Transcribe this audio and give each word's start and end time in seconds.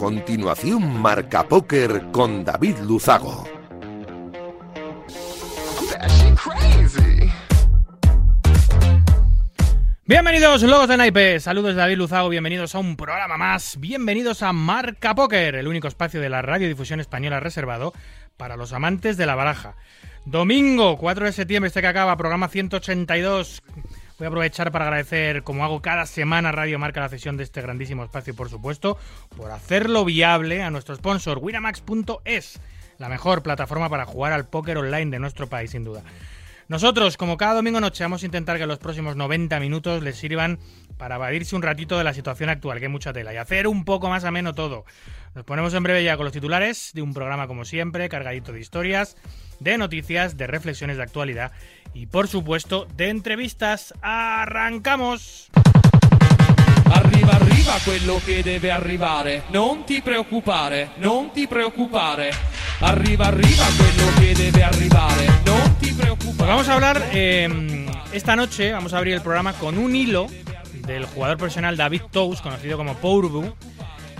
Continuación, 0.00 0.98
Marca 1.02 1.46
Póker 1.46 2.10
con 2.10 2.42
David 2.42 2.78
Luzago. 2.86 3.44
Bienvenidos, 10.06 10.62
logos 10.62 10.88
de 10.88 10.96
naipe. 10.96 11.38
Saludos 11.38 11.76
David 11.76 11.98
Luzago. 11.98 12.30
Bienvenidos 12.30 12.74
a 12.74 12.78
un 12.78 12.96
programa 12.96 13.36
más. 13.36 13.78
Bienvenidos 13.78 14.42
a 14.42 14.54
Marca 14.54 15.14
Póker, 15.14 15.56
el 15.56 15.68
único 15.68 15.86
espacio 15.86 16.22
de 16.22 16.30
la 16.30 16.40
radiodifusión 16.40 17.00
española 17.00 17.38
reservado 17.38 17.92
para 18.38 18.56
los 18.56 18.72
amantes 18.72 19.18
de 19.18 19.26
la 19.26 19.34
baraja. 19.34 19.76
Domingo 20.24 20.96
4 20.96 21.26
de 21.26 21.32
septiembre, 21.32 21.68
este 21.68 21.82
que 21.82 21.88
acaba, 21.88 22.16
programa 22.16 22.48
182. 22.48 23.62
Voy 24.20 24.26
a 24.26 24.28
aprovechar 24.28 24.70
para 24.70 24.84
agradecer, 24.84 25.42
como 25.44 25.64
hago 25.64 25.80
cada 25.80 26.04
semana, 26.04 26.52
Radio 26.52 26.78
Marca 26.78 27.00
la 27.00 27.08
cesión 27.08 27.38
de 27.38 27.42
este 27.42 27.62
grandísimo 27.62 28.04
espacio, 28.04 28.36
por 28.36 28.50
supuesto, 28.50 28.98
por 29.34 29.50
hacerlo 29.50 30.04
viable 30.04 30.62
a 30.62 30.70
nuestro 30.70 30.94
sponsor, 30.94 31.38
Winamax.es, 31.40 32.60
la 32.98 33.08
mejor 33.08 33.42
plataforma 33.42 33.88
para 33.88 34.04
jugar 34.04 34.34
al 34.34 34.46
póker 34.46 34.76
online 34.76 35.10
de 35.10 35.20
nuestro 35.20 35.46
país, 35.48 35.70
sin 35.70 35.84
duda. 35.84 36.02
Nosotros, 36.68 37.16
como 37.16 37.38
cada 37.38 37.54
domingo 37.54 37.80
noche, 37.80 38.04
vamos 38.04 38.22
a 38.22 38.26
intentar 38.26 38.58
que 38.58 38.66
los 38.66 38.78
próximos 38.78 39.16
90 39.16 39.58
minutos 39.58 40.02
les 40.02 40.16
sirvan 40.16 40.58
para 40.98 41.16
evadirse 41.16 41.56
un 41.56 41.62
ratito 41.62 41.96
de 41.96 42.04
la 42.04 42.12
situación 42.12 42.50
actual, 42.50 42.78
que 42.78 42.84
hay 42.84 42.92
mucha 42.92 43.14
tela, 43.14 43.32
y 43.32 43.38
hacer 43.38 43.66
un 43.66 43.86
poco 43.86 44.10
más 44.10 44.24
ameno 44.24 44.54
todo. 44.54 44.84
Nos 45.34 45.44
ponemos 45.46 45.72
en 45.72 45.82
breve 45.82 46.04
ya 46.04 46.18
con 46.18 46.24
los 46.24 46.32
titulares 46.34 46.90
de 46.92 47.00
un 47.00 47.14
programa, 47.14 47.46
como 47.46 47.64
siempre, 47.64 48.06
cargadito 48.10 48.52
de 48.52 48.60
historias, 48.60 49.16
de 49.60 49.78
noticias, 49.78 50.36
de 50.36 50.46
reflexiones 50.46 50.98
de 50.98 51.04
actualidad 51.04 51.52
y, 51.94 52.06
por 52.06 52.28
supuesto, 52.28 52.86
de 52.96 53.08
entrevistas. 53.08 53.94
¡Arrancamos! 54.00 55.50
Arriva, 56.92 57.34
arriva 57.34 57.74
quello 57.84 58.20
che 58.24 58.42
deve 58.42 58.70
arrivare. 58.72 59.44
Non 59.50 59.84
ti 59.84 60.02
preoccupare, 60.02 60.90
non 60.96 61.30
ti 61.32 61.46
preoccupare. 61.46 62.32
Arriva, 62.80 63.26
arriva 63.26 63.64
quello 63.76 64.12
che 64.18 64.34
debe 64.34 64.62
arrivare. 64.62 65.26
Non 65.44 65.76
ti 65.78 65.92
preoccupare. 65.92 66.36
Pues 66.36 66.48
vamos 66.48 66.68
a 66.68 66.74
hablar 66.74 67.08
eh, 67.12 67.86
esta 68.12 68.34
noche, 68.34 68.72
vamos 68.72 68.92
a 68.92 68.98
abrir 68.98 69.14
el 69.14 69.22
programa 69.22 69.52
con 69.52 69.78
un 69.78 69.94
hilo 69.94 70.26
del 70.86 71.06
jugador 71.06 71.36
profesional 71.36 71.76
David 71.76 72.02
Tous, 72.10 72.40
conocido 72.40 72.76
como 72.76 72.94
Pourbu. 72.96 73.54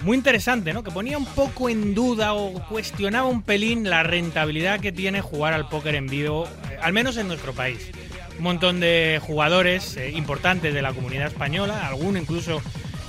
Muy 0.03 0.17
interesante, 0.17 0.73
¿no? 0.73 0.83
Que 0.83 0.91
ponía 0.91 1.19
un 1.19 1.27
poco 1.27 1.69
en 1.69 1.95
duda 1.95 2.33
o 2.33 2.55
cuestionaba 2.69 3.29
un 3.29 3.43
pelín 3.43 3.91
la 3.91 4.03
rentabilidad 4.03 4.81
que 4.81 4.93
tiene 4.93 5.21
jugar 5.21 5.53
al 5.53 5.69
póker 5.69 5.95
en 5.95 6.07
vivo, 6.07 6.47
eh, 6.71 6.79
al 6.81 6.93
menos 6.95 7.19
en 7.19 7.29
nuestro 7.29 7.53
país. 7.53 7.91
Un 8.39 8.45
montón 8.45 8.81
de 8.81 9.21
jugadores 9.23 9.99
eh, 9.99 10.11
importantes 10.13 10.73
de 10.73 10.81
la 10.81 10.95
comunidad 10.95 11.27
española, 11.27 11.87
alguno 11.87 12.19
incluso 12.19 12.63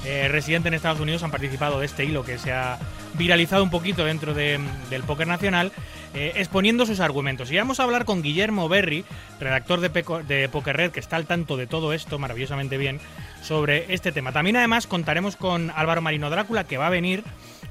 eh, 0.03 0.28
residente 0.28 0.67
en 0.67 0.73
Estados 0.73 1.00
Unidos, 1.00 1.23
han 1.23 1.31
participado 1.31 1.80
de 1.80 1.86
este 1.86 2.03
hilo 2.03 2.25
que 2.25 2.38
se 2.38 2.52
ha 2.52 2.78
viralizado 3.14 3.64
un 3.64 3.69
poquito 3.69 4.03
dentro 4.03 4.34
de- 4.34 4.59
del 4.89 5.03
póker 5.03 5.28
nacional, 5.28 5.72
eh, 6.14 6.34
exponiendo 6.36 6.86
sus 6.86 7.00
argumentos. 7.00 7.50
Y 7.52 7.58
vamos 7.58 7.80
a 7.80 7.84
hablar 7.84 8.03
con 8.03 8.22
Guillermo 8.22 8.67
Berry, 8.67 9.06
redactor 9.39 9.80
de, 9.80 9.89
de 10.28 10.50
Poker 10.50 10.75
Red, 10.75 10.92
que 10.92 11.00
está 11.00 11.16
al 11.16 11.25
tanto 11.25 11.56
de 11.56 11.68
todo 11.68 11.94
esto 11.94 12.19
maravillosamente 12.19 12.78
bien, 12.78 13.00
sobre 13.41 13.94
este 13.94 14.12
tema. 14.12 14.31
También 14.31 14.57
además 14.57 14.88
contaremos 14.88 15.35
con 15.35 15.72
Álvaro 15.75 16.02
Marino 16.02 16.29
Drácula, 16.29 16.63
que 16.63 16.78
va 16.78 16.88
a 16.88 16.91
venir 16.91 17.24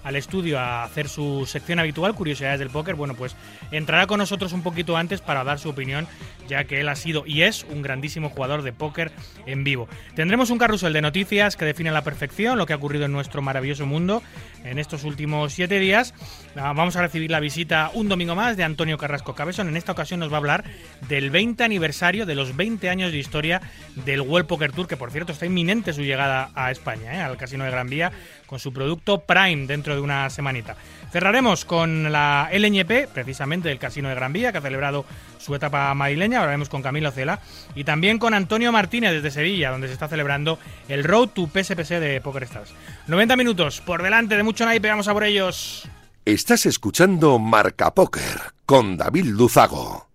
al 0.04 0.16
estudio 0.16 0.58
a 0.58 0.84
hacer 0.84 1.08
su 1.08 1.46
sección 1.46 1.78
habitual, 1.78 2.14
Curiosidades 2.14 2.58
del 2.58 2.70
Póker. 2.70 2.94
Bueno, 2.94 3.14
pues 3.14 3.36
entrará 3.70 4.06
con 4.06 4.18
nosotros 4.18 4.52
un 4.52 4.62
poquito 4.62 4.96
antes 4.96 5.20
para 5.20 5.44
dar 5.44 5.58
su 5.58 5.68
opinión, 5.68 6.06
ya 6.48 6.64
que 6.64 6.80
él 6.80 6.88
ha 6.88 6.96
sido 6.96 7.24
y 7.26 7.42
es 7.42 7.64
un 7.64 7.82
grandísimo 7.82 8.30
jugador 8.30 8.62
de 8.62 8.72
póker 8.72 9.12
en 9.46 9.64
vivo. 9.64 9.88
Tendremos 10.14 10.50
un 10.50 10.58
carrusel 10.58 10.92
de 10.92 11.02
noticias 11.02 11.56
que 11.56 11.64
define 11.64 11.90
a 11.90 11.92
la 11.92 12.02
perfección 12.02 12.58
lo 12.58 12.66
que 12.66 12.72
ha 12.72 12.76
ocurrido 12.76 13.04
en 13.04 13.12
nuestro 13.12 13.42
maravilloso 13.42 13.86
mundo 13.86 14.22
en 14.64 14.78
estos 14.78 15.04
últimos 15.04 15.52
siete 15.52 15.78
días. 15.78 16.14
Ah, 16.56 16.72
Vamos 16.74 16.96
a 16.96 17.02
recibir 17.02 17.30
la 17.30 17.40
visita 17.40 17.90
un 17.94 18.08
domingo 18.08 18.34
más 18.34 18.56
de 18.56 18.64
Antonio 18.64 18.98
Carrasco 18.98 19.34
Cabezón. 19.34 19.68
En 19.68 19.76
esta 19.76 19.92
ocasión 19.92 20.20
nos 20.20 20.30
va 20.30 20.36
a 20.36 20.38
hablar 20.38 20.64
del 21.08 21.30
20 21.30 21.62
aniversario 21.62 22.26
de 22.26 22.34
los 22.34 22.56
20 22.56 22.88
años 22.88 23.12
de 23.12 23.18
historia 23.18 23.60
del 24.04 24.20
World 24.20 24.46
Poker 24.46 24.72
Tour, 24.72 24.86
que 24.86 24.96
por 24.96 25.10
cierto 25.10 25.32
está 25.32 25.46
inminente 25.46 25.92
su 25.92 26.02
llegada 26.02 26.50
a 26.54 26.70
España, 26.70 27.14
¿eh? 27.14 27.20
al 27.20 27.36
Casino 27.36 27.64
de 27.64 27.70
Gran 27.70 27.88
Vía, 27.88 28.12
con 28.50 28.58
su 28.58 28.72
producto 28.72 29.20
Prime 29.20 29.68
dentro 29.68 29.94
de 29.94 30.00
una 30.00 30.28
semanita. 30.28 30.74
Cerraremos 31.12 31.64
con 31.64 32.10
la 32.10 32.50
LNP, 32.52 33.06
precisamente 33.14 33.68
del 33.68 33.78
Casino 33.78 34.08
de 34.08 34.16
Gran 34.16 34.32
Vía, 34.32 34.50
que 34.50 34.58
ha 34.58 34.60
celebrado 34.60 35.04
su 35.38 35.54
etapa 35.54 35.94
madrileña. 35.94 36.40
Hablaremos 36.40 36.68
con 36.68 36.82
Camilo 36.82 37.12
Cela 37.12 37.38
y 37.76 37.84
también 37.84 38.18
con 38.18 38.34
Antonio 38.34 38.72
Martínez 38.72 39.12
desde 39.12 39.30
Sevilla, 39.30 39.70
donde 39.70 39.86
se 39.86 39.92
está 39.92 40.08
celebrando 40.08 40.58
el 40.88 41.04
Road 41.04 41.28
to 41.28 41.46
PSPC 41.46 42.00
de 42.00 42.20
PokerStars. 42.20 42.72
90 43.06 43.36
minutos 43.36 43.80
por 43.82 44.02
delante 44.02 44.36
de 44.36 44.42
mucho 44.42 44.64
naipe, 44.64 44.88
vamos 44.88 45.06
a 45.06 45.12
por 45.12 45.22
ellos. 45.22 45.88
Estás 46.24 46.66
escuchando 46.66 47.38
Marca 47.38 47.94
Póker 47.94 48.52
con 48.66 48.96
David 48.96 49.26
Luzago. 49.26 50.09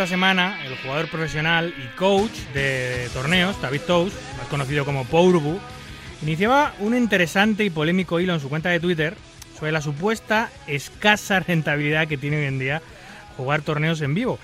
Esta 0.00 0.14
semana 0.14 0.58
el 0.64 0.78
jugador 0.78 1.10
profesional 1.10 1.74
y 1.76 1.94
coach 1.94 2.32
de 2.54 3.06
torneos, 3.12 3.60
David 3.60 3.82
Tous, 3.86 4.10
más 4.38 4.46
conocido 4.48 4.86
como 4.86 5.04
Pourbu, 5.04 5.60
iniciaba 6.22 6.72
un 6.78 6.96
interesante 6.96 7.66
y 7.66 7.70
polémico 7.70 8.18
hilo 8.18 8.32
en 8.32 8.40
su 8.40 8.48
cuenta 8.48 8.70
de 8.70 8.80
Twitter 8.80 9.14
sobre 9.58 9.72
la 9.72 9.82
supuesta 9.82 10.50
escasa 10.66 11.40
rentabilidad 11.40 12.08
que 12.08 12.16
tiene 12.16 12.38
hoy 12.38 12.46
en 12.46 12.58
día 12.58 12.80
jugar 13.36 13.60
torneos 13.60 14.00
en 14.00 14.14
vivo. 14.14 14.38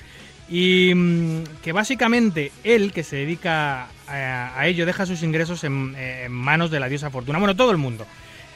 Y 0.50 0.92
mm, 0.94 1.44
que 1.62 1.72
básicamente 1.72 2.52
él, 2.62 2.92
que 2.92 3.02
se 3.02 3.16
dedica 3.16 3.86
a, 4.08 4.66
ello, 4.66 4.84
deja 4.84 5.06
sus 5.06 5.22
ingresos 5.22 5.64
en, 5.64 5.94
en 5.96 6.32
manos 6.32 6.70
de 6.70 6.80
la 6.80 6.90
diosa 6.90 7.08
fortuna. 7.08 7.38
Bueno, 7.38 7.56
todo 7.56 7.70
el 7.70 7.78
mundo. 7.78 8.06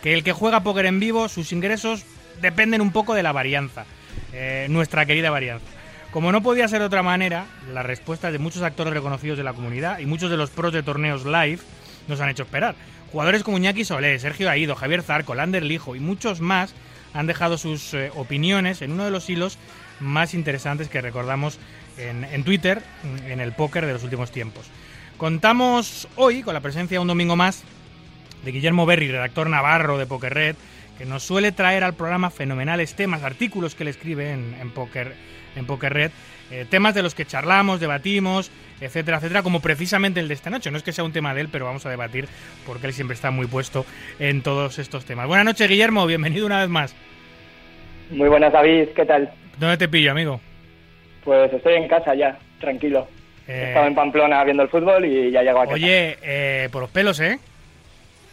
Que 0.02 0.12
el 0.12 0.22
que 0.22 0.32
juega 0.32 0.62
póker 0.62 0.84
en 0.84 1.00
vivo, 1.00 1.30
sus 1.30 1.50
ingresos 1.52 2.04
dependen 2.42 2.82
un 2.82 2.92
poco 2.92 3.14
de 3.14 3.22
la 3.22 3.32
varianza. 3.32 3.86
eh, 4.34 4.66
nuestra 4.68 5.06
querida 5.06 5.30
varianza. 5.30 5.79
Como 6.12 6.32
no 6.32 6.42
podía 6.42 6.66
ser 6.66 6.80
de 6.80 6.86
otra 6.86 7.04
manera, 7.04 7.46
las 7.72 7.86
respuestas 7.86 8.32
de 8.32 8.40
muchos 8.40 8.62
actores 8.62 8.92
reconocidos 8.92 9.38
de 9.38 9.44
la 9.44 9.52
comunidad 9.52 10.00
y 10.00 10.06
muchos 10.06 10.28
de 10.28 10.36
los 10.36 10.50
pros 10.50 10.72
de 10.72 10.82
torneos 10.82 11.24
live 11.24 11.60
nos 12.08 12.20
han 12.20 12.28
hecho 12.28 12.42
esperar. 12.42 12.74
Jugadores 13.12 13.44
como 13.44 13.58
Iñaki 13.58 13.84
Solé, 13.84 14.18
Sergio 14.18 14.50
Aido, 14.50 14.74
Javier 14.74 15.02
Zarco, 15.02 15.36
Lander 15.36 15.62
Lijo 15.62 15.94
y 15.94 16.00
muchos 16.00 16.40
más 16.40 16.74
han 17.14 17.28
dejado 17.28 17.58
sus 17.58 17.94
eh, 17.94 18.10
opiniones 18.16 18.82
en 18.82 18.90
uno 18.90 19.04
de 19.04 19.12
los 19.12 19.30
hilos 19.30 19.56
más 20.00 20.34
interesantes 20.34 20.88
que 20.88 21.00
recordamos 21.00 21.58
en, 21.96 22.42
Twitter 22.44 22.82
en 23.28 23.40
el 23.40 23.52
póker 23.52 23.86
de 23.86 23.92
los 23.92 24.02
últimos 24.02 24.32
tiempos. 24.32 24.66
Contamos 25.16 26.08
hoy 26.16 26.42
con 26.42 26.54
la 26.54 26.60
presencia 26.60 27.00
un 27.00 27.08
domingo 27.08 27.36
más 27.36 27.62
de 28.44 28.52
Guillermo 28.52 28.86
Berry, 28.86 29.08
redactor 29.08 29.50
navarro 29.50 29.98
de 29.98 30.06
Poker 30.06 30.32
Red, 30.32 30.56
que 30.98 31.04
nos 31.04 31.22
suele 31.22 31.52
traer 31.52 31.84
al 31.84 31.94
programa 31.94 32.30
fenomenales 32.30 32.94
temas, 32.94 33.22
artículos 33.22 33.74
que 33.74 33.84
le 33.84 33.90
escribe 33.90 34.32
en, 34.32 34.56
en 34.60 34.70
Poker 34.70 35.14
en 35.56 35.66
Poker 35.66 35.92
Red, 35.92 36.10
eh, 36.50 36.66
temas 36.68 36.94
de 36.94 37.02
los 37.02 37.14
que 37.14 37.24
charlamos, 37.24 37.80
debatimos, 37.80 38.50
etcétera, 38.80 39.18
etcétera, 39.18 39.42
como 39.42 39.60
precisamente 39.60 40.20
el 40.20 40.28
de 40.28 40.34
esta 40.34 40.50
noche. 40.50 40.70
No 40.70 40.76
es 40.78 40.82
que 40.82 40.92
sea 40.92 41.04
un 41.04 41.12
tema 41.12 41.34
de 41.34 41.42
él, 41.42 41.48
pero 41.50 41.64
vamos 41.64 41.84
a 41.86 41.90
debatir 41.90 42.26
porque 42.66 42.86
él 42.88 42.92
siempre 42.92 43.14
está 43.14 43.30
muy 43.30 43.46
puesto 43.46 43.84
en 44.18 44.42
todos 44.42 44.78
estos 44.78 45.04
temas. 45.04 45.26
Buenas 45.26 45.44
noches, 45.46 45.68
Guillermo, 45.68 46.06
bienvenido 46.06 46.46
una 46.46 46.60
vez 46.60 46.68
más. 46.68 46.94
Muy 48.10 48.28
buenas, 48.28 48.52
David, 48.52 48.88
¿qué 48.96 49.04
tal? 49.04 49.30
¿Dónde 49.58 49.76
te 49.76 49.88
pillo, 49.88 50.10
amigo? 50.10 50.40
Pues 51.24 51.52
estoy 51.52 51.74
en 51.74 51.86
casa 51.88 52.14
ya, 52.14 52.38
tranquilo. 52.58 53.06
Eh, 53.46 53.66
Estaba 53.68 53.86
en 53.86 53.94
Pamplona 53.94 54.42
viendo 54.44 54.62
el 54.62 54.68
fútbol 54.68 55.04
y 55.04 55.30
ya 55.30 55.42
llego 55.42 55.60
a 55.60 55.64
casa. 55.64 55.74
Oye, 55.74 56.18
eh, 56.22 56.68
por 56.72 56.82
los 56.82 56.90
pelos, 56.90 57.20
¿eh? 57.20 57.38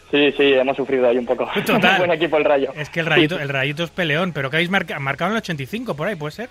Sí, 0.10 0.32
sí, 0.38 0.54
hemos 0.54 0.78
sufrido 0.78 1.08
ahí 1.10 1.18
un 1.18 1.26
poco. 1.26 1.50
Total. 1.66 1.98
Buen 2.00 2.12
equipo 2.12 2.38
el 2.38 2.46
Rayo. 2.46 2.72
Es 2.78 2.90
que 2.90 3.02
el 3.02 3.06
rayito, 3.08 3.38
el 3.40 3.50
rayito 3.50 3.84
es 3.84 3.90
peleón, 3.90 4.32
pero 4.32 4.50
que 4.50 4.56
habéis 4.56 4.70
marca- 4.70 5.00
marcado 5.00 5.32
en 5.32 5.36
el 5.38 5.42
85 5.42 5.96
por 5.96 6.08
ahí, 6.08 6.16
¿puede 6.16 6.32
ser? 6.32 6.50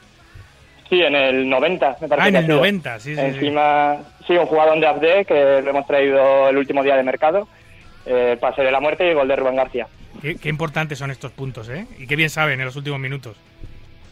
Sí, 0.88 1.02
en 1.02 1.14
el 1.14 1.48
90, 1.48 1.96
me 2.00 2.08
parece. 2.08 2.26
Ah, 2.26 2.28
en 2.28 2.36
el 2.36 2.44
ha 2.44 2.46
sido. 2.46 2.56
90, 2.56 3.00
sí, 3.00 3.14
sí. 3.14 3.20
Encima, 3.20 3.96
sí, 4.26 4.34
un 4.34 4.46
jugador 4.46 4.78
de 4.78 4.86
Abde 4.86 5.24
que 5.24 5.62
lo 5.62 5.70
hemos 5.70 5.86
traído 5.86 6.48
el 6.48 6.56
último 6.56 6.82
día 6.82 6.96
de 6.96 7.02
mercado. 7.02 7.48
Eh, 8.04 8.36
pase 8.40 8.62
de 8.62 8.70
la 8.70 8.78
muerte 8.78 9.10
y 9.10 9.14
gol 9.14 9.26
de 9.26 9.34
Rubén 9.34 9.56
García. 9.56 9.88
Qué, 10.22 10.36
qué 10.36 10.48
importantes 10.48 10.98
son 10.98 11.10
estos 11.10 11.32
puntos, 11.32 11.68
¿eh? 11.68 11.86
Y 11.98 12.06
qué 12.06 12.14
bien 12.14 12.30
saben 12.30 12.60
en 12.60 12.66
los 12.66 12.76
últimos 12.76 13.00
minutos. 13.00 13.36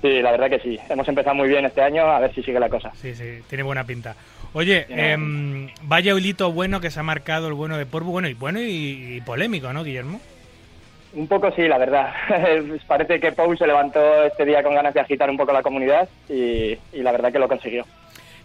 Sí, 0.02 0.20
la 0.20 0.32
verdad 0.32 0.50
que 0.50 0.58
sí. 0.58 0.78
Hemos 0.90 1.08
empezado 1.08 1.34
muy 1.34 1.48
bien 1.48 1.64
este 1.64 1.80
año, 1.80 2.02
a 2.02 2.18
ver 2.18 2.34
si 2.34 2.42
sigue 2.42 2.58
la 2.58 2.68
cosa. 2.68 2.90
Sí, 2.94 3.14
sí, 3.14 3.38
tiene 3.48 3.62
buena 3.62 3.84
pinta. 3.84 4.16
Oye, 4.52 4.86
em, 4.88 5.68
vaya 5.82 6.12
hilito 6.12 6.52
bueno 6.52 6.80
que 6.80 6.90
se 6.90 7.00
ha 7.00 7.02
marcado 7.02 7.48
el 7.48 7.54
bueno 7.54 7.78
de 7.78 7.86
Porbu, 7.86 8.10
bueno 8.10 8.28
y 8.28 8.34
bueno 8.34 8.60
y, 8.60 9.16
y 9.16 9.20
polémico, 9.22 9.72
¿no, 9.72 9.82
Guillermo? 9.82 10.20
Un 11.14 11.28
poco 11.28 11.50
sí, 11.52 11.62
la 11.68 11.78
verdad. 11.78 12.12
Parece 12.86 13.20
que 13.20 13.32
Pau 13.32 13.56
se 13.56 13.66
levantó 13.66 14.24
este 14.24 14.44
día 14.44 14.62
con 14.62 14.74
ganas 14.74 14.94
de 14.94 15.00
agitar 15.00 15.30
un 15.30 15.36
poco 15.36 15.52
la 15.52 15.62
comunidad 15.62 16.08
y, 16.28 16.76
la 16.92 17.12
verdad 17.12 17.32
que 17.32 17.38
lo 17.38 17.48
consiguió. 17.48 17.84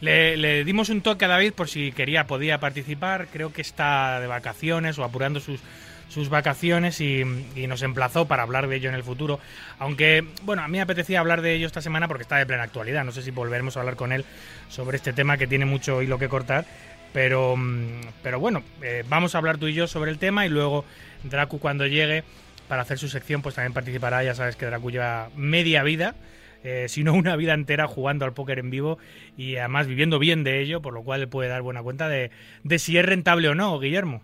Le, 0.01 0.63
dimos 0.63 0.89
un 0.89 1.01
toque 1.01 1.25
a 1.25 1.27
David 1.27 1.54
por 1.54 1.68
si 1.68 1.92
quería, 1.92 2.25
podía 2.25 2.60
participar. 2.60 3.27
Creo 3.33 3.51
que 3.51 3.62
está 3.62 4.19
de 4.19 4.27
vacaciones 4.27 5.00
o 5.00 5.04
apurando 5.04 5.39
sus, 5.39 5.62
sus 6.10 6.30
vacaciones 6.30 7.01
y, 7.01 7.24
y 7.56 7.68
nos 7.68 7.81
emplazó 7.81 8.25
para 8.25 8.44
hablar 8.44 8.68
de 8.68 8.75
ello 8.75 8.89
en 8.89 8.95
el 8.95 9.04
futuro. 9.04 9.39
Aunque, 9.80 10.24
bueno, 10.44 10.62
a 10.62 10.68
mí 10.68 10.74
me 10.74 10.81
apetecía 10.81 11.19
hablar 11.19 11.42
de 11.42 11.56
ello 11.56 11.66
esta 11.66 11.81
semana 11.81 12.07
porque 12.07 12.24
está 12.24 12.38
de 12.38 12.45
plena 12.45 12.63
actualidad. 12.63 13.04
No 13.04 13.12
sé 13.12 13.24
si 13.24 13.31
volveremos 13.31 13.75
a 13.75 13.80
hablar 13.81 13.95
con 13.95 14.12
él 14.12 14.25
sobre 14.69 14.98
este 14.98 15.12
tema 15.12 15.38
que 15.38 15.48
tiene 15.48 15.66
mucho 15.66 16.01
hilo 16.01 16.19
que 16.19 16.30
cortar. 16.30 16.66
Pero, 17.13 17.56
mm, 17.57 18.01
pero 18.21 18.39
bueno, 18.39 18.63
eh, 18.81 19.04
vamos 19.10 19.33
a 19.33 19.39
hablar 19.39 19.57
tú 19.57 19.68
y 19.68 19.74
yo 19.74 19.88
sobre 19.88 20.12
el 20.12 20.19
tema 20.19 20.45
y 20.45 20.50
luego 20.50 20.86
Dracu 21.24 21.60
cuando 21.60 21.88
llegue 21.88 22.24
para 22.69 22.83
hacer 22.83 22.98
su 22.98 23.10
sección 23.10 23.42
pues 23.42 23.56
también 23.56 23.74
participará. 23.74 24.24
Ya 24.24 24.33
sabes 24.33 24.56
que 24.56 24.66
Dracu 24.66 24.92
lleva 24.92 25.30
media 25.36 25.83
vida, 25.83 26.16
eh, 26.63 26.86
si 26.88 27.04
no 27.04 27.13
una 27.13 27.36
vida 27.36 27.54
entera 27.54 27.88
jugando 27.88 28.24
al 28.24 28.33
póker 28.33 28.60
en 28.60 28.69
vivo 28.69 28.98
y 29.36 29.57
además 29.57 29.88
viviendo 29.88 30.19
bien 30.19 30.45
de 30.45 30.62
ello, 30.62 30.81
por 30.81 30.94
lo 30.94 31.04
cual 31.04 31.27
puede 31.27 31.50
dar 31.50 31.62
buena 31.62 31.83
cuenta 31.83 32.07
de, 32.07 32.31
de 32.63 32.80
si 32.80 32.98
es 32.98 33.06
rentable 33.06 33.50
o 33.50 33.56
no, 33.56 33.77
Guillermo. 33.80 34.21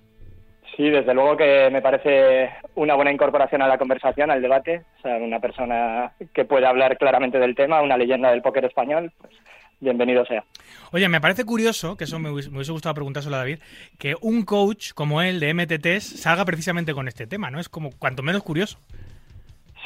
Sí, 0.75 0.89
desde 0.89 1.13
luego 1.13 1.37
que 1.37 1.69
me 1.71 1.81
parece 1.81 2.49
una 2.75 2.95
buena 2.95 3.11
incorporación 3.11 3.61
a 3.61 3.67
la 3.67 3.77
conversación, 3.77 4.29
al 4.29 4.41
debate. 4.41 4.83
O 4.99 5.01
sea, 5.01 5.15
una 5.17 5.39
persona 5.39 6.11
que 6.33 6.43
puede 6.43 6.65
hablar 6.65 6.97
claramente 6.97 7.39
del 7.39 7.55
tema, 7.55 7.81
una 7.81 7.97
leyenda 7.97 8.31
del 8.31 8.41
póker 8.41 8.65
español, 8.65 9.11
pues 9.21 9.33
bienvenido 9.79 10.25
sea. 10.25 10.43
Oye, 10.91 11.07
me 11.09 11.21
parece 11.21 11.45
curioso, 11.45 11.97
que 11.97 12.05
eso 12.05 12.19
me 12.19 12.29
hubiese, 12.29 12.49
me 12.49 12.57
hubiese 12.57 12.71
gustado 12.71 12.95
preguntárselo 12.95 13.35
a 13.35 13.39
David, 13.39 13.59
que 13.97 14.15
un 14.21 14.43
coach 14.43 14.93
como 14.93 15.21
él 15.21 15.39
de 15.39 15.53
MTTs 15.53 16.21
salga 16.21 16.45
precisamente 16.45 16.93
con 16.93 17.07
este 17.07 17.27
tema, 17.27 17.51
¿no? 17.51 17.59
Es 17.59 17.69
como 17.69 17.91
cuanto 17.91 18.23
menos 18.23 18.43
curioso. 18.43 18.79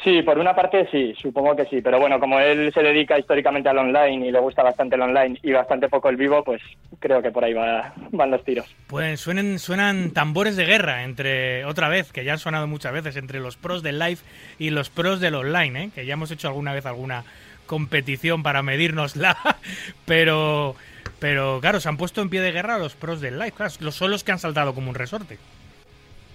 Sí, 0.02 0.22
por 0.22 0.38
una 0.38 0.54
parte 0.54 0.88
sí, 0.90 1.14
supongo 1.20 1.54
que 1.54 1.66
sí, 1.66 1.82
pero 1.82 2.00
bueno, 2.00 2.18
como 2.18 2.40
él 2.40 2.72
se 2.72 2.82
dedica 2.82 3.18
históricamente 3.18 3.68
al 3.68 3.78
online 3.78 4.28
y 4.28 4.32
le 4.32 4.40
gusta 4.40 4.62
bastante 4.62 4.96
el 4.96 5.02
online 5.02 5.38
y 5.42 5.52
bastante 5.52 5.90
poco 5.90 6.08
el 6.08 6.16
vivo, 6.16 6.42
pues 6.42 6.62
creo 6.98 7.20
que 7.20 7.30
por 7.30 7.44
ahí 7.44 7.52
va, 7.52 7.92
van 8.10 8.30
los 8.30 8.42
tiros. 8.42 8.74
Pues 8.86 9.20
suenen, 9.20 9.58
suenan 9.58 10.12
tambores 10.12 10.56
de 10.56 10.64
guerra 10.64 11.04
entre, 11.04 11.66
otra 11.66 11.90
vez, 11.90 12.12
que 12.12 12.24
ya 12.24 12.32
han 12.32 12.38
sonado 12.38 12.66
muchas 12.66 12.94
veces, 12.94 13.16
entre 13.16 13.40
los 13.40 13.58
pros 13.58 13.82
del 13.82 13.98
live 13.98 14.20
y 14.58 14.70
los 14.70 14.88
pros 14.88 15.20
del 15.20 15.34
online, 15.34 15.84
¿eh? 15.84 15.90
que 15.94 16.06
ya 16.06 16.14
hemos 16.14 16.30
hecho 16.30 16.48
alguna 16.48 16.72
vez 16.72 16.86
alguna 16.86 17.24
competición 17.70 18.42
para 18.42 18.64
medirnosla, 18.64 19.36
pero, 20.04 20.74
pero 21.20 21.60
claro, 21.60 21.78
se 21.78 21.88
han 21.88 21.96
puesto 21.96 22.20
en 22.20 22.28
pie 22.28 22.40
de 22.40 22.50
guerra 22.50 22.78
los 22.78 22.96
pros 22.96 23.20
del 23.20 23.38
live, 23.38 23.52
claro, 23.52 23.72
los 23.78 23.94
son 23.94 24.10
los 24.10 24.24
que 24.24 24.32
han 24.32 24.40
saltado 24.40 24.74
como 24.74 24.88
un 24.88 24.96
resorte. 24.96 25.38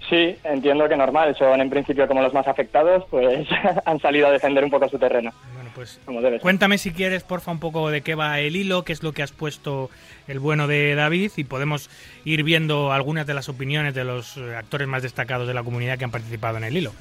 Sí, 0.08 0.34
entiendo 0.44 0.88
que 0.88 0.96
normal, 0.96 1.36
son 1.36 1.60
en 1.60 1.68
principio 1.68 2.08
como 2.08 2.22
los 2.22 2.32
más 2.32 2.48
afectados, 2.48 3.04
pues 3.10 3.46
han 3.84 4.00
salido 4.00 4.28
a 4.28 4.30
defender 4.30 4.64
un 4.64 4.70
poco 4.70 4.88
su 4.88 4.98
terreno, 4.98 5.30
Bueno, 5.54 5.68
pues 5.74 6.00
como. 6.06 6.20
Cuéntame 6.40 6.78
si 6.78 6.92
quieres, 6.92 7.22
porfa, 7.22 7.50
un 7.50 7.60
poco 7.60 7.90
de 7.90 8.00
qué 8.00 8.14
va 8.14 8.40
el 8.40 8.56
hilo, 8.56 8.82
qué 8.82 8.94
es 8.94 9.02
lo 9.02 9.12
que 9.12 9.22
has 9.22 9.32
puesto 9.32 9.90
el 10.28 10.38
bueno 10.38 10.68
de 10.68 10.94
David 10.94 11.32
y 11.36 11.44
podemos 11.44 11.90
ir 12.24 12.44
viendo 12.44 12.92
algunas 12.92 13.26
de 13.26 13.34
las 13.34 13.50
opiniones 13.50 13.94
de 13.94 14.04
los 14.04 14.38
eh, 14.38 14.56
actores 14.56 14.88
más 14.88 15.02
destacados 15.02 15.46
de 15.46 15.52
la 15.52 15.62
comunidad 15.62 15.98
que 15.98 16.04
han 16.04 16.10
participado 16.10 16.56
en 16.56 16.64
el 16.64 16.76
hilo. 16.78 16.92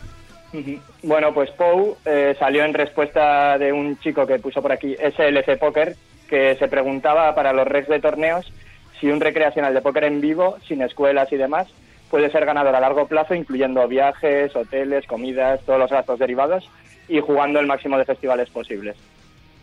Bueno, 1.03 1.33
pues 1.33 1.51
Pou 1.51 1.97
eh, 2.05 2.35
salió 2.39 2.63
en 2.63 2.73
respuesta 2.73 3.57
de 3.57 3.73
un 3.73 3.99
chico 3.99 4.25
que 4.25 4.39
puso 4.39 4.61
por 4.61 4.71
aquí 4.71 4.95
SLC 4.95 5.57
Poker, 5.59 5.95
que 6.29 6.55
se 6.55 6.67
preguntaba 6.67 7.35
para 7.35 7.51
los 7.51 7.67
regs 7.67 7.89
de 7.89 7.99
torneos 7.99 8.51
si 8.99 9.09
un 9.09 9.19
recreacional 9.19 9.73
de 9.73 9.81
póker 9.81 10.05
en 10.05 10.21
vivo, 10.21 10.57
sin 10.67 10.81
escuelas 10.81 11.31
y 11.31 11.37
demás, 11.37 11.67
puede 12.09 12.31
ser 12.31 12.45
ganador 12.45 12.75
a 12.75 12.79
largo 12.79 13.07
plazo, 13.07 13.35
incluyendo 13.35 13.87
viajes, 13.87 14.55
hoteles, 14.55 15.05
comidas, 15.05 15.61
todos 15.65 15.79
los 15.79 15.91
gastos 15.91 16.19
derivados 16.19 16.69
y 17.07 17.19
jugando 17.19 17.59
el 17.59 17.67
máximo 17.67 17.97
de 17.97 18.05
festivales 18.05 18.49
posibles. 18.49 18.95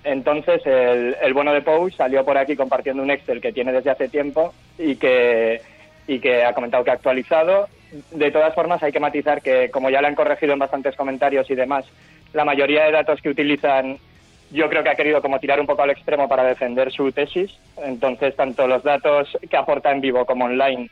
Entonces, 0.04 0.60
el, 0.66 1.16
el 1.22 1.34
bueno 1.34 1.52
de 1.52 1.62
Pou 1.62 1.90
salió 1.90 2.24
por 2.24 2.36
aquí 2.36 2.56
compartiendo 2.56 3.02
un 3.02 3.10
Excel 3.10 3.40
que 3.40 3.52
tiene 3.52 3.72
desde 3.72 3.90
hace 3.90 4.08
tiempo 4.08 4.52
y 4.78 4.96
que, 4.96 5.60
y 6.06 6.18
que 6.18 6.44
ha 6.44 6.52
comentado 6.52 6.84
que 6.84 6.90
ha 6.90 6.94
actualizado. 6.94 7.68
De 8.10 8.30
todas 8.30 8.54
formas, 8.54 8.82
hay 8.82 8.92
que 8.92 9.00
matizar 9.00 9.42
que, 9.42 9.70
como 9.70 9.90
ya 9.90 10.00
le 10.00 10.08
han 10.08 10.14
corregido 10.14 10.52
en 10.52 10.58
bastantes 10.58 10.96
comentarios 10.96 11.50
y 11.50 11.54
demás, 11.54 11.84
la 12.32 12.44
mayoría 12.44 12.84
de 12.84 12.92
datos 12.92 13.20
que 13.20 13.28
utilizan, 13.28 13.98
yo 14.50 14.68
creo 14.68 14.82
que 14.82 14.90
ha 14.90 14.94
querido 14.94 15.20
como 15.20 15.38
tirar 15.38 15.60
un 15.60 15.66
poco 15.66 15.82
al 15.82 15.90
extremo 15.90 16.28
para 16.28 16.44
defender 16.44 16.90
su 16.90 17.12
tesis. 17.12 17.50
Entonces, 17.84 18.34
tanto 18.34 18.66
los 18.66 18.82
datos 18.82 19.36
que 19.48 19.56
aporta 19.56 19.90
en 19.90 20.00
vivo 20.00 20.24
como 20.24 20.46
online 20.46 20.90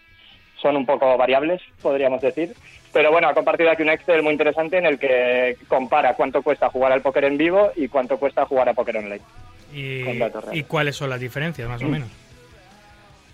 son 0.61 0.77
un 0.77 0.85
poco 0.85 1.17
variables, 1.17 1.63
podríamos 1.81 2.21
decir. 2.21 2.55
Pero 2.93 3.11
bueno, 3.13 3.29
ha 3.29 3.35
compartido 3.35 3.71
aquí 3.71 3.83
un 3.83 3.91
Excel 3.91 4.23
muy 4.23 4.33
interesante 4.33 4.77
en 4.77 4.85
el 4.85 4.99
que 4.99 5.57
compara 5.69 6.15
cuánto 6.15 6.43
cuesta 6.43 6.69
jugar 6.69 6.93
al 6.93 7.03
póker 7.03 7.25
en 7.25 7.39
vivo 7.39 7.71
y 7.77 7.89
cuánto 7.89 8.19
cuesta 8.19 8.45
jugar 8.45 8.69
a 8.69 8.75
póker 8.75 8.99
online. 8.99 9.21
Y, 9.73 10.05
Con 10.05 10.19
datos 10.19 10.45
reales. 10.45 10.61
y 10.61 10.65
cuáles 10.65 10.97
son 10.97 11.09
las 11.09 11.21
diferencias, 11.21 11.69
más 11.69 11.83
o 11.83 11.87
menos. 11.87 12.09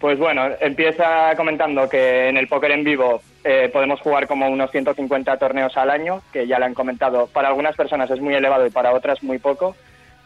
Pues 0.01 0.19
bueno, 0.19 0.49
empieza 0.61 1.35
comentando 1.37 1.89
que 1.89 2.29
en 2.29 2.37
el 2.37 2.49
póker 2.49 2.71
en 2.73 2.85
vivo 2.85 3.23
eh, 3.45 3.71
podemos 3.73 4.01
jugar 4.01 4.27
como 4.27 4.49
unos 4.49 4.71
150 4.71 5.39
torneos 5.39 5.77
al 5.77 5.91
año, 5.91 6.21
que 6.33 6.47
ya 6.47 6.59
le 6.59 6.67
han 6.67 6.75
comentado, 6.75 7.29
para 7.29 7.49
algunas 7.49 7.77
personas 7.77 8.11
es 8.11 8.21
muy 8.21 8.35
elevado 8.35 8.67
y 8.67 8.71
para 8.71 8.93
otras 8.93 9.23
muy 9.23 9.39
poco, 9.39 9.75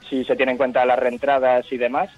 si 0.09 0.25
se 0.25 0.35
tiene 0.35 0.53
en 0.53 0.59
cuenta 0.59 0.85
las 0.85 0.99
reentradas 0.99 1.71
y 1.71 1.77
demás. 1.77 2.11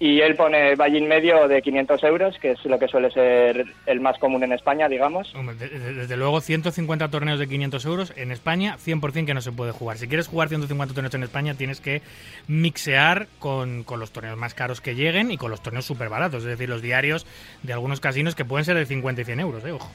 Y 0.00 0.20
él 0.20 0.34
pone 0.34 0.74
buy-in 0.74 1.06
medio 1.06 1.46
de 1.46 1.62
500 1.62 2.02
euros, 2.02 2.36
que 2.40 2.50
es 2.50 2.64
lo 2.64 2.78
que 2.80 2.88
suele 2.88 3.10
ser 3.12 3.64
el 3.86 4.00
más 4.00 4.18
común 4.18 4.42
en 4.42 4.52
España, 4.52 4.88
digamos. 4.88 5.32
Hombre, 5.36 5.54
de- 5.54 5.68
de- 5.68 5.94
Desde 5.94 6.16
luego, 6.16 6.40
150 6.40 7.08
torneos 7.10 7.38
de 7.38 7.46
500 7.46 7.84
euros 7.86 8.12
en 8.16 8.32
España, 8.32 8.76
100% 8.78 9.24
que 9.26 9.34
no 9.34 9.40
se 9.40 9.52
puede 9.52 9.70
jugar. 9.70 9.96
Si 9.96 10.08
quieres 10.08 10.26
jugar 10.26 10.48
150 10.48 10.94
torneos 10.94 11.14
en 11.14 11.22
España, 11.22 11.54
tienes 11.54 11.80
que 11.80 12.02
mixear 12.48 13.26
con, 13.38 13.84
con 13.84 14.00
los 14.00 14.10
torneos 14.10 14.36
más 14.36 14.54
caros 14.54 14.80
que 14.80 14.94
lleguen 14.94 15.30
y 15.30 15.36
con 15.38 15.50
los 15.50 15.62
torneos 15.62 15.84
súper 15.84 16.08
baratos, 16.08 16.42
es 16.42 16.48
decir, 16.50 16.68
los 16.68 16.82
diarios 16.82 17.26
de 17.62 17.72
algunos 17.72 18.00
casinos 18.00 18.34
que 18.34 18.44
pueden 18.44 18.64
ser 18.64 18.76
de 18.76 18.86
50 18.86 19.22
y 19.22 19.24
100 19.24 19.40
euros, 19.40 19.64
¿eh? 19.64 19.72
Ojo. 19.72 19.90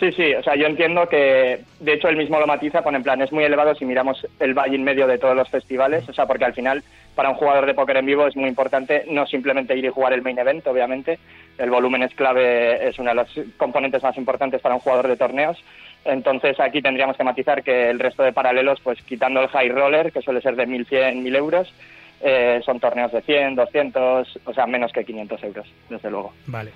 Sí, 0.00 0.10
sí, 0.12 0.34
o 0.34 0.42
sea, 0.42 0.56
yo 0.56 0.66
entiendo 0.66 1.08
que, 1.08 1.60
de 1.78 1.92
hecho, 1.92 2.08
él 2.08 2.16
mismo 2.16 2.40
lo 2.40 2.46
matiza, 2.48 2.82
pone 2.82 2.96
en 2.96 3.04
plan, 3.04 3.22
es 3.22 3.30
muy 3.32 3.44
elevado 3.44 3.74
si 3.76 3.84
miramos 3.84 4.26
el 4.40 4.52
buy-in 4.52 4.82
medio 4.82 5.06
de 5.06 5.18
todos 5.18 5.36
los 5.36 5.48
festivales, 5.48 6.06
o 6.08 6.12
sea, 6.12 6.26
porque 6.26 6.44
al 6.44 6.52
final, 6.52 6.82
para 7.14 7.30
un 7.30 7.36
jugador 7.36 7.66
de 7.66 7.74
póker 7.74 7.98
en 7.98 8.06
vivo 8.06 8.26
es 8.26 8.36
muy 8.36 8.48
importante 8.48 9.04
no 9.08 9.26
simplemente 9.26 9.76
ir 9.76 9.84
y 9.84 9.90
jugar 9.90 10.12
el 10.12 10.22
main 10.22 10.38
event, 10.38 10.66
obviamente, 10.66 11.18
el 11.58 11.70
volumen 11.70 12.02
es 12.02 12.14
clave, 12.14 12.88
es 12.88 12.98
uno 12.98 13.10
de 13.10 13.16
los 13.16 13.28
componentes 13.56 14.02
más 14.02 14.16
importantes 14.16 14.60
para 14.60 14.74
un 14.74 14.80
jugador 14.80 15.08
de 15.08 15.16
torneos, 15.16 15.62
entonces 16.04 16.58
aquí 16.60 16.82
tendríamos 16.82 17.16
que 17.16 17.24
matizar 17.24 17.62
que 17.62 17.90
el 17.90 17.98
resto 17.98 18.22
de 18.22 18.32
paralelos, 18.32 18.80
pues 18.80 19.00
quitando 19.02 19.40
el 19.40 19.48
high 19.48 19.68
roller, 19.70 20.12
que 20.12 20.22
suele 20.22 20.40
ser 20.40 20.56
de 20.56 20.66
1.100, 20.66 21.22
1.000 21.22 21.36
euros, 21.36 21.74
eh, 22.20 22.60
son 22.64 22.80
torneos 22.80 23.12
de 23.12 23.22
100, 23.22 23.54
200, 23.54 24.40
o 24.44 24.54
sea, 24.54 24.66
menos 24.66 24.92
que 24.92 25.04
500 25.04 25.42
euros, 25.44 25.66
desde 25.88 26.10
luego. 26.10 26.32
Vale. 26.46 26.70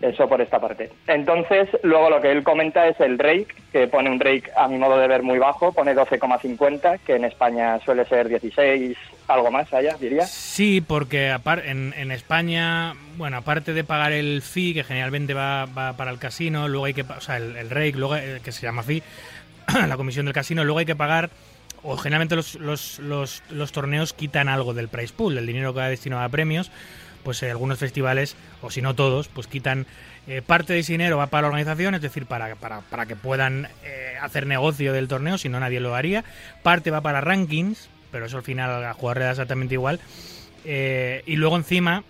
Eso 0.00 0.28
por 0.28 0.40
esta 0.42 0.60
parte. 0.60 0.90
Entonces, 1.06 1.70
luego 1.82 2.10
lo 2.10 2.20
que 2.20 2.30
él 2.30 2.42
comenta 2.42 2.86
es 2.86 3.00
el 3.00 3.18
rake, 3.18 3.48
que 3.72 3.88
pone 3.88 4.10
un 4.10 4.20
rake 4.20 4.50
a 4.54 4.68
mi 4.68 4.76
modo 4.76 4.98
de 4.98 5.08
ver 5.08 5.22
muy 5.22 5.38
bajo, 5.38 5.72
pone 5.72 5.94
12,50, 5.94 6.98
que 7.00 7.16
en 7.16 7.24
España 7.24 7.78
suele 7.80 8.04
ser 8.04 8.28
16, 8.28 8.96
algo 9.28 9.50
más 9.50 9.72
allá, 9.72 9.96
diría. 9.98 10.26
Sí, 10.26 10.80
porque 10.80 11.36
en, 11.64 11.94
en 11.96 12.10
España, 12.10 12.94
bueno, 13.16 13.38
aparte 13.38 13.72
de 13.72 13.84
pagar 13.84 14.12
el 14.12 14.42
fee, 14.42 14.74
que 14.74 14.84
generalmente 14.84 15.34
va, 15.34 15.66
para 15.96 16.10
el 16.10 16.18
casino, 16.18 16.68
luego 16.68 16.86
hay 16.86 16.94
que, 16.94 17.02
o 17.02 17.20
sea, 17.20 17.36
el, 17.36 17.56
el 17.56 17.70
rake, 17.70 17.94
luego, 17.96 18.16
eh, 18.16 18.40
que 18.42 18.52
se 18.52 18.62
llama 18.62 18.82
fee, 18.82 19.02
la 19.88 19.96
comisión 19.96 20.26
del 20.26 20.34
casino. 20.34 20.64
Luego 20.64 20.78
hay 20.78 20.86
que 20.86 20.96
pagar, 20.96 21.30
o 21.82 21.96
generalmente 21.96 22.36
los, 22.36 22.54
los, 22.56 23.00
los, 23.00 23.72
torneos 23.72 24.12
quitan 24.12 24.48
algo 24.48 24.74
del 24.74 24.88
price 24.88 25.14
pool, 25.14 25.38
el 25.38 25.46
dinero 25.46 25.72
que 25.72 25.80
va 25.80 25.88
destinado 25.88 26.22
a 26.22 26.28
premios. 26.28 26.70
Pues 27.22 27.42
eh, 27.42 27.50
algunos 27.50 27.80
festivales, 27.80 28.36
o 28.62 28.70
si 28.70 28.82
no 28.82 28.94
todos, 28.94 29.26
pues 29.26 29.48
quitan 29.48 29.86
eh, 30.28 30.42
parte 30.42 30.72
de 30.72 30.80
ese 30.80 30.92
dinero 30.92 31.16
va 31.18 31.28
para 31.28 31.42
la 31.42 31.48
organización, 31.48 31.94
es 31.94 32.02
decir, 32.02 32.26
para, 32.26 32.54
para, 32.56 32.80
para 32.80 33.06
que 33.06 33.14
puedan 33.14 33.68
eh, 33.84 34.14
hacer 34.20 34.46
negocio 34.46 34.92
del 34.92 35.06
torneo, 35.06 35.38
si 35.38 35.48
no 35.48 35.60
nadie 35.60 35.78
lo 35.78 35.94
haría. 35.94 36.24
Parte 36.62 36.90
va 36.90 37.00
para 37.00 37.20
rankings, 37.20 37.88
pero 38.16 38.24
eso 38.24 38.38
al 38.38 38.42
final 38.42 38.82
a 38.82 38.94
jugador 38.94 39.18
le 39.18 39.24
da 39.26 39.30
exactamente 39.32 39.74
igual. 39.74 40.00
Eh, 40.64 41.22
y 41.26 41.36
luego 41.36 41.54
encima, 41.58 42.02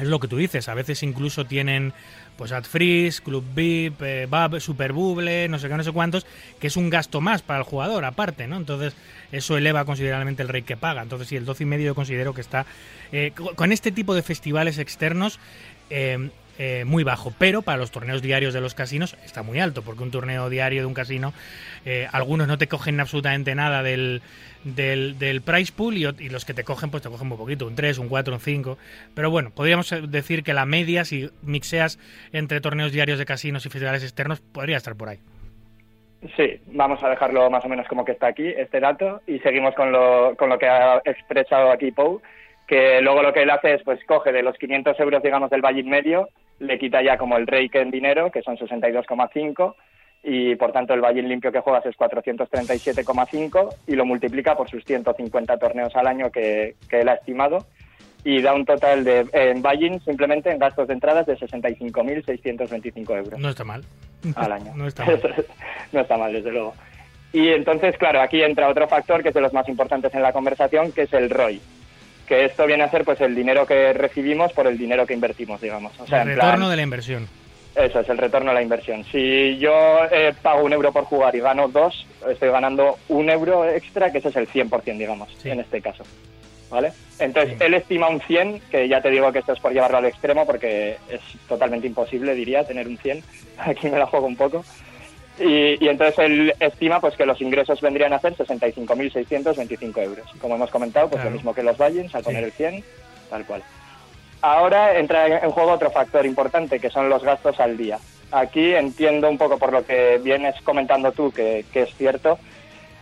es 0.00 0.08
lo 0.08 0.18
que 0.18 0.26
tú 0.26 0.36
dices, 0.36 0.68
a 0.68 0.74
veces 0.74 1.04
incluso 1.04 1.44
tienen 1.44 1.92
pues 2.36 2.50
AdFreeze, 2.50 3.22
Club 3.22 3.44
VIP, 3.54 4.02
eh, 4.02 4.28
Super 4.58 4.92
Bubble, 4.92 5.48
no 5.48 5.60
sé 5.60 5.68
qué, 5.68 5.76
no 5.76 5.84
sé 5.84 5.92
cuántos, 5.92 6.26
que 6.58 6.66
es 6.66 6.76
un 6.76 6.90
gasto 6.90 7.20
más 7.20 7.42
para 7.42 7.60
el 7.60 7.64
jugador 7.64 8.04
aparte, 8.04 8.48
¿no? 8.48 8.56
Entonces 8.56 8.94
eso 9.30 9.56
eleva 9.56 9.84
considerablemente 9.84 10.42
el 10.42 10.48
rate 10.48 10.62
que 10.62 10.76
paga. 10.76 11.02
Entonces 11.02 11.28
sí, 11.28 11.36
el 11.36 11.46
12,5 11.46 11.78
yo 11.84 11.94
considero 11.94 12.34
que 12.34 12.40
está 12.40 12.66
eh, 13.12 13.30
co- 13.36 13.54
con 13.54 13.70
este 13.70 13.92
tipo 13.92 14.12
de 14.16 14.22
festivales 14.22 14.78
externos 14.78 15.38
eh, 15.90 16.30
eh, 16.58 16.84
muy 16.84 17.04
bajo, 17.04 17.32
pero 17.38 17.62
para 17.62 17.78
los 17.78 17.90
torneos 17.90 18.20
diarios 18.20 18.52
de 18.52 18.60
los 18.60 18.74
casinos 18.74 19.16
está 19.24 19.42
muy 19.42 19.60
alto, 19.60 19.82
porque 19.82 20.02
un 20.02 20.10
torneo 20.10 20.50
diario 20.50 20.82
de 20.82 20.86
un 20.86 20.94
casino, 20.94 21.32
eh, 21.84 22.08
algunos 22.12 22.48
no 22.48 22.58
te 22.58 22.66
cogen 22.66 22.98
absolutamente 22.98 23.54
nada 23.54 23.82
del, 23.82 24.22
del, 24.64 25.18
del 25.18 25.40
price 25.42 25.72
pool 25.72 25.96
y, 25.96 26.28
los 26.28 26.44
que 26.44 26.54
te 26.54 26.64
cogen, 26.64 26.90
pues 26.90 27.02
te 27.02 27.08
cogen 27.08 27.28
muy 27.28 27.38
poquito, 27.38 27.66
un 27.66 27.74
3, 27.74 27.98
un 27.98 28.08
4, 28.08 28.34
un 28.34 28.40
5. 28.40 28.78
Pero 29.14 29.30
bueno, 29.30 29.50
podríamos 29.54 29.90
eh, 29.92 30.02
decir 30.08 30.42
que 30.42 30.52
la 30.52 30.66
media, 30.66 31.04
si 31.04 31.30
mixeas 31.42 31.98
entre 32.32 32.60
torneos 32.60 32.92
diarios 32.92 33.18
de 33.18 33.24
casinos 33.24 33.64
y 33.66 33.70
festivales 33.70 34.02
externos, 34.02 34.40
podría 34.40 34.76
estar 34.76 34.96
por 34.96 35.08
ahí. 35.08 35.18
Sí, 36.36 36.60
vamos 36.66 37.00
a 37.04 37.10
dejarlo 37.10 37.48
más 37.48 37.64
o 37.64 37.68
menos 37.68 37.86
como 37.86 38.04
que 38.04 38.12
está 38.12 38.26
aquí, 38.26 38.48
este 38.48 38.80
dato, 38.80 39.22
y 39.28 39.38
seguimos 39.38 39.74
con 39.76 39.92
lo, 39.92 40.34
con 40.36 40.48
lo 40.48 40.58
que 40.58 40.66
ha 40.66 41.00
expresado 41.04 41.70
aquí 41.70 41.92
Pou, 41.92 42.20
que 42.68 43.00
luego 43.00 43.22
lo 43.22 43.32
que 43.32 43.42
él 43.42 43.50
hace 43.50 43.74
es, 43.74 43.82
pues 43.82 43.98
coge 44.04 44.30
de 44.30 44.42
los 44.42 44.56
500 44.58 45.00
euros, 45.00 45.22
digamos, 45.22 45.50
del 45.50 45.62
Valle 45.62 45.82
medio, 45.82 46.28
le 46.60 46.78
quita 46.78 47.02
ya 47.02 47.16
como 47.16 47.36
el 47.36 47.46
rake 47.46 47.80
en 47.80 47.90
dinero, 47.90 48.30
que 48.30 48.42
son 48.42 48.56
62,5, 48.58 49.74
y 50.22 50.54
por 50.56 50.72
tanto 50.72 50.92
el 50.92 51.00
Valle 51.00 51.22
limpio 51.22 51.50
que 51.50 51.60
juegas 51.60 51.86
es 51.86 51.96
437,5, 51.96 53.74
y 53.86 53.94
lo 53.96 54.04
multiplica 54.04 54.56
por 54.56 54.68
sus 54.68 54.84
150 54.84 55.56
torneos 55.58 55.96
al 55.96 56.06
año 56.06 56.30
que, 56.30 56.74
que 56.90 57.00
él 57.00 57.08
ha 57.08 57.14
estimado, 57.14 57.64
y 58.24 58.42
da 58.42 58.52
un 58.52 58.66
total 58.66 59.04
de, 59.04 59.26
en 59.32 59.62
Valle 59.62 59.98
simplemente 60.04 60.50
en 60.50 60.58
gastos 60.58 60.88
de 60.88 60.94
entradas 60.94 61.24
de 61.26 61.38
65.625 61.38 63.16
euros 63.16 63.40
No 63.40 63.48
está 63.48 63.64
mal. 63.64 63.82
al 64.36 64.52
año. 64.52 64.72
No 64.76 64.86
está 64.86 65.06
mal. 65.06 65.20
no 65.92 66.00
está 66.00 66.16
mal, 66.18 66.32
desde 66.32 66.50
luego. 66.52 66.74
Y 67.32 67.48
entonces, 67.48 67.96
claro, 67.96 68.20
aquí 68.20 68.42
entra 68.42 68.68
otro 68.68 68.88
factor 68.88 69.22
que 69.22 69.28
es 69.28 69.34
de 69.34 69.40
los 69.40 69.52
más 69.52 69.68
importantes 69.68 70.12
en 70.14 70.22
la 70.22 70.32
conversación, 70.32 70.92
que 70.92 71.02
es 71.02 71.12
el 71.12 71.30
ROI. 71.30 71.60
Que 72.28 72.44
esto 72.44 72.66
viene 72.66 72.84
a 72.84 72.90
ser 72.90 73.04
pues 73.04 73.20
el 73.22 73.34
dinero 73.34 73.66
que 73.66 73.92
recibimos 73.94 74.52
por 74.52 74.66
el 74.66 74.76
dinero 74.76 75.06
que 75.06 75.14
invertimos, 75.14 75.60
digamos. 75.60 75.98
O 75.98 76.06
sea, 76.06 76.22
el 76.22 76.28
en 76.30 76.34
retorno 76.36 76.56
plan, 76.58 76.70
de 76.70 76.76
la 76.76 76.82
inversión. 76.82 77.28
eso 77.74 78.00
es 78.00 78.08
el 78.08 78.18
retorno 78.18 78.50
a 78.50 78.54
la 78.54 78.60
inversión. 78.62 79.02
Si 79.04 79.56
yo 79.58 79.72
eh, 80.10 80.34
pago 80.42 80.62
un 80.64 80.72
euro 80.72 80.92
por 80.92 81.04
jugar 81.04 81.34
y 81.34 81.40
gano 81.40 81.68
dos, 81.68 82.06
estoy 82.28 82.50
ganando 82.50 82.98
un 83.08 83.30
euro 83.30 83.66
extra, 83.68 84.12
que 84.12 84.18
ese 84.18 84.28
es 84.28 84.36
el 84.36 84.46
100%, 84.48 84.98
digamos, 84.98 85.28
Sí. 85.38 85.48
en 85.50 85.60
este 85.60 85.80
caso. 85.80 86.04
¿Vale? 86.70 86.92
Entonces, 87.18 87.56
Sí. 87.56 87.64
él 87.64 87.72
estima 87.72 88.08
un 88.10 88.20
100, 88.20 88.60
que 88.70 88.86
ya 88.88 89.00
te 89.00 89.08
digo 89.08 89.32
que 89.32 89.38
esto 89.38 89.54
es 89.54 89.58
por 89.60 89.72
llevarlo 89.72 89.96
al 89.96 90.04
extremo, 90.04 90.44
porque 90.44 90.98
es 91.08 91.20
totalmente 91.48 91.86
imposible, 91.86 92.34
diría, 92.34 92.64
tener 92.64 92.86
un 92.86 92.98
100. 92.98 93.22
Aquí 93.58 93.88
me 93.88 93.98
la 93.98 94.04
juego 94.04 94.26
un 94.26 94.36
poco. 94.36 94.62
Y, 95.40 95.82
y 95.84 95.88
entonces 95.88 96.18
él 96.18 96.52
estima 96.58 97.00
pues 97.00 97.14
que 97.16 97.24
los 97.26 97.40
ingresos 97.40 97.80
vendrían 97.80 98.12
a 98.12 98.18
ser 98.18 98.34
65.625 98.36 100.02
euros. 100.02 100.26
Como 100.40 100.54
hemos 100.56 100.70
comentado, 100.70 101.08
pues 101.08 101.18
Claro. 101.20 101.30
lo 101.30 101.36
mismo 101.36 101.54
que 101.54 101.62
los 101.62 101.76
Vallens, 101.78 102.14
al 102.14 102.22
Sí. 102.22 102.26
poner 102.26 102.44
el 102.44 102.52
100, 102.52 102.84
tal 103.30 103.44
cual. 103.46 103.62
Ahora 104.40 104.98
entra 104.98 105.26
en 105.42 105.50
juego 105.50 105.72
otro 105.72 105.90
factor 105.90 106.24
importante, 106.26 106.78
que 106.78 106.90
son 106.90 107.08
los 107.08 107.22
gastos 107.22 107.58
al 107.60 107.76
día. 107.76 107.98
Aquí 108.30 108.74
entiendo 108.74 109.28
un 109.28 109.38
poco 109.38 109.58
por 109.58 109.72
lo 109.72 109.84
que 109.84 110.18
vienes 110.22 110.54
comentando 110.62 111.12
tú, 111.12 111.32
que, 111.32 111.64
que 111.72 111.82
es 111.82 111.94
cierto. 111.96 112.38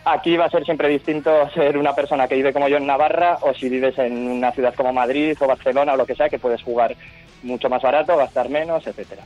Aquí 0.04 0.36
va 0.36 0.44
a 0.44 0.50
ser 0.50 0.64
siempre 0.64 0.88
distinto 0.88 1.50
ser 1.54 1.76
una 1.76 1.94
persona 1.94 2.28
que 2.28 2.36
vive 2.36 2.52
como 2.52 2.68
yo 2.68 2.76
en 2.76 2.86
Navarra 2.86 3.38
o 3.42 3.52
si 3.54 3.68
vives 3.68 3.98
en 3.98 4.28
una 4.28 4.52
ciudad 4.52 4.74
como 4.74 4.92
Madrid 4.92 5.36
o 5.40 5.46
Barcelona 5.46 5.94
o 5.94 5.96
lo 5.96 6.06
que 6.06 6.14
sea, 6.14 6.28
que 6.28 6.38
puedes 6.38 6.62
jugar 6.62 6.94
mucho 7.42 7.68
más 7.68 7.82
barato, 7.82 8.16
gastar 8.16 8.48
menos, 8.48 8.86
etcétera. 8.86 9.22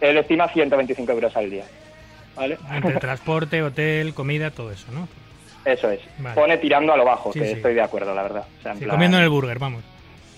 Él 0.00 0.16
estima 0.18 0.48
125 0.48 1.12
euros 1.12 1.36
al 1.36 1.48
día. 1.50 1.64
¿Vale? 2.36 2.58
Entre 2.72 2.94
transporte, 3.00 3.62
hotel, 3.62 4.14
comida, 4.14 4.50
todo 4.50 4.72
eso, 4.72 4.86
¿no? 4.92 5.08
Eso 5.64 5.90
es. 5.90 6.00
Vale. 6.18 6.34
Pone 6.34 6.58
tirando 6.58 6.92
a 6.92 6.96
lo 6.96 7.04
bajo, 7.04 7.32
Sí, 7.32 7.38
que 7.40 7.46
sí. 7.46 7.52
estoy 7.52 7.74
de 7.74 7.82
acuerdo, 7.82 8.14
la 8.14 8.22
verdad. 8.22 8.44
O 8.58 8.62
sea, 8.62 8.72
en 8.72 8.78
Sí, 8.78 8.84
plan- 8.84 8.96
comiendo 8.96 9.16
en 9.18 9.22
el 9.24 9.28
burger, 9.28 9.58
vamos. 9.58 9.84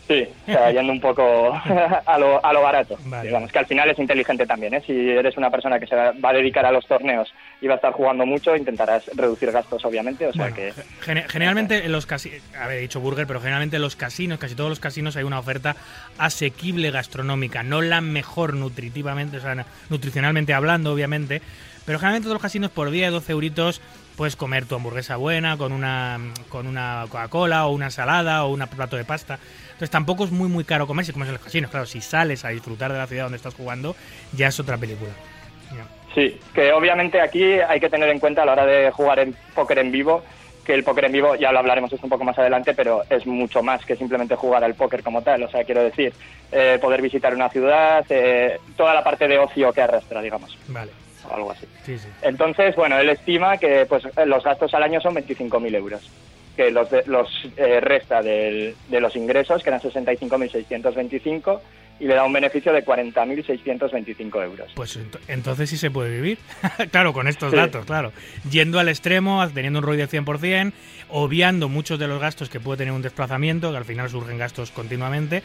Sí, 0.06 0.28
o 0.42 0.52
sea, 0.52 0.70
yendo 0.70 0.92
un 0.92 1.00
poco 1.00 1.50
a 2.06 2.18
lo, 2.18 2.44
a 2.44 2.52
lo 2.52 2.60
barato. 2.60 2.98
Vale. 3.06 3.28
Digamos 3.28 3.50
que 3.50 3.58
al 3.58 3.64
final 3.64 3.88
es 3.88 3.98
inteligente 3.98 4.44
también, 4.46 4.74
¿eh? 4.74 4.82
Si 4.86 4.92
eres 4.92 5.38
una 5.38 5.48
persona 5.50 5.80
que 5.80 5.86
se 5.86 5.96
va 5.96 6.12
a 6.22 6.32
dedicar 6.34 6.66
a 6.66 6.72
los 6.72 6.86
torneos 6.86 7.32
y 7.62 7.68
va 7.68 7.72
a 7.72 7.76
estar 7.76 7.92
jugando 7.94 8.26
mucho, 8.26 8.54
intentarás 8.54 9.06
reducir 9.14 9.50
gastos, 9.50 9.82
obviamente. 9.86 10.26
O 10.26 10.32
sea 10.34 10.50
Bueno, 10.50 10.56
que... 10.56 10.74
gene- 11.00 11.24
generalmente 11.26 11.86
en 11.86 11.92
los 11.92 12.04
casinos, 12.04 12.42
había 12.60 12.76
dicho 12.80 13.00
burger, 13.00 13.26
pero 13.26 13.40
generalmente 13.40 13.76
en 13.76 13.82
los 13.82 13.96
casinos, 13.96 14.38
casi 14.38 14.54
todos 14.54 14.68
los 14.68 14.78
casinos 14.78 15.16
hay 15.16 15.24
una 15.24 15.38
oferta 15.38 15.74
asequible 16.18 16.90
gastronómica, 16.90 17.62
no 17.62 17.80
la 17.80 18.02
mejor 18.02 18.52
nutritivamente, 18.52 19.38
o 19.38 19.40
sea, 19.40 19.54
na- 19.54 19.66
nutricionalmente 19.88 20.52
hablando, 20.52 20.92
obviamente, 20.92 21.40
pero 21.86 21.98
generalmente 21.98 22.24
todos 22.24 22.34
los 22.34 22.42
casinos 22.42 22.70
por 22.70 22.90
10, 22.90 23.12
12 23.12 23.32
euritos 23.32 23.80
puedes 24.16 24.36
comer 24.36 24.66
tu 24.66 24.74
hamburguesa 24.74 25.16
buena 25.16 25.56
con 25.56 25.72
una 25.72 26.18
con 26.48 26.66
una 26.66 27.06
Coca-Cola 27.08 27.66
o 27.66 27.72
una 27.72 27.86
ensalada 27.86 28.44
o 28.44 28.52
un 28.52 28.60
plato 28.66 28.96
de 28.96 29.04
pasta. 29.04 29.38
Entonces 29.66 29.90
tampoco 29.90 30.24
es 30.24 30.30
muy 30.30 30.48
muy 30.48 30.64
caro 30.64 30.86
comer 30.86 31.04
si 31.04 31.12
comes 31.12 31.28
en 31.28 31.34
los 31.34 31.42
casinos. 31.42 31.70
Claro, 31.70 31.86
si 31.86 32.00
sales 32.00 32.44
a 32.44 32.48
disfrutar 32.48 32.92
de 32.92 32.98
la 32.98 33.06
ciudad 33.06 33.24
donde 33.24 33.36
estás 33.36 33.54
jugando, 33.54 33.96
ya 34.32 34.48
es 34.48 34.58
otra 34.60 34.76
película. 34.76 35.10
Sí, 36.14 36.38
que 36.54 36.72
obviamente 36.72 37.20
aquí 37.20 37.42
hay 37.42 37.80
que 37.80 37.90
tener 37.90 38.08
en 38.08 38.20
cuenta 38.20 38.42
a 38.42 38.46
la 38.46 38.52
hora 38.52 38.66
de 38.66 38.92
jugar 38.92 39.18
en 39.18 39.34
póker 39.54 39.78
en 39.78 39.90
vivo 39.90 40.22
que 40.64 40.74
el 40.74 40.82
póker 40.82 41.04
en 41.04 41.12
vivo, 41.12 41.34
ya 41.36 41.52
lo 41.52 41.58
hablaremos 41.58 41.92
esto 41.92 42.06
un 42.06 42.10
poco 42.10 42.24
más 42.24 42.38
adelante, 42.38 42.74
pero 42.74 43.02
es 43.10 43.26
mucho 43.26 43.62
más 43.62 43.84
que 43.84 43.96
simplemente 43.96 44.34
jugar 44.34 44.64
al 44.64 44.74
póker 44.74 45.02
como 45.02 45.22
tal. 45.22 45.42
O 45.42 45.50
sea, 45.50 45.62
quiero 45.64 45.84
decir, 45.84 46.12
eh, 46.50 46.78
poder 46.80 47.02
visitar 47.02 47.34
una 47.34 47.50
ciudad, 47.50 48.04
eh, 48.08 48.58
toda 48.76 48.94
la 48.94 49.04
parte 49.04 49.28
de 49.28 49.38
ocio 49.38 49.72
que 49.72 49.82
arrastra, 49.82 50.22
digamos, 50.22 50.58
Vale, 50.68 50.90
o 51.28 51.34
algo 51.34 51.50
así. 51.52 51.66
sí, 51.84 51.98
sí. 51.98 52.08
Entonces, 52.22 52.74
bueno, 52.76 52.98
él 52.98 53.08
estima 53.08 53.56
que 53.58 53.86
pues 53.86 54.02
los 54.26 54.44
gastos 54.44 54.72
al 54.74 54.82
año 54.82 55.00
son 55.00 55.14
25.000 55.14 55.74
euros, 55.74 56.02
que 56.56 56.70
los, 56.70 56.90
de- 56.90 57.04
los 57.06 57.28
eh, 57.56 57.80
resta 57.80 58.22
del- 58.22 58.74
de 58.88 59.00
los 59.00 59.16
ingresos, 59.16 59.62
que 59.62 59.70
eran 59.70 59.80
65.625, 59.80 61.60
y 62.00 62.06
le 62.06 62.14
da 62.14 62.24
un 62.24 62.32
beneficio 62.32 62.72
de 62.72 62.84
40.625 62.84 64.42
euros. 64.44 64.70
Pues 64.74 64.98
ent- 64.98 65.18
entonces 65.28 65.70
sí 65.70 65.76
se 65.76 65.90
puede 65.90 66.10
vivir. 66.10 66.38
claro, 66.90 67.12
con 67.12 67.28
estos 67.28 67.50
Sí. 67.50 67.56
datos, 67.56 67.84
claro. 67.86 68.12
Yendo 68.50 68.78
al 68.80 68.88
extremo, 68.88 69.46
teniendo 69.54 69.78
un 69.78 69.84
ROI 69.84 69.96
del 69.98 70.08
100%, 70.08 70.72
obviando 71.10 71.68
muchos 71.68 71.98
de 71.98 72.08
los 72.08 72.20
gastos 72.20 72.48
que 72.48 72.58
puede 72.60 72.78
tener 72.78 72.92
un 72.92 73.02
desplazamiento, 73.02 73.70
que 73.70 73.76
al 73.76 73.84
final 73.84 74.10
surgen 74.10 74.38
gastos 74.38 74.70
continuamente, 74.72 75.42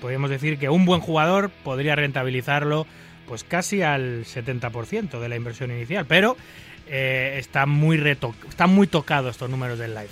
podríamos 0.00 0.28
decir 0.28 0.58
que 0.58 0.68
un 0.68 0.84
buen 0.84 1.00
jugador 1.00 1.50
podría 1.64 1.96
rentabilizarlo 1.96 2.86
pues 3.26 3.44
casi 3.44 3.82
al 3.82 4.24
70% 4.24 5.18
de 5.20 5.28
la 5.28 5.36
inversión 5.36 5.70
inicial. 5.70 6.06
Pero 6.06 6.36
eh, 6.88 7.36
está 7.38 7.66
muy 7.66 7.96
reto 7.96 8.34
están 8.48 8.70
muy 8.70 8.86
tocados 8.86 9.32
estos 9.32 9.50
números 9.50 9.78
del 9.78 9.94
live. 9.94 10.08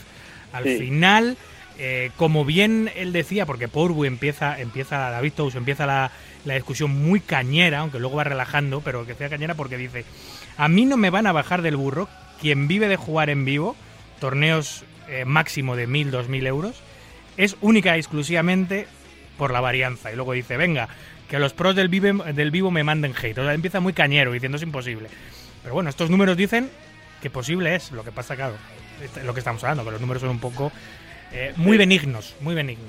Al 0.53 0.65
Sí. 0.65 0.79
final, 0.79 1.37
eh, 1.79 2.11
como 2.17 2.45
bien 2.45 2.91
él 2.97 3.13
decía, 3.13 3.47
porque 3.47 3.69
Porbu 3.69 4.05
empieza, 4.05 4.61
empieza 4.61 5.11
David 5.11 5.33
Tous 5.37 5.55
empieza 5.57 5.87
la, 5.87 6.11
la 6.45 6.55
discusión 6.55 6.91
muy 6.91 7.21
cañera, 7.21 7.79
aunque 7.81 7.99
luego 7.99 8.17
va 8.17 8.25
relajando, 8.25 8.81
pero 8.81 9.07
que 9.07 9.15
sea 9.15 9.29
cañera 9.29 9.55
porque 9.55 9.77
dice, 9.77 10.05
a 10.57 10.69
mí 10.69 10.85
no 10.85 10.97
me 10.97 11.11
van 11.11 11.27
a 11.27 11.33
bajar 11.33 11.63
del 11.63 11.77
burro 11.77 12.09
quien 12.41 12.69
vive 12.69 12.89
de 12.89 12.97
jugar 12.97 13.31
en 13.31 13.45
vivo, 13.45 13.75
torneos 14.21 14.85
eh, 15.09 15.25
máximo 15.25 15.77
de 15.77 15.89
1.000, 15.89 16.11
2.000 16.11 16.47
euros, 16.47 16.77
es 17.37 17.57
única 17.61 17.97
y 17.97 18.01
exclusivamente 18.01 18.87
por 19.39 19.53
la 19.53 19.61
varianza. 19.61 20.13
Y 20.13 20.17
luego 20.17 20.33
dice, 20.33 20.57
venga, 20.57 20.89
que 21.35 21.41
los 21.41 21.53
pros 21.53 21.75
del, 21.75 21.89
vive- 21.89 22.33
del 22.33 22.51
vivo 22.53 22.71
me 22.71 22.85
manden 22.85 23.13
hate. 23.21 23.39
O 23.39 23.43
sea, 23.45 23.55
empieza 23.55 23.81
muy 23.81 23.93
cañero 23.93 24.31
diciendo 24.33 24.57
es 24.57 24.63
imposible. 24.63 25.09
Pero 25.63 25.75
bueno, 25.75 25.91
estos 25.91 26.09
números 26.11 26.37
dicen 26.37 26.71
que 27.21 27.29
posible 27.31 27.75
es. 27.75 27.91
Lo 27.91 28.05
que 28.05 28.13
pasa, 28.13 28.37
claro, 28.37 28.55
es 29.03 29.25
lo 29.25 29.35
que 29.35 29.41
estamos 29.41 29.63
hablando, 29.65 29.85
que 29.85 29.91
los 29.91 30.01
números 30.01 30.21
son 30.21 30.31
un 30.31 30.39
poco 30.39 30.71
eh, 31.33 31.53
muy 31.57 31.77
benignos, 31.77 32.37
muy 32.41 32.55
benignos. 32.55 32.87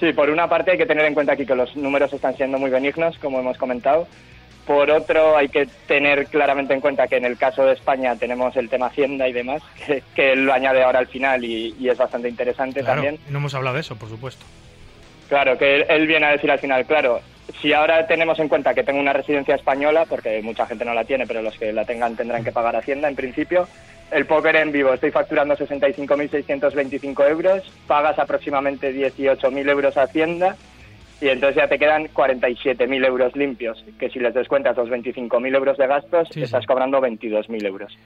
Sí, 0.00 0.12
por 0.14 0.30
una 0.30 0.48
parte 0.48 0.70
hay 0.72 0.78
que 0.78 0.86
tener 0.86 1.04
en 1.04 1.12
cuenta 1.14 1.34
aquí 1.34 1.44
que 1.44 1.54
los 1.54 1.76
números 1.76 2.12
están 2.14 2.34
siendo 2.36 2.58
muy 2.58 2.70
benignos, 2.70 3.18
como 3.18 3.38
hemos 3.40 3.58
comentado. 3.58 4.08
Por 4.66 4.90
otro, 4.90 5.36
hay 5.36 5.48
que 5.48 5.66
tener 5.86 6.26
claramente 6.28 6.72
en 6.72 6.80
cuenta 6.80 7.06
que 7.08 7.16
en 7.16 7.24
el 7.24 7.36
caso 7.36 7.64
de 7.66 7.74
España 7.74 8.16
tenemos 8.16 8.56
el 8.56 8.68
tema 8.70 8.86
Hacienda 8.86 9.28
y 9.28 9.32
demás, 9.32 9.60
que, 9.86 10.02
que 10.14 10.32
él 10.32 10.44
lo 10.46 10.54
añade 10.54 10.82
ahora 10.82 11.00
al 11.00 11.08
final 11.08 11.44
y, 11.44 11.74
y 11.78 11.88
es 11.90 11.98
bastante 11.98 12.28
interesante 12.28 12.80
Claro, 12.80 13.02
también. 13.02 13.20
no 13.28 13.38
hemos 13.38 13.54
hablado 13.54 13.74
de 13.74 13.80
eso, 13.82 13.96
por 13.96 14.08
supuesto. 14.08 14.46
Claro, 15.28 15.58
que 15.58 15.76
él, 15.76 15.84
él 15.88 16.06
viene 16.06 16.26
a 16.26 16.30
decir 16.32 16.50
al 16.50 16.58
final, 16.58 16.86
claro, 16.86 17.20
si 17.60 17.72
ahora 17.72 18.06
tenemos 18.06 18.38
en 18.38 18.48
cuenta 18.48 18.74
que 18.74 18.82
tengo 18.82 19.00
una 19.00 19.12
residencia 19.12 19.54
española, 19.54 20.04
porque 20.08 20.40
mucha 20.42 20.66
gente 20.66 20.84
no 20.84 20.94
la 20.94 21.04
tiene, 21.04 21.26
pero 21.26 21.42
los 21.42 21.56
que 21.58 21.72
la 21.72 21.84
tengan 21.84 22.16
tendrán 22.16 22.42
que 22.44 22.52
pagar 22.52 22.74
Hacienda 22.76 23.08
en 23.08 23.14
principio, 23.16 23.68
el 24.10 24.26
póker 24.26 24.56
en 24.56 24.72
vivo 24.72 24.92
estoy 24.92 25.10
facturando 25.10 25.56
65.625 25.56 27.28
euros, 27.28 27.62
pagas 27.86 28.18
aproximadamente 28.18 28.92
18.000 28.94 29.68
euros 29.70 29.96
a 29.96 30.02
Hacienda 30.02 30.56
y 31.20 31.28
entonces 31.28 31.56
ya 31.56 31.68
te 31.68 31.78
quedan 31.78 32.08
47.000 32.08 33.06
euros 33.06 33.36
limpios, 33.36 33.84
que 33.98 34.10
si 34.10 34.18
les 34.18 34.34
descuentas 34.34 34.76
los 34.76 34.88
25.000 34.88 35.54
euros 35.54 35.78
de 35.78 35.86
gastos, 35.86 36.28
Sí, 36.28 36.34
sí. 36.34 36.42
estás 36.42 36.66
cobrando 36.66 37.00
22.000 37.00 37.64
euros. 37.66 37.96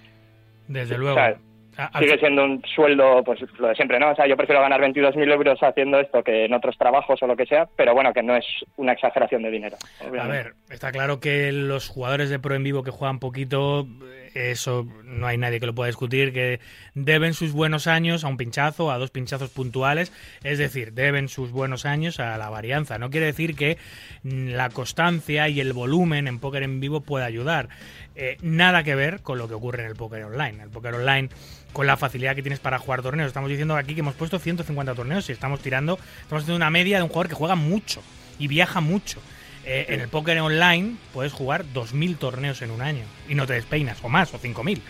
Desde 0.68 0.96
O 0.96 0.98
luego. 0.98 1.14
sea, 1.16 1.36
Al- 1.76 2.02
Sigue 2.02 2.18
siendo 2.18 2.45
un 2.45 2.62
sueldo, 2.75 3.23
pues 3.25 3.40
lo 3.59 3.68
de 3.68 3.75
siempre, 3.75 3.99
¿no? 3.99 4.11
O 4.11 4.14
sea, 4.14 4.26
yo 4.26 4.37
prefiero 4.37 4.61
ganar 4.62 4.80
22.000 4.80 5.30
euros 5.33 5.59
haciendo 5.62 6.00
esto 6.00 6.23
que 6.23 6.47
en 6.47 6.54
otros 6.54 6.76
trabajos 6.78 7.23
o 7.23 7.26
lo 7.26 7.37
que 7.37 7.47
sea, 7.47 7.68
pero 7.76 7.92
bueno, 7.95 8.12
que 8.14 8.23
no 8.23 8.35
es 8.37 8.45
una 8.76 8.92
exageración 8.92 9.42
de 9.42 9.50
dinero. 9.50 9.76
A 10.21 10.26
ver, 10.26 10.54
está 10.71 10.90
claro 10.92 11.21
que 11.21 11.52
los 11.52 11.88
jugadores 11.88 12.30
de 12.30 12.38
pro 12.38 12.54
en 12.54 12.62
vivo 12.64 12.83
que 12.83 12.90
juegan 12.90 13.18
poquito, 13.18 13.87
eso 14.35 14.87
no 15.04 15.26
hay 15.26 15.38
nadie 15.38 15.61
que 15.61 15.66
lo 15.66 15.75
pueda 15.75 15.88
discutir, 15.88 16.33
que 16.33 16.61
deben 16.95 17.35
sus 17.35 17.52
buenos 17.52 17.87
años 17.87 18.25
a 18.25 18.28
un 18.28 18.37
pinchazo, 18.37 18.90
a 18.90 18.99
dos 18.99 19.11
pinchazos 19.11 19.50
puntuales, 19.50 20.12
es 20.45 20.59
decir, 20.59 20.92
deben 20.92 21.28
sus 21.28 21.50
buenos 21.52 21.85
años 21.87 22.21
a 22.21 22.37
la 22.38 22.49
varianza. 22.50 22.99
No 22.99 23.11
quiere 23.11 23.26
decir 23.26 23.54
que 23.54 23.76
mm, 24.23 24.49
la 24.50 24.71
constancia 24.71 25.49
y 25.49 25.61
el 25.61 25.73
volumen 25.73 26.26
en 26.28 26.38
póker 26.38 26.62
en 26.62 26.80
vivo 26.80 27.00
pueda 27.02 27.26
ayudar. 27.26 27.68
Eh, 28.14 28.38
nada 28.40 28.83
que 28.83 28.95
ver 28.95 29.21
con 29.21 29.37
lo 29.37 29.47
que 29.47 29.54
ocurre 29.54 29.83
en 29.83 29.88
el 29.90 29.97
póker 29.97 30.25
online. 30.25 30.62
El 30.62 30.71
póker 30.71 30.95
online, 30.95 31.28
con 31.76 31.87
la 31.87 31.99
facilidad 31.99 32.35
que 32.35 32.40
tienes 32.40 32.59
para 32.59 32.78
jugar 32.78 33.02
torneos, 33.02 33.26
estamos 33.26 33.50
diciendo 33.50 33.76
aquí 33.76 33.92
que 33.92 34.00
hemos 34.00 34.14
puesto 34.14 34.38
150 34.38 34.95
torneos 34.95 35.28
y 35.28 35.33
estamos 35.33 35.61
tirando, 35.61 35.99
estamos 36.23 36.45
haciendo 36.45 36.56
una 36.56 36.71
media 36.71 36.97
de 36.97 37.02
un 37.02 37.11
jugador 37.11 37.28
que 37.28 37.35
juega 37.35 37.54
mucho 37.54 38.02
y 38.38 38.49
viaja 38.49 38.80
mucho. 38.80 39.21
Eh, 39.66 39.85
En 39.90 40.00
el 40.00 40.09
póker 40.09 40.40
online 40.40 40.97
puedes 41.12 41.35
jugar 41.35 41.66
2.000 41.75 42.16
torneos 42.16 42.62
en 42.62 42.71
un 42.71 42.80
año 42.80 43.04
y 43.28 43.35
no 43.35 43.47
te 43.47 43.52
despeinas, 43.52 43.99
o 44.02 44.09
más, 44.09 44.33
o 44.33 44.38
5.000. 44.38 44.80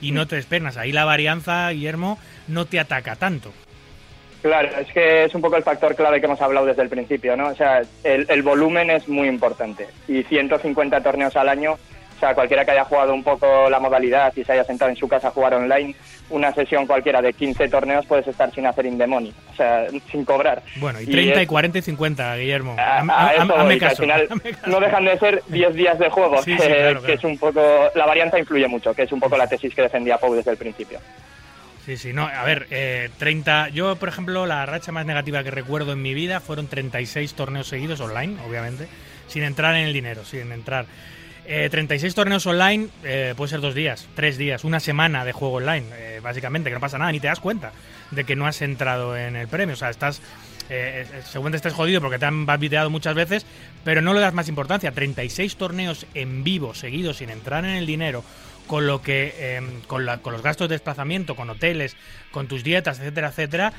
Y 0.00 0.12
no 0.12 0.28
te 0.28 0.36
despeinas. 0.36 0.76
Ahí 0.76 0.92
la 0.92 1.04
varianza, 1.04 1.68
Guillermo, 1.70 2.16
no 2.46 2.64
te 2.64 2.78
ataca 2.78 3.16
tanto. 3.16 3.52
Claro, 4.40 4.68
es 4.78 4.86
que 4.92 5.24
es 5.24 5.34
un 5.34 5.42
poco 5.42 5.56
el 5.56 5.64
factor 5.64 5.96
clave 5.96 6.20
que 6.20 6.26
hemos 6.26 6.40
hablado 6.40 6.66
desde 6.66 6.82
el 6.82 6.88
principio, 6.88 7.36
¿no? 7.36 7.48
O 7.48 7.56
sea, 7.56 7.82
el, 8.04 8.24
el 8.28 8.42
volumen 8.42 8.90
es 8.90 9.08
muy 9.08 9.26
importante 9.26 9.88
y 10.06 10.22
150 10.22 11.00
torneos 11.00 11.34
al 11.34 11.48
año, 11.48 11.76
o 12.16 12.18
sea, 12.20 12.34
cualquiera 12.34 12.64
que 12.64 12.70
haya 12.70 12.84
jugado 12.84 13.12
un 13.14 13.22
poco 13.22 13.68
la 13.68 13.78
modalidad 13.78 14.32
y 14.36 14.42
se 14.44 14.52
haya 14.52 14.64
sentado 14.64 14.90
en 14.90 14.96
su 14.96 15.06
casa 15.06 15.28
a 15.28 15.30
jugar 15.30 15.54
online, 15.54 15.94
una 16.30 16.52
sesión 16.52 16.86
cualquiera 16.86 17.20
de 17.22 17.32
15 17.34 17.68
torneos 17.68 18.06
puedes 18.06 18.26
estar 18.26 18.50
sin 18.54 18.66
hacer 18.66 18.86
indemoni, 18.86 19.32
o 19.52 19.54
sea, 19.56 19.86
sin 20.10 20.24
cobrar. 20.24 20.62
Bueno, 20.76 21.00
y 21.00 21.04
Y 21.04 21.06
30 21.06 21.40
y 21.40 21.42
es- 21.42 21.48
40 21.48 21.78
y 21.78 21.82
50, 21.82 22.36
Guillermo. 22.36 22.74
A, 22.78 23.32
eso 23.34 23.46
que 23.46 23.52
al 23.54 23.78
caso, 23.78 24.02
final 24.02 24.28
caso. 24.28 24.66
no 24.70 24.80
dejan 24.80 25.04
de 25.04 25.18
ser 25.18 25.42
10 25.48 25.74
días 25.74 25.98
de 25.98 26.08
juego, 26.10 26.42
Sí, 26.42 26.52
sí, 26.52 26.56
claro, 26.56 27.00
que 27.00 27.06
claro. 27.06 27.14
es 27.14 27.24
un 27.24 27.38
poco... 27.38 27.60
La 27.94 28.06
varianza 28.06 28.38
influye 28.38 28.66
mucho, 28.66 28.94
que 28.94 29.02
es 29.02 29.12
un 29.12 29.20
poco 29.20 29.36
la 29.36 29.46
tesis 29.46 29.74
que 29.74 29.82
defendía 29.82 30.16
Pau 30.18 30.34
desde 30.34 30.50
el 30.52 30.56
principio. 30.56 30.98
Sí, 31.84 31.96
sí, 31.96 32.12
no, 32.12 32.26
a 32.26 32.42
ver, 32.42 32.66
eh, 32.72 33.10
30. 33.18 33.68
Yo, 33.68 33.94
por 33.94 34.08
ejemplo, 34.08 34.44
la 34.46 34.66
racha 34.66 34.90
más 34.90 35.06
negativa 35.06 35.44
que 35.44 35.52
recuerdo 35.52 35.92
en 35.92 36.02
mi 36.02 36.14
vida 36.14 36.40
fueron 36.40 36.66
36 36.66 37.34
torneos 37.34 37.68
seguidos 37.68 38.00
online, 38.00 38.36
obviamente, 38.48 38.88
sin 39.28 39.44
entrar 39.44 39.76
en 39.76 39.82
el 39.86 39.92
dinero, 39.92 40.24
sin 40.24 40.50
entrar. 40.50 40.86
Eh, 41.48 41.68
36 41.70 42.12
torneos 42.14 42.44
online 42.46 42.88
eh, 43.04 43.34
puede 43.36 43.50
ser 43.50 43.60
dos 43.60 43.74
días, 43.74 44.08
tres 44.16 44.36
días, 44.36 44.64
una 44.64 44.80
semana 44.80 45.24
de 45.24 45.32
juego 45.32 45.54
online, 45.56 45.86
eh, 45.94 46.20
básicamente, 46.20 46.70
que 46.70 46.74
no 46.74 46.80
pasa 46.80 46.98
nada, 46.98 47.12
ni 47.12 47.20
te 47.20 47.28
das 47.28 47.38
cuenta 47.38 47.72
de 48.10 48.24
que 48.24 48.34
no 48.34 48.46
has 48.46 48.60
entrado 48.62 49.16
en 49.16 49.36
el 49.36 49.46
premio. 49.46 49.74
O 49.74 49.76
sea, 49.76 49.90
estás. 49.90 50.20
Eh, 50.68 51.06
eh, 51.08 51.22
seguramente 51.24 51.58
estés 51.58 51.72
jodido 51.74 52.00
porque 52.00 52.18
te 52.18 52.26
han 52.26 52.46
barbiteado 52.46 52.90
muchas 52.90 53.14
veces, 53.14 53.46
pero 53.84 54.02
no 54.02 54.12
le 54.12 54.18
das 54.20 54.34
más 54.34 54.48
importancia. 54.48 54.90
36 54.90 55.56
torneos 55.56 56.06
en 56.14 56.42
vivo 56.42 56.74
seguidos 56.74 57.18
sin 57.18 57.30
entrar 57.30 57.64
en 57.64 57.76
el 57.76 57.86
dinero, 57.86 58.24
con 58.66 58.88
lo 58.88 59.00
que 59.00 59.32
eh, 59.36 59.62
con, 59.86 60.04
la- 60.04 60.18
con 60.18 60.32
los 60.32 60.42
gastos 60.42 60.68
de 60.68 60.74
desplazamiento, 60.74 61.36
con 61.36 61.48
hoteles, 61.48 61.96
con 62.32 62.48
tus 62.48 62.64
dietas, 62.64 62.98
etcétera, 62.98 63.28
etcétera, 63.28 63.72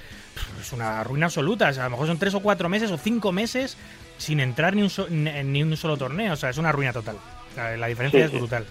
es 0.61 0.71
una 0.71 1.03
ruina 1.03 1.25
absoluta. 1.25 1.67
O 1.67 1.73
sea, 1.73 1.83
a 1.83 1.87
lo 1.87 1.91
mejor 1.91 2.07
son 2.07 2.17
tres 2.19 2.33
o 2.33 2.39
cuatro 2.39 2.69
meses 2.69 2.89
o 2.91 2.97
cinco 2.97 3.33
meses 3.33 3.75
sin 4.17 4.39
entrar 4.39 4.73
ni 4.73 4.83
un, 4.83 4.89
so- 4.89 5.09
ni 5.09 5.63
un 5.63 5.75
solo 5.75 5.97
torneo. 5.97 6.31
O 6.31 6.37
sea, 6.37 6.49
es 6.51 6.57
una 6.57 6.71
ruina 6.71 6.93
total. 6.93 7.17
La 7.57 7.87
diferencia 7.87 8.19
Sí, 8.19 8.25
es 8.35 8.39
brutal. 8.39 8.65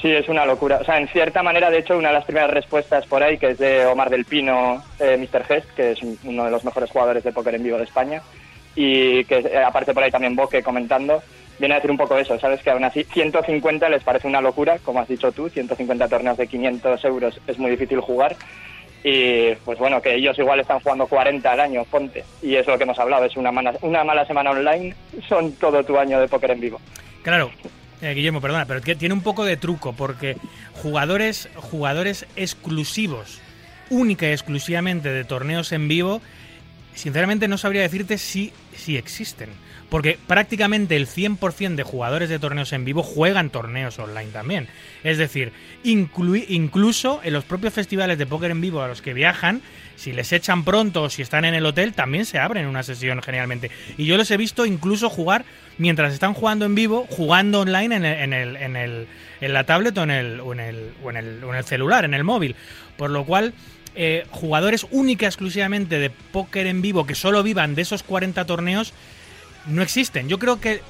Sí, 0.00 0.10
es 0.10 0.28
una 0.28 0.46
locura. 0.46 0.78
O 0.80 0.84
sea, 0.84 0.98
en 0.98 1.08
cierta 1.08 1.42
manera, 1.42 1.68
de 1.70 1.78
hecho, 1.78 1.96
una 1.98 2.08
de 2.08 2.14
las 2.14 2.24
primeras 2.24 2.50
respuestas 2.50 3.06
por 3.06 3.22
ahí, 3.22 3.36
que 3.36 3.50
es 3.50 3.58
de 3.58 3.84
Omar 3.86 4.08
del 4.08 4.24
Pino, 4.24 4.82
eh, 4.98 5.16
Mr. 5.18 5.44
Hest, 5.48 5.70
que 5.76 5.92
es 5.92 6.02
un- 6.02 6.18
uno 6.24 6.44
de 6.46 6.50
los 6.50 6.64
mejores 6.64 6.90
jugadores 6.90 7.22
de 7.22 7.32
póker 7.32 7.54
en 7.54 7.62
vivo 7.64 7.76
de 7.76 7.84
España, 7.84 8.22
y 8.74 9.24
que 9.24 9.38
eh, 9.38 9.58
aparte 9.62 9.92
por 9.92 10.02
ahí 10.02 10.10
también 10.10 10.34
Boque 10.36 10.62
comentando, 10.62 11.22
viene 11.58 11.74
a 11.74 11.78
decir 11.78 11.90
un 11.90 11.98
poco 11.98 12.16
eso, 12.16 12.38
¿sabes? 12.38 12.62
Que 12.62 12.70
aún 12.70 12.84
así 12.84 13.04
150 13.04 13.90
les 13.90 14.02
parece 14.02 14.26
una 14.26 14.40
locura, 14.40 14.78
como 14.82 15.00
has 15.00 15.08
dicho 15.08 15.32
tú, 15.32 15.50
150 15.50 16.08
torneos 16.08 16.38
de 16.38 16.46
500 16.46 17.04
euros 17.04 17.38
es 17.46 17.58
muy 17.58 17.70
difícil 17.72 18.00
jugar. 18.00 18.36
Y 19.04 19.54
pues 19.64 19.78
bueno, 19.78 20.00
que 20.00 20.14
ellos 20.14 20.38
igual 20.38 20.60
están 20.60 20.80
jugando 20.80 21.06
40 21.06 21.52
al 21.52 21.60
año, 21.60 21.84
ponte. 21.84 22.24
Y 22.42 22.54
es 22.56 22.66
lo 22.66 22.76
que 22.78 22.84
hemos 22.84 22.98
hablado, 22.98 23.24
es 23.26 23.36
una 23.36 23.50
mala, 23.52 23.74
una 23.82 24.04
mala 24.04 24.24
semana 24.26 24.50
online, 24.50 24.94
son 25.28 25.52
todo 25.52 25.82
tu 25.84 25.98
año 25.98 26.20
de 26.20 26.28
póker 26.28 26.50
en 26.52 26.60
vivo. 26.60 26.80
Claro, 27.22 27.50
eh, 28.02 28.14
Guillermo, 28.14 28.40
perdona, 28.40 28.66
pero 28.66 28.80
tiene 28.80 29.14
un 29.14 29.22
poco 29.22 29.44
de 29.44 29.56
truco 29.56 29.92
porque 29.92 30.36
jugadores, 30.72 31.48
jugadores 31.54 32.26
exclusivos, 32.36 33.40
única 33.90 34.28
y 34.28 34.32
exclusivamente 34.32 35.10
de 35.10 35.24
torneos 35.24 35.72
en 35.72 35.88
vivo, 35.88 36.22
sinceramente 36.94 37.48
no 37.48 37.58
sabría 37.58 37.82
decirte 37.82 38.18
si, 38.18 38.52
si 38.74 38.96
existen. 38.96 39.50
Porque 39.90 40.18
prácticamente 40.24 40.96
el 40.96 41.08
100% 41.08 41.74
de 41.74 41.82
jugadores 41.82 42.28
de 42.28 42.38
torneos 42.38 42.72
en 42.72 42.84
vivo 42.84 43.02
juegan 43.02 43.50
torneos 43.50 43.98
online 43.98 44.30
también. 44.30 44.68
Es 45.02 45.18
decir, 45.18 45.52
incluso 45.82 47.20
en 47.24 47.32
los 47.32 47.44
propios 47.44 47.74
festivales 47.74 48.16
de 48.16 48.26
póker 48.26 48.52
en 48.52 48.60
vivo 48.60 48.82
a 48.82 48.88
los 48.88 49.02
que 49.02 49.14
viajan, 49.14 49.62
si 49.96 50.12
les 50.12 50.32
echan 50.32 50.64
pronto 50.64 51.02
o 51.02 51.10
si 51.10 51.22
están 51.22 51.44
en 51.44 51.54
el 51.54 51.66
hotel, 51.66 51.92
también 51.92 52.24
se 52.24 52.38
abren 52.38 52.66
una 52.66 52.84
sesión 52.84 53.20
generalmente. 53.20 53.72
Y 53.98 54.06
yo 54.06 54.16
los 54.16 54.30
he 54.30 54.36
visto 54.36 54.64
incluso 54.64 55.10
jugar 55.10 55.44
mientras 55.80 56.12
están 56.12 56.34
jugando 56.34 56.66
en 56.66 56.74
vivo, 56.74 57.06
jugando 57.08 57.60
online 57.60 57.96
en, 57.96 58.04
el, 58.04 58.56
en, 58.56 58.76
el, 58.76 59.08
en, 59.40 59.52
la 59.54 59.64
tablet 59.64 59.96
o 59.96 60.02
en, 60.02 60.10
el, 60.10 60.40
o, 60.40 60.52
en 60.52 60.60
el, 60.60 60.92
o, 61.02 61.08
en 61.08 61.16
el, 61.16 61.42
o 61.42 61.50
en 61.50 61.56
el 61.56 61.64
celular, 61.64 62.04
en 62.04 62.12
el 62.12 62.22
móvil. 62.22 62.54
Por 62.98 63.08
lo 63.08 63.24
cual, 63.24 63.54
eh, 63.94 64.26
jugadores 64.30 64.86
única 64.90 65.24
exclusivamente 65.24 65.98
de 65.98 66.10
póker 66.10 66.66
en 66.66 66.82
vivo 66.82 67.06
que 67.06 67.14
solo 67.14 67.42
vivan 67.42 67.74
de 67.74 67.82
esos 67.82 68.02
40 68.02 68.44
torneos 68.44 68.92
no 69.66 69.80
existen. 69.80 70.28
Yo 70.28 70.38
creo 70.38 70.60
que 70.60 70.82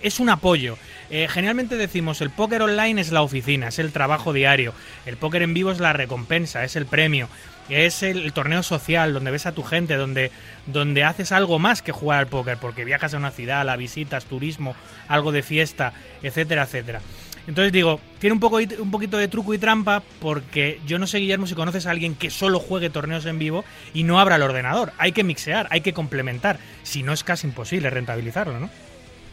es 0.00 0.20
un 0.20 0.30
apoyo. 0.30 0.78
Eh, 1.10 1.28
generalmente 1.28 1.76
decimos 1.76 2.22
el 2.22 2.30
póker 2.30 2.62
online 2.62 2.98
es 2.98 3.12
la 3.12 3.20
oficina, 3.20 3.68
es 3.68 3.78
el 3.78 3.92
trabajo 3.92 4.32
diario. 4.32 4.72
El 5.04 5.18
póker 5.18 5.42
en 5.42 5.52
vivo 5.52 5.70
es 5.70 5.80
la 5.80 5.92
recompensa, 5.92 6.64
es 6.64 6.76
el 6.76 6.86
premio. 6.86 7.28
Es 7.70 8.02
el, 8.02 8.32
torneo 8.32 8.62
social 8.62 9.14
donde 9.14 9.30
ves 9.30 9.46
a 9.46 9.52
tu 9.52 9.62
gente, 9.62 9.96
donde, 9.96 10.30
donde 10.66 11.04
haces 11.04 11.32
algo 11.32 11.58
más 11.58 11.82
que 11.82 11.92
jugar 11.92 12.18
al 12.18 12.26
póker, 12.26 12.58
porque 12.58 12.84
viajas 12.84 13.14
a 13.14 13.16
una 13.16 13.30
ciudad, 13.30 13.64
la 13.64 13.76
visitas, 13.76 14.24
turismo, 14.26 14.74
algo 15.08 15.32
de 15.32 15.42
fiesta, 15.42 15.92
etcétera, 16.22 16.64
etcétera. 16.64 17.00
Entonces 17.46 17.72
digo, 17.72 18.00
tiene 18.18 18.34
un, 18.34 18.40
poco, 18.40 18.58
un 18.58 18.90
poquito 18.90 19.16
de 19.16 19.28
truco 19.28 19.54
y 19.54 19.58
trampa 19.58 20.02
porque 20.20 20.78
yo 20.86 20.98
no 20.98 21.06
sé, 21.06 21.18
Guillermo, 21.18 21.46
si 21.46 21.54
conoces 21.54 21.86
a 21.86 21.90
alguien 21.90 22.14
que 22.14 22.30
solo 22.30 22.58
juegue 22.60 22.90
torneos 22.90 23.26
en 23.26 23.38
vivo 23.38 23.64
y 23.94 24.04
no 24.04 24.20
abra 24.20 24.36
el 24.36 24.42
ordenador. 24.42 24.92
Hay 24.98 25.12
que 25.12 25.24
mixear, 25.24 25.66
hay 25.70 25.80
que 25.80 25.92
complementar. 25.92 26.58
Si 26.82 27.02
no 27.02 27.12
es 27.12 27.24
casi 27.24 27.46
imposible 27.46 27.90
rentabilizarlo, 27.90 28.60
¿no? 28.60 28.70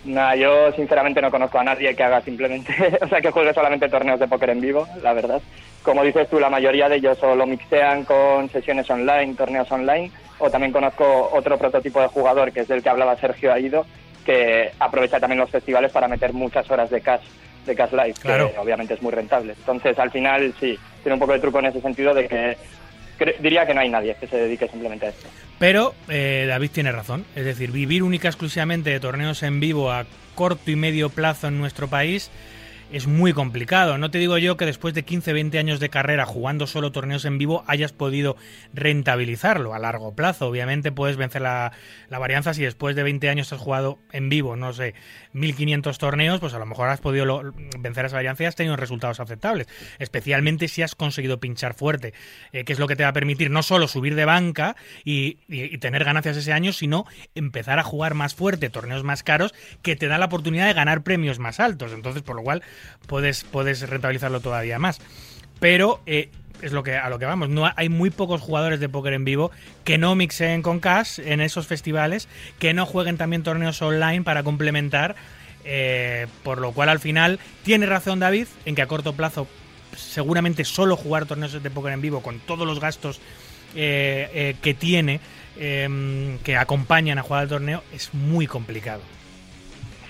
Nah, 0.06 0.36
yo 0.36 0.72
sinceramente 0.74 1.22
no 1.22 1.30
conozco 1.30 1.60
a 1.60 1.64
nadie 1.64 1.94
que 1.96 2.04
haga 2.04 2.22
simplemente, 2.22 2.74
o 3.02 3.08
sea, 3.08 3.20
que 3.20 3.32
juegue 3.32 3.54
solamente 3.54 3.90
torneos 3.90 4.20
de 4.20 4.28
póker 4.28 4.52
en 4.52 4.62
vivo, 4.62 4.88
la 5.04 5.14
verdad. 5.14 5.42
Como 5.88 6.04
dices 6.04 6.30
tú, 6.30 6.38
la 6.38 6.50
mayoría 6.50 6.90
de 6.90 6.98
ellos 6.98 7.18
o 7.24 7.34
lo 7.34 7.48
mixean 7.48 8.04
con 8.04 8.50
sesiones 8.50 8.90
online, 8.90 9.36
torneos 9.36 9.72
online, 9.72 10.12
o 10.38 10.50
también 10.50 10.74
conozco 10.74 11.30
otro 11.32 11.58
prototipo 11.58 12.02
de 12.02 12.08
jugador, 12.08 12.52
que 12.52 12.60
es 12.60 12.68
del 12.68 12.84
que 12.84 12.90
hablaba 12.90 13.16
Sergio 13.16 13.54
Aido, 13.54 13.86
que 14.26 14.70
aprovecha 14.80 15.22
también 15.22 15.40
los 15.40 15.50
festivales 15.50 15.94
para 15.94 16.10
meter 16.10 16.34
muchas 16.34 16.70
horas 16.70 16.90
de 16.90 17.00
cash, 17.00 17.22
de 17.66 17.74
cash 17.74 17.94
live, 17.94 18.16
Claro. 18.20 18.52
que 18.52 18.60
obviamente 18.60 18.96
es 18.96 19.02
muy 19.02 19.14
rentable. 19.14 19.54
Entonces, 19.58 19.98
al 19.98 20.12
final, 20.12 20.54
sí, 20.60 20.78
tiene 21.04 21.14
un 21.14 21.20
poco 21.22 21.32
de 21.32 21.40
truco 21.40 21.60
en 21.60 21.68
ese 21.68 21.80
sentido 21.80 22.14
de 22.14 22.28
que 22.28 22.58
diría 23.40 23.66
que 23.66 23.74
no 23.74 23.80
hay 23.80 23.88
nadie 23.88 24.14
que 24.20 24.28
se 24.28 24.36
dedique 24.36 24.68
simplemente 24.68 25.06
a 25.06 25.10
esto. 25.12 25.30
Pero 25.58 25.96
eh, 26.10 26.48
David 26.50 26.72
tiene 26.72 26.92
razón. 26.92 27.24
Es 27.34 27.46
decir, 27.46 27.72
vivir 27.72 28.04
única 28.04 28.28
exclusivamente 28.28 28.90
de 28.90 29.00
torneos 29.00 29.42
en 29.42 29.62
vivo 29.62 29.90
a 29.90 30.06
corto 30.36 30.70
y 30.70 30.76
medio 30.76 31.08
plazo 31.08 31.48
en 31.48 31.58
nuestro 31.58 31.88
país 31.88 32.30
es 32.92 33.06
muy 33.06 33.34
complicado. 33.34 33.98
No 33.98 34.10
te 34.12 34.18
digo 34.18 34.38
yo 34.38 34.56
que 34.56 34.66
después 34.66 34.94
de 34.94 35.04
15, 35.04 35.34
20 35.34 35.60
años 35.60 35.80
de 35.82 35.90
carrera 35.90 36.26
jugando 36.26 36.68
solo 36.68 36.92
torneos 36.94 37.26
en 37.26 37.38
vivo 37.38 37.64
hayas 37.68 37.92
podido 37.92 38.38
rentabilizarlo 38.74 39.74
a 39.74 39.80
largo 39.80 40.16
plazo. 40.16 40.48
Obviamente 40.48 40.92
puedes 40.94 41.18
vencer 41.18 41.42
la, 41.42 41.74
varianza 42.10 42.54
si 42.54 42.64
después 42.64 42.96
de 42.96 43.04
20 43.04 43.28
años 43.30 43.52
has 43.52 43.60
jugado 43.60 44.00
en 44.14 44.30
vivo, 44.30 44.56
no 44.56 44.72
sé, 44.72 44.94
1500 45.34 45.98
torneos, 45.98 46.40
pues 46.40 46.54
a 46.54 46.60
lo 46.60 46.66
mejor 46.66 46.88
has 46.88 47.02
podido 47.02 47.54
vencer 47.80 48.06
esa 48.06 48.16
varianza 48.16 48.44
y 48.44 48.46
has 48.46 48.56
tenido 48.56 48.78
resultados 48.78 49.20
aceptables. 49.20 49.68
Especialmente 50.00 50.70
si 50.70 50.82
has 50.82 50.96
conseguido 50.96 51.40
pinchar 51.42 51.74
fuerte, 51.74 52.14
eh, 52.54 52.64
que 52.64 52.72
es 52.72 52.80
lo 52.80 52.88
que 52.88 52.96
te 52.96 53.04
va 53.04 53.10
a 53.10 53.14
permitir 53.14 53.52
no 53.52 53.64
solo 53.64 53.88
subir 53.90 54.16
de 54.16 54.24
banca 54.26 54.78
y, 55.04 55.40
y- 55.50 55.64
y 55.74 55.78
tener 55.80 56.06
ganancias 56.06 56.38
ese 56.38 56.54
año, 56.54 56.72
sino 56.72 57.06
empezar 57.36 57.80
a 57.80 57.84
jugar 57.84 58.14
más 58.14 58.34
fuerte, 58.34 58.70
torneos 58.70 59.04
más 59.04 59.24
caros, 59.24 59.54
que 59.82 59.96
te 59.98 60.08
dan 60.08 60.22
la 60.22 60.28
oportunidad 60.28 60.68
de 60.68 60.74
ganar 60.74 61.04
premios 61.04 61.38
más 61.40 61.60
altos. 61.60 61.92
Entonces, 61.92 62.24
por 62.24 62.38
lo 62.38 62.44
cual, 62.44 62.64
puedes, 63.08 63.44
puedes 63.44 63.88
rentabilizarlo 63.88 64.40
todavía 64.40 64.80
más. 64.80 65.00
Pero 65.60 66.02
eh, 66.06 66.30
es 66.62 66.72
lo 66.72 66.84
que 66.84 66.96
a 66.98 67.10
lo 67.10 67.20
que 67.20 67.26
vamos. 67.26 67.50
No 67.50 67.70
hay 67.76 67.90
muy 67.90 68.10
pocos 68.10 68.42
jugadores 68.42 68.80
de 68.80 68.90
póker 68.90 69.14
en 69.14 69.26
vivo 69.26 69.52
que 69.84 69.98
no 69.98 70.16
mixen 70.16 70.62
con 70.62 70.80
cash 70.80 71.20
en 71.20 71.42
esos 71.42 71.68
festivales, 71.68 72.28
que 72.60 72.74
no 72.74 72.86
jueguen 72.86 73.18
también 73.18 73.44
torneos 73.44 73.82
online 73.82 74.24
para 74.24 74.44
complementar. 74.44 75.16
eh, 75.70 76.28
por 76.44 76.60
lo 76.62 76.72
cual 76.72 76.88
al 76.88 77.00
final 77.00 77.40
tiene 77.64 77.86
razón 77.88 78.20
David 78.20 78.48
en 78.64 78.74
que 78.74 78.82
a 78.82 78.88
corto 78.88 79.12
plazo 79.14 79.48
seguramente 79.98 80.64
solo 80.64 80.96
jugar 80.96 81.26
torneos 81.26 81.62
de 81.62 81.70
póker 81.70 81.92
en 81.92 82.02
vivo 82.02 82.22
con 82.22 82.40
todos 82.40 82.66
los 82.66 82.80
gastos 82.80 83.20
eh, 83.76 84.56
que 84.62 84.74
tiene 84.74 85.20
que 85.58 86.56
acompañan 86.56 87.18
a 87.18 87.24
jugar 87.24 87.42
al 87.42 87.50
torneo 87.50 87.84
es 87.92 88.14
muy 88.14 88.48
complicado. 88.48 89.02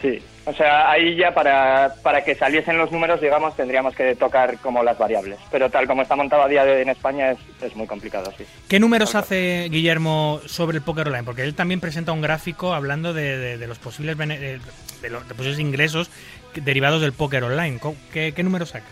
Sí, 0.01 0.21
o 0.47 0.53
sea, 0.53 0.89
ahí 0.89 1.15
ya 1.15 1.33
para, 1.33 1.93
para 2.01 2.23
que 2.23 2.33
saliesen 2.33 2.77
los 2.77 2.91
números, 2.91 3.19
digamos, 3.21 3.55
tendríamos 3.55 3.93
que 3.95 4.15
tocar 4.15 4.57
como 4.59 4.81
las 4.81 4.97
variables. 4.97 5.37
Pero 5.51 5.69
tal 5.69 5.85
como 5.87 6.01
está 6.01 6.15
montado 6.15 6.43
a 6.43 6.47
día 6.47 6.63
de 6.65 6.71
hoy 6.77 6.81
en 6.81 6.89
España 6.89 7.31
es, 7.31 7.37
es 7.61 7.75
muy 7.75 7.85
complicado, 7.85 8.31
sí. 8.37 8.45
¿Qué 8.69 8.79
números 8.79 9.13
hace 9.15 9.67
Guillermo 9.69 10.39
sobre 10.45 10.77
el 10.77 10.83
póker 10.83 11.07
online? 11.07 11.25
Porque 11.25 11.43
él 11.43 11.53
también 11.53 11.79
presenta 11.81 12.13
un 12.13 12.21
gráfico 12.21 12.73
hablando 12.73 13.13
de, 13.13 13.37
de- 13.37 13.57
de 13.57 13.67
los 13.67 13.77
posibles 13.77 14.17
bene- 14.17 14.39
de, 14.39 15.09
los 15.09 15.27
de 15.27 15.35
posibles 15.35 15.59
ingresos 15.59 16.09
derivados 16.55 17.01
del 17.01 17.13
póker 17.13 17.43
online. 17.43 17.79
¿Qué, 18.13 18.33
qué 18.33 18.43
números 18.43 18.69
saca? 18.69 18.85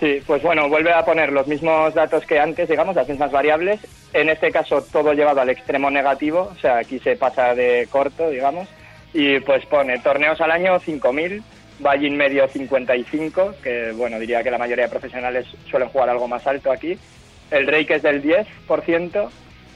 Sí, 0.00 0.20
pues 0.26 0.42
bueno, 0.42 0.68
vuelve 0.68 0.92
a 0.92 1.04
poner 1.04 1.30
los 1.32 1.46
mismos 1.46 1.94
datos 1.94 2.24
que 2.26 2.38
antes, 2.40 2.68
digamos, 2.68 2.96
las 2.96 3.08
mismas 3.08 3.30
variables. 3.30 3.80
En 4.12 4.28
este 4.28 4.50
caso 4.50 4.82
todo 4.82 5.12
llevado 5.12 5.40
al 5.40 5.50
extremo 5.50 5.90
negativo, 5.90 6.52
o 6.56 6.60
sea, 6.60 6.78
aquí 6.78 6.98
se 6.98 7.16
pasa 7.16 7.54
de 7.54 7.86
corto, 7.90 8.28
digamos. 8.30 8.68
Y 9.14 9.40
pues 9.40 9.64
pone 9.66 9.98
torneos 9.98 10.40
al 10.40 10.50
año 10.50 10.80
5.000, 10.80 11.42
buy-in 11.78 12.16
medio 12.16 12.48
55, 12.48 13.56
que 13.62 13.92
bueno, 13.92 14.18
diría 14.18 14.42
que 14.42 14.50
la 14.50 14.58
mayoría 14.58 14.84
de 14.84 14.90
profesionales 14.90 15.46
suelen 15.70 15.88
jugar 15.88 16.08
algo 16.08 16.28
más 16.28 16.46
alto 16.46 16.72
aquí. 16.72 16.98
El 17.50 17.66
rake 17.66 17.96
es 17.96 18.02
del 18.02 18.22
10%, 18.22 19.30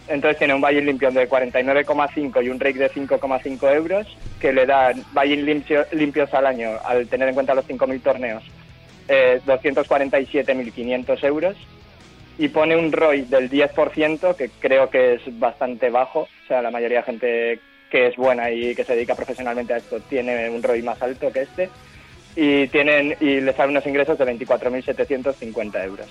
entonces 0.09 0.39
tiene 0.39 0.55
un 0.55 0.61
buy-in 0.63 0.87
limpio 0.87 1.11
de 1.11 1.29
49,5 1.29 2.43
y 2.45 2.49
un 2.49 2.61
rake 2.61 2.79
de 2.79 2.91
5,5 2.91 3.75
euros, 3.75 4.07
que 4.41 4.53
le 4.53 4.65
dan 4.65 5.05
buy-in 5.13 5.45
limpio- 5.45 5.87
limpios 5.93 6.33
al 6.33 6.47
año, 6.47 6.79
al 6.85 7.07
tener 7.09 7.29
en 7.29 7.35
cuenta 7.35 7.55
los 7.55 7.67
5.000 7.67 8.01
torneos, 8.01 8.43
eh, 9.09 9.41
247.500 9.45 11.23
euros 11.25 11.57
y 12.39 12.49
pone 12.49 12.77
un 12.77 12.93
ROI 12.93 13.23
del 13.23 13.51
10%, 13.51 14.35
que 14.37 14.51
creo 14.61 14.91
que 14.91 15.15
es 15.15 15.39
bastante 15.39 15.91
bajo. 15.91 16.21
O 16.21 16.47
sea, 16.49 16.63
la 16.63 16.71
mayoría 16.71 16.99
de 16.99 17.05
gente 17.05 17.61
que 17.91 18.09
es 18.09 18.17
buena 18.17 18.51
y 18.51 18.75
que 18.75 18.85
se 18.85 18.95
dedica 18.95 19.15
profesionalmente 19.15 19.75
a 19.75 19.79
esto 19.79 20.01
tiene 20.01 20.51
un 20.51 20.63
ROI 20.63 20.83
más 20.83 21.01
alto 21.03 21.33
que 21.33 21.43
este. 21.43 21.71
Y 22.35 22.69
tienen 22.69 23.17
y 23.21 23.41
les 23.41 23.57
salen 23.57 23.71
unos 23.71 23.87
ingresos 23.87 24.19
de 24.19 24.27
24.750 24.27 25.85
euros. 25.85 26.07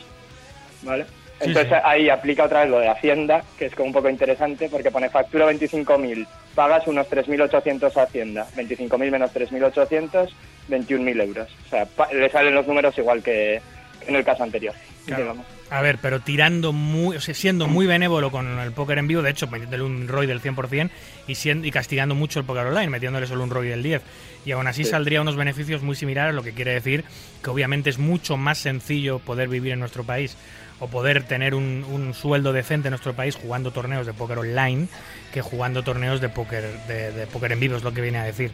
¿Vale? 0.81 1.05
Sí, 1.05 1.47
Entonces 1.47 1.73
sí. 1.73 1.83
ahí 1.83 2.09
aplica 2.09 2.45
otra 2.45 2.61
vez 2.61 2.69
lo 2.69 2.79
de 2.79 2.87
Hacienda, 2.87 3.43
que 3.59 3.65
es 3.65 3.75
como 3.75 3.87
un 3.87 3.93
poco 3.93 4.09
interesante, 4.09 4.69
porque 4.69 4.89
pone 4.89 5.09
factura 5.09 5.51
25.000, 5.51 6.25
pagas 6.55 6.87
unos 6.87 7.07
3.800 7.09 7.97
a 7.97 8.03
Hacienda, 8.03 8.47
25.000 8.55 9.11
menos 9.11 9.33
3.800, 9.33 10.29
21.000 10.69 11.21
euros. 11.21 11.49
O 11.65 11.69
sea, 11.69 11.87
le 12.13 12.29
salen 12.29 12.55
los 12.55 12.65
números 12.65 12.97
igual 12.97 13.21
que 13.21 13.61
en 14.07 14.15
el 14.15 14.23
caso 14.23 14.43
anterior. 14.43 14.73
Claro. 15.05 15.35
A 15.71 15.81
ver, 15.81 15.97
pero 16.01 16.19
tirando 16.19 16.73
muy, 16.73 17.17
o 17.17 17.21
sea, 17.21 17.33
siendo 17.33 17.67
muy 17.67 17.87
benévolo 17.87 18.29
con 18.31 18.59
el 18.59 18.71
póker 18.71 18.99
en 18.99 19.07
vivo, 19.07 19.21
de 19.23 19.31
hecho, 19.31 19.47
metiéndole 19.47 19.83
un 19.83 20.07
ROI 20.07 20.27
del 20.27 20.39
100% 20.41 20.89
y, 21.27 21.35
siendo, 21.35 21.65
y 21.67 21.71
castigando 21.71 22.13
mucho 22.15 22.39
el 22.39 22.45
póker 22.45 22.67
online, 22.67 22.89
metiéndole 22.89 23.25
solo 23.25 23.43
un 23.43 23.49
ROI 23.49 23.69
del 23.69 23.81
10. 23.83 24.01
Y 24.45 24.51
aún 24.51 24.67
así 24.67 24.83
Sí. 24.83 24.91
saldría 24.91 25.21
unos 25.21 25.35
beneficios 25.35 25.81
muy 25.81 25.95
similares, 25.95 26.35
lo 26.35 26.43
que 26.43 26.53
quiere 26.53 26.73
decir 26.73 27.03
que 27.43 27.49
obviamente 27.49 27.89
es 27.89 27.97
mucho 27.97 28.37
más 28.37 28.59
sencillo 28.59 29.17
poder 29.19 29.47
vivir 29.49 29.73
en 29.73 29.79
nuestro 29.79 30.03
país 30.03 30.37
o 30.79 30.87
poder 30.87 31.23
tener 31.23 31.55
un, 31.55 31.83
un 31.89 32.13
sueldo 32.13 32.53
decente 32.53 32.89
en 32.89 32.91
nuestro 32.91 33.13
país 33.13 33.35
jugando 33.35 33.71
torneos 33.71 34.05
de 34.05 34.13
póker 34.13 34.37
online 34.39 34.87
que 35.33 35.41
jugando 35.41 35.81
torneos 35.83 36.21
de 36.21 36.29
póker, 36.29 36.63
de, 36.87 37.11
de 37.11 37.27
póker 37.27 37.51
en 37.53 37.59
vivo, 37.59 37.75
es 37.75 37.83
lo 37.83 37.91
que 37.93 38.01
viene 38.01 38.19
a 38.19 38.23
decir. 38.23 38.51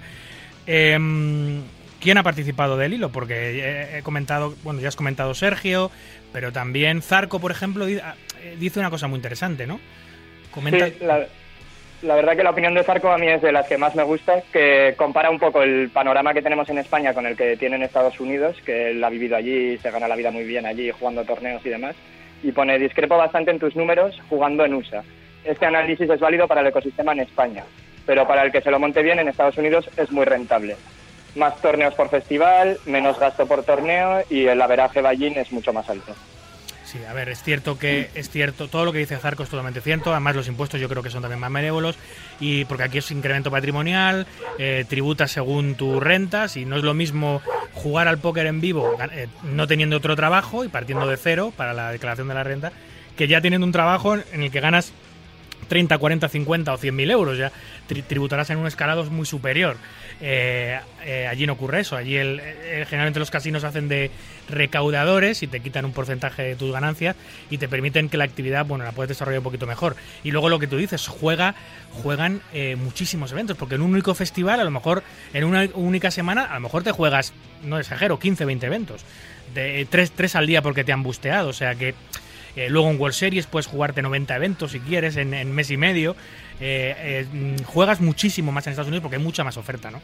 Em, 0.68 1.62
¿Quién 2.00 2.18
ha 2.18 2.24
participado 2.24 2.78
del 2.78 2.94
hilo? 2.94 3.12
Porque 3.12 3.34
he, 3.60 3.98
he 4.00 4.02
comentado, 4.02 4.56
bueno, 4.64 4.80
ya 4.82 4.88
has 4.88 4.96
comentado 4.96 5.36
Sergio, 5.36 5.92
pero 6.32 6.52
también 6.52 7.02
Zarco, 7.02 7.40
por 7.40 7.52
ejemplo, 7.52 7.86
ah, 8.04 8.16
eh, 8.44 8.56
dice 8.60 8.80
una 8.80 8.90
cosa 8.90 9.08
muy 9.08 9.18
interesante, 9.18 9.68
¿no? 9.68 9.80
Comenta, 10.52 10.90
la, 11.02 11.28
la 12.02 12.16
verdad 12.16 12.36
que 12.36 12.44
la 12.44 12.50
opinión 12.50 12.74
de 12.74 12.84
Zarco 12.84 13.12
a 13.12 13.18
mí 13.18 13.28
es 13.28 13.42
de 13.42 13.52
las 13.52 13.68
que 13.68 13.78
más 13.78 13.96
me 13.96 14.04
gusta, 14.04 14.42
que 14.52 14.96
compara 14.98 15.30
un 15.30 15.40
poco 15.40 15.62
el 15.62 15.90
panorama 15.90 16.34
que 16.34 16.42
tenemos 16.42 16.68
en 16.70 16.80
España 16.80 17.14
con 17.14 17.26
el 17.26 17.38
que 17.38 17.58
tiene 17.58 17.76
en 17.76 17.84
Estados 17.84 18.20
Unidos, 18.20 18.58
que 18.66 18.92
él 18.92 19.04
ha 19.04 19.10
vivido 19.10 19.36
allí, 19.36 19.78
se 19.78 19.92
gana 19.92 20.08
la 20.08 20.16
vida 20.16 20.32
muy 20.32 20.44
bien 20.44 20.66
allí 20.66 20.90
jugando 20.92 21.24
torneos 21.24 21.64
y 21.66 21.70
demás, 21.70 21.96
y 22.42 22.52
pone 22.52 22.80
discrepo 22.80 23.18
bastante 23.18 23.52
en 23.52 23.60
tus 23.60 23.76
números 23.76 24.20
jugando 24.30 24.66
en 24.66 24.74
USA. 24.74 25.04
Este 25.44 25.66
análisis 25.66 26.10
es 26.10 26.20
válido 26.20 26.48
para 26.48 26.62
el 26.62 26.68
ecosistema 26.68 27.12
en 27.12 27.20
España, 27.20 27.64
pero 28.06 28.28
para 28.28 28.44
el 28.44 28.52
que 28.52 28.62
se 28.62 28.72
lo 28.72 28.80
monte 28.80 29.04
bien 29.04 29.20
en 29.20 29.28
Estados 29.28 29.58
Unidos 29.58 29.88
es 29.96 30.12
muy 30.12 30.26
rentable. 30.26 30.76
Más 31.36 31.60
torneos 31.62 31.94
por 31.94 32.10
festival, 32.10 32.78
menos 32.86 33.20
gasto 33.20 33.46
por 33.46 33.64
torneo 33.64 34.24
y 34.30 34.48
el 34.48 34.62
averaje 34.62 35.02
buy-in 35.02 35.38
es 35.38 35.52
mucho 35.52 35.72
más 35.72 35.90
alto. 35.90 36.14
Sí, 36.92 37.00
a 37.10 37.14
ver, 37.14 37.30
es 37.30 37.42
cierto 37.42 37.80
que 37.80 38.10
es 38.16 38.30
cierto, 38.30 38.68
todo 38.68 38.84
lo 38.84 38.92
que 38.92 39.00
dice 39.00 39.16
Zarco 39.16 39.44
es 39.44 39.50
totalmente 39.50 39.80
cierto, 39.80 40.12
además 40.12 40.36
los 40.36 40.50
impuestos 40.50 40.82
yo 40.82 40.90
creo 40.90 41.02
que 41.02 41.10
son 41.10 41.22
también 41.22 41.40
más 41.40 41.54
benévolos, 41.54 41.96
y 42.42 42.66
porque 42.66 42.84
aquí 42.84 42.98
es 42.98 43.10
incremento 43.12 43.50
patrimonial, 43.50 44.28
eh, 44.58 44.84
tributas 44.90 45.32
según 45.32 45.76
tus 45.76 46.04
rentas, 46.04 46.58
y 46.58 46.66
no 46.66 46.76
es 46.76 46.84
lo 46.84 46.94
mismo 46.94 47.42
jugar 47.76 48.10
al 48.10 48.18
póker 48.18 48.46
en 48.46 48.60
vivo 48.60 48.98
eh, 49.14 49.28
no 49.44 49.68
teniendo 49.68 49.96
otro 49.96 50.18
trabajo 50.18 50.66
y 50.66 50.68
partiendo 50.68 51.08
de 51.08 51.16
cero 51.16 51.54
para 51.56 51.74
la 51.74 51.94
declaración 51.94 52.28
de 52.28 52.34
la 52.34 52.44
renta, 52.44 52.74
que 53.16 53.30
ya 53.30 53.40
teniendo 53.40 53.66
un 53.66 53.72
trabajo 53.72 54.16
en 54.16 54.44
el 54.44 54.52
que 54.52 54.60
ganas 54.60 54.92
30, 55.72 55.98
40, 55.98 56.28
50 56.28 56.74
o 56.74 56.78
100 56.78 56.94
mil 56.94 57.10
euros, 57.10 57.38
ya 57.38 57.50
tri- 57.90 58.04
tributarás 58.04 58.50
en 58.50 58.58
un 58.58 58.68
escalado 58.68 59.06
muy 59.06 59.26
superior. 59.26 59.78
Eh, 60.20 60.78
eh, 61.06 61.28
allí 61.28 61.48
no 61.48 61.54
ocurre 61.54 61.80
eso, 61.80 61.96
allí 61.96 62.18
el- 62.18 62.42
eh, 62.44 62.86
generalmente 62.90 63.22
los 63.22 63.32
casinos 63.32 63.64
hacen 63.64 63.88
de 63.88 64.12
recaudadores 64.50 65.44
y 65.44 65.48
te 65.48 65.62
quitan 65.62 65.86
un 65.86 65.94
porcentaje 65.94 66.44
de 66.44 66.56
tus 66.58 66.74
ganancias 66.74 67.16
y 67.50 67.58
te 67.58 67.70
permiten 67.70 68.10
que 68.10 68.18
la 68.18 68.26
actividad, 68.26 68.66
bueno, 68.66 68.84
la 68.84 68.92
puedes 68.92 69.08
desarrollar 69.08 69.40
un 69.40 69.46
poquito 69.46 69.66
mejor. 69.66 69.96
Y 70.26 70.32
luego 70.32 70.50
lo 70.50 70.60
que 70.60 70.68
tú 70.68 70.76
dices, 70.76 71.08
juega, 71.08 71.56
juegan 72.04 72.42
muchísimos 72.76 73.32
eventos, 73.32 73.56
porque 73.56 73.76
en 73.76 73.82
un 73.82 73.92
único 73.94 74.14
festival, 74.14 74.60
a 74.60 74.66
lo 74.66 74.72
mejor 74.72 75.04
en 75.34 75.46
una 75.46 75.70
única 75.74 76.12
semana, 76.12 76.44
a 76.44 76.56
lo 76.56 76.60
mejor 76.60 76.84
te 76.84 76.92
juegas, 76.92 77.32
no 77.64 77.80
exagero, 77.80 78.20
15, 78.20 78.44
20 78.44 78.66
eventos. 78.66 79.06
De 79.56 79.88
tres, 79.90 80.12
tres 80.12 80.36
al 80.36 80.48
día 80.48 80.62
porque 80.62 80.84
te 80.84 80.92
han 80.92 81.02
busteado, 81.04 81.48
o 81.50 81.54
sea 81.54 81.76
que 81.76 81.94
eh, 82.56 82.70
luego 82.70 82.90
en 82.90 83.00
World 83.00 83.16
Series 83.16 83.48
puedes 83.48 83.68
jugarte 83.68 84.02
90 84.02 84.36
eventos 84.36 84.72
si 84.72 84.80
quieres 84.80 85.18
en, 85.18 85.52
mes 85.52 85.72
y 85.72 85.78
medio. 85.78 86.16
Eh, 86.60 87.26
eh, 87.26 87.56
juegas 87.66 88.02
muchísimo 88.02 88.52
más 88.52 88.68
en 88.68 88.72
Estados 88.72 88.88
Unidos 88.88 89.04
porque 89.04 89.18
hay 89.18 89.24
mucha 89.24 89.44
más 89.44 89.58
oferta, 89.58 89.90
¿no? 89.92 90.00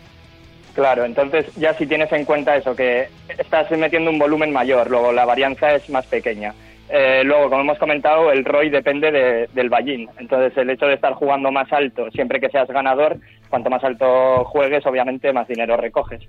Claro, 0.74 1.06
entonces 1.06 1.48
ya 1.56 1.74
si 1.74 1.88
tienes 1.88 2.12
en 2.12 2.24
cuenta 2.24 2.56
eso, 2.56 2.76
que 2.76 3.10
estás 3.28 3.70
metiendo 3.72 4.12
un 4.12 4.20
volumen 4.20 4.54
mayor, 4.54 4.90
luego 4.90 5.12
la 5.12 5.26
varianza 5.26 5.74
es 5.74 5.90
más 5.90 6.06
pequeña. 6.06 6.54
Eh, 6.90 7.22
luego, 7.26 7.50
como 7.50 7.62
hemos 7.62 7.78
comentado, 7.80 8.32
el 8.32 8.46
ROI 8.46 8.70
depende 8.70 9.12
de- 9.12 9.48
del 9.54 9.70
ballín. 9.70 10.10
Entonces, 10.20 10.58
el 10.58 10.70
hecho 10.70 10.86
de 10.86 10.94
estar 10.94 11.14
jugando 11.14 11.52
más 11.52 11.72
alto, 11.74 12.10
siempre 12.12 12.40
que 12.40 12.50
seas 12.50 12.68
ganador, 12.70 13.18
cuanto 13.50 13.70
más 13.70 13.84
alto 13.84 14.46
juegues, 14.46 14.86
obviamente 14.86 15.34
más 15.34 15.48
dinero 15.48 15.76
recoges. 15.76 16.22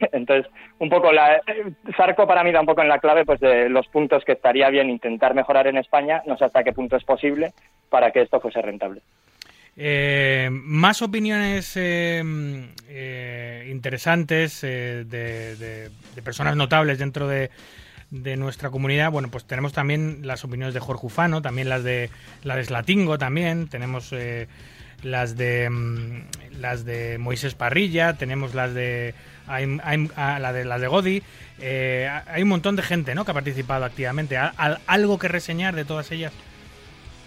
Entonces, 0.12 0.50
un 0.78 0.90
poco 0.90 1.12
la 1.12 1.40
Zarco 1.96 2.26
para 2.26 2.44
mí 2.44 2.52
da 2.52 2.60
un 2.60 2.66
poco 2.66 2.82
en 2.82 2.88
la 2.88 2.98
clave 2.98 3.24
pues 3.24 3.40
de 3.40 3.68
los 3.70 3.86
puntos 3.88 4.24
que 4.24 4.32
estaría 4.32 4.68
bien 4.68 4.90
intentar 4.90 5.34
mejorar 5.34 5.66
en 5.68 5.78
España, 5.78 6.22
no 6.26 6.36
sé 6.36 6.44
hasta 6.44 6.62
qué 6.64 6.72
punto 6.72 6.96
es 6.96 7.04
posible 7.04 7.52
para 7.88 8.10
que 8.10 8.22
esto 8.22 8.40
fuese 8.40 8.60
rentable. 8.60 9.00
Eh, 9.76 10.48
más 10.50 11.00
opiniones 11.00 11.74
eh, 11.78 12.22
eh, 12.90 13.66
interesantes 13.70 14.62
eh, 14.64 15.04
de 15.06 16.22
personas 16.22 16.56
notables 16.56 16.98
dentro 16.98 17.26
de, 17.26 17.48
de 18.12 18.36
nuestra 18.36 18.70
comunidad. 18.70 19.10
Bueno, 19.10 19.28
pues 19.28 19.44
tenemos 19.44 19.72
también 19.72 20.20
las 20.22 20.44
opiniones 20.44 20.74
de 20.74 20.80
Jorge 20.80 21.06
Ufano, 21.06 21.42
también 21.42 21.68
las 21.68 21.82
de 21.82 22.10
la 22.44 22.54
de 22.54 22.62
Slatingo 22.64 23.18
también. 23.18 23.66
Tenemos 23.68 24.10
eh, 24.12 24.46
las 25.02 25.36
de 25.36 25.68
mm, 25.70 26.60
las 26.60 26.84
de 26.84 27.16
Moisés 27.18 27.54
Parrilla, 27.54 28.12
tenemos 28.18 28.54
las 28.54 28.74
de 28.74 29.14
ah, 29.48 30.38
la 30.38 30.52
de 30.52 30.64
las 30.64 30.80
de 30.80 30.86
Godi. 30.86 31.22
Eh, 31.58 32.08
hay 32.26 32.42
un 32.42 32.48
montón 32.50 32.76
de 32.76 32.82
gente, 32.82 33.14
¿no? 33.14 33.24
Que 33.24 33.30
ha 33.30 33.34
participado 33.34 33.84
activamente. 33.84 34.36
¿Al- 34.36 34.52
al- 34.58 34.78
¿Algo 34.86 35.18
que 35.18 35.28
reseñar 35.28 35.74
de 35.74 35.84
todas 35.86 36.12
ellas? 36.12 36.32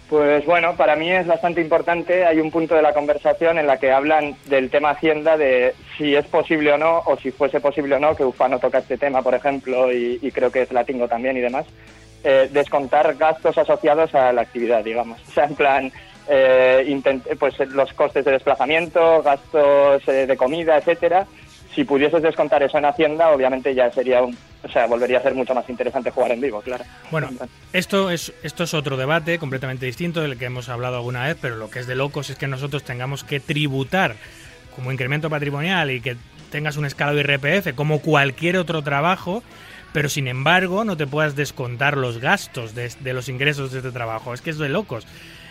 Pues 0.09 0.45
bueno, 0.45 0.75
para 0.75 0.95
mí 0.95 1.11
es 1.11 1.25
bastante 1.25 1.61
importante. 1.61 2.25
Hay 2.25 2.39
un 2.39 2.51
punto 2.51 2.75
de 2.75 2.83
la 2.83 2.93
conversación 2.93 3.57
en 3.57 3.65
la 3.65 3.79
que 3.79 3.91
hablan 3.91 4.35
del 4.45 4.69
tema 4.69 4.91
Hacienda, 4.91 5.35
de 5.35 5.73
si 5.97 6.15
es 6.15 6.25
posible 6.27 6.73
o 6.73 6.77
no, 6.77 6.99
o 7.05 7.17
si 7.17 7.31
fuese 7.31 7.59
posible 7.59 7.95
o 7.95 7.99
no, 7.99 8.15
que 8.15 8.23
Ufano 8.23 8.59
toca 8.59 8.79
este 8.79 8.97
tema, 8.97 9.23
por 9.23 9.33
ejemplo, 9.33 9.91
y, 9.91 10.31
creo 10.31 10.51
que 10.51 10.61
es 10.61 10.71
Latingo 10.71 11.07
también 11.07 11.37
y 11.37 11.41
demás, 11.41 11.65
eh, 12.23 12.49
descontar 12.51 13.15
gastos 13.15 13.57
asociados 13.57 14.13
a 14.13 14.31
la 14.31 14.41
actividad, 14.41 14.83
digamos. 14.83 15.19
O 15.27 15.31
sea, 15.31 15.45
en 15.45 15.55
plan, 15.55 15.91
eh, 16.27 17.01
pues 17.39 17.57
los 17.71 17.91
costes 17.93 18.25
de 18.25 18.31
desplazamiento, 18.31 19.23
gastos 19.23 20.07
eh, 20.07 20.27
de 20.27 20.37
comida, 20.37 20.77
etcétera. 20.77 21.25
Si 21.75 21.83
pudieses 21.83 22.23
descontar 22.23 22.63
eso 22.63 22.77
en 22.77 22.85
Hacienda, 22.85 23.31
obviamente 23.31 23.75
ya 23.75 23.91
sería 23.91 24.21
un, 24.23 24.35
o 24.63 24.69
sea, 24.69 24.87
volvería 24.87 25.17
a 25.17 25.21
ser 25.21 25.35
mucho 25.35 25.53
más 25.53 25.69
interesante 25.69 26.09
jugar 26.09 26.31
en 26.31 26.39
vivo, 26.39 26.61
claro. 26.61 26.85
Bueno, 27.11 27.29
esto 27.73 28.09
es, 28.09 28.33
esto 28.43 28.63
es 28.63 28.73
otro 28.73 28.95
debate 28.95 29.37
completamente 29.39 29.85
distinto 29.85 30.21
del 30.21 30.37
que 30.37 30.45
hemos 30.45 30.69
hablado 30.69 30.95
alguna 30.95 31.27
vez, 31.27 31.37
pero 31.41 31.57
lo 31.57 31.69
que 31.69 31.79
es 31.79 31.87
de 31.87 31.95
locos 31.95 32.29
es 32.29 32.37
que 32.37 32.47
nosotros 32.47 32.83
tengamos 32.83 33.25
que 33.25 33.41
tributar 33.41 34.15
como 34.73 34.91
incremento 34.91 35.29
patrimonial 35.29 35.91
y 35.91 35.99
que 35.99 36.15
tengas 36.49 36.77
un 36.77 36.85
escalado 36.85 37.19
IRPF 37.19 37.73
como 37.75 37.99
cualquier 37.99 38.55
otro 38.57 38.81
trabajo, 38.81 39.43
pero 39.91 40.07
sin 40.07 40.29
embargo 40.29 40.85
no 40.85 40.95
te 40.95 41.07
puedas 41.07 41.35
descontar 41.35 41.97
los 41.97 42.19
gastos 42.19 42.73
de, 42.73 43.13
los 43.13 43.27
ingresos 43.27 43.73
de 43.73 43.79
este 43.79 43.91
trabajo. 43.91 44.33
Es 44.33 44.41
que 44.41 44.51
es 44.51 44.57
de 44.57 44.69
locos. 44.69 45.05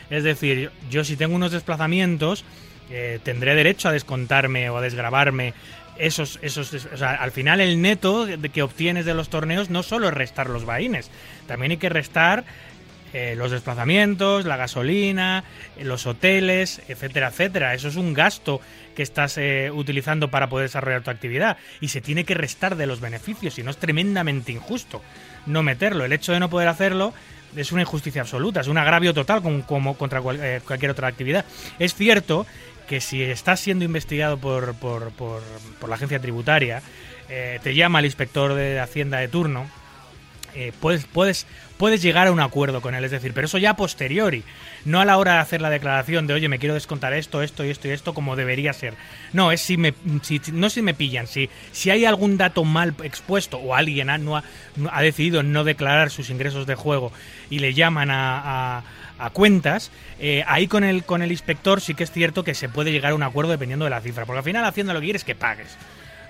Es 0.08 0.24
decir, 0.24 0.70
yo 0.90 1.04
si 1.04 1.16
tengo 1.16 1.34
unos 1.34 1.52
desplazamientos, 1.52 2.44
eh, 2.90 3.18
tendré 3.22 3.54
derecho 3.54 3.88
a 3.88 3.92
descontarme 3.92 4.68
o 4.70 4.76
a 4.78 4.82
desgravarme 4.82 5.54
esos, 5.98 6.38
esos, 6.42 6.72
o 6.72 6.96
sea, 6.96 7.12
al 7.14 7.30
final 7.30 7.60
el 7.60 7.80
neto 7.80 8.26
que 8.52 8.62
obtienes 8.62 9.04
de 9.04 9.14
los 9.14 9.28
torneos 9.28 9.70
no 9.70 9.82
solo 9.82 10.08
es 10.08 10.14
restar 10.14 10.48
los 10.50 10.64
vaines, 10.64 11.10
también 11.46 11.72
hay 11.72 11.76
que 11.78 11.88
restar 11.88 12.44
eh, 13.12 13.34
los 13.36 13.52
desplazamientos, 13.52 14.44
la 14.44 14.56
gasolina, 14.56 15.44
los 15.80 16.04
hoteles, 16.06 16.82
etcétera, 16.88 17.28
etcétera. 17.28 17.72
Eso 17.74 17.86
es 17.86 17.94
un 17.94 18.12
gasto 18.12 18.60
que 18.96 19.04
estás 19.04 19.38
eh, 19.38 19.70
utilizando 19.72 20.30
para 20.30 20.48
poder 20.48 20.66
desarrollar 20.68 21.02
tu 21.02 21.10
actividad 21.12 21.56
y 21.80 21.88
se 21.88 22.00
tiene 22.00 22.24
que 22.24 22.34
restar 22.34 22.74
de 22.74 22.86
los 22.86 23.00
beneficios, 23.00 23.56
y 23.58 23.62
no 23.62 23.70
es 23.70 23.76
tremendamente 23.76 24.50
injusto 24.50 25.00
no 25.46 25.62
meterlo. 25.62 26.04
El 26.04 26.12
hecho 26.12 26.32
de 26.32 26.40
no 26.40 26.50
poder 26.50 26.66
hacerlo 26.66 27.14
es 27.54 27.70
una 27.70 27.82
injusticia 27.82 28.22
absoluta, 28.22 28.62
es 28.62 28.66
un 28.66 28.78
agravio 28.78 29.14
total 29.14 29.42
con- 29.42 29.62
como 29.62 29.96
contra 29.96 30.20
cual- 30.20 30.40
eh, 30.42 30.60
cualquier 30.66 30.90
otra 30.90 31.06
actividad. 31.06 31.44
Es 31.78 31.94
cierto 31.94 32.46
que 32.88 33.00
si 33.00 33.22
estás 33.22 33.60
siendo 33.60 33.84
investigado 33.84 34.38
por, 34.38 34.74
por, 34.74 35.10
por- 35.12 35.42
por 35.80 35.88
la 35.88 35.96
agencia 35.96 36.20
tributaria, 36.20 36.82
eh, 37.28 37.58
te 37.62 37.74
llama 37.74 37.98
el 38.00 38.04
inspector 38.04 38.54
de 38.54 38.78
Hacienda 38.80 39.18
de 39.18 39.28
turno, 39.28 39.66
eh, 40.56 40.72
puedes, 40.80 41.04
puedes, 41.06 41.46
puedes 41.78 42.00
llegar 42.00 42.28
a 42.28 42.32
un 42.32 42.38
acuerdo 42.38 42.80
con 42.80 42.94
él, 42.94 43.02
es 43.04 43.10
decir, 43.10 43.32
pero 43.34 43.46
eso 43.46 43.58
ya 43.58 43.70
a 43.70 43.76
posteriori, 43.76 44.44
no 44.84 45.00
a 45.00 45.04
la 45.04 45.16
hora 45.18 45.32
de 45.34 45.38
hacer 45.40 45.60
la 45.60 45.68
declaración 45.70 46.28
de, 46.28 46.34
oye, 46.34 46.48
me 46.48 46.60
quiero 46.60 46.74
descontar 46.74 47.12
esto, 47.12 47.42
esto 47.42 47.64
y 47.64 47.70
esto 47.70 47.88
y 47.88 47.90
esto 47.90 48.14
como 48.14 48.36
debería 48.36 48.72
ser. 48.72 48.94
No, 49.32 49.50
es 49.50 49.60
si 49.62 49.76
me, 49.76 49.94
si, 50.22 50.40
no 50.52 50.70
si 50.70 50.80
me 50.80 50.94
pillan, 50.94 51.26
si, 51.26 51.50
si 51.72 51.90
hay 51.90 52.04
algún 52.04 52.36
dato 52.36 52.62
mal 52.62 52.94
expuesto 53.02 53.56
o 53.58 53.74
alguien 53.74 54.10
ha, 54.10 54.20
ha, 54.92 55.02
decidido 55.02 55.42
no 55.42 55.64
declarar 55.64 56.10
sus 56.10 56.30
ingresos 56.30 56.66
de 56.66 56.76
juego 56.76 57.10
y 57.50 57.58
le 57.58 57.74
llaman 57.74 58.10
a- 58.12 58.84
a 59.18 59.30
cuentas, 59.30 59.90
eh, 60.18 60.44
ahí 60.46 60.66
con 60.66 60.84
el, 60.84 61.04
con 61.04 61.22
el 61.22 61.30
inspector 61.30 61.80
sí 61.80 61.94
que 61.94 62.04
es 62.04 62.10
cierto 62.10 62.44
que 62.44 62.54
se 62.54 62.68
puede 62.68 62.92
llegar 62.92 63.12
a 63.12 63.14
un 63.14 63.22
acuerdo 63.22 63.52
dependiendo 63.52 63.84
de 63.84 63.90
la 63.90 64.00
cifra, 64.00 64.26
porque 64.26 64.38
al 64.38 64.44
final 64.44 64.64
Hacienda 64.64 64.92
lo 64.92 65.00
que 65.00 65.06
quiere 65.06 65.16
es 65.18 65.24
que 65.24 65.34
pagues 65.34 65.76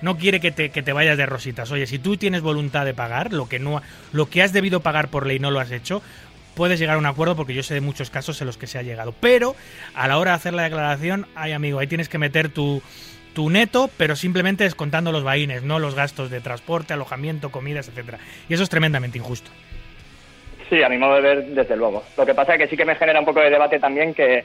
no 0.03 0.19
quiere 0.19 0.39
que 0.39 0.51
te, 0.51 0.69
que 0.69 0.83
te 0.83 0.93
vayas 0.93 1.17
de 1.17 1.25
rositas. 1.25 1.71
Oye, 1.71 1.87
si 1.87 1.99
tú 1.99 2.19
tienes 2.19 2.43
voluntad 2.43 2.85
de 2.85 2.93
pagar, 2.93 3.33
lo 3.33 3.49
que 3.49 3.59
no 3.59 3.81
lo 4.13 4.29
que 4.29 4.43
has 4.43 4.53
debido 4.53 4.81
pagar 4.81 5.09
por 5.09 5.27
ley 5.27 5.39
no 5.39 5.51
lo 5.51 5.61
has 5.61 5.71
hecho, 5.71 6.03
puedes 6.55 6.79
llegar 6.79 6.97
a 6.97 6.99
un 6.99 7.07
acuerdo 7.07 7.37
porque 7.37 7.55
yo 7.55 7.63
sé 7.63 7.75
de 7.75 7.81
muchos 7.81 8.11
casos 8.11 8.41
en 8.41 8.47
los 8.47 8.59
que 8.59 8.67
se 8.67 8.79
ha 8.79 8.83
llegado. 8.83 9.15
Pero 9.19 9.57
a 9.95 10.07
la 10.07 10.19
hora 10.19 10.33
de 10.33 10.37
hacer 10.37 10.53
la 10.53 10.63
declaración, 10.63 11.27
ay 11.35 11.53
amigo, 11.53 11.79
ahí 11.79 11.87
tienes 11.87 12.09
que 12.09 12.19
meter 12.19 12.51
tu, 12.51 12.83
tu 13.35 13.51
neto, 13.51 13.91
pero 13.97 14.17
simplemente 14.17 14.65
descontando 14.65 15.11
los 15.11 15.25
vaines, 15.25 15.63
no 15.63 15.79
los 15.79 15.95
gastos 15.95 16.31
de 16.31 16.41
transporte, 16.41 16.93
alojamiento, 16.93 17.51
comidas, 17.51 17.89
etcétera. 17.89 18.19
Y 18.49 18.55
eso 18.55 18.63
es 18.63 18.69
tremendamente 18.69 19.19
injusto. 19.19 19.51
Sí, 20.75 20.83
a 20.83 20.89
mi 20.89 20.99
modo 20.99 21.15
de 21.15 21.21
ver, 21.21 21.45
desde 21.47 21.77
luego. 21.77 22.03
Lo 22.17 22.27
que 22.27 22.35
pasa 22.35 22.55
es 22.55 22.59
que 22.59 22.67
sí 22.67 22.77
que 22.77 22.85
me 22.85 22.97
genera 22.97 23.21
un 23.21 23.25
poco 23.27 23.39
de 23.39 23.49
debate 23.51 23.79
también 23.79 24.13
que, 24.13 24.43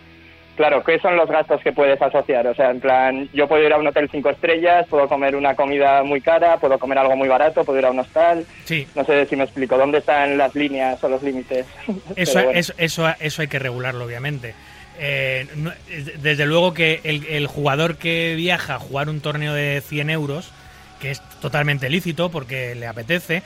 claro, 0.55 0.83
¿qué 0.83 0.99
son 0.99 1.15
los 1.15 1.27
gastos 1.27 1.59
que 1.63 1.71
puedes 1.71 1.99
asociar? 1.99 2.45
O 2.45 2.53
sea, 2.53 2.69
en 2.69 2.79
plan, 2.79 3.27
yo 3.33 3.47
puedo 3.47 3.63
ir 3.65 3.73
a 3.73 3.77
un 3.79 3.87
hotel 3.87 4.07
cinco 4.11 4.29
estrellas, 4.29 4.85
puedo 4.87 5.07
comer 5.07 5.35
una 5.35 5.55
comida 5.55 6.03
muy 6.03 6.21
cara, 6.21 6.57
puedo 6.57 6.77
comer 6.77 6.99
algo 6.99 7.15
muy 7.15 7.27
barato, 7.27 7.63
puedo 7.63 7.79
ir 7.79 7.85
a 7.87 7.89
un 7.89 7.97
hostal. 7.97 8.45
Sí, 8.65 8.87
No 8.93 9.03
sé 9.05 9.25
si 9.25 9.35
me 9.35 9.43
explico, 9.45 9.75
¿dónde 9.75 9.97
están 9.97 10.37
las 10.37 10.53
líneas 10.53 11.03
o 11.03 11.09
los 11.09 11.23
límites? 11.23 11.65
Eso, 12.15 12.33
bueno. 12.43 12.51
eso, 12.59 12.73
eso, 12.77 13.07
eso 13.19 13.41
hay 13.41 13.47
que 13.47 13.57
regularlo, 13.57 14.05
obviamente. 14.05 14.53
Eh, 14.99 15.47
no- 15.55 15.71
desde 16.19 16.45
luego 16.45 16.75
que 16.75 16.99
el, 17.05 17.25
el 17.25 17.47
jugador 17.47 17.95
que 17.97 18.35
viaja 18.35 18.75
a 18.75 18.79
jugar 18.79 19.09
un 19.09 19.21
torneo 19.21 19.55
de 19.55 19.81
100 19.81 20.11
euros, 20.11 20.51
que 21.01 21.09
es 21.09 21.21
totalmente 21.41 21.89
lícito 21.89 22.29
porque 22.29 22.75
le 22.75 22.85
apetece, 22.85 23.41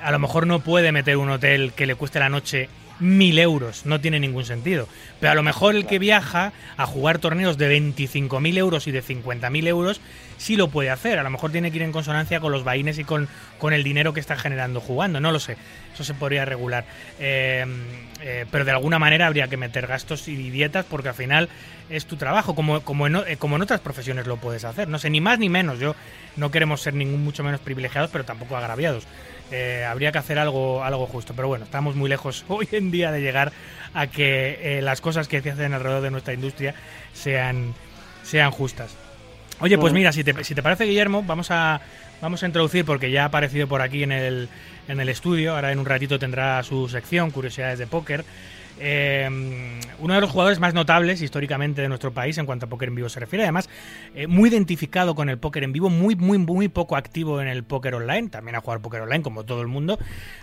a 0.00 0.10
lo 0.10 0.18
mejor 0.18 0.46
no 0.46 0.60
puede 0.60 0.92
meter 0.92 1.16
un 1.16 1.30
hotel 1.30 1.72
que 1.74 1.86
le 1.86 1.94
cueste 1.94 2.18
la 2.18 2.28
noche 2.28 2.68
mil 3.00 3.38
euros, 3.38 3.86
no 3.86 4.00
tiene 4.00 4.20
ningún 4.20 4.44
sentido. 4.44 4.86
Pero 5.18 5.32
a 5.32 5.34
lo 5.34 5.42
mejor 5.42 5.74
el 5.74 5.86
que 5.86 5.98
viaja 5.98 6.52
a 6.76 6.86
jugar 6.86 7.18
torneos 7.18 7.58
de 7.58 7.80
25.000 7.80 8.58
euros 8.58 8.86
y 8.86 8.92
de 8.92 9.02
50.000 9.02 9.66
euros 9.66 10.00
sí 10.36 10.56
lo 10.56 10.68
puede 10.68 10.90
hacer. 10.90 11.18
A 11.18 11.22
lo 11.22 11.30
mejor 11.30 11.50
tiene 11.50 11.70
que 11.70 11.78
ir 11.78 11.82
en 11.82 11.92
consonancia 11.92 12.40
con 12.40 12.52
los 12.52 12.62
vaines 12.62 12.98
y 12.98 13.04
con, 13.04 13.28
con 13.58 13.72
el 13.72 13.82
dinero 13.82 14.12
que 14.12 14.20
está 14.20 14.36
generando 14.36 14.80
jugando. 14.80 15.20
No 15.20 15.32
lo 15.32 15.40
sé. 15.40 15.56
Eso 15.94 16.04
se 16.04 16.14
podría 16.14 16.44
regular. 16.44 16.84
Eh, 17.18 17.64
eh, 18.20 18.46
pero 18.50 18.64
de 18.64 18.70
alguna 18.70 18.98
manera 18.98 19.26
habría 19.26 19.48
que 19.48 19.56
meter 19.56 19.86
gastos 19.86 20.28
y 20.28 20.50
dietas 20.50 20.84
porque 20.88 21.08
al 21.08 21.14
final 21.14 21.48
es 21.88 22.06
tu 22.06 22.16
trabajo, 22.16 22.54
como, 22.54 22.82
como, 22.82 23.06
en, 23.06 23.16
eh, 23.16 23.36
como 23.38 23.56
en 23.56 23.62
otras 23.62 23.80
profesiones 23.80 24.26
lo 24.26 24.36
puedes 24.36 24.64
hacer. 24.64 24.88
No 24.88 24.98
sé, 24.98 25.10
ni 25.10 25.20
más 25.20 25.38
ni 25.38 25.48
menos. 25.48 25.78
Yo 25.78 25.96
no 26.36 26.50
queremos 26.50 26.82
ser 26.82 26.94
ningún 26.94 27.24
mucho 27.24 27.42
menos 27.42 27.60
privilegiados, 27.60 28.10
pero 28.10 28.24
tampoco 28.24 28.56
agraviados. 28.56 29.06
Eh, 29.50 29.84
habría 29.84 30.12
que 30.12 30.18
hacer 30.18 30.38
algo, 30.38 30.84
algo 30.84 31.06
justo. 31.06 31.34
Pero 31.34 31.48
bueno, 31.48 31.64
estamos 31.64 31.96
muy 31.96 32.08
lejos 32.08 32.44
hoy 32.48 32.68
en 32.72 32.90
día 32.90 33.12
de 33.12 33.20
llegar 33.20 33.52
a 33.94 34.06
que 34.06 34.78
eh, 34.78 34.82
las 34.82 35.00
cosas 35.00 35.28
que 35.28 35.40
se 35.40 35.50
hacen 35.50 35.74
alrededor 35.74 36.02
de 36.02 36.10
nuestra 36.10 36.34
industria 36.34 36.74
sean, 37.12 37.74
sean 38.22 38.50
justas. 38.50 38.96
Oye, 39.60 39.76
pues 39.76 39.92
mira, 39.92 40.10
si 40.10 40.24
te, 40.24 40.42
si 40.42 40.54
te 40.54 40.62
parece, 40.62 40.84
Guillermo, 40.84 41.22
vamos 41.22 41.50
a, 41.50 41.82
vamos 42.22 42.42
a 42.42 42.46
introducir, 42.46 42.86
porque 42.86 43.10
ya 43.10 43.24
ha 43.24 43.26
aparecido 43.26 43.68
por 43.68 43.82
aquí 43.82 44.02
en 44.02 44.12
el, 44.12 44.48
en 44.88 45.00
el 45.00 45.10
estudio, 45.10 45.54
ahora 45.54 45.70
en 45.70 45.78
un 45.78 45.84
ratito 45.84 46.18
tendrá 46.18 46.62
su 46.62 46.88
sección, 46.88 47.30
Curiosidades 47.30 47.78
de 47.78 47.86
Póker. 47.86 48.24
Eh, 48.80 49.28
uno 50.00 50.14
de 50.14 50.20
los 50.20 50.30
jugadores 50.30 50.58
más 50.58 50.72
notables 50.72 51.20
históricamente 51.20 51.82
de 51.82 51.88
nuestro 51.88 52.12
país 52.12 52.38
en 52.38 52.46
cuanto 52.46 52.66
a 52.66 52.68
póker 52.68 52.88
en 52.88 52.94
vivo 52.94 53.08
se 53.08 53.20
refiere, 53.20 53.42
además 53.44 53.68
eh, 54.14 54.26
muy 54.26 54.48
identificado 54.48 55.14
con 55.14 55.28
el 55.28 55.38
póker 55.38 55.64
en 55.64 55.72
vivo, 55.72 55.90
muy 55.90 56.16
muy 56.16 56.38
muy 56.38 56.68
poco 56.68 56.96
activo 56.96 57.40
en 57.42 57.48
el 57.48 57.62
póker 57.62 57.94
online, 57.94 58.28
también 58.30 58.56
ha 58.56 58.60
jugado 58.60 58.80
póker 58.80 59.02
online 59.02 59.22
como 59.22 59.44
todo 59.44 59.60
el 59.60 59.68
mundo, 59.68 59.98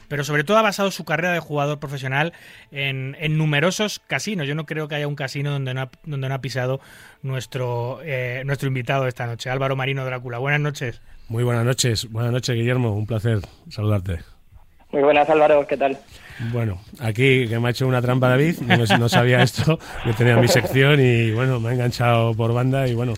pero 0.07 0.23
sobre 0.23 0.43
todo 0.43 0.57
ha 0.57 0.61
basado 0.61 0.91
su 0.91 1.03
carrera 1.03 1.33
de 1.33 1.39
jugador 1.39 1.79
profesional 1.79 2.33
en, 2.71 3.17
en 3.19 3.37
numerosos 3.37 3.99
casinos. 4.05 4.47
Yo 4.47 4.53
no 4.53 4.65
creo 4.65 4.87
que 4.87 4.95
haya 4.95 5.07
un 5.07 5.15
casino 5.15 5.51
donde 5.51 5.73
no 5.73 5.81
ha, 5.81 5.89
donde 6.03 6.29
no 6.29 6.35
ha 6.35 6.41
pisado 6.41 6.79
nuestro 7.23 7.99
eh, 8.03 8.43
nuestro 8.45 8.67
invitado 8.67 9.07
esta 9.07 9.25
noche, 9.25 9.49
Álvaro 9.49 9.75
Marino 9.75 10.05
Drácula. 10.05 10.37
Buenas 10.37 10.61
noches. 10.61 11.01
Muy 11.27 11.43
buenas 11.43 11.65
noches, 11.65 12.09
buenas 12.11 12.31
noches 12.31 12.55
Guillermo, 12.55 12.93
un 12.93 13.07
placer 13.07 13.39
saludarte. 13.69 14.19
Muy 14.91 15.01
buenas, 15.01 15.29
Álvaro, 15.29 15.65
¿qué 15.67 15.75
tal? 15.75 15.97
Bueno, 16.51 16.79
aquí 16.99 17.47
que 17.47 17.59
me 17.59 17.67
ha 17.67 17.71
hecho 17.71 17.87
una 17.87 18.01
trampa 18.01 18.29
David, 18.29 18.57
no, 18.61 18.77
no 18.97 19.09
sabía 19.09 19.41
esto, 19.41 19.79
yo 20.05 20.13
tenía 20.13 20.37
mi 20.37 20.47
sección 20.47 20.99
y 20.99 21.31
bueno, 21.31 21.59
me 21.59 21.69
ha 21.69 21.73
enganchado 21.73 22.33
por 22.35 22.53
banda 22.53 22.87
y 22.87 22.93
bueno, 22.93 23.13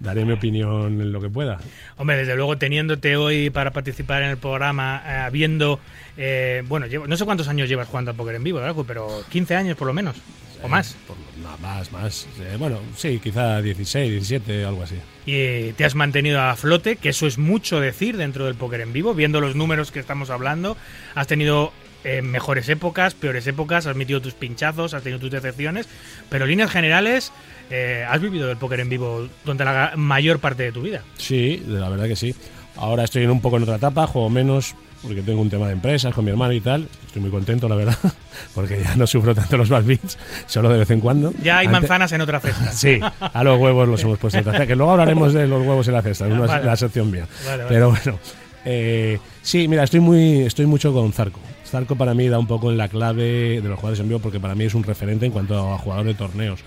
daré 0.00 0.24
mi 0.24 0.32
opinión 0.32 1.00
en 1.00 1.12
lo 1.12 1.20
que 1.20 1.28
pueda. 1.28 1.58
Hombre, 1.98 2.16
desde 2.16 2.34
luego 2.34 2.56
teniéndote 2.58 3.16
hoy 3.16 3.50
para 3.50 3.72
participar 3.72 4.22
en 4.22 4.30
el 4.30 4.36
programa, 4.38 5.02
eh, 5.06 5.10
habiendo, 5.10 5.80
eh, 6.16 6.62
bueno, 6.66 6.86
llevo- 6.86 7.06
no 7.06 7.16
sé 7.16 7.24
cuántos 7.26 7.48
años 7.48 7.68
llevas 7.68 7.88
jugando 7.88 8.10
al 8.10 8.16
póker 8.16 8.36
en 8.36 8.44
vivo, 8.44 8.60
pero 8.86 9.22
15 9.28 9.54
años 9.54 9.76
por 9.76 9.86
lo 9.86 9.92
menos, 9.92 10.16
o 10.62 10.68
más. 10.68 10.96
Por 11.06 11.16
lo- 11.18 11.22
no, 11.50 11.58
más, 11.58 11.92
más. 11.92 12.26
eh, 12.40 12.56
bueno, 12.58 12.78
sí, 12.96 13.20
quizá 13.22 13.60
16, 13.60 14.10
17, 14.10 14.64
algo 14.64 14.82
así. 14.82 14.96
Y 15.26 15.72
te 15.74 15.84
has 15.84 15.94
mantenido 15.94 16.40
a 16.40 16.56
flote, 16.56 16.96
que 16.96 17.10
eso 17.10 17.26
es 17.28 17.36
mucho 17.38 17.78
decir 17.80 18.16
dentro 18.16 18.46
del 18.46 18.54
póker 18.56 18.80
en 18.80 18.92
vivo, 18.92 19.14
viendo 19.14 19.40
los 19.40 19.54
números 19.54 19.92
que 19.92 20.00
estamos 20.00 20.30
hablando. 20.30 20.76
Has 21.14 21.28
tenido 21.28 21.72
eh, 22.04 22.22
mejores 22.22 22.68
épocas, 22.68 23.14
peores 23.14 23.46
épocas, 23.46 23.86
has 23.86 23.96
metido 23.96 24.20
tus 24.20 24.34
pinchazos, 24.34 24.94
has 24.94 25.02
tenido 25.02 25.20
tus 25.20 25.30
decepciones, 25.30 25.88
pero 26.28 26.44
en 26.44 26.50
líneas 26.50 26.70
generales 26.70 27.32
eh, 27.70 28.04
has 28.08 28.20
vivido 28.20 28.50
el 28.50 28.56
póker 28.56 28.80
en 28.80 28.88
vivo 28.88 29.28
durante 29.44 29.64
la 29.64 29.92
mayor 29.96 30.38
parte 30.40 30.62
de 30.64 30.72
tu 30.72 30.82
vida. 30.82 31.02
Sí, 31.18 31.62
la 31.66 31.88
verdad 31.88 32.06
que 32.06 32.16
sí. 32.16 32.34
Ahora 32.76 33.04
estoy 33.04 33.24
en 33.24 33.30
un 33.30 33.40
poco 33.40 33.58
en 33.58 33.64
otra 33.64 33.76
etapa, 33.76 34.06
juego 34.06 34.30
menos, 34.30 34.74
porque 35.02 35.20
tengo 35.20 35.42
un 35.42 35.50
tema 35.50 35.66
de 35.66 35.72
empresas 35.74 36.14
con 36.14 36.24
mi 36.24 36.30
hermano 36.30 36.52
y 36.54 36.60
tal. 36.60 36.88
Estoy 37.06 37.20
muy 37.20 37.30
contento, 37.30 37.68
la 37.68 37.74
verdad, 37.76 37.98
porque 38.54 38.80
ya 38.82 38.96
no 38.96 39.06
sufro 39.06 39.34
tanto 39.34 39.56
los 39.58 39.68
bad 39.68 39.84
beats, 39.84 40.16
solo 40.46 40.70
de 40.70 40.78
vez 40.78 40.90
en 40.90 41.00
cuando. 41.00 41.32
Ya 41.42 41.58
hay 41.58 41.66
Antes- 41.66 41.82
manzanas 41.82 42.12
en 42.12 42.20
otra 42.22 42.40
cesta. 42.40 42.72
Sí, 42.72 42.98
a 43.20 43.44
los 43.44 43.58
huevos 43.60 43.86
los 43.88 44.02
hemos 44.02 44.18
puesto 44.18 44.38
en 44.38 44.46
la 44.46 44.52
cesta, 44.52 44.66
que 44.66 44.74
luego 44.74 44.92
hablaremos 44.92 45.34
de 45.34 45.46
los 45.46 45.60
huevos 45.60 45.86
en 45.88 45.94
la 45.94 46.02
cesta, 46.02 46.26
una, 46.26 46.46
Vale. 46.46 46.64
la 46.64 46.76
sección 46.76 47.10
mía. 47.10 47.26
Vale, 47.44 47.56
vale. 47.64 47.68
Pero 47.68 47.90
bueno, 47.90 48.18
eh, 48.64 49.18
sí, 49.42 49.68
mira, 49.68 49.82
estoy 49.84 50.00
muy, 50.00 50.42
estoy 50.42 50.64
mucho 50.66 50.92
con 50.94 51.12
Zarco. 51.12 51.40
Zarco 51.72 51.96
para 51.96 52.12
mí 52.12 52.28
da 52.28 52.38
un 52.38 52.46
poco 52.46 52.70
en 52.70 52.76
la 52.76 52.88
clave 52.88 53.60
de 53.62 53.68
los 53.68 53.78
jugadores 53.78 54.00
en 54.00 54.08
vivo 54.08 54.20
porque 54.20 54.38
para 54.38 54.54
mí 54.54 54.64
es 54.64 54.74
un 54.74 54.84
referente 54.84 55.24
en 55.24 55.32
cuanto 55.32 55.72
a 55.72 55.78
jugador 55.78 56.04
de 56.04 56.12
torneos. 56.14 56.60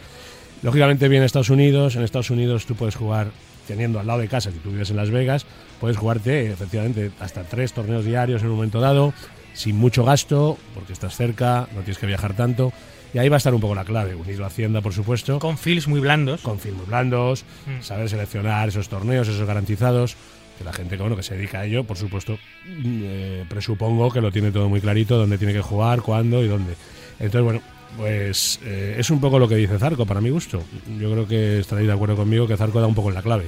Lógicamente 0.64 1.08
viene 1.08 1.28
Estados 1.28 1.52
Unidos, 1.52 1.96
en 1.96 2.02
Estados 2.02 2.32
Unidos 2.32 2.66
tú 2.66 2.74
puedes 2.76 2.96
jugar 2.96 3.28
teniendo 3.68 4.00
al 4.00 4.08
lado 4.08 4.20
de 4.20 4.28
casa, 4.28 4.52
si 4.52 4.58
tú 4.58 4.72
vives 4.72 4.90
en 4.90 4.96
Las 4.98 5.12
Vegas, 5.12 5.46
puedes 5.80 5.96
jugarte 5.98 6.52
efectivamente 6.52 7.12
hasta 7.20 7.44
tres 7.44 7.72
torneos 7.74 8.04
diarios 8.04 8.42
en 8.42 8.48
un 8.50 8.56
momento 8.56 8.80
dado, 8.80 9.14
sin 9.54 9.76
mucho 9.78 10.04
gasto, 10.04 10.58
porque 10.74 10.94
estás 10.94 11.16
cerca, 11.16 11.68
no 11.76 11.82
tienes 11.82 11.98
que 12.00 12.08
viajar 12.08 12.34
tanto. 12.36 12.74
Y 13.14 13.18
ahí 13.20 13.30
va 13.30 13.36
a 13.36 13.38
estar 13.38 13.54
un 13.54 13.62
poco 13.62 13.76
la 13.76 13.86
clave, 13.86 14.14
unido 14.16 14.44
a 14.44 14.48
Hacienda, 14.48 14.82
por 14.82 14.92
supuesto 14.92 15.40
Con 15.40 15.58
feels 15.58 15.88
muy 15.88 16.00
blandos. 16.02 16.42
con 16.42 16.60
filmes 16.60 16.86
blandos, 16.88 17.46
Mm. 17.68 17.82
saber 17.82 18.10
seleccionar 18.10 18.68
esos 18.70 18.90
torneos, 18.90 19.28
esos 19.28 19.48
garantizados, 19.48 20.18
que 20.58 20.64
la 20.64 20.74
gente 20.74 20.98
bueno, 20.98 21.16
que 21.16 21.24
se 21.24 21.36
dedica 21.36 21.60
a 21.60 21.66
ello, 21.66 21.84
por 21.84 21.98
supuesto, 21.98 22.34
mm, 22.34 23.02
eh, 23.04 23.46
presupongo 23.50 24.12
que 24.12 24.22
lo 24.22 24.32
tiene 24.32 24.52
todo 24.52 24.70
muy 24.70 24.82
clarito, 24.82 25.18
dónde 25.18 25.38
tiene 25.38 25.54
que 25.54 25.62
jugar, 25.62 26.02
cuándo 26.02 26.44
y 26.44 26.48
dónde. 26.48 26.76
Entonces, 27.20 27.42
bueno, 27.44 27.62
pues 27.98 28.60
eh, 28.64 28.96
es 28.98 29.10
un 29.10 29.20
poco 29.20 29.40
lo 29.40 29.48
que 29.48 29.56
dice 29.56 29.78
Zarco, 29.78 30.06
para 30.06 30.22
mi 30.22 30.30
gusto. 30.30 30.64
Yo 31.00 31.12
creo 31.12 31.28
que 31.28 31.60
estaréis 31.60 31.88
de 31.88 31.94
acuerdo 31.94 32.16
conmigo 32.16 32.48
que 32.48 32.58
Zarco 32.58 32.80
da 32.80 32.88
un 32.88 32.96
poco 32.96 33.10
en 33.10 33.16
la 33.16 33.22
clave. 33.22 33.46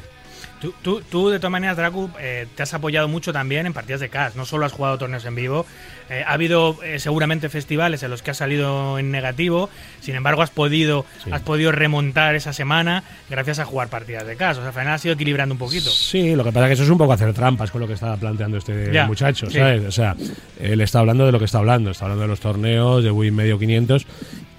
Tú, 0.60 0.74
tú, 0.82 1.02
tú, 1.02 1.30
de 1.30 1.38
todas 1.38 1.52
maneras, 1.52 1.78
Dracu, 1.78 2.10
eh, 2.20 2.48
te 2.56 2.63
has 2.63 2.74
apoyado 2.74 3.08
mucho 3.08 3.32
también 3.32 3.67
en 3.67 3.74
partidas 3.74 4.02
de 4.02 4.10
CAS. 4.10 4.36
No 4.36 4.43
solo 4.43 4.65
has 4.65 4.72
jugado 4.72 4.98
torneos 4.98 5.26
en 5.26 5.36
vivo. 5.36 5.67
Eh, 6.10 6.24
ha 6.26 6.34
habido 6.34 6.78
eh, 6.84 7.00
seguramente 7.00 7.50
festivales 7.50 8.04
en 8.04 8.10
los 8.12 8.22
que 8.22 8.32
has 8.32 8.38
salido 8.38 8.98
en 9.00 9.12
negativo. 9.12 9.70
Sin 10.02 10.15
embargo, 10.15 10.41
has 10.41 10.50
podido, 10.52 11.06
Sí. 11.24 11.30
has 11.32 11.41
podido 11.41 11.72
remontar 11.72 12.36
esa 12.36 12.54
semana 12.54 13.04
gracias 13.30 13.60
a 13.60 13.65
jugar 13.65 13.89
partidas 13.89 14.26
de 14.26 14.36
CAS. 14.36 14.58
O 14.58 14.62
sea, 14.62 14.70
al 14.70 14.74
final 14.74 14.93
has 14.93 15.04
ido 15.06 15.13
equilibrando 15.15 15.54
un 15.54 15.60
poquito. 15.60 15.89
Sí, 15.89 16.36
lo 16.36 16.43
que 16.43 16.52
pasa 16.52 16.65
es 16.65 16.70
que 16.70 16.74
eso 16.76 16.84
es 16.84 16.89
un 16.89 16.98
poco 16.98 17.13
hacer 17.13 17.34
trampas 17.34 17.72
con 17.72 17.82
lo 17.82 17.88
que 17.88 17.93
estaba 17.93 18.15
planteando 18.17 18.58
este 18.58 18.91
Ya, 18.93 19.06
muchacho, 19.08 19.50
sí. 19.50 19.58
¿sabes? 19.58 19.84
O 19.86 19.91
sea, 19.91 20.15
él 20.60 20.82
está 20.82 21.00
hablando 21.00 21.26
de 21.26 21.32
lo 21.32 21.39
que 21.39 21.46
está 21.46 21.58
hablando, 21.60 21.91
está 21.91 22.06
hablando 22.06 22.24
de 22.24 22.28
los 22.30 22.39
torneos, 22.39 23.04
de 23.04 23.12
Win 23.12 23.36
medio 23.36 23.60
500 23.60 24.06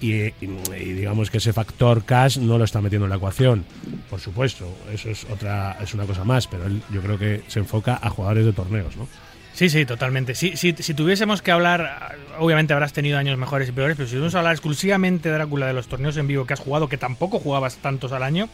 y, 0.01 0.13
y- 0.13 0.33
y 0.79 0.93
digamos 0.93 1.29
que 1.29 1.39
ese 1.39 1.51
factor 1.53 2.03
cash 2.05 2.37
no 2.37 2.57
lo 2.57 2.63
está 2.63 2.79
metiendo 2.81 3.05
en 3.05 3.09
la 3.09 3.15
ecuación. 3.17 3.65
Por 4.09 4.19
supuesto, 4.19 4.67
eso 4.93 5.09
es 5.09 5.25
otra 5.31 5.77
es 5.81 5.93
una 5.93 6.05
cosa 6.05 6.23
más, 6.23 6.47
pero 6.47 6.65
él 6.67 6.81
yo 6.91 7.01
creo 7.01 7.17
que 7.17 7.41
se 7.47 7.59
enfoca 7.59 7.99
a 8.01 8.09
jugadores 8.09 8.45
de 8.45 8.53
torneos, 8.53 8.95
¿no? 8.95 9.07
Sí, 9.53 9.69
sí, 9.69 9.85
totalmente. 9.85 10.35
Si, 10.35 10.55
si, 10.55 10.73
si 10.73 10.93
tuviésemos 10.93 11.41
que 11.41 11.51
hablar, 11.51 12.17
obviamente 12.37 12.73
habrás 12.73 12.93
tenido 12.93 13.17
años 13.17 13.37
mejores 13.37 13.69
y 13.69 13.71
peores, 13.71 13.97
pero 13.97 14.07
si 14.07 14.13
tuviésemos 14.13 14.33
que 14.33 14.37
hablar 14.37 14.53
exclusivamente, 14.53 15.29
Drácula, 15.29 15.67
de 15.67 15.73
los 15.73 15.87
torneos 15.87 16.15
en 16.17 16.27
vivo 16.27 16.45
que 16.45 16.53
has 16.53 16.59
jugado, 16.59 16.87
que 16.87 16.97
tampoco 16.97 17.39
jugabas 17.39 17.77
tantos 17.77 18.11
al 18.11 18.23
año, 18.23 18.47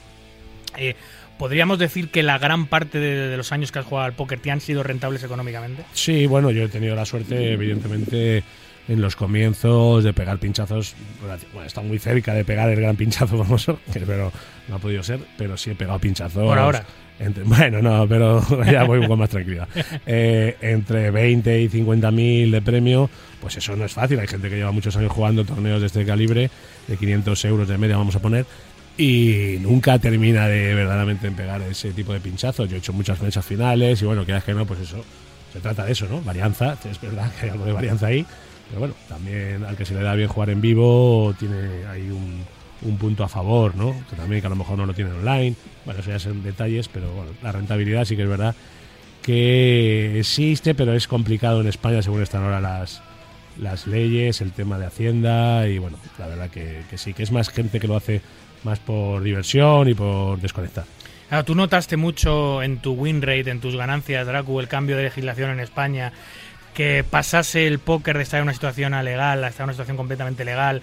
eh, 0.78 0.96
¿podríamos 1.38 1.78
decir 1.80 2.10
que 2.10 2.24
la 2.24 2.38
gran 2.38 2.66
parte 2.66 3.00
de, 3.00 3.28
de 3.28 3.38
los 3.38 3.52
años 3.52 3.72
que 3.72 3.80
has 3.80 3.86
jugado 3.86 4.06
al 4.06 4.14
póker 4.14 4.40
te 4.40 4.52
han 4.52 4.62
sido 4.62 4.84
rentables 4.84 5.24
económicamente? 5.24 5.84
Sí, 5.94 6.26
bueno, 6.26 6.50
yo 6.52 6.64
he 6.64 6.70
tenido 6.70 6.96
la 6.96 7.06
suerte, 7.06 7.54
evidentemente, 7.54 8.44
en 8.88 9.02
los 9.02 9.16
comienzos 9.16 10.04
de 10.04 10.14
pegar 10.14 10.38
pinchazos. 10.38 10.96
Bueno, 11.22 11.66
está 11.66 11.82
muy 11.82 12.00
cerca 12.00 12.34
de 12.34 12.46
pegar 12.46 12.70
el 12.70 12.80
gran 12.80 12.96
pinchazo 12.96 13.38
famoso, 13.38 13.80
pero 13.94 14.32
no 14.68 14.76
ha 14.76 14.80
podido 14.80 15.04
ser, 15.04 15.20
pero 15.38 15.58
sí 15.58 15.72
he 15.72 15.76
pegado 15.76 16.00
pinchazos. 16.00 16.44
Por 16.44 16.58
ahora. 16.58 16.86
Entre- 17.20 17.44
bueno, 17.46 17.82
no, 17.82 18.08
pero 18.08 18.42
ya 18.72 18.84
voy 18.84 19.06
con 19.08 19.20
más 19.20 19.30
tranquilidad. 19.30 19.68
Eh, 20.06 20.56
entre 20.62 21.12
20 21.12 21.62
y 21.62 21.70
50 21.70 22.12
mil 22.12 22.52
de 22.52 22.62
premio, 22.62 23.10
pues 23.42 23.58
eso 23.58 23.76
no 23.76 23.86
es 23.86 23.94
fácil. 23.94 24.20
Hay 24.20 24.28
gente 24.28 24.50
que 24.50 24.56
lleva 24.58 24.72
muchos 24.72 24.96
años 24.98 25.12
jugando 25.12 25.44
torneos 25.46 25.82
de 25.82 25.88
este 25.88 26.06
calibre, 26.06 26.50
de 26.88 26.98
500 26.98 27.46
euros 27.46 27.68
de 27.68 27.78
media, 27.78 27.98
vamos 27.98 28.16
a 28.16 28.20
poner. 28.20 28.46
Y 28.98 29.58
nunca 29.60 30.00
termina 30.00 30.48
de 30.48 30.74
verdaderamente 30.74 31.28
en 31.28 31.34
pegar 31.36 31.62
ese 31.64 31.92
tipo 31.92 32.14
de 32.14 32.22
pinchazos. 32.22 32.70
Yo 32.70 32.76
he 32.78 32.80
hecho 32.80 32.94
muchas 32.94 33.20
fechas 33.20 33.46
finales 33.46 34.02
y 34.02 34.06
bueno, 34.06 34.24
quieras 34.24 34.44
que 34.46 34.54
no, 34.54 34.66
pues 34.66 34.80
eso 34.80 35.04
se 35.52 35.60
trata 35.60 35.84
de 35.86 35.92
eso, 35.92 36.08
¿no? 36.10 36.22
Varianza, 36.22 36.78
es 36.90 37.02
verdad 37.02 37.30
que 37.40 37.46
hay 37.46 37.52
algo 37.52 37.66
de 37.66 37.74
varianza 37.74 38.08
ahí, 38.08 38.26
pero 38.70 38.80
bueno, 38.80 38.94
también 39.10 39.64
al 39.66 39.76
que 39.76 39.86
se 39.86 39.94
le 39.96 40.02
da 40.02 40.16
bien 40.16 40.30
jugar 40.30 40.50
en 40.50 40.62
vivo 40.62 41.34
tiene 41.38 41.86
ahí 41.92 42.10
un, 42.10 42.44
un 42.82 42.98
punto 42.98 43.24
a 43.24 43.28
favor, 43.28 43.76
¿no? 43.76 43.96
Que 44.10 44.16
también 44.16 44.42
que 44.42 44.48
a 44.48 44.50
lo 44.50 44.56
mejor 44.56 44.78
no 44.78 44.86
lo 44.86 44.94
tiene 44.94 45.12
online, 45.12 45.56
bueno, 45.86 46.00
eso 46.00 46.10
ya 46.10 46.20
son 46.20 46.44
detalles, 46.44 46.88
pero 46.88 47.12
bueno, 47.12 47.32
la 47.42 47.52
rentabilidad 47.52 48.06
sí 48.06 48.16
que 48.16 48.24
es 48.24 48.30
verdad 48.30 48.56
que 49.22 50.20
existe, 50.20 50.76
pero 50.76 50.94
es 50.94 51.08
complicado 51.08 51.62
en 51.62 51.68
España 51.68 52.02
según 52.02 52.22
están 52.22 52.44
ahora 52.44 52.62
las, 52.62 53.02
las 53.60 53.88
leyes, 53.88 54.40
el 54.42 54.52
tema 54.52 54.78
de 54.78 54.86
Hacienda 54.86 55.68
y 55.68 55.80
bueno, 55.80 55.98
la 56.20 56.28
verdad 56.28 56.50
que, 56.50 56.84
que 56.90 56.98
sí, 56.98 57.14
que 57.14 57.24
es 57.24 57.32
más 57.32 57.50
gente 57.50 57.80
que 57.80 57.88
lo 57.88 57.96
hace 57.96 58.22
más 58.64 58.80
por 58.80 59.24
diversión 59.24 59.90
y 59.90 59.94
por 59.94 60.40
desconectar. 60.40 60.86
Claro, 61.30 61.44
tú 61.44 61.56
notaste 61.56 61.98
mucho 61.98 62.62
en 62.62 62.78
tu 62.78 62.94
win 62.94 63.22
rate, 63.22 63.50
en 63.50 63.60
tus 63.60 63.76
ganancias, 63.76 64.28
Dracu, 64.28 64.60
el 64.60 64.68
cambio 64.68 64.96
de 64.96 65.04
legislación 65.04 65.50
en 65.50 65.60
España, 65.60 66.14
que 66.74 67.04
pasase 67.10 67.66
el 67.66 67.80
póker 67.80 68.18
de 68.18 68.24
estar 68.24 68.40
en 68.40 68.44
una 68.44 68.54
situación 68.54 68.92
legal 69.04 69.44
a 69.44 69.48
estar 69.48 69.64
en 69.64 69.70
una 69.70 69.74
situación 69.74 69.98
completamente 69.98 70.46
legal, 70.46 70.82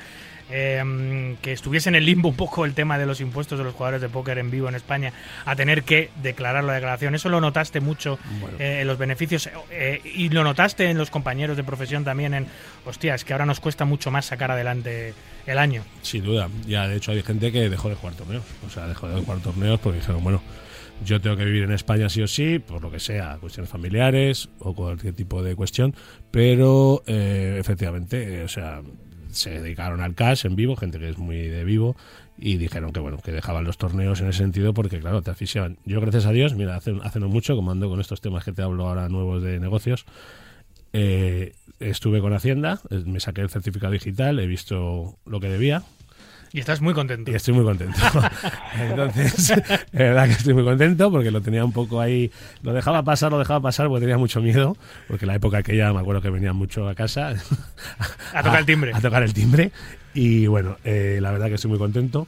eh, 0.52 1.36
que 1.42 1.52
estuviese 1.52 1.88
en 1.88 1.94
el 1.94 2.04
limbo 2.04 2.28
un 2.28 2.36
poco 2.36 2.64
el 2.64 2.74
tema 2.74 2.98
de 2.98 3.06
los 3.06 3.20
impuestos 3.20 3.58
de 3.58 3.64
los 3.64 3.74
jugadores 3.74 4.00
de 4.00 4.08
póker 4.08 4.38
en 4.38 4.50
vivo 4.50 4.68
en 4.68 4.74
España, 4.74 5.12
a 5.44 5.56
tener 5.56 5.82
que 5.82 6.10
declarar 6.22 6.62
la 6.64 6.74
declaración. 6.74 7.14
Eso 7.14 7.28
lo 7.28 7.40
notaste 7.40 7.80
mucho 7.80 8.18
Bueno. 8.40 8.56
eh, 8.58 8.80
en 8.82 8.86
los 8.86 8.98
beneficios 8.98 9.48
eh, 9.70 10.00
y 10.04 10.28
lo 10.28 10.44
notaste 10.44 10.88
en 10.90 10.98
los 10.98 11.10
compañeros 11.10 11.56
de 11.56 11.64
profesión 11.64 12.04
también 12.04 12.34
en, 12.34 12.46
hostia, 12.84 13.14
es 13.14 13.24
que 13.24 13.32
ahora 13.32 13.46
nos 13.46 13.60
cuesta 13.60 13.84
mucho 13.84 14.10
más 14.10 14.26
sacar 14.26 14.50
adelante 14.50 15.14
el 15.46 15.58
año. 15.58 15.82
Sin 16.02 16.22
duda. 16.24 16.48
Ya, 16.66 16.86
de 16.86 16.96
hecho, 16.96 17.12
hay 17.12 17.22
gente 17.22 17.50
que 17.50 17.68
dejó 17.68 17.88
de 17.88 17.94
jugar 17.94 18.14
torneos. 18.14 18.44
O 18.66 18.70
sea, 18.70 18.86
dejó 18.86 19.08
de 19.08 19.20
jugar 19.20 19.38
torneos 19.40 19.80
porque 19.80 19.98
dijeron, 20.00 20.22
bueno, 20.22 20.42
yo 21.04 21.20
tengo 21.20 21.36
que 21.36 21.44
vivir 21.44 21.64
en 21.64 21.72
España 21.72 22.08
sí 22.08 22.22
o 22.22 22.28
sí, 22.28 22.58
por 22.60 22.80
lo 22.80 22.90
que 22.90 23.00
sea, 23.00 23.38
cuestiones 23.40 23.70
familiares 23.70 24.48
o 24.60 24.74
cualquier 24.74 25.14
tipo 25.14 25.42
de 25.42 25.56
cuestión. 25.56 25.94
Pero, 26.30 27.02
eh, 27.06 27.56
efectivamente, 27.58 28.40
eh, 28.40 28.44
o 28.44 28.48
sea, 28.48 28.82
se 29.32 29.60
dedicaron 29.60 30.00
al 30.00 30.14
cash 30.14 30.46
en 30.46 30.56
vivo, 30.56 30.76
gente 30.76 30.98
que 30.98 31.08
es 31.08 31.18
muy 31.18 31.36
de 31.36 31.64
vivo, 31.64 31.96
y 32.38 32.56
dijeron 32.56 32.92
que, 32.92 33.00
bueno, 33.00 33.18
que 33.18 33.32
dejaban 33.32 33.64
los 33.64 33.78
torneos 33.78 34.20
en 34.20 34.28
ese 34.28 34.38
sentido 34.38 34.74
porque, 34.74 35.00
claro, 35.00 35.22
te 35.22 35.30
asfixiaban. 35.30 35.78
Yo, 35.84 36.00
gracias 36.00 36.26
a 36.26 36.32
Dios, 36.32 36.54
mira, 36.54 36.76
hace, 36.76 36.94
hace 37.02 37.20
no 37.20 37.28
mucho, 37.28 37.56
como 37.56 37.70
ando 37.70 37.88
con 37.88 38.00
estos 38.00 38.20
temas 38.20 38.44
que 38.44 38.52
te 38.52 38.62
hablo 38.62 38.88
ahora 38.88 39.08
nuevos 39.08 39.42
de 39.42 39.60
negocios, 39.60 40.06
eh, 40.92 41.54
estuve 41.80 42.20
con 42.20 42.32
Hacienda, 42.34 42.80
eh, 42.90 43.02
me 43.06 43.20
saqué 43.20 43.40
el 43.40 43.50
certificado 43.50 43.92
digital, 43.92 44.38
he 44.38 44.46
visto 44.46 45.18
lo 45.24 45.40
que 45.40 45.48
debía 45.48 45.82
Y 46.52 46.60
estás 46.60 46.82
muy 46.82 46.92
contento. 46.92 47.30
y 47.30 47.34
estoy 47.34 47.54
muy 47.54 47.64
contento. 47.64 47.98
Entonces, 48.78 49.50
es 49.50 49.92
verdad 49.92 50.26
que 50.26 50.32
estoy 50.32 50.52
muy 50.52 50.64
contento 50.64 51.10
porque 51.10 51.30
lo 51.30 51.40
tenía 51.40 51.64
un 51.64 51.72
poco 51.72 52.00
ahí, 52.00 52.30
lo 52.62 52.74
dejaba 52.74 53.02
pasar, 53.02 53.32
lo 53.32 53.38
dejaba 53.38 53.60
pasar 53.60 53.88
porque 53.88 54.00
tenía 54.00 54.18
mucho 54.18 54.42
miedo, 54.42 54.76
porque 55.08 55.24
la 55.24 55.34
época 55.34 55.58
aquella 55.58 55.92
me 55.92 56.00
acuerdo 56.00 56.20
que 56.20 56.28
venía 56.28 56.52
mucho 56.52 56.88
a 56.88 56.94
casa 56.94 57.34
A 58.34 58.42
tocar 58.42 58.60
el 58.60 58.66
timbre. 58.66 58.92
A, 58.94 59.00
tocar 59.00 59.22
el 59.22 59.32
timbre 59.32 59.72
y 60.12 60.46
bueno, 60.46 60.76
eh, 60.84 61.18
la 61.22 61.32
verdad 61.32 61.48
que 61.48 61.54
estoy 61.54 61.70
muy 61.70 61.78
contento, 61.78 62.26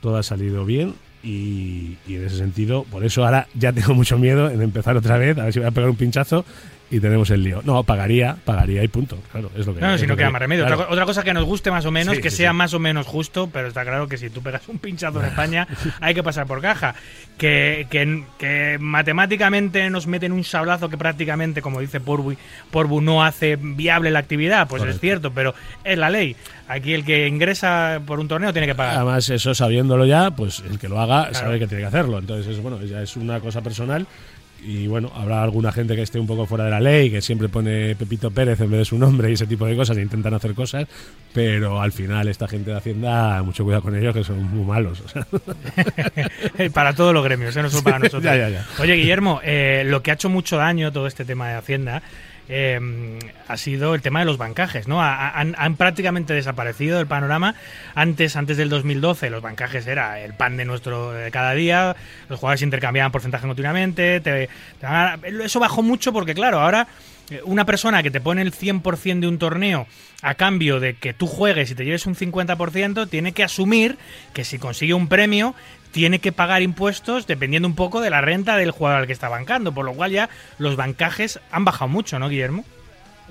todo 0.00 0.16
ha 0.16 0.22
salido 0.22 0.64
bien. 0.64 0.94
Y, 1.22 1.98
y 2.08 2.14
en 2.14 2.24
ese 2.24 2.38
sentido, 2.38 2.84
por 2.84 3.04
eso 3.04 3.26
ahora 3.26 3.46
ya 3.54 3.74
tengo 3.74 3.92
mucho 3.94 4.16
miedo 4.16 4.50
en 4.50 4.62
empezar 4.62 4.96
otra 4.96 5.18
vez, 5.18 5.36
a 5.36 5.44
ver 5.44 5.52
si 5.52 5.58
voy 5.58 5.68
a 5.68 5.70
pegar 5.70 5.90
un 5.90 5.96
pinchazo 5.96 6.46
y 6.90 6.98
tenemos 7.00 7.30
el 7.30 7.44
lío. 7.44 7.62
No, 7.64 7.82
pagaría, 7.84 8.36
pagaría 8.44 8.82
y 8.82 8.88
punto. 8.88 9.18
Claro, 9.30 9.50
es 9.56 9.66
lo 9.66 9.74
que 9.74 9.80
No, 9.80 9.94
es 9.94 10.00
si 10.00 10.06
no 10.06 10.16
queda 10.16 10.26
que- 10.26 10.32
más 10.32 10.42
remedio. 10.42 10.62
claro. 10.64 10.74
Otra, 10.76 10.86
co- 10.88 10.92
otra 10.92 11.04
cosa 11.06 11.22
que 11.22 11.32
nos 11.32 11.44
guste 11.44 11.70
más 11.70 11.86
o 11.86 11.90
menos, 11.90 12.16
Sí, 12.16 12.22
que 12.22 12.30
sí, 12.30 12.38
sea 12.38 12.50
sí. 12.50 12.56
más 12.56 12.74
o 12.74 12.78
menos 12.78 13.06
justo, 13.06 13.48
pero 13.52 13.68
está 13.68 13.82
claro 13.82 14.08
que 14.08 14.16
si 14.18 14.28
tú 14.30 14.42
pegas 14.42 14.68
un 14.68 14.78
pinchazo 14.78 15.20
en 15.20 15.26
España, 15.26 15.68
hay 16.00 16.14
que 16.14 16.22
pasar 16.22 16.46
por 16.46 16.60
caja. 16.60 16.94
Que, 17.38 17.86
que, 17.88 18.24
que 18.38 18.76
matemáticamente 18.80 19.88
nos 19.90 20.06
meten 20.06 20.32
un 20.32 20.44
sablazo 20.44 20.88
que 20.88 20.98
prácticamente, 20.98 21.62
como 21.62 21.80
dice 21.80 21.98
Porbu, 22.00 22.34
Porbu 22.70 23.00
no 23.00 23.24
hace 23.24 23.56
viable 23.56 24.10
la 24.10 24.18
actividad, 24.18 24.68
pues 24.68 24.82
es 24.84 25.00
cierto, 25.00 25.32
pero 25.32 25.54
es 25.84 25.96
la 25.98 26.10
ley. 26.10 26.36
Aquí 26.68 26.92
el 26.92 27.04
que 27.04 27.26
ingresa 27.26 28.00
por 28.06 28.20
un 28.20 28.28
torneo 28.28 28.52
tiene 28.52 28.66
que 28.66 28.74
pagar. 28.74 28.96
Además, 28.96 29.28
eso 29.30 29.54
sabiéndolo 29.54 30.04
ya, 30.06 30.30
pues 30.30 30.62
el 30.68 30.78
que 30.78 30.88
lo 30.88 31.00
haga 31.00 31.28
Claro. 31.30 31.34
sabe 31.46 31.58
que 31.58 31.66
tiene 31.66 31.82
que 31.82 31.88
hacerlo. 31.88 32.18
Entonces, 32.18 32.46
es, 32.56 32.62
bueno, 32.62 32.80
ya 32.82 33.02
es 33.02 33.16
una 33.16 33.40
cosa 33.40 33.60
personal. 33.62 34.06
Y 34.62 34.86
bueno, 34.86 35.10
habrá 35.14 35.42
alguna 35.42 35.72
gente 35.72 35.96
que 35.96 36.02
esté 36.02 36.18
un 36.18 36.26
poco 36.26 36.46
fuera 36.46 36.64
de 36.64 36.70
la 36.70 36.80
ley, 36.80 37.10
que 37.10 37.22
siempre 37.22 37.48
pone 37.48 37.94
Pepito 37.96 38.30
Pérez 38.30 38.60
en 38.60 38.70
vez 38.70 38.80
de 38.80 38.84
su 38.84 38.98
nombre 38.98 39.30
y 39.30 39.34
ese 39.34 39.46
tipo 39.46 39.66
de 39.66 39.74
cosas, 39.74 39.96
e 39.96 40.02
intentan 40.02 40.34
hacer 40.34 40.54
cosas, 40.54 40.86
pero 41.32 41.80
al 41.80 41.92
final 41.92 42.28
esta 42.28 42.46
gente 42.46 42.70
de 42.70 42.76
Hacienda, 42.76 43.42
mucho 43.42 43.64
cuidado 43.64 43.82
con 43.82 43.96
ellos, 43.96 44.14
que 44.14 44.24
son 44.24 44.42
muy 44.42 44.64
malos. 44.64 45.00
o 45.00 45.08
sea. 45.08 45.26
para 46.74 46.94
todos 46.94 47.14
los 47.14 47.24
gremios, 47.24 47.56
¿eh? 47.56 47.62
no 47.62 47.70
solo 47.70 47.82
para 47.82 47.98
nosotros. 48.00 48.22
Ya, 48.22 48.36
ya, 48.36 48.48
ya. 48.48 48.66
Oye, 48.78 48.94
Guillermo, 48.94 49.40
eh, 49.42 49.84
lo 49.86 50.02
que 50.02 50.10
ha 50.10 50.14
hecho 50.14 50.28
mucho 50.28 50.56
daño 50.56 50.92
todo 50.92 51.06
este 51.06 51.24
tema 51.24 51.48
de 51.48 51.54
Hacienda 51.54 52.02
eh, 52.52 52.78
ha 53.46 53.56
sido 53.56 53.94
el 53.94 54.02
tema 54.02 54.18
de 54.18 54.24
los 54.26 54.36
bancajes, 54.36 54.88
¿no? 54.88 55.00
Ha- 55.00 55.28
ha- 55.28 55.40
Han, 55.40 55.76
prácticamente 55.76 56.34
desaparecido 56.34 56.98
del 56.98 57.06
panorama. 57.06 57.54
Antes, 57.94 58.34
antes 58.36 58.56
del 58.56 58.68
2012, 58.68 59.30
los 59.30 59.40
bancajes 59.40 59.86
era 59.86 60.18
el 60.20 60.34
pan 60.34 60.56
de 60.56 60.64
nuestro 60.64 61.12
de 61.12 61.30
cada 61.30 61.52
día. 61.54 61.94
Los 62.28 62.40
jugadores 62.40 62.62
intercambiaban 62.62 63.12
porcentaje 63.12 63.46
continuamente. 63.46 64.20
te- 64.20 64.48
eso 65.44 65.60
bajó 65.60 65.82
mucho 65.82 66.12
porque, 66.12 66.34
claro, 66.34 66.60
ahora 66.60 66.88
eh, 67.30 67.40
una 67.44 67.64
persona 67.64 68.02
que 68.02 68.10
te 68.10 68.20
pone 68.20 68.42
el 68.42 68.52
100% 68.52 69.20
de 69.20 69.28
un 69.28 69.38
torneo 69.38 69.86
a 70.22 70.34
cambio 70.34 70.80
de 70.80 70.94
que 70.94 71.14
tú 71.14 71.26
juegues 71.28 71.70
y 71.70 71.74
te 71.76 71.84
lleves 71.84 72.04
un 72.06 72.16
50%, 72.16 73.08
tiene 73.08 73.32
que 73.32 73.44
asumir 73.44 73.96
que 74.34 74.44
si 74.44 74.58
consigue 74.58 74.92
un 74.94 75.06
premio, 75.08 75.54
tiene 75.92 76.18
que 76.18 76.32
pagar 76.32 76.62
impuestos 76.62 77.26
dependiendo 77.26 77.68
un 77.68 77.74
poco 77.74 78.00
de 78.00 78.10
la 78.10 78.20
renta 78.20 78.56
del 78.56 78.70
jugador 78.70 79.00
al 79.00 79.06
que 79.06 79.12
está 79.12 79.28
bancando, 79.28 79.72
por 79.72 79.84
lo 79.84 79.92
cual 79.92 80.10
ya 80.10 80.28
los 80.58 80.76
bancajes 80.76 81.40
han 81.50 81.64
bajado 81.64 81.88
mucho, 81.88 82.18
¿no, 82.18 82.28
Guillermo? 82.28 82.64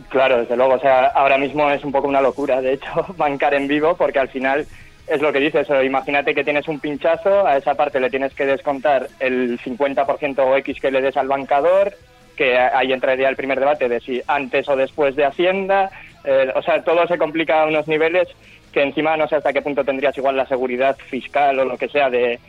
Claro, 0.07 0.39
desde 0.39 0.55
luego. 0.55 0.75
O 0.75 0.79
sea, 0.79 1.07
ahora 1.07 1.37
mismo 1.37 1.69
es 1.69 1.83
un 1.83 1.91
poco 1.91 2.07
una 2.07 2.21
locura, 2.21 2.61
de 2.61 2.73
hecho, 2.73 3.05
bancar 3.17 3.53
en 3.53 3.67
vivo, 3.67 3.95
porque 3.95 4.19
al 4.19 4.29
final 4.29 4.65
es 5.07 5.21
lo 5.21 5.33
que 5.33 5.39
dices. 5.39 5.67
Imagínate 5.83 6.33
que 6.33 6.43
tienes 6.43 6.67
un 6.67 6.79
pinchazo, 6.79 7.45
a 7.45 7.57
esa 7.57 7.75
parte 7.75 7.99
le 7.99 8.09
tienes 8.09 8.33
que 8.33 8.45
descontar 8.45 9.07
el 9.19 9.59
50% 9.59 10.39
o 10.39 10.55
X 10.57 10.79
que 10.79 10.91
le 10.91 11.01
des 11.01 11.17
al 11.17 11.27
bancador, 11.27 11.93
que 12.37 12.57
ahí 12.57 12.93
entraría 12.93 13.27
el 13.27 13.35
primer 13.35 13.59
debate 13.59 13.89
de 13.89 13.99
si 13.99 14.21
antes 14.27 14.69
o 14.69 14.75
después 14.75 15.15
de 15.15 15.25
Hacienda. 15.25 15.89
Eh, 16.23 16.51
o 16.55 16.61
sea, 16.61 16.81
todo 16.83 17.07
se 17.07 17.17
complica 17.17 17.61
a 17.61 17.65
unos 17.65 17.87
niveles 17.87 18.27
que 18.71 18.83
encima 18.83 19.17
no 19.17 19.27
sé 19.27 19.35
hasta 19.35 19.53
qué 19.53 19.61
punto 19.61 19.83
tendrías 19.83 20.17
igual 20.17 20.37
la 20.37 20.47
seguridad 20.47 20.97
fiscal 21.09 21.57
o 21.59 21.65
lo 21.65 21.77
que 21.77 21.89
sea 21.89 22.09
de, 22.09 22.39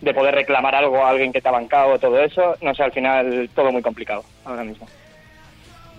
de 0.00 0.14
poder 0.14 0.34
reclamar 0.34 0.74
algo 0.74 1.04
a 1.04 1.10
alguien 1.10 1.32
que 1.32 1.40
te 1.40 1.48
ha 1.48 1.52
bancado, 1.52 1.98
todo 1.98 2.18
eso. 2.22 2.56
No 2.62 2.74
sé, 2.74 2.82
al 2.82 2.92
final 2.92 3.48
todo 3.54 3.72
muy 3.72 3.82
complicado 3.82 4.24
ahora 4.44 4.64
mismo. 4.64 4.86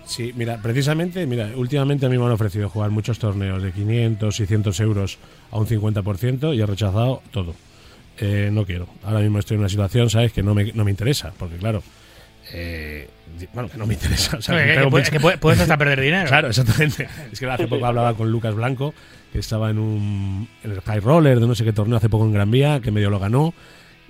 Sí, 0.05 0.34
mira, 0.36 0.57
precisamente, 0.61 1.25
mira, 1.27 1.49
últimamente 1.55 2.07
a 2.07 2.09
mí 2.09 2.17
me 2.17 2.25
han 2.25 2.32
ofrecido 2.32 2.67
jugar 2.67 2.89
muchos 2.89 3.19
torneos 3.19 3.61
de 3.61 3.71
500, 3.71 4.36
600 4.36 4.80
euros 4.80 5.19
a 5.51 5.57
un 5.59 5.67
50% 5.67 6.55
y 6.55 6.61
he 6.61 6.65
rechazado 6.65 7.21
todo. 7.32 7.53
Eh, 8.19 8.49
no 8.51 8.65
quiero. 8.65 8.88
Ahora 9.03 9.19
mismo 9.19 9.38
estoy 9.39 9.55
en 9.55 9.59
una 9.61 9.69
situación, 9.69 10.09
¿sabes? 10.09 10.34
Que 10.34 10.41
no 10.41 10.55
me, 10.55 10.73
no 10.73 10.84
me 10.84 10.89
interesa, 10.91 11.32
porque 11.38 11.57
claro, 11.57 11.84
eh, 12.53 13.07
bueno, 13.53 13.69
que 13.69 13.77
no 13.77 13.86
me 13.86 13.93
interesa. 13.93 14.38
O 14.39 14.41
sea, 14.41 14.57
que, 14.57 14.84
mucho- 14.88 15.39
puedes 15.39 15.59
hasta 15.61 15.77
perder 15.77 16.01
dinero. 16.01 16.25
Claro, 16.27 16.47
exactamente. 16.49 17.07
Es 17.32 17.39
que 17.39 17.45
hace 17.45 17.67
poco 17.67 17.86
hablaba 17.86 18.15
con 18.15 18.32
Lucas 18.32 18.55
Blanco, 18.55 18.93
que 19.32 19.39
estaba 19.39 19.69
en 19.69 19.80
un 19.80 20.47
en 20.63 20.71
el 20.71 20.82
High 20.82 20.99
Roller 21.01 21.39
de 21.39 21.47
no 21.47 21.55
sé 21.55 21.63
qué 21.63 21.73
torneo 21.73 21.97
hace 21.97 22.09
poco 22.09 22.25
en 22.25 22.34
Gran 22.34 22.49
Vía, 22.51 22.80
que 22.80 22.91
medio 22.91 23.09
lo 23.09 23.19
ganó. 23.19 23.53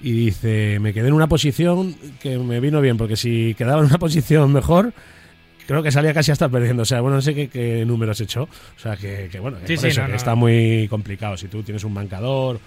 Y 0.01 0.13
dice, 0.13 0.79
me 0.79 0.93
quedé 0.93 1.09
en 1.09 1.13
una 1.13 1.27
posición 1.27 1.93
que 2.21 2.37
me 2.37 2.59
vino 2.61 2.79
bien, 2.79 2.95
porque 2.97 3.17
si 3.17 3.53
quedaba 3.55 3.81
en 3.81 3.87
una 3.87 3.97
posición 3.99 4.53
mejor, 4.53 4.93
creo 5.67 5.83
que 5.83 5.91
salía 5.91 6.13
casi 6.13 6.31
hasta 6.31 6.47
perdiendo. 6.47 6.83
O 6.83 6.85
sea, 6.85 7.01
bueno, 7.01 7.17
no 7.17 7.21
sé 7.21 7.35
qué, 7.35 7.49
qué 7.49 7.85
números 7.85 8.21
echó. 8.21 8.43
O 8.43 8.79
sea, 8.79 8.95
que, 8.95 9.27
que 9.29 9.39
bueno, 9.39 9.57
que 9.59 9.67
Sí, 9.67 9.73
por 9.75 9.81
sí, 9.81 9.87
eso, 9.89 10.01
no, 10.01 10.05
que 10.07 10.11
no. 10.11 10.17
está 10.17 10.35
muy 10.35 10.87
complicado. 10.89 11.35
Si 11.35 11.47
tú 11.49 11.63
tienes 11.63 11.83
un 11.83 11.93
bancador 11.93 12.59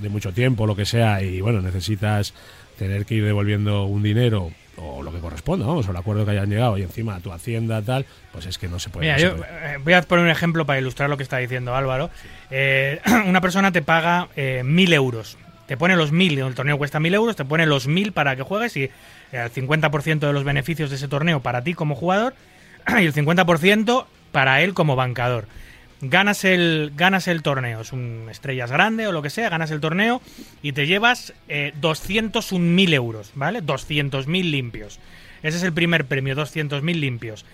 de 0.00 0.08
mucho 0.10 0.32
tiempo, 0.32 0.66
lo 0.66 0.76
que 0.76 0.84
sea, 0.84 1.22
y 1.22 1.40
bueno, 1.40 1.62
necesitas 1.62 2.34
tener 2.78 3.06
que 3.06 3.14
ir 3.14 3.24
devolviendo 3.24 3.84
un 3.84 4.02
dinero 4.02 4.50
o 4.76 5.02
lo 5.02 5.12
que 5.12 5.18
corresponda, 5.18 5.66
vamos, 5.66 5.86
o 5.86 5.90
el 5.92 5.96
acuerdo 5.96 6.24
que 6.24 6.32
hayan 6.32 6.50
llegado 6.50 6.76
y 6.78 6.82
encima 6.82 7.20
tu 7.20 7.32
hacienda 7.32 7.80
tal, 7.82 8.04
pues 8.32 8.46
es 8.46 8.58
que 8.58 8.66
no 8.68 8.78
se 8.80 8.90
puede. 8.90 9.06
Mira, 9.06 9.14
no 9.14 9.20
se 9.20 9.26
yo 9.26 9.36
puede. 9.36 9.74
eh, 9.74 9.78
voy 9.82 9.92
a 9.92 10.02
poner 10.02 10.24
un 10.24 10.30
ejemplo 10.30 10.66
para 10.66 10.80
ilustrar 10.80 11.08
lo 11.08 11.16
que 11.16 11.22
está 11.22 11.38
diciendo 11.38 11.74
Álvaro. 11.76 12.10
Eh, 12.50 13.00
una 13.26 13.40
persona 13.40 13.70
te 13.72 13.82
paga 13.82 14.28
eh, 14.36 14.62
mil 14.64 14.92
euros. 14.92 15.38
Te 15.66 15.76
pone 15.76 15.96
los 15.96 16.12
mil, 16.12 16.38
el 16.38 16.54
torneo 16.54 16.76
cuesta 16.76 17.00
mil 17.00 17.14
euros, 17.14 17.36
te 17.36 17.44
pone 17.44 17.64
los 17.66 17.86
mil 17.86 18.12
para 18.12 18.36
que 18.36 18.42
juegues 18.42 18.76
y 18.76 18.82
eh, 18.84 18.90
el 19.32 19.50
50% 19.52 20.18
de 20.18 20.32
los 20.32 20.44
beneficios 20.44 20.90
de 20.90 20.96
ese 20.96 21.08
torneo 21.08 21.40
para 21.40 21.62
ti 21.62 21.72
como 21.74 21.94
jugador 21.94 22.34
y 23.00 23.04
el 23.04 23.14
50% 23.14 24.06
para 24.32 24.60
él 24.62 24.74
como 24.74 24.96
bancador. 24.96 25.46
Ganas 26.06 26.44
el, 26.44 26.92
ganas 26.94 27.28
el 27.28 27.42
torneo, 27.42 27.80
es 27.80 27.92
un 27.92 28.28
estrellas 28.30 28.70
grande 28.70 29.06
o 29.06 29.12
lo 29.12 29.22
que 29.22 29.30
sea, 29.30 29.48
ganas 29.48 29.70
el 29.70 29.80
torneo 29.80 30.20
y 30.62 30.72
te 30.72 30.86
llevas 30.86 31.32
eh, 31.48 31.72
201.000 31.80 32.94
euros, 32.94 33.30
¿vale? 33.34 33.62
200.000 33.62 34.50
limpios. 34.50 35.00
Ese 35.42 35.58
es 35.58 35.62
el 35.62 35.72
primer 35.72 36.04
premio, 36.04 36.34
200.000 36.34 36.82
limpios. 36.94 37.46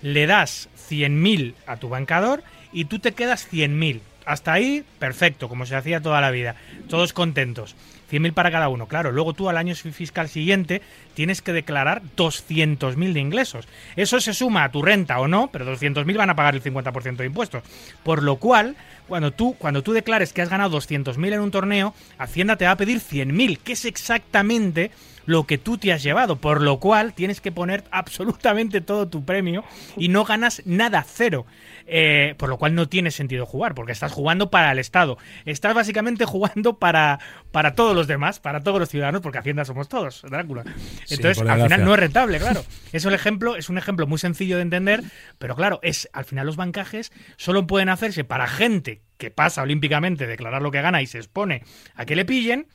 Le 0.00 0.26
das 0.26 0.68
100.000 0.90 1.54
a 1.66 1.76
tu 1.76 1.88
bancador 1.88 2.42
y 2.72 2.86
tú 2.86 2.98
te 2.98 3.12
quedas 3.12 3.46
100.000. 3.52 4.00
Hasta 4.24 4.52
ahí, 4.52 4.84
perfecto, 4.98 5.48
como 5.48 5.66
se 5.66 5.76
hacía 5.76 6.00
toda 6.00 6.20
la 6.20 6.30
vida. 6.30 6.54
Todos 6.88 7.12
contentos. 7.12 7.74
100.000 8.10 8.32
para 8.32 8.50
cada 8.50 8.68
uno. 8.68 8.86
Claro, 8.86 9.12
luego 9.12 9.34
tú 9.34 9.48
al 9.48 9.56
año 9.56 9.74
fiscal 9.74 10.28
siguiente 10.28 10.82
tienes 11.14 11.42
que 11.42 11.52
declarar 11.52 12.02
200.000 12.16 13.12
de 13.12 13.20
ingresos. 13.20 13.68
Eso 13.96 14.20
se 14.20 14.34
suma 14.34 14.64
a 14.64 14.70
tu 14.70 14.82
renta 14.82 15.18
o 15.20 15.28
no, 15.28 15.50
pero 15.52 15.64
200.000 15.66 16.16
van 16.16 16.30
a 16.30 16.36
pagar 16.36 16.54
el 16.54 16.62
50% 16.62 17.16
de 17.16 17.26
impuestos. 17.26 17.62
Por 18.02 18.22
lo 18.22 18.36
cual, 18.36 18.76
cuando 19.06 19.32
tú, 19.32 19.54
cuando 19.58 19.82
tú 19.82 19.92
declares 19.92 20.32
que 20.32 20.42
has 20.42 20.48
ganado 20.48 20.78
200.000 20.78 21.34
en 21.34 21.40
un 21.40 21.50
torneo, 21.50 21.94
Hacienda 22.18 22.56
te 22.56 22.64
va 22.64 22.72
a 22.72 22.76
pedir 22.76 23.00
100.000, 23.00 23.58
que 23.58 23.72
es 23.72 23.84
exactamente 23.84 24.90
lo 25.28 25.44
que 25.44 25.58
tú 25.58 25.76
te 25.76 25.92
has 25.92 26.02
llevado, 26.02 26.36
por 26.36 26.62
lo 26.62 26.80
cual 26.80 27.12
tienes 27.12 27.42
que 27.42 27.52
poner 27.52 27.84
absolutamente 27.90 28.80
todo 28.80 29.08
tu 29.08 29.26
premio 29.26 29.62
y 29.98 30.08
no 30.08 30.24
ganas 30.24 30.62
nada, 30.64 31.04
cero. 31.06 31.44
Eh, 31.90 32.34
por 32.38 32.48
lo 32.48 32.56
cual 32.58 32.74
no 32.74 32.88
tiene 32.88 33.10
sentido 33.10 33.44
jugar, 33.44 33.74
porque 33.74 33.92
estás 33.92 34.12
jugando 34.12 34.50
para 34.50 34.72
el 34.72 34.78
Estado. 34.78 35.18
Estás 35.44 35.74
básicamente 35.74 36.24
jugando 36.26 36.78
para, 36.78 37.18
para 37.50 37.74
todos 37.74 37.94
los 37.94 38.06
demás, 38.06 38.40
para 38.40 38.62
todos 38.62 38.80
los 38.80 38.88
ciudadanos, 38.88 39.20
porque 39.20 39.38
Hacienda 39.38 39.66
somos 39.66 39.88
todos, 39.88 40.22
Drácula. 40.22 40.64
Entonces, 41.10 41.46
al 41.46 41.62
final 41.62 41.84
no 41.84 41.92
es 41.92 42.00
rentable, 42.00 42.38
claro. 42.38 42.64
Es 42.92 43.04
un 43.04 43.12
ejemplo, 43.12 43.56
es 43.56 43.68
un 43.68 43.76
ejemplo 43.76 44.06
muy 44.06 44.18
sencillo 44.18 44.56
de 44.56 44.62
entender, 44.62 45.02
pero 45.38 45.56
claro, 45.56 45.78
es 45.82 46.08
al 46.14 46.24
final 46.24 46.46
los 46.46 46.56
bancajes 46.56 47.12
solo 47.36 47.66
pueden 47.66 47.90
hacerse 47.90 48.24
para 48.24 48.48
gente 48.48 49.02
que 49.18 49.30
pasa 49.30 49.62
olímpicamente, 49.62 50.26
declarar 50.26 50.62
lo 50.62 50.70
que 50.70 50.80
gana 50.80 51.02
y 51.02 51.06
se 51.06 51.18
expone 51.18 51.64
a 51.94 52.06
que 52.06 52.16
le 52.16 52.24
pillen, 52.24 52.66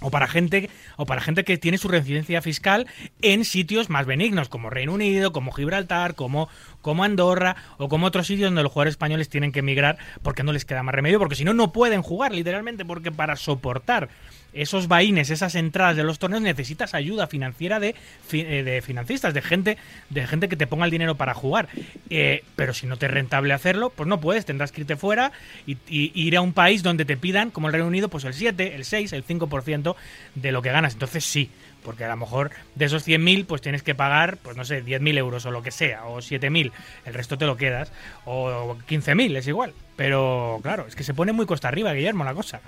o 0.00 0.10
para 0.10 0.28
gente 0.28 0.70
o 0.96 1.06
para 1.06 1.20
gente 1.20 1.44
que 1.44 1.58
tiene 1.58 1.78
su 1.78 1.88
residencia 1.88 2.40
fiscal 2.42 2.86
en 3.22 3.44
sitios 3.44 3.90
más 3.90 4.06
benignos 4.06 4.48
como 4.48 4.70
Reino 4.70 4.94
Unido, 4.94 5.32
como 5.32 5.52
Gibraltar, 5.52 6.14
como 6.14 6.48
como 6.82 7.04
Andorra 7.04 7.56
o 7.78 7.88
como 7.88 8.06
otros 8.06 8.26
sitios 8.26 8.48
donde 8.48 8.62
los 8.62 8.72
jugadores 8.72 8.92
españoles 8.92 9.28
tienen 9.28 9.52
que 9.52 9.60
emigrar 9.60 9.98
porque 10.22 10.42
no 10.42 10.52
les 10.52 10.64
queda 10.64 10.82
más 10.82 10.94
remedio, 10.94 11.18
porque 11.18 11.34
si 11.34 11.44
no 11.44 11.52
no 11.52 11.72
pueden 11.72 12.02
jugar 12.02 12.32
literalmente 12.32 12.84
porque 12.84 13.10
para 13.10 13.36
soportar 13.36 14.08
esos 14.52 14.88
vaines, 14.88 15.30
esas 15.30 15.54
entradas 15.54 15.96
de 15.96 16.04
los 16.04 16.18
torneos 16.18 16.42
necesitas 16.42 16.94
ayuda 16.94 17.26
financiera 17.26 17.80
de, 17.80 17.94
eh, 18.32 18.62
de 18.62 18.82
financistas, 18.82 19.34
de 19.34 19.42
gente 19.42 19.76
de 20.10 20.26
gente 20.26 20.48
que 20.48 20.56
te 20.56 20.66
ponga 20.66 20.84
el 20.84 20.90
dinero 20.90 21.16
para 21.16 21.34
jugar. 21.34 21.68
Eh, 22.10 22.42
pero 22.56 22.74
si 22.74 22.86
no 22.86 22.96
te 22.96 23.06
es 23.06 23.12
rentable 23.12 23.54
hacerlo, 23.54 23.90
pues 23.90 24.08
no 24.08 24.20
puedes, 24.20 24.44
tendrás 24.44 24.72
que 24.72 24.82
irte 24.82 24.96
fuera 24.96 25.32
y, 25.66 25.78
y 25.88 26.12
ir 26.14 26.36
a 26.36 26.40
un 26.40 26.52
país 26.52 26.82
donde 26.82 27.04
te 27.04 27.16
pidan, 27.16 27.50
como 27.50 27.68
el 27.68 27.72
Reino 27.72 27.88
Unido, 27.88 28.08
pues 28.08 28.24
el 28.24 28.34
7, 28.34 28.74
el 28.74 28.84
6, 28.84 29.12
el 29.12 29.26
5% 29.26 29.96
de 30.34 30.52
lo 30.52 30.62
que 30.62 30.70
ganas. 30.70 30.94
Entonces 30.94 31.24
sí, 31.24 31.50
porque 31.82 32.04
a 32.04 32.08
lo 32.08 32.16
mejor 32.16 32.50
de 32.74 32.84
esos 32.84 33.06
100.000 33.06 33.46
pues 33.46 33.62
tienes 33.62 33.82
que 33.82 33.94
pagar, 33.94 34.36
pues 34.38 34.56
no 34.56 34.64
sé, 34.64 34.84
10.000 34.84 35.18
euros 35.18 35.46
o 35.46 35.50
lo 35.50 35.62
que 35.62 35.70
sea, 35.70 36.06
o 36.06 36.18
7.000, 36.18 36.72
el 37.06 37.14
resto 37.14 37.38
te 37.38 37.46
lo 37.46 37.56
quedas, 37.56 37.92
o 38.24 38.76
15.000, 38.88 39.36
es 39.36 39.48
igual. 39.48 39.72
Pero 39.96 40.60
claro, 40.62 40.86
es 40.86 40.94
que 40.94 41.04
se 41.04 41.14
pone 41.14 41.32
muy 41.32 41.46
costa 41.46 41.68
arriba, 41.68 41.92
Guillermo, 41.92 42.24
la 42.24 42.34
cosa. 42.34 42.60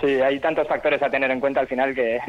Sí, 0.00 0.20
hay 0.20 0.38
tantos 0.40 0.68
factores 0.68 1.02
a 1.02 1.10
tener 1.10 1.30
en 1.30 1.40
cuenta 1.40 1.60
al 1.60 1.68
final 1.68 1.94
que, 1.94 2.20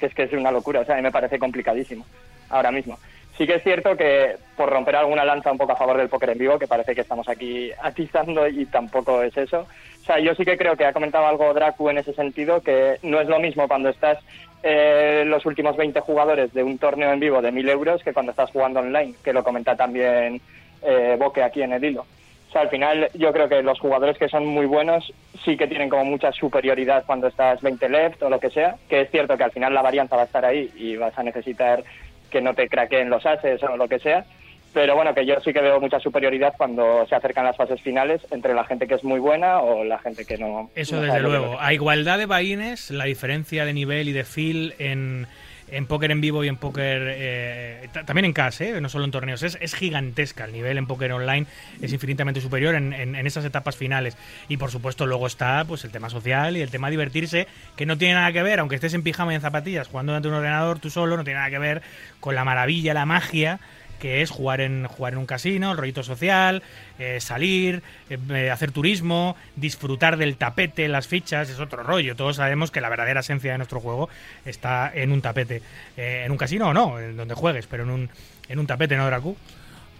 es 0.00 0.14
que 0.14 0.22
es 0.22 0.32
una 0.32 0.50
locura. 0.50 0.80
O 0.80 0.84
sea, 0.84 0.94
a 0.94 0.98
mí 0.98 1.02
me 1.02 1.12
parece 1.12 1.38
complicadísimo 1.38 2.04
ahora 2.50 2.70
mismo. 2.70 2.98
Sí 3.36 3.46
que 3.46 3.54
es 3.54 3.62
cierto 3.62 3.96
que 3.96 4.34
por 4.56 4.68
romper 4.68 4.96
alguna 4.96 5.24
lanza 5.24 5.52
un 5.52 5.58
poco 5.58 5.72
a 5.72 5.76
favor 5.76 5.96
del 5.96 6.08
póker 6.08 6.30
en 6.30 6.38
vivo, 6.38 6.58
que 6.58 6.66
parece 6.66 6.94
que 6.94 7.02
estamos 7.02 7.28
aquí 7.28 7.70
atizando 7.82 8.48
y 8.48 8.66
tampoco 8.66 9.22
es 9.22 9.36
eso. 9.36 9.60
O 9.60 10.04
sea, 10.04 10.18
yo 10.18 10.34
sí 10.34 10.44
que 10.44 10.58
creo 10.58 10.76
que 10.76 10.86
ha 10.86 10.92
comentado 10.92 11.26
algo 11.26 11.54
Dracu 11.54 11.88
en 11.90 11.98
ese 11.98 12.14
sentido, 12.14 12.60
que 12.60 12.98
no 13.02 13.20
es 13.20 13.28
lo 13.28 13.38
mismo 13.38 13.68
cuando 13.68 13.90
estás 13.90 14.18
eh, 14.64 15.22
los 15.24 15.46
últimos 15.46 15.76
20 15.76 16.00
jugadores 16.00 16.52
de 16.52 16.64
un 16.64 16.78
torneo 16.78 17.12
en 17.12 17.20
vivo 17.20 17.40
de 17.40 17.52
1.000 17.52 17.70
euros 17.70 18.02
que 18.02 18.12
cuando 18.12 18.30
estás 18.32 18.50
jugando 18.50 18.80
online, 18.80 19.14
que 19.22 19.32
lo 19.32 19.44
comenta 19.44 19.76
también 19.76 20.40
eh, 20.82 21.16
Boque 21.16 21.42
aquí 21.42 21.62
en 21.62 21.74
el 21.74 21.84
hilo. 21.84 22.06
O 22.48 22.52
sea, 22.52 22.62
al 22.62 22.70
final 22.70 23.10
yo 23.14 23.32
creo 23.32 23.48
que 23.48 23.62
los 23.62 23.78
jugadores 23.78 24.16
que 24.16 24.28
son 24.28 24.46
muy 24.46 24.66
buenos 24.66 25.12
sí 25.44 25.56
que 25.56 25.66
tienen 25.66 25.90
como 25.90 26.04
mucha 26.04 26.32
superioridad 26.32 27.04
cuando 27.06 27.26
estás 27.26 27.60
20 27.60 27.88
left 27.88 28.22
o 28.22 28.30
lo 28.30 28.40
que 28.40 28.50
sea, 28.50 28.76
que 28.88 29.02
es 29.02 29.10
cierto 29.10 29.36
que 29.36 29.44
al 29.44 29.52
final 29.52 29.74
la 29.74 29.82
varianza 29.82 30.16
va 30.16 30.22
a 30.22 30.26
estar 30.26 30.44
ahí 30.44 30.70
y 30.76 30.96
vas 30.96 31.16
a 31.18 31.22
necesitar 31.22 31.84
que 32.30 32.40
no 32.40 32.54
te 32.54 32.68
craqueen 32.68 33.10
los 33.10 33.24
ases 33.26 33.62
o 33.62 33.76
lo 33.76 33.88
que 33.88 33.98
sea, 33.98 34.24
pero 34.72 34.94
bueno, 34.94 35.14
que 35.14 35.26
yo 35.26 35.34
sí 35.40 35.52
que 35.52 35.60
veo 35.60 35.80
mucha 35.80 35.98
superioridad 35.98 36.54
cuando 36.56 37.06
se 37.06 37.14
acercan 37.14 37.44
las 37.44 37.56
fases 37.56 37.80
finales 37.80 38.20
entre 38.30 38.54
la 38.54 38.64
gente 38.64 38.86
que 38.86 38.94
es 38.94 39.04
muy 39.04 39.18
buena 39.18 39.60
o 39.60 39.84
la 39.84 39.98
gente 39.98 40.24
que 40.24 40.36
no. 40.36 40.70
Eso 40.74 40.96
no 40.96 41.02
desde 41.02 41.16
que 41.16 41.22
luego. 41.22 41.56
A 41.58 41.72
igualdad 41.72 42.18
de 42.18 42.26
vaines, 42.26 42.90
la 42.90 43.04
diferencia 43.04 43.64
de 43.64 43.72
nivel 43.72 44.08
y 44.08 44.12
de 44.12 44.24
feel 44.24 44.74
en, 44.78 45.26
en 45.70 45.86
póker 45.86 46.10
en 46.10 46.20
vivo 46.20 46.44
y 46.44 46.48
en 46.48 46.56
póker 46.56 47.02
eh, 47.16 47.88
ta- 47.92 48.04
también 48.04 48.24
en 48.24 48.32
cash, 48.32 48.62
¿eh? 48.62 48.80
no 48.80 48.88
solo 48.88 49.04
en 49.04 49.10
torneos, 49.10 49.42
es, 49.42 49.58
es 49.60 49.74
gigantesca. 49.74 50.44
El 50.44 50.52
nivel 50.52 50.78
en 50.78 50.86
póker 50.86 51.12
online 51.12 51.46
es 51.80 51.92
infinitamente 51.92 52.40
superior 52.40 52.74
en, 52.74 52.92
en- 52.92 53.14
en 53.14 53.26
esas 53.26 53.44
etapas 53.44 53.76
finales. 53.76 54.16
Y 54.48 54.56
por 54.56 54.70
supuesto 54.70 55.06
luego 55.06 55.26
está 55.26 55.64
pues 55.66 55.84
el 55.84 55.90
tema 55.90 56.10
social 56.10 56.56
y 56.56 56.62
el 56.62 56.70
tema 56.70 56.90
divertirse, 56.90 57.46
que 57.76 57.86
no 57.86 57.98
tiene 57.98 58.14
nada 58.14 58.32
que 58.32 58.42
ver, 58.42 58.60
aunque 58.60 58.74
estés 58.76 58.94
en 58.94 59.02
pijama 59.02 59.32
y 59.32 59.36
en 59.36 59.40
zapatillas 59.42 59.88
jugando 59.88 60.14
ante 60.14 60.28
un 60.28 60.34
ordenador 60.34 60.78
tú 60.78 60.90
solo, 60.90 61.16
no 61.16 61.24
tiene 61.24 61.38
nada 61.38 61.50
que 61.50 61.58
ver 61.58 61.82
con 62.20 62.34
la 62.34 62.44
maravilla, 62.44 62.94
la 62.94 63.06
magia 63.06 63.60
que 63.98 64.22
es 64.22 64.30
jugar 64.30 64.60
en 64.60 64.86
jugar 64.86 65.12
en 65.12 65.18
un 65.18 65.26
casino, 65.26 65.72
el 65.72 65.78
rollito 65.78 66.02
social, 66.02 66.62
eh, 66.98 67.20
salir, 67.20 67.82
eh, 68.10 68.50
hacer 68.50 68.72
turismo, 68.72 69.36
disfrutar 69.56 70.16
del 70.16 70.36
tapete, 70.36 70.88
las 70.88 71.06
fichas, 71.06 71.50
es 71.50 71.60
otro 71.60 71.82
rollo. 71.82 72.16
Todos 72.16 72.36
sabemos 72.36 72.70
que 72.70 72.80
la 72.80 72.88
verdadera 72.88 73.20
esencia 73.20 73.52
de 73.52 73.58
nuestro 73.58 73.80
juego 73.80 74.08
está 74.44 74.90
en 74.94 75.12
un 75.12 75.20
tapete, 75.20 75.62
Eh, 75.96 76.22
en 76.24 76.32
un 76.32 76.38
casino 76.38 76.68
o 76.68 76.74
no, 76.74 76.98
en 77.00 77.16
donde 77.16 77.34
juegues, 77.34 77.66
pero 77.66 77.82
en 77.82 77.90
un 77.90 78.10
en 78.48 78.58
un 78.58 78.66
tapete, 78.66 78.96
¿no, 78.96 79.06
Dracu? 79.06 79.36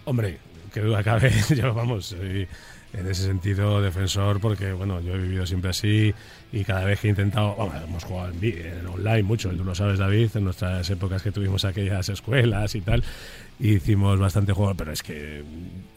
Hombre, 0.05 0.37
que 0.73 0.81
duda 0.81 1.03
cabe, 1.03 1.31
yo 1.55 1.73
vamos, 1.73 2.07
soy 2.07 2.47
en 2.93 3.07
ese 3.07 3.23
sentido 3.23 3.81
defensor 3.81 4.39
porque, 4.39 4.71
bueno, 4.71 4.99
yo 5.01 5.13
he 5.13 5.17
vivido 5.17 5.45
siempre 5.45 5.69
así 5.69 6.13
y 6.51 6.63
cada 6.63 6.85
vez 6.85 6.99
que 6.99 7.07
he 7.07 7.09
intentado, 7.11 7.55
vamos, 7.55 7.75
hemos 7.83 8.03
jugado 8.03 8.31
en 8.41 8.87
online 8.87 9.23
mucho, 9.23 9.49
tú 9.51 9.63
lo 9.63 9.75
sabes 9.75 9.99
David, 9.99 10.31
en 10.35 10.45
nuestras 10.45 10.89
épocas 10.89 11.21
que 11.21 11.31
tuvimos 11.31 11.65
aquellas 11.65 12.09
escuelas 12.09 12.73
y 12.73 12.81
tal, 12.81 13.03
y 13.59 13.75
hicimos 13.75 14.17
bastante 14.19 14.53
juego, 14.53 14.73
pero 14.75 14.91
es 14.93 15.03
que 15.03 15.43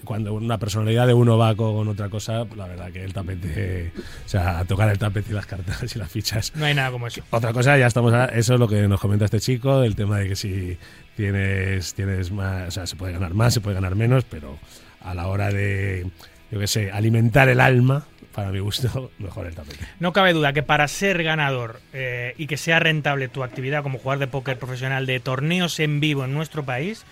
cuando 0.04 0.34
una 0.34 0.58
personalidad 0.58 1.06
de 1.06 1.14
uno 1.14 1.38
va 1.38 1.54
con 1.54 1.86
otra 1.86 2.08
cosa, 2.08 2.44
la 2.56 2.66
verdad 2.66 2.90
que 2.90 3.04
el 3.04 3.12
tapete, 3.12 3.92
o 4.26 4.28
sea, 4.28 4.64
tocar 4.64 4.88
el 4.88 4.98
tapete 4.98 5.30
y 5.30 5.34
las 5.34 5.46
cartas 5.46 5.94
y 5.94 5.98
las 5.98 6.10
fichas 6.10 6.52
No 6.56 6.64
hay 6.64 6.74
nada 6.74 6.90
como 6.90 7.06
eso. 7.06 7.22
otra 7.30 7.52
cosa, 7.52 7.78
ya 7.78 7.86
estamos. 7.86 8.12
a- 8.12 8.24
eso 8.26 8.54
es 8.54 8.60
lo 8.60 8.66
que 8.66 8.88
nos 8.88 8.98
comenta 9.00 9.24
este 9.26 9.38
chico, 9.38 9.80
del 9.80 9.94
tema 9.94 10.18
de 10.18 10.28
que 10.30 10.36
si 10.36 10.76
tienes, 11.16 11.94
tienes 11.94 12.30
más. 12.32 12.68
O 12.68 12.70
sea, 12.72 12.86
se 12.86 12.96
puede 12.96 13.12
ganar 13.12 13.34
más, 13.34 13.54
se 13.54 13.60
puede 13.60 13.74
ganar 13.74 13.94
menos, 13.94 14.24
pero 14.24 14.58
a 15.00 15.14
la 15.14 15.28
hora 15.28 15.50
de, 15.50 16.06
yo 16.50 16.58
qué 16.58 16.66
sé, 16.66 16.90
alimentar 16.90 17.48
el 17.48 17.60
alma, 17.60 18.04
para 18.34 18.50
mi 18.50 18.58
gusto, 18.58 19.12
mejor 19.18 19.46
el 19.46 19.54
tapete. 19.54 19.84
No 20.00 20.12
cabe 20.12 20.32
duda 20.32 20.52
que 20.52 20.64
para 20.64 20.88
ser 20.88 21.22
ganador 21.22 21.80
eh, 21.92 22.34
y 22.38 22.48
que 22.48 22.56
sea 22.56 22.80
rentable 22.80 23.28
tu 23.28 23.44
actividad 23.44 23.84
como 23.84 23.98
jugador 23.98 24.18
de 24.18 24.26
póker 24.26 24.58
profesional 24.58 25.06
de 25.06 25.20
torneos 25.20 25.78
en 25.78 26.00
vivo 26.00 26.24
en 26.24 26.32
nuestro 26.34 26.64
país, 26.64 27.04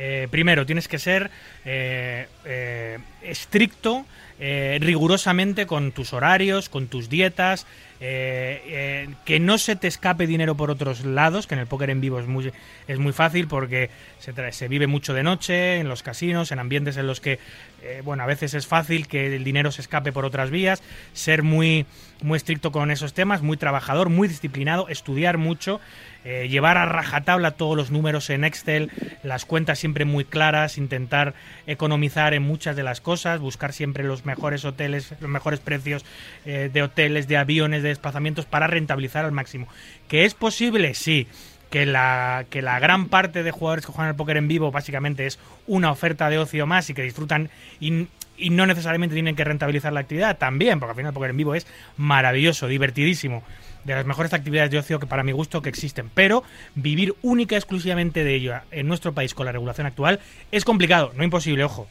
eh, 0.00 0.28
primero 0.30 0.64
tienes 0.64 0.86
que 0.86 1.00
ser 1.00 1.28
eh, 1.64 2.28
eh, 2.44 2.98
estricto, 3.22 4.06
rigurosamente 4.38 5.66
con 5.66 5.90
tus 5.90 6.12
horarios, 6.12 6.68
con 6.68 6.86
tus 6.86 7.08
dietas, 7.08 7.66
eh, 8.00 8.62
eh, 8.66 9.08
que 9.24 9.40
no 9.40 9.58
se 9.58 9.76
te 9.76 9.88
escape 9.88 10.26
dinero 10.26 10.56
por 10.56 10.70
otros 10.70 11.04
lados, 11.04 11.46
que 11.46 11.54
en 11.54 11.60
el 11.60 11.66
póker 11.66 11.90
en 11.90 12.00
vivo 12.00 12.20
es 12.20 12.26
muy, 12.26 12.52
es 12.86 12.98
muy 12.98 13.12
fácil 13.12 13.48
porque 13.48 13.90
se, 14.18 14.34
tra- 14.34 14.52
se 14.52 14.68
vive 14.68 14.86
mucho 14.86 15.14
de 15.14 15.22
noche, 15.22 15.78
en 15.78 15.88
los 15.88 16.02
casinos, 16.02 16.52
en 16.52 16.58
ambientes 16.58 16.96
en 16.96 17.06
los 17.06 17.20
que, 17.20 17.38
eh, 17.82 18.02
bueno, 18.04 18.22
a 18.22 18.26
veces 18.26 18.54
es 18.54 18.66
fácil 18.66 19.08
que 19.08 19.34
el 19.34 19.44
dinero 19.44 19.72
se 19.72 19.80
escape 19.82 20.12
por 20.12 20.24
otras 20.24 20.50
vías, 20.50 20.82
ser 21.12 21.42
muy, 21.42 21.86
muy 22.22 22.36
estricto 22.36 22.72
con 22.72 22.90
esos 22.90 23.14
temas, 23.14 23.42
muy 23.42 23.56
trabajador, 23.56 24.08
muy 24.08 24.28
disciplinado, 24.28 24.88
estudiar 24.88 25.38
mucho, 25.38 25.80
llevar 26.24 26.76
a 26.76 26.84
rajatabla 26.84 27.52
todos 27.52 27.74
los 27.74 27.90
números 27.90 28.28
en 28.28 28.44
Excel, 28.44 28.90
las 29.22 29.46
cuentas 29.46 29.78
siempre 29.78 30.04
muy 30.04 30.26
claras, 30.26 30.76
intentar 30.76 31.32
economizar 31.66 32.34
en 32.34 32.42
muchas 32.42 32.76
de 32.76 32.82
las 32.82 33.00
cosas, 33.00 33.40
buscar 33.40 33.72
siempre 33.72 34.04
los 34.04 34.26
mejores 34.26 34.66
hoteles, 34.66 35.14
los 35.20 35.30
mejores 35.30 35.60
precios 35.60 36.04
de 36.44 36.82
hoteles, 36.82 37.28
de 37.28 37.38
aviones, 37.38 37.82
de 37.82 37.87
desplazamientos 37.88 38.46
para 38.46 38.66
rentabilizar 38.66 39.24
al 39.24 39.32
máximo. 39.32 39.68
¿Que 40.08 40.24
es 40.24 40.34
posible? 40.34 40.94
Sí. 40.94 41.26
Que 41.70 41.84
la, 41.84 42.46
que 42.48 42.62
la 42.62 42.78
gran 42.78 43.08
parte 43.08 43.42
de 43.42 43.50
jugadores 43.50 43.84
que 43.84 43.92
juegan 43.92 44.08
al 44.08 44.16
póker 44.16 44.38
en 44.38 44.48
vivo 44.48 44.70
básicamente 44.70 45.26
es 45.26 45.38
una 45.66 45.90
oferta 45.90 46.30
de 46.30 46.38
ocio 46.38 46.66
más 46.66 46.88
y 46.88 46.94
que 46.94 47.02
disfrutan 47.02 47.50
y, 47.78 48.08
no 48.50 48.66
necesariamente 48.66 49.14
tienen 49.14 49.36
que 49.36 49.44
rentabilizar 49.44 49.92
la 49.92 50.00
actividad 50.00 50.38
también, 50.38 50.78
porque 50.78 50.90
al 50.92 50.96
final 50.96 51.10
el 51.10 51.14
póker 51.14 51.30
en 51.30 51.36
vivo 51.36 51.54
es 51.54 51.66
maravilloso, 51.96 52.68
divertidísimo, 52.68 53.42
de 53.84 53.94
las 53.94 54.06
mejores 54.06 54.32
actividades 54.32 54.70
de 54.70 54.78
ocio 54.78 55.00
que 55.00 55.06
para 55.06 55.24
mi 55.24 55.32
gusto 55.32 55.60
que 55.60 55.68
existen, 55.68 56.10
pero 56.14 56.44
vivir 56.74 57.16
única 57.22 57.56
y 57.56 57.58
exclusivamente 57.58 58.24
de 58.24 58.34
ello 58.34 58.54
en 58.70 58.86
nuestro 58.86 59.12
país 59.12 59.34
con 59.34 59.44
la 59.44 59.52
regulación 59.52 59.86
actual 59.86 60.20
es 60.52 60.64
complicado, 60.64 61.12
no 61.16 61.24
imposible, 61.24 61.64
ojo. 61.64 61.88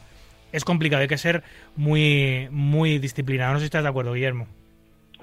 Es 0.51 0.63
complicado, 0.63 1.01
hay 1.01 1.07
que 1.07 1.17
ser 1.17 1.43
muy 1.75 2.47
muy 2.51 2.99
disciplinado. 2.99 3.53
No 3.53 3.59
sé 3.59 3.63
si 3.63 3.65
estás 3.65 3.83
de 3.83 3.89
acuerdo, 3.89 4.13
Guillermo. 4.13 4.47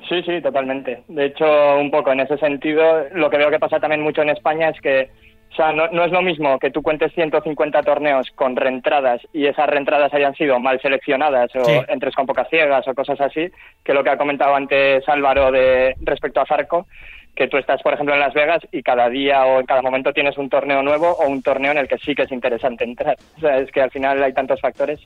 Sí, 0.08 0.22
sí, 0.22 0.40
totalmente. 0.42 1.02
De 1.08 1.26
hecho, 1.26 1.46
un 1.78 1.90
poco 1.90 2.12
en 2.12 2.20
ese 2.20 2.36
sentido, 2.38 3.06
lo 3.12 3.30
que 3.30 3.38
veo 3.38 3.50
que 3.50 3.58
pasa 3.58 3.80
también 3.80 4.02
mucho 4.02 4.22
en 4.22 4.30
España 4.30 4.68
es 4.68 4.80
que, 4.80 5.08
o 5.52 5.54
sea, 5.56 5.72
no, 5.72 5.88
no 5.88 6.04
es 6.04 6.12
lo 6.12 6.20
mismo 6.20 6.58
que 6.58 6.70
tú 6.70 6.82
cuentes 6.82 7.12
150 7.14 7.82
torneos 7.82 8.28
con 8.34 8.56
reentradas 8.56 9.20
y 9.32 9.46
esas 9.46 9.68
reentradas 9.68 10.12
hayan 10.12 10.34
sido 10.34 10.58
mal 10.60 10.80
seleccionadas 10.80 11.54
o 11.56 11.64
Sí. 11.64 11.72
entres 11.88 12.14
con 12.14 12.26
pocas 12.26 12.48
ciegas 12.50 12.86
o 12.88 12.94
cosas 12.94 13.20
así, 13.20 13.48
que 13.84 13.94
lo 13.94 14.02
que 14.04 14.10
ha 14.10 14.18
comentado 14.18 14.54
antes 14.54 15.08
Álvaro 15.08 15.50
de 15.52 15.94
respecto 16.02 16.40
a 16.40 16.46
Zarco, 16.46 16.86
que 17.34 17.48
tú 17.48 17.56
estás, 17.56 17.82
por 17.82 17.94
ejemplo, 17.94 18.14
en 18.14 18.20
Las 18.20 18.34
Vegas 18.34 18.62
y 18.72 18.82
cada 18.82 19.08
día 19.08 19.44
o 19.46 19.58
en 19.60 19.66
cada 19.66 19.82
momento 19.82 20.12
tienes 20.12 20.36
un 20.38 20.48
torneo 20.48 20.82
nuevo 20.82 21.10
o 21.12 21.28
un 21.28 21.42
torneo 21.42 21.72
en 21.72 21.78
el 21.78 21.88
que 21.88 21.98
sí 21.98 22.14
que 22.14 22.22
es 22.22 22.32
interesante 22.32 22.84
entrar. 22.84 23.16
O 23.36 23.40
sea, 23.40 23.58
es 23.58 23.70
que 23.72 23.80
al 23.80 23.90
final 23.90 24.22
hay 24.22 24.32
tantos 24.32 24.60
factores. 24.60 25.00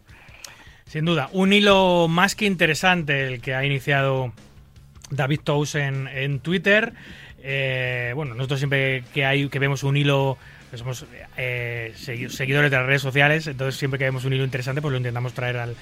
Sin 0.85 1.05
duda, 1.05 1.29
un 1.33 1.53
hilo 1.53 2.07
más 2.09 2.35
que 2.35 2.47
interesante 2.47 3.27
el 3.27 3.41
que 3.43 3.55
ha 3.55 3.65
iniciado 3.65 4.33
David 5.11 5.41
Tous 5.45 5.75
en, 5.75 6.09
en 6.09 6.41
Twitter. 6.41 6.93
Eh, 7.43 8.13
bueno, 8.15 8.35
nosotros 8.35 8.59
siempre 8.61 9.05
que 9.15 9.25
hay 9.25 9.49
que 9.49 9.59
vemos 9.59 9.83
un 9.85 9.97
hilo, 9.97 10.37
que 10.71 10.77
somos 10.79 11.07
eh, 11.37 11.93
segui- 11.97 12.29
seguidores 12.29 12.71
de 12.71 12.77
las 12.77 12.87
redes 12.87 13.03
sociales, 13.03 13.47
entonces 13.47 13.79
siempre 13.79 13.99
que 13.99 14.05
vemos 14.05 14.25
un 14.25 14.33
hilo 14.33 14.45
interesante, 14.45 14.83
pues 14.83 14.91
lo 14.93 14.99
intentamos 14.99 15.33
traer 15.35 15.57
al, 15.59 15.77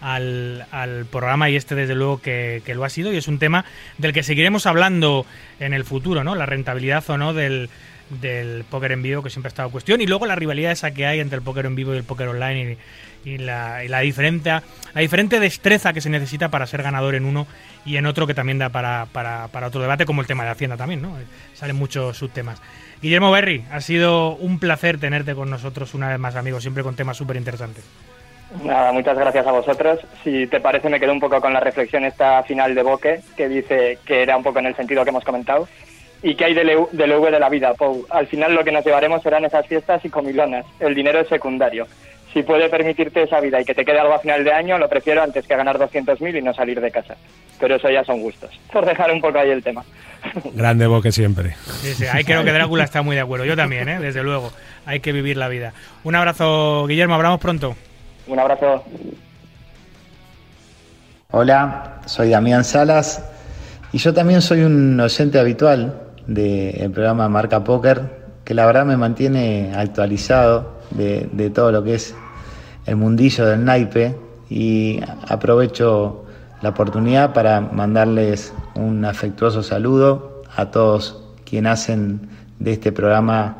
al, 0.00 0.66
al 0.70 1.06
programa 1.06 1.50
y 1.50 1.56
este 1.56 1.74
desde 1.74 1.94
luego 1.94 2.22
que, 2.22 2.62
que 2.64 2.74
lo 2.74 2.84
ha 2.84 2.88
sido 2.88 3.12
y 3.12 3.16
es 3.16 3.28
un 3.28 3.38
tema 3.38 3.64
del 3.98 4.12
que 4.12 4.22
seguiremos 4.22 4.66
hablando 4.66 5.26
en 5.58 5.74
el 5.74 5.84
futuro, 5.84 6.22
¿no? 6.24 6.34
La 6.36 6.46
rentabilidad 6.46 7.04
o 7.10 7.18
no 7.18 7.34
del, 7.34 7.68
del 8.10 8.64
póker 8.64 8.92
en 8.92 9.02
vivo 9.02 9.22
que 9.22 9.30
siempre 9.30 9.48
ha 9.48 9.50
estado 9.50 9.70
cuestión 9.70 10.00
y 10.00 10.06
luego 10.06 10.26
la 10.26 10.34
rivalidad 10.34 10.72
esa 10.72 10.90
que 10.90 11.06
hay 11.06 11.20
entre 11.20 11.36
el 11.36 11.42
póker 11.42 11.66
en 11.66 11.74
vivo 11.74 11.94
y 11.94 11.98
el 11.98 12.04
póker 12.04 12.28
online 12.28 12.76
y, 13.24 13.38
la, 13.38 13.84
y 13.84 13.88
la 13.88 14.00
diferente 14.00 14.50
la 14.50 15.00
diferente 15.00 15.38
destreza 15.38 15.92
que 15.92 16.00
se 16.00 16.10
necesita 16.10 16.48
para 16.48 16.66
ser 16.66 16.82
ganador 16.82 17.14
en 17.14 17.24
uno 17.24 17.46
y 17.84 17.96
en 17.96 18.06
otro 18.06 18.26
que 18.26 18.34
también 18.34 18.58
da 18.58 18.70
para, 18.70 19.06
para, 19.12 19.48
para 19.48 19.68
otro 19.68 19.80
debate 19.80 20.06
como 20.06 20.20
el 20.20 20.26
tema 20.26 20.44
de 20.44 20.50
Hacienda 20.50 20.76
también, 20.76 21.00
¿no? 21.02 21.16
Salen 21.54 21.76
muchos 21.76 22.16
subtemas. 22.16 22.60
Guillermo 23.00 23.30
Berry, 23.30 23.64
ha 23.70 23.80
sido 23.80 24.34
un 24.36 24.58
placer 24.58 24.98
tenerte 24.98 25.34
con 25.34 25.48
nosotros 25.48 25.94
una 25.94 26.08
vez 26.08 26.18
más, 26.18 26.36
amigo, 26.36 26.60
siempre 26.60 26.82
con 26.82 26.96
temas 26.96 27.16
súper 27.16 27.36
interesantes. 27.36 27.84
Nada, 28.64 28.92
muchas 28.92 29.16
gracias 29.16 29.46
a 29.46 29.52
vosotros. 29.52 30.00
Si 30.24 30.46
te 30.48 30.60
parece, 30.60 30.90
me 30.90 30.98
quedo 30.98 31.12
un 31.12 31.20
poco 31.20 31.40
con 31.40 31.52
la 31.52 31.60
reflexión 31.60 32.04
esta 32.04 32.42
final 32.42 32.74
de 32.74 32.82
Boque, 32.82 33.20
que 33.36 33.48
dice 33.48 33.98
que 34.04 34.22
era 34.22 34.36
un 34.36 34.42
poco 34.42 34.58
en 34.58 34.66
el 34.66 34.76
sentido 34.76 35.04
que 35.04 35.10
hemos 35.10 35.24
comentado. 35.24 35.68
¿Y 36.22 36.34
que 36.34 36.44
hay 36.44 36.54
del 36.54 36.70
del 36.92 37.20
de 37.20 37.40
la 37.40 37.48
vida, 37.48 37.72
Pou? 37.74 38.06
Al 38.10 38.26
final 38.26 38.54
lo 38.54 38.62
que 38.62 38.72
nos 38.72 38.84
llevaremos 38.84 39.22
serán 39.22 39.44
esas 39.44 39.66
fiestas 39.66 40.04
y 40.04 40.10
comilonas. 40.10 40.66
El 40.78 40.94
dinero 40.94 41.20
es 41.20 41.28
secundario. 41.28 41.86
Si 42.32 42.42
puede 42.42 42.68
permitirte 42.68 43.22
esa 43.22 43.40
vida 43.40 43.60
y 43.60 43.64
que 43.64 43.74
te 43.74 43.84
quede 43.84 43.98
algo 43.98 44.14
a 44.14 44.20
final 44.20 44.44
de 44.44 44.52
año, 44.52 44.78
lo 44.78 44.88
prefiero 44.88 45.22
antes 45.22 45.46
que 45.46 45.56
ganar 45.56 45.78
200.000 45.78 46.38
y 46.38 46.42
no 46.42 46.54
salir 46.54 46.80
de 46.80 46.90
casa. 46.90 47.16
Pero 47.58 47.74
eso 47.74 47.90
ya 47.90 48.04
son 48.04 48.20
gustos. 48.20 48.50
Por 48.72 48.86
dejar 48.86 49.10
un 49.10 49.20
poco 49.20 49.38
ahí 49.38 49.50
el 49.50 49.64
tema. 49.64 49.84
Grande 50.54 50.86
boque 50.86 51.10
siempre. 51.10 51.56
Sí, 51.80 51.94
sí, 51.94 52.06
ahí 52.06 52.22
creo 52.22 52.44
que 52.44 52.52
Drácula 52.52 52.84
está 52.84 53.02
muy 53.02 53.16
de 53.16 53.22
acuerdo. 53.22 53.46
Yo 53.46 53.56
también, 53.56 53.88
¿eh? 53.88 53.98
desde 53.98 54.22
luego. 54.22 54.52
Hay 54.86 55.00
que 55.00 55.12
vivir 55.12 55.36
la 55.38 55.48
vida. 55.48 55.72
Un 56.04 56.14
abrazo, 56.14 56.86
Guillermo. 56.86 57.14
Hablamos 57.14 57.40
pronto. 57.40 57.74
Un 58.26 58.38
abrazo. 58.38 58.84
Hola, 61.32 62.00
soy 62.06 62.30
Damián 62.30 62.64
Salas 62.64 63.24
y 63.92 63.98
yo 63.98 64.12
también 64.12 64.42
soy 64.42 64.62
un 64.62 64.98
oyente 65.00 65.38
habitual 65.38 66.09
del 66.26 66.90
programa 66.90 67.28
Marca 67.28 67.64
Póker, 67.64 68.20
que 68.44 68.54
la 68.54 68.66
verdad 68.66 68.84
me 68.84 68.96
mantiene 68.96 69.72
actualizado 69.74 70.80
de, 70.90 71.50
todo 71.54 71.72
lo 71.72 71.84
que 71.84 71.94
es 71.94 72.14
el 72.86 72.96
mundillo 72.96 73.46
del 73.46 73.64
naipe 73.64 74.16
y 74.48 75.00
aprovecho 75.28 76.24
la 76.62 76.70
oportunidad 76.70 77.32
para 77.32 77.60
mandarles 77.60 78.52
un 78.74 79.04
afectuoso 79.04 79.62
saludo 79.62 80.42
a 80.56 80.70
todos 80.70 81.22
quienes 81.44 81.72
hacen 81.72 82.28
de 82.58 82.72
este 82.72 82.92
programa 82.92 83.56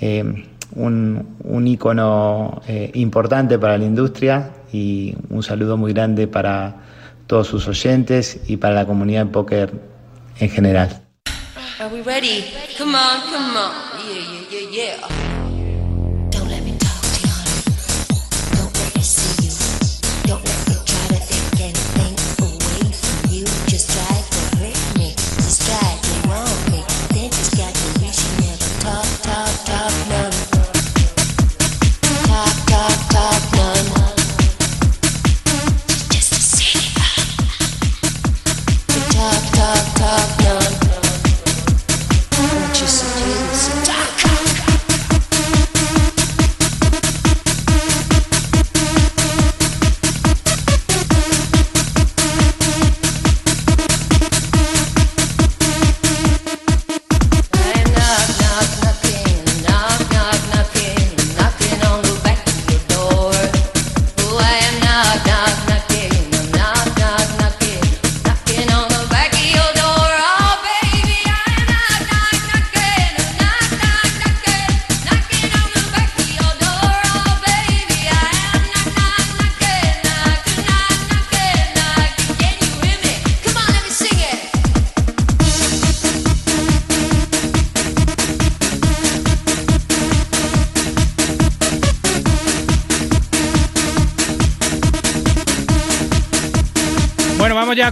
eh, 0.00 0.44
un, 0.74 1.36
un 1.44 1.66
ícono 1.66 2.60
eh, 2.66 2.90
importante 2.94 3.58
para 3.58 3.78
la 3.78 3.84
industria 3.84 4.50
y 4.72 5.14
un 5.30 5.42
saludo 5.42 5.76
muy 5.76 5.92
grande 5.92 6.28
para 6.28 6.76
todos 7.26 7.46
sus 7.46 7.66
oyentes 7.68 8.40
y 8.46 8.56
para 8.56 8.74
la 8.74 8.86
comunidad 8.86 9.26
de 9.26 9.32
póker 9.32 9.72
en 10.38 10.50
general. 10.50 11.05
Are 11.78 11.90
we 11.90 12.00
ready? 12.00 12.54
Come 12.78 12.94
on, 12.94 13.20
come 13.28 13.54
on. 13.54 14.00
Yeah, 14.00 14.48
yeah, 14.48 14.68
yeah, 14.70 14.98
yeah. 15.10 15.35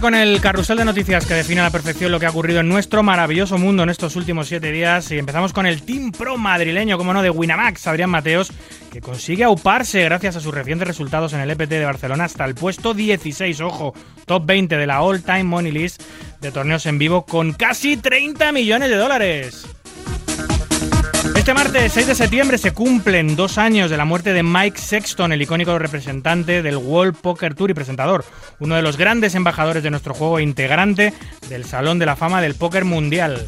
Con 0.01 0.15
el 0.15 0.41
carrusel 0.41 0.77
de 0.77 0.85
noticias 0.85 1.25
que 1.25 1.33
define 1.35 1.61
a 1.61 1.65
la 1.65 1.69
perfección 1.69 2.11
lo 2.11 2.19
que 2.19 2.25
ha 2.25 2.29
ocurrido 2.29 2.59
en 2.59 2.67
nuestro 2.67 3.01
maravilloso 3.01 3.57
mundo 3.57 3.83
en 3.83 3.89
estos 3.89 4.15
últimos 4.15 4.47
siete 4.47 4.71
días. 4.71 5.09
Y 5.11 5.17
empezamos 5.17 5.53
con 5.53 5.65
el 5.65 5.83
Team 5.83 6.11
Pro 6.11 6.37
madrileño, 6.37 6.97
como 6.97 7.13
no, 7.13 7.21
de 7.21 7.29
Winamax, 7.29 7.87
Adrián 7.87 8.09
Mateos, 8.09 8.51
que 8.91 8.99
consigue 8.99 9.43
auparse 9.43 10.03
gracias 10.03 10.35
a 10.35 10.39
sus 10.41 10.53
recientes 10.53 10.87
resultados 10.87 11.33
en 11.33 11.39
el 11.39 11.51
EPT 11.51 11.69
de 11.69 11.85
Barcelona 11.85 12.25
hasta 12.25 12.45
el 12.45 12.55
puesto 12.55 12.93
16, 12.93 13.61
ojo, 13.61 13.93
top 14.25 14.45
20 14.45 14.75
de 14.75 14.87
la 14.87 15.01
All 15.01 15.23
Time 15.23 15.45
Money 15.45 15.71
List 15.71 16.01
de 16.41 16.51
torneos 16.51 16.85
en 16.87 16.97
vivo 16.97 17.25
con 17.25 17.53
casi 17.53 17.95
30 17.95 18.51
millones 18.51 18.89
de 18.89 18.95
dólares. 18.97 19.65
Este 21.45 21.53
martes 21.53 21.93
6 21.93 22.07
de 22.07 22.15
septiembre 22.15 22.57
se 22.57 22.73
cumplen 22.73 23.35
dos 23.35 23.59
años 23.59 23.91
de 23.91 23.97
la 23.97 24.05
muerte 24.05 24.33
de 24.33 24.41
Mike 24.41 24.79
Sexton, 24.79 25.31
el 25.31 25.43
icónico 25.43 25.77
representante 25.77 26.63
del 26.63 26.77
World 26.77 27.17
Poker 27.17 27.53
Tour 27.53 27.69
y 27.69 27.75
presentador, 27.75 28.25
uno 28.59 28.73
de 28.73 28.81
los 28.81 28.97
grandes 28.97 29.35
embajadores 29.35 29.83
de 29.83 29.91
nuestro 29.91 30.15
juego 30.15 30.39
e 30.39 30.41
integrante 30.41 31.13
del 31.47 31.63
Salón 31.63 31.99
de 31.99 32.07
la 32.07 32.15
Fama 32.15 32.41
del 32.41 32.55
Póker 32.55 32.83
Mundial. 32.83 33.45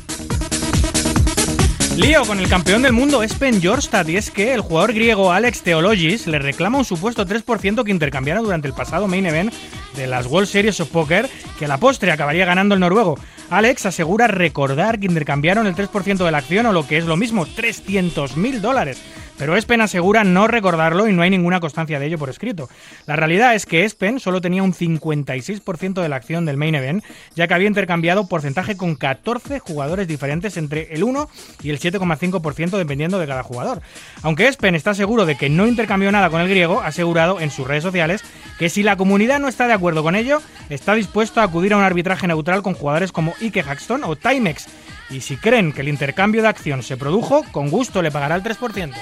Lío 1.96 2.24
con 2.26 2.40
el 2.40 2.48
campeón 2.48 2.84
del 2.84 2.94
mundo 2.94 3.24
Espen 3.24 3.64
Jorstad 3.64 4.06
y 4.06 4.18
es 4.18 4.30
que 4.30 4.54
el 4.54 4.62
jugador 4.62 4.94
griego 4.94 5.32
Alex 5.32 5.64
Theologis 5.64 6.28
le 6.28 6.38
reclama 6.38 6.78
un 6.78 6.86
supuesto 6.86 7.26
3% 7.26 7.84
que 7.84 7.90
intercambiaron 7.90 8.44
durante 8.44 8.68
el 8.68 8.76
pasado 8.76 9.08
main 9.08 9.26
event 9.26 9.52
de 9.96 10.06
las 10.06 10.28
World 10.28 10.48
Series 10.48 10.80
of 10.82 10.90
Poker 10.90 11.28
que 11.58 11.66
a 11.66 11.68
la 11.68 11.80
postre 11.80 12.12
acabaría 12.12 12.46
ganando 12.46 12.76
el 12.76 12.80
noruego. 12.80 13.18
Alex 13.50 13.86
asegura 13.86 14.28
recordar 14.28 15.00
que 15.00 15.06
intercambiaron 15.06 15.68
el 15.68 15.76
3% 15.76 16.18
de 16.18 16.32
la 16.32 16.40
acción 16.40 16.66
o 16.66 16.74
lo 16.74 16.86
que 16.86 16.98
es 16.98 17.06
lo 17.06 17.16
mismo, 17.16 17.46
300 17.46 18.36
mil 18.36 18.62
dólares. 18.62 19.02
Pero 19.38 19.56
Espen 19.56 19.82
asegura 19.82 20.24
no 20.24 20.48
recordarlo 20.48 21.08
y 21.08 21.14
no 21.14 21.22
hay 21.22 21.30
ninguna 21.30 21.60
constancia 21.60 22.00
de 22.00 22.08
ello 22.08 22.18
por 22.18 22.30
escrito. 22.30 22.70
La 23.06 23.16
realidad 23.16 23.56
es 23.56 23.66
que 23.66 23.86
Espen 23.86 24.20
solo 24.20 24.42
tenía 24.42 24.64
un 24.64 24.74
56% 24.74 26.02
de 26.02 26.10
la 26.10 26.16
acción 26.16 26.46
del 26.46 26.58
main 26.58 26.76
event, 26.76 27.04
ya 27.36 27.48
que 27.48 27.54
había 27.54 27.68
intercambiado 27.68 28.28
porcentaje 28.28 28.76
con 28.76 28.96
14 28.96 29.60
jugadores 29.60 30.08
diferentes 30.08 30.58
entre 30.58 30.94
el 30.94 31.04
1 31.04 31.30
y 31.62 31.70
el 31.70 31.80
7,5% 31.80 32.78
dependiendo 32.78 33.20
de 33.20 33.28
cada 33.28 33.44
jugador. 33.44 33.82
Aunque 34.24 34.48
Espen 34.48 34.76
está 34.76 34.94
seguro 34.94 35.26
de 35.26 35.36
que 35.36 35.50
no 35.50 35.68
intercambió 35.68 36.12
nada 36.12 36.30
con 36.30 36.42
el 36.42 36.50
griego, 36.50 36.82
ha 36.82 36.88
asegurado 36.88 37.40
en 37.40 37.52
sus 37.52 37.68
redes 37.68 37.84
sociales 37.84 38.24
que 38.58 38.70
si 38.70 38.84
la 38.84 38.98
comunidad 38.98 39.40
no 39.40 39.48
está 39.48 39.68
de 39.68 39.74
acuerdo 39.74 40.04
con 40.04 40.16
ello, 40.16 40.42
está 40.70 40.96
dispuesto 40.96 41.42
a 41.42 41.44
acudir 41.44 41.74
a 41.74 41.78
un 41.78 41.84
arbitraje 41.84 42.28
neutral 42.28 42.64
con 42.64 42.74
jugadores 42.74 43.12
como 43.12 43.34
Ike 43.40 43.62
Haxton 43.62 44.04
o 44.04 44.16
Timex. 44.16 44.68
Y 45.10 45.22
si 45.22 45.38
creen 45.38 45.72
que 45.72 45.82
el 45.82 45.90
intercambio 45.90 46.42
de 46.42 46.50
acción 46.50 46.84
se 46.84 46.98
produjo, 46.98 47.44
con 47.52 47.70
gusto 47.70 48.02
le 48.02 48.12
pagará 48.12 48.36
el 48.36 48.44
3%. 48.44 48.94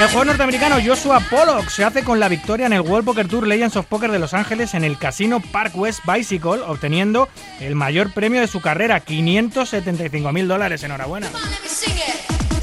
El 0.00 0.06
jugador 0.06 0.26
norteamericano 0.28 0.76
Joshua 0.84 1.18
Pollock 1.28 1.68
se 1.70 1.82
hace 1.82 2.04
con 2.04 2.20
la 2.20 2.28
victoria 2.28 2.66
en 2.66 2.72
el 2.72 2.82
World 2.82 3.04
Poker 3.04 3.26
Tour 3.26 3.48
Legends 3.48 3.74
of 3.76 3.86
Poker 3.86 4.12
de 4.12 4.20
Los 4.20 4.32
Ángeles 4.32 4.74
en 4.74 4.84
el 4.84 4.96
casino 4.96 5.40
Park 5.40 5.76
West 5.76 6.00
Bicycle, 6.06 6.60
obteniendo 6.66 7.28
el 7.58 7.74
mayor 7.74 8.14
premio 8.14 8.40
de 8.40 8.46
su 8.46 8.60
carrera, 8.60 9.00
575 9.00 10.32
mil 10.32 10.46
dólares. 10.46 10.84
Enhorabuena. 10.84 11.28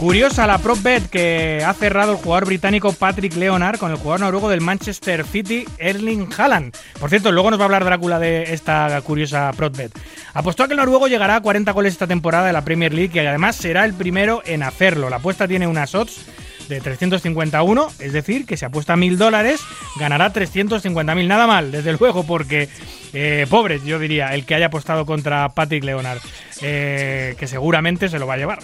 Curiosa 0.06 0.46
la 0.46 0.60
prop 0.60 0.84
bet 0.84 1.10
que 1.10 1.64
ha 1.66 1.74
cerrado 1.74 2.12
el 2.12 2.20
jugador 2.20 2.46
británico 2.46 2.94
Patrick 2.94 3.36
Leonard 3.36 3.80
con 3.80 3.90
el 3.90 3.98
jugador 3.98 4.20
noruego 4.20 4.50
del 4.50 4.62
Manchester 4.62 5.26
City, 5.26 5.66
Erling 5.80 6.30
Haaland. 6.38 6.78
Por 7.00 7.10
cierto, 7.10 7.32
luego 7.32 7.50
nos 7.50 7.60
va 7.60 7.64
a 7.64 7.66
hablar 7.66 7.84
Drácula 7.84 8.20
de 8.20 8.54
esta 8.54 9.02
curiosa 9.02 9.52
prop 9.58 9.76
bet. 9.76 9.98
Apostó 10.36 10.62
a 10.62 10.68
que 10.68 10.74
el 10.74 10.78
noruego 10.78 11.08
llegará 11.08 11.38
a 11.38 11.42
40 11.42 11.72
goles 11.72 11.94
esta 11.94 12.06
temporada 12.06 12.46
de 12.46 12.54
la 12.54 12.64
Premier 12.64 12.94
League 12.94 13.20
y 13.20 13.26
además 13.26 13.56
será 13.56 13.84
el 13.84 13.96
primero 13.96 14.44
en 14.46 14.62
hacerlo. 14.62 15.10
La 15.10 15.16
apuesta 15.16 15.48
tiene 15.48 15.66
unas 15.66 15.96
odds 15.96 16.28
de 16.70 16.82
351, 16.82 17.88
es 17.98 18.14
decir, 18.14 18.46
que 18.46 18.58
si 18.58 18.66
apuesta 18.66 18.96
mil 18.96 19.18
dólares, 19.18 19.62
ganará 19.98 20.32
350.000. 20.32 21.26
Nada 21.26 21.48
mal, 21.48 21.72
desde 21.72 21.94
luego, 21.94 22.28
porque 22.28 22.70
eh, 23.12 23.48
pobre, 23.50 23.82
yo 23.84 23.98
diría, 23.98 24.36
el 24.36 24.46
que 24.46 24.54
haya 24.54 24.68
apostado 24.68 25.08
contra 25.08 25.50
Patrick 25.50 25.84
Leonard, 25.84 26.20
eh, 26.62 27.36
que 27.40 27.48
seguramente 27.48 28.08
se 28.08 28.20
lo 28.20 28.28
va 28.28 28.36
a 28.36 28.38
llevar. 28.38 28.60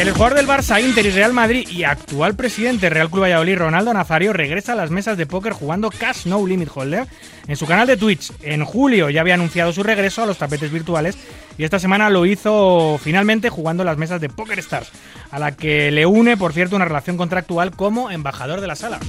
El 0.00 0.12
jugador 0.12 0.34
del 0.34 0.48
Barça, 0.48 0.82
Inter 0.82 1.04
y 1.04 1.10
Real 1.10 1.34
Madrid 1.34 1.68
y 1.68 1.84
actual 1.84 2.34
presidente 2.34 2.88
Real 2.88 3.10
Club 3.10 3.24
Valladolid, 3.24 3.58
Ronaldo 3.58 3.92
Nazario, 3.92 4.32
regresa 4.32 4.72
a 4.72 4.74
las 4.74 4.90
mesas 4.90 5.18
de 5.18 5.26
póker 5.26 5.52
jugando 5.52 5.90
Cash 5.90 6.24
No 6.24 6.46
Limit 6.46 6.70
Holder 6.74 7.06
en 7.46 7.54
su 7.54 7.66
canal 7.66 7.86
de 7.86 7.98
Twitch. 7.98 8.32
En 8.40 8.64
julio 8.64 9.10
ya 9.10 9.20
había 9.20 9.34
anunciado 9.34 9.74
su 9.74 9.82
regreso 9.82 10.22
a 10.22 10.26
los 10.26 10.38
tapetes 10.38 10.72
virtuales 10.72 11.18
y 11.58 11.64
esta 11.64 11.78
semana 11.78 12.08
lo 12.08 12.24
hizo 12.24 12.98
finalmente 13.02 13.50
jugando 13.50 13.84
las 13.84 13.98
mesas 13.98 14.22
de 14.22 14.30
Poker 14.30 14.58
Stars, 14.60 14.90
a 15.30 15.38
la 15.38 15.54
que 15.54 15.90
le 15.90 16.06
une, 16.06 16.38
por 16.38 16.54
cierto, 16.54 16.76
una 16.76 16.86
relación 16.86 17.18
contractual 17.18 17.72
como 17.72 18.10
embajador 18.10 18.62
de 18.62 18.68
la 18.68 18.76
sala. 18.76 19.00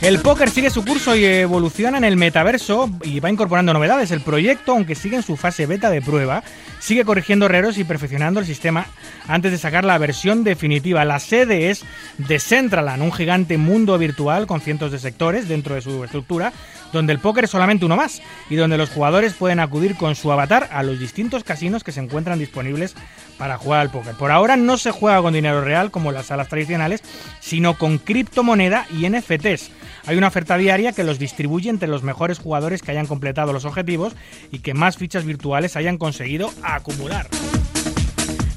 El 0.00 0.18
póker 0.20 0.48
sigue 0.48 0.70
su 0.70 0.82
curso 0.82 1.14
y 1.14 1.24
evoluciona 1.24 1.98
en 1.98 2.04
el 2.04 2.16
metaverso 2.16 2.90
y 3.04 3.20
va 3.20 3.30
incorporando 3.30 3.72
novedades. 3.74 4.10
El 4.12 4.22
proyecto, 4.22 4.72
aunque 4.72 4.94
sigue 4.94 5.16
en 5.16 5.22
su 5.22 5.36
fase 5.36 5.66
beta 5.66 5.90
de 5.90 6.00
prueba, 6.00 6.42
sigue 6.82 7.04
corrigiendo 7.04 7.46
errores 7.46 7.78
y 7.78 7.84
perfeccionando 7.84 8.40
el 8.40 8.46
sistema 8.46 8.86
antes 9.28 9.52
de 9.52 9.58
sacar 9.58 9.84
la 9.84 9.98
versión 9.98 10.42
definitiva. 10.42 11.04
La 11.04 11.20
sede 11.20 11.70
es 11.70 11.84
Decentraland, 12.18 13.02
un 13.02 13.12
gigante 13.12 13.56
mundo 13.56 13.96
virtual 13.98 14.48
con 14.48 14.60
cientos 14.60 14.90
de 14.90 14.98
sectores 14.98 15.48
dentro 15.48 15.76
de 15.76 15.80
su 15.80 16.02
estructura, 16.02 16.52
donde 16.92 17.12
el 17.12 17.20
póker 17.20 17.44
es 17.44 17.50
solamente 17.50 17.84
uno 17.84 17.96
más 17.96 18.20
y 18.50 18.56
donde 18.56 18.78
los 18.78 18.90
jugadores 18.90 19.34
pueden 19.34 19.60
acudir 19.60 19.94
con 19.94 20.16
su 20.16 20.32
avatar 20.32 20.68
a 20.72 20.82
los 20.82 20.98
distintos 20.98 21.44
casinos 21.44 21.84
que 21.84 21.92
se 21.92 22.00
encuentran 22.00 22.40
disponibles 22.40 22.96
para 23.38 23.58
jugar 23.58 23.80
al 23.80 23.90
póker. 23.90 24.14
Por 24.14 24.32
ahora 24.32 24.56
no 24.56 24.76
se 24.76 24.90
juega 24.90 25.22
con 25.22 25.34
dinero 25.34 25.62
real 25.62 25.92
como 25.92 26.10
las 26.10 26.26
salas 26.26 26.48
tradicionales, 26.48 27.02
sino 27.38 27.78
con 27.78 27.98
criptomoneda 27.98 28.86
y 28.90 29.08
NFTs. 29.08 29.70
Hay 30.06 30.16
una 30.16 30.28
oferta 30.28 30.56
diaria 30.56 30.92
que 30.92 31.04
los 31.04 31.18
distribuye 31.18 31.70
entre 31.70 31.88
los 31.88 32.02
mejores 32.02 32.38
jugadores 32.38 32.82
que 32.82 32.90
hayan 32.90 33.06
completado 33.06 33.52
los 33.52 33.64
objetivos 33.64 34.14
y 34.50 34.58
que 34.58 34.74
más 34.74 34.96
fichas 34.96 35.24
virtuales 35.24 35.76
hayan 35.76 35.98
conseguido 35.98 36.50
acumular. 36.62 37.28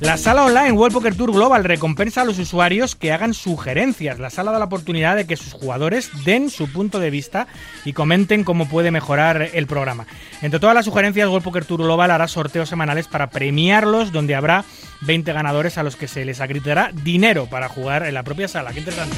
La 0.02 0.18
sala 0.18 0.44
online 0.44 0.74
World 0.74 0.94
Poker 0.94 1.16
Tour 1.16 1.32
Global 1.32 1.64
recompensa 1.64 2.22
a 2.22 2.26
los 2.26 2.38
usuarios 2.38 2.96
que 2.96 3.14
hagan 3.14 3.34
sugerencias. 3.34 4.20
La 4.20 4.30
sala 4.30 4.52
da 4.52 4.60
la 4.60 4.66
oportunidad 4.66 5.16
de 5.16 5.26
que 5.26 5.38
sus 5.38 5.54
jugadores 5.54 6.12
den 6.26 6.50
su 6.50 6.70
punto 6.70 7.00
de 7.00 7.10
vista 7.10 7.48
y 7.86 7.94
comenten 7.94 8.44
cómo 8.44 8.68
puede 8.68 8.92
mejorar 8.92 9.52
el 9.54 9.68
programa. 9.68 10.06
Entre 10.42 10.60
todas 10.60 10.76
las 10.76 10.84
sugerencias, 10.84 11.30
World 11.30 11.46
Poker 11.46 11.64
Tour 11.64 11.84
Global 11.84 12.12
hará 12.12 12.28
sorteos 12.28 12.68
semanales 12.68 13.08
para 13.08 13.30
premiarlos, 13.30 14.12
donde 14.12 14.36
habrá 14.36 14.66
20 15.02 15.32
ganadores 15.32 15.78
a 15.78 15.84
los 15.84 15.96
que 15.96 16.10
se 16.10 16.26
les 16.26 16.42
acreditará 16.42 16.92
dinero 16.92 17.46
para 17.46 17.70
jugar 17.70 18.06
en 18.06 18.16
la 18.16 18.24
propia 18.24 18.50
sala. 18.50 18.74
Qué 18.74 18.80
interesante. 18.80 19.16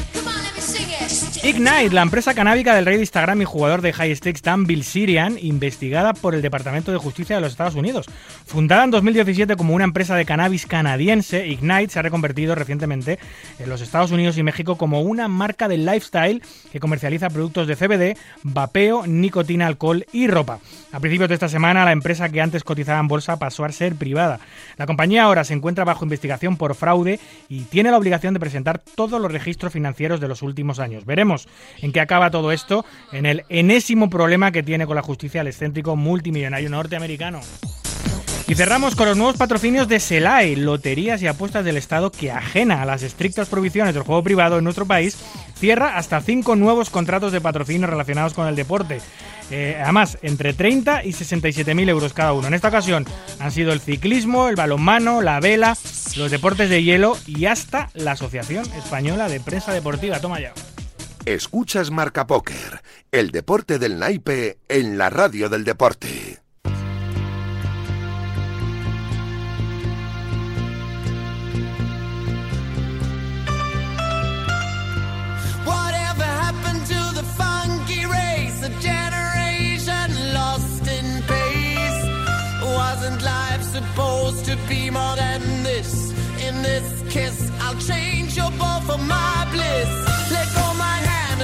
Ignite, 1.47 1.91
la 1.91 2.01
empresa 2.01 2.33
canábica 2.33 2.75
del 2.75 2.85
rey 2.85 2.97
de 2.97 3.03
Instagram 3.03 3.41
y 3.41 3.45
jugador 3.45 3.81
de 3.81 3.93
High 3.93 4.17
Stakes 4.17 4.41
Dan 4.43 4.65
Bilzerian, 4.65 5.37
investigada 5.41 6.11
por 6.11 6.35
el 6.35 6.41
Departamento 6.41 6.91
de 6.91 6.97
Justicia 6.97 7.37
de 7.37 7.41
los 7.41 7.51
Estados 7.51 7.75
Unidos. 7.75 8.07
Fundada 8.45 8.83
en 8.83 8.91
2017 8.91 9.55
como 9.55 9.73
una 9.73 9.85
empresa 9.85 10.17
de 10.17 10.25
cannabis 10.25 10.65
canadiense, 10.65 11.47
Ignite 11.47 11.87
se 11.87 11.99
ha 11.99 12.01
reconvertido 12.01 12.53
recientemente 12.53 13.17
en 13.59 13.69
los 13.69 13.79
Estados 13.79 14.11
Unidos 14.11 14.37
y 14.37 14.43
México 14.43 14.77
como 14.77 15.01
una 15.01 15.29
marca 15.29 15.69
de 15.69 15.77
lifestyle 15.77 16.43
que 16.69 16.81
comercializa 16.81 17.29
productos 17.29 17.65
de 17.65 17.77
CBD, 17.77 18.17
vapeo, 18.43 19.07
nicotina, 19.07 19.67
alcohol 19.67 20.05
y 20.11 20.27
ropa. 20.27 20.59
A 20.91 20.99
principios 20.99 21.29
de 21.29 21.35
esta 21.35 21.47
semana, 21.47 21.85
la 21.85 21.93
empresa 21.93 22.27
que 22.27 22.41
antes 22.41 22.65
cotizaba 22.65 22.99
en 22.99 23.07
bolsa 23.07 23.39
pasó 23.39 23.63
a 23.63 23.71
ser 23.71 23.95
privada. 23.95 24.41
La 24.75 24.85
compañía 24.85 25.23
ahora 25.23 25.45
se 25.45 25.53
encuentra 25.53 25.85
bajo 25.85 26.03
investigación 26.03 26.57
por 26.57 26.75
fraude 26.75 27.21
y 27.47 27.61
tiene 27.61 27.91
la 27.91 27.97
obligación 27.97 28.33
de 28.33 28.41
presentar 28.41 28.79
todos 28.79 29.21
los 29.21 29.31
registros 29.31 29.71
financieros 29.71 30.19
de 30.19 30.27
los 30.27 30.41
últimos 30.41 30.79
años. 30.79 31.05
Veremos 31.05 31.36
en 31.81 31.91
qué 31.91 31.99
acaba 31.99 32.31
todo 32.31 32.51
esto 32.51 32.85
en 33.11 33.25
el 33.25 33.43
enésimo 33.49 34.09
problema 34.09 34.51
que 34.51 34.63
tiene 34.63 34.87
con 34.87 34.95
la 34.95 35.01
justicia 35.01 35.41
el 35.41 35.47
excéntrico 35.47 35.95
multimillonario 35.95 36.69
norteamericano. 36.69 37.41
Y 38.49 38.55
cerramos 38.55 38.95
con 38.95 39.09
los 39.09 39.17
nuevos 39.17 39.35
patrocinios 39.35 39.89
de 39.89 39.99
SELAE, 39.99 40.55
loterías 40.55 41.21
y 41.21 41.27
apuestas 41.27 41.65
del 41.65 41.75
Estado 41.75 42.13
que 42.13 42.31
ajena 42.31 42.81
a 42.81 42.85
las 42.85 43.03
estrictas 43.03 43.49
prohibiciones 43.49 43.93
del 43.93 44.03
juego 44.03 44.23
privado 44.23 44.57
en 44.57 44.63
nuestro 44.63 44.85
país, 44.85 45.17
cierra 45.59 45.97
hasta 45.97 46.21
cinco 46.21 46.55
nuevos 46.55 46.89
contratos 46.89 47.33
de 47.33 47.41
patrocinio 47.41 47.87
relacionados 47.87 48.33
con 48.33 48.47
el 48.47 48.55
deporte. 48.55 49.01
Eh, 49.51 49.77
además, 49.81 50.17
entre 50.21 50.53
30 50.53 51.03
y 51.03 51.11
67 51.11 51.75
mil 51.75 51.89
euros 51.89 52.13
cada 52.13 52.31
uno. 52.31 52.47
En 52.47 52.53
esta 52.53 52.69
ocasión 52.69 53.05
han 53.39 53.51
sido 53.51 53.73
el 53.73 53.81
ciclismo, 53.81 54.47
el 54.47 54.55
balonmano, 54.55 55.21
la 55.21 55.41
vela, 55.41 55.77
los 56.15 56.31
deportes 56.31 56.69
de 56.69 56.83
hielo 56.83 57.17
y 57.25 57.47
hasta 57.47 57.89
la 57.95 58.13
Asociación 58.13 58.65
Española 58.77 59.27
de 59.27 59.41
Prensa 59.41 59.73
Deportiva. 59.73 60.21
Toma 60.21 60.39
ya. 60.39 60.53
Escuchas 61.27 61.91
Marca 61.91 62.25
Póker, 62.25 62.81
el 63.11 63.31
deporte 63.31 63.79
del 63.79 63.99
naipe 63.99 64.59
en 64.69 64.97
la 64.97 65.09
radio 65.09 65.49
del 65.49 65.65
deporte. 65.65 66.39
Supposed 83.73 84.45
to 84.45 84.55
be 84.67 84.89
more 84.89 85.15
than 85.15 85.63
this? 85.63 86.11
In 86.47 86.63
this 86.63 87.03
kiss, 87.11 87.51
I'll 87.61 87.79
change 87.79 88.35
your 88.35 88.49
ball 88.57 88.81
for 88.81 88.97
my 88.97 89.47
bliss. 89.51 90.06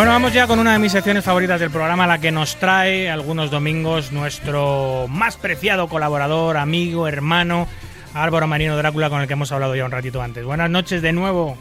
Bueno, 0.00 0.12
vamos 0.12 0.32
ya 0.32 0.46
con 0.46 0.58
una 0.58 0.72
de 0.72 0.78
mis 0.78 0.92
secciones 0.92 1.22
favoritas 1.22 1.60
del 1.60 1.70
programa, 1.70 2.06
la 2.06 2.18
que 2.18 2.32
nos 2.32 2.56
trae 2.56 3.10
algunos 3.10 3.50
domingos 3.50 4.12
nuestro 4.12 5.04
más 5.10 5.36
preciado 5.36 5.88
colaborador, 5.88 6.56
amigo, 6.56 7.06
hermano, 7.06 7.68
Álvaro 8.14 8.46
Marino 8.46 8.78
Drácula, 8.78 9.10
con 9.10 9.20
el 9.20 9.26
que 9.26 9.34
hemos 9.34 9.52
hablado 9.52 9.76
ya 9.76 9.84
un 9.84 9.90
ratito 9.90 10.22
antes. 10.22 10.42
Buenas 10.42 10.70
noches 10.70 11.02
de 11.02 11.12
nuevo. 11.12 11.54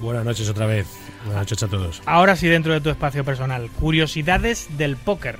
Buenas 0.00 0.24
noches 0.24 0.48
otra 0.48 0.66
vez. 0.66 0.88
Buenas 1.26 1.42
noches 1.42 1.62
a 1.62 1.68
todos. 1.68 2.02
Ahora 2.06 2.34
sí, 2.34 2.48
dentro 2.48 2.72
de 2.72 2.80
tu 2.80 2.90
espacio 2.90 3.24
personal. 3.24 3.70
Curiosidades 3.70 4.66
del 4.76 4.96
póker. 4.96 5.38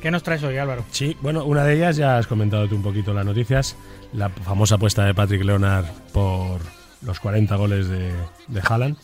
¿Qué 0.00 0.12
nos 0.12 0.22
traes 0.22 0.44
hoy, 0.44 0.56
Álvaro? 0.56 0.84
Sí, 0.92 1.16
bueno, 1.20 1.42
una 1.42 1.64
de 1.64 1.74
ellas 1.74 1.96
ya 1.96 2.16
has 2.16 2.28
comentado 2.28 2.68
tú 2.68 2.76
un 2.76 2.82
poquito 2.84 3.10
en 3.10 3.16
las 3.16 3.26
noticias, 3.26 3.76
la 4.12 4.28
famosa 4.28 4.76
apuesta 4.76 5.04
de 5.04 5.14
Patrick 5.14 5.42
Leonard 5.42 5.86
por 6.12 6.60
los 7.02 7.18
40 7.18 7.56
goles 7.56 7.88
de, 7.88 8.12
de 8.46 8.62
Haaland, 8.62 8.96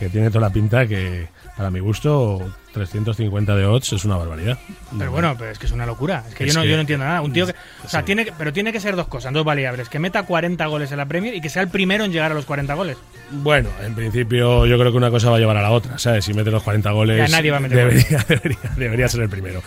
que 0.00 0.08
tiene 0.08 0.28
toda 0.30 0.40
la 0.48 0.50
pinta 0.52 0.86
que, 0.88 1.28
para 1.56 1.70
mi 1.70 1.78
gusto, 1.78 2.40
350 2.72 3.54
de 3.54 3.66
odds 3.66 3.92
es 3.92 4.04
una 4.04 4.16
barbaridad. 4.16 4.58
Pero 4.98 5.12
bueno, 5.12 5.36
pero 5.38 5.50
es 5.50 5.58
que 5.58 5.66
es 5.66 5.72
una 5.72 5.84
locura. 5.86 6.24
Es 6.28 6.34
que, 6.34 6.44
Es 6.44 6.52
yo, 6.54 6.58
no, 6.58 6.62
que- 6.64 6.70
yo 6.70 6.74
no 6.76 6.80
entiendo 6.80 7.04
nada. 7.04 7.20
Un 7.20 7.32
tío 7.32 7.46
que. 7.46 7.52
O 7.84 7.88
sea, 7.88 8.00
Sí. 8.00 8.06
tiene 8.06 8.24
que- 8.24 8.32
pero 8.32 8.52
tiene 8.52 8.72
que 8.72 8.80
ser 8.80 8.96
dos 8.96 9.06
cosas, 9.08 9.32
dos 9.32 9.44
variables. 9.44 9.88
Que 9.90 9.98
meta 9.98 10.22
40 10.24 10.66
goles 10.66 10.90
en 10.90 10.96
la 10.98 11.06
Premier 11.06 11.34
y 11.34 11.40
que 11.42 11.50
sea 11.50 11.62
el 11.62 11.68
primero 11.68 12.04
en 12.04 12.12
llegar 12.12 12.32
a 12.32 12.34
los 12.34 12.46
40 12.46 12.72
goles. 12.74 12.96
Bueno, 13.30 13.68
en 13.84 13.94
principio 13.94 14.64
yo 14.66 14.78
creo 14.78 14.90
que 14.90 14.96
una 14.96 15.10
cosa 15.10 15.28
va 15.30 15.36
a 15.36 15.38
llevar 15.38 15.58
a 15.58 15.62
la 15.62 15.70
otra, 15.70 15.98
¿sabes? 15.98 16.24
Si 16.24 16.32
mete 16.34 16.50
los 16.50 16.62
40 16.62 16.90
goles, 16.92 17.18
Ya 17.18 17.28
nadie 17.36 17.50
va 17.50 17.58
a 17.58 17.60
meter 17.60 17.76
debería, 17.76 18.24
debería, 18.28 18.58
debería 18.76 19.08
ser 19.08 19.20
el 19.20 19.28
primero. 19.28 19.62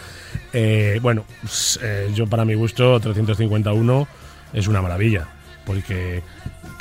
Eh, 0.52 0.98
bueno, 1.02 1.26
pues, 1.42 1.80
eh, 1.82 2.10
yo 2.16 2.26
para 2.28 2.44
mi 2.44 2.56
gusto 2.56 3.00
351 3.00 4.08
es 4.52 4.68
una 4.68 4.82
maravilla, 4.82 5.28
porque 5.66 6.22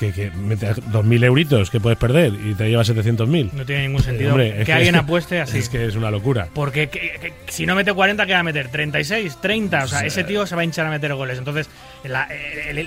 que, 0.02 0.12
que 0.12 0.30
metes 0.32 0.78
2.000 0.78 1.24
euritos 1.24 1.70
que 1.70 1.78
puedes 1.78 1.98
perder 1.98 2.32
y 2.34 2.54
te 2.54 2.68
llevas 2.68 2.90
700.000. 2.90 3.52
No 3.52 3.64
tiene 3.64 3.82
ningún 3.86 4.02
sentido 4.02 4.30
Hombre, 4.30 4.62
que 4.64 4.72
alguien 4.72 4.96
apueste 4.96 5.40
así. 5.40 5.58
Es 5.58 5.68
que 5.68 5.86
es 5.86 5.94
una 5.94 6.10
locura. 6.10 6.48
Porque 6.52 6.88
que- 6.88 7.12
que- 7.20 7.32
si 7.48 7.66
no 7.66 7.74
mete 7.74 7.92
40, 7.92 8.26
¿qué 8.26 8.32
va 8.32 8.40
a 8.40 8.42
meter? 8.42 8.68
¿36? 8.70 9.36
¿30? 9.40 9.84
O 9.84 9.86
sea, 9.88 10.00
ese 10.06 10.24
tío 10.24 10.46
se 10.46 10.54
va 10.56 10.62
a 10.62 10.64
hinchar 10.64 10.86
a 10.86 10.90
meter 10.90 11.14
goles. 11.14 11.38
Entonces, 11.38 11.68
la, 12.04 12.28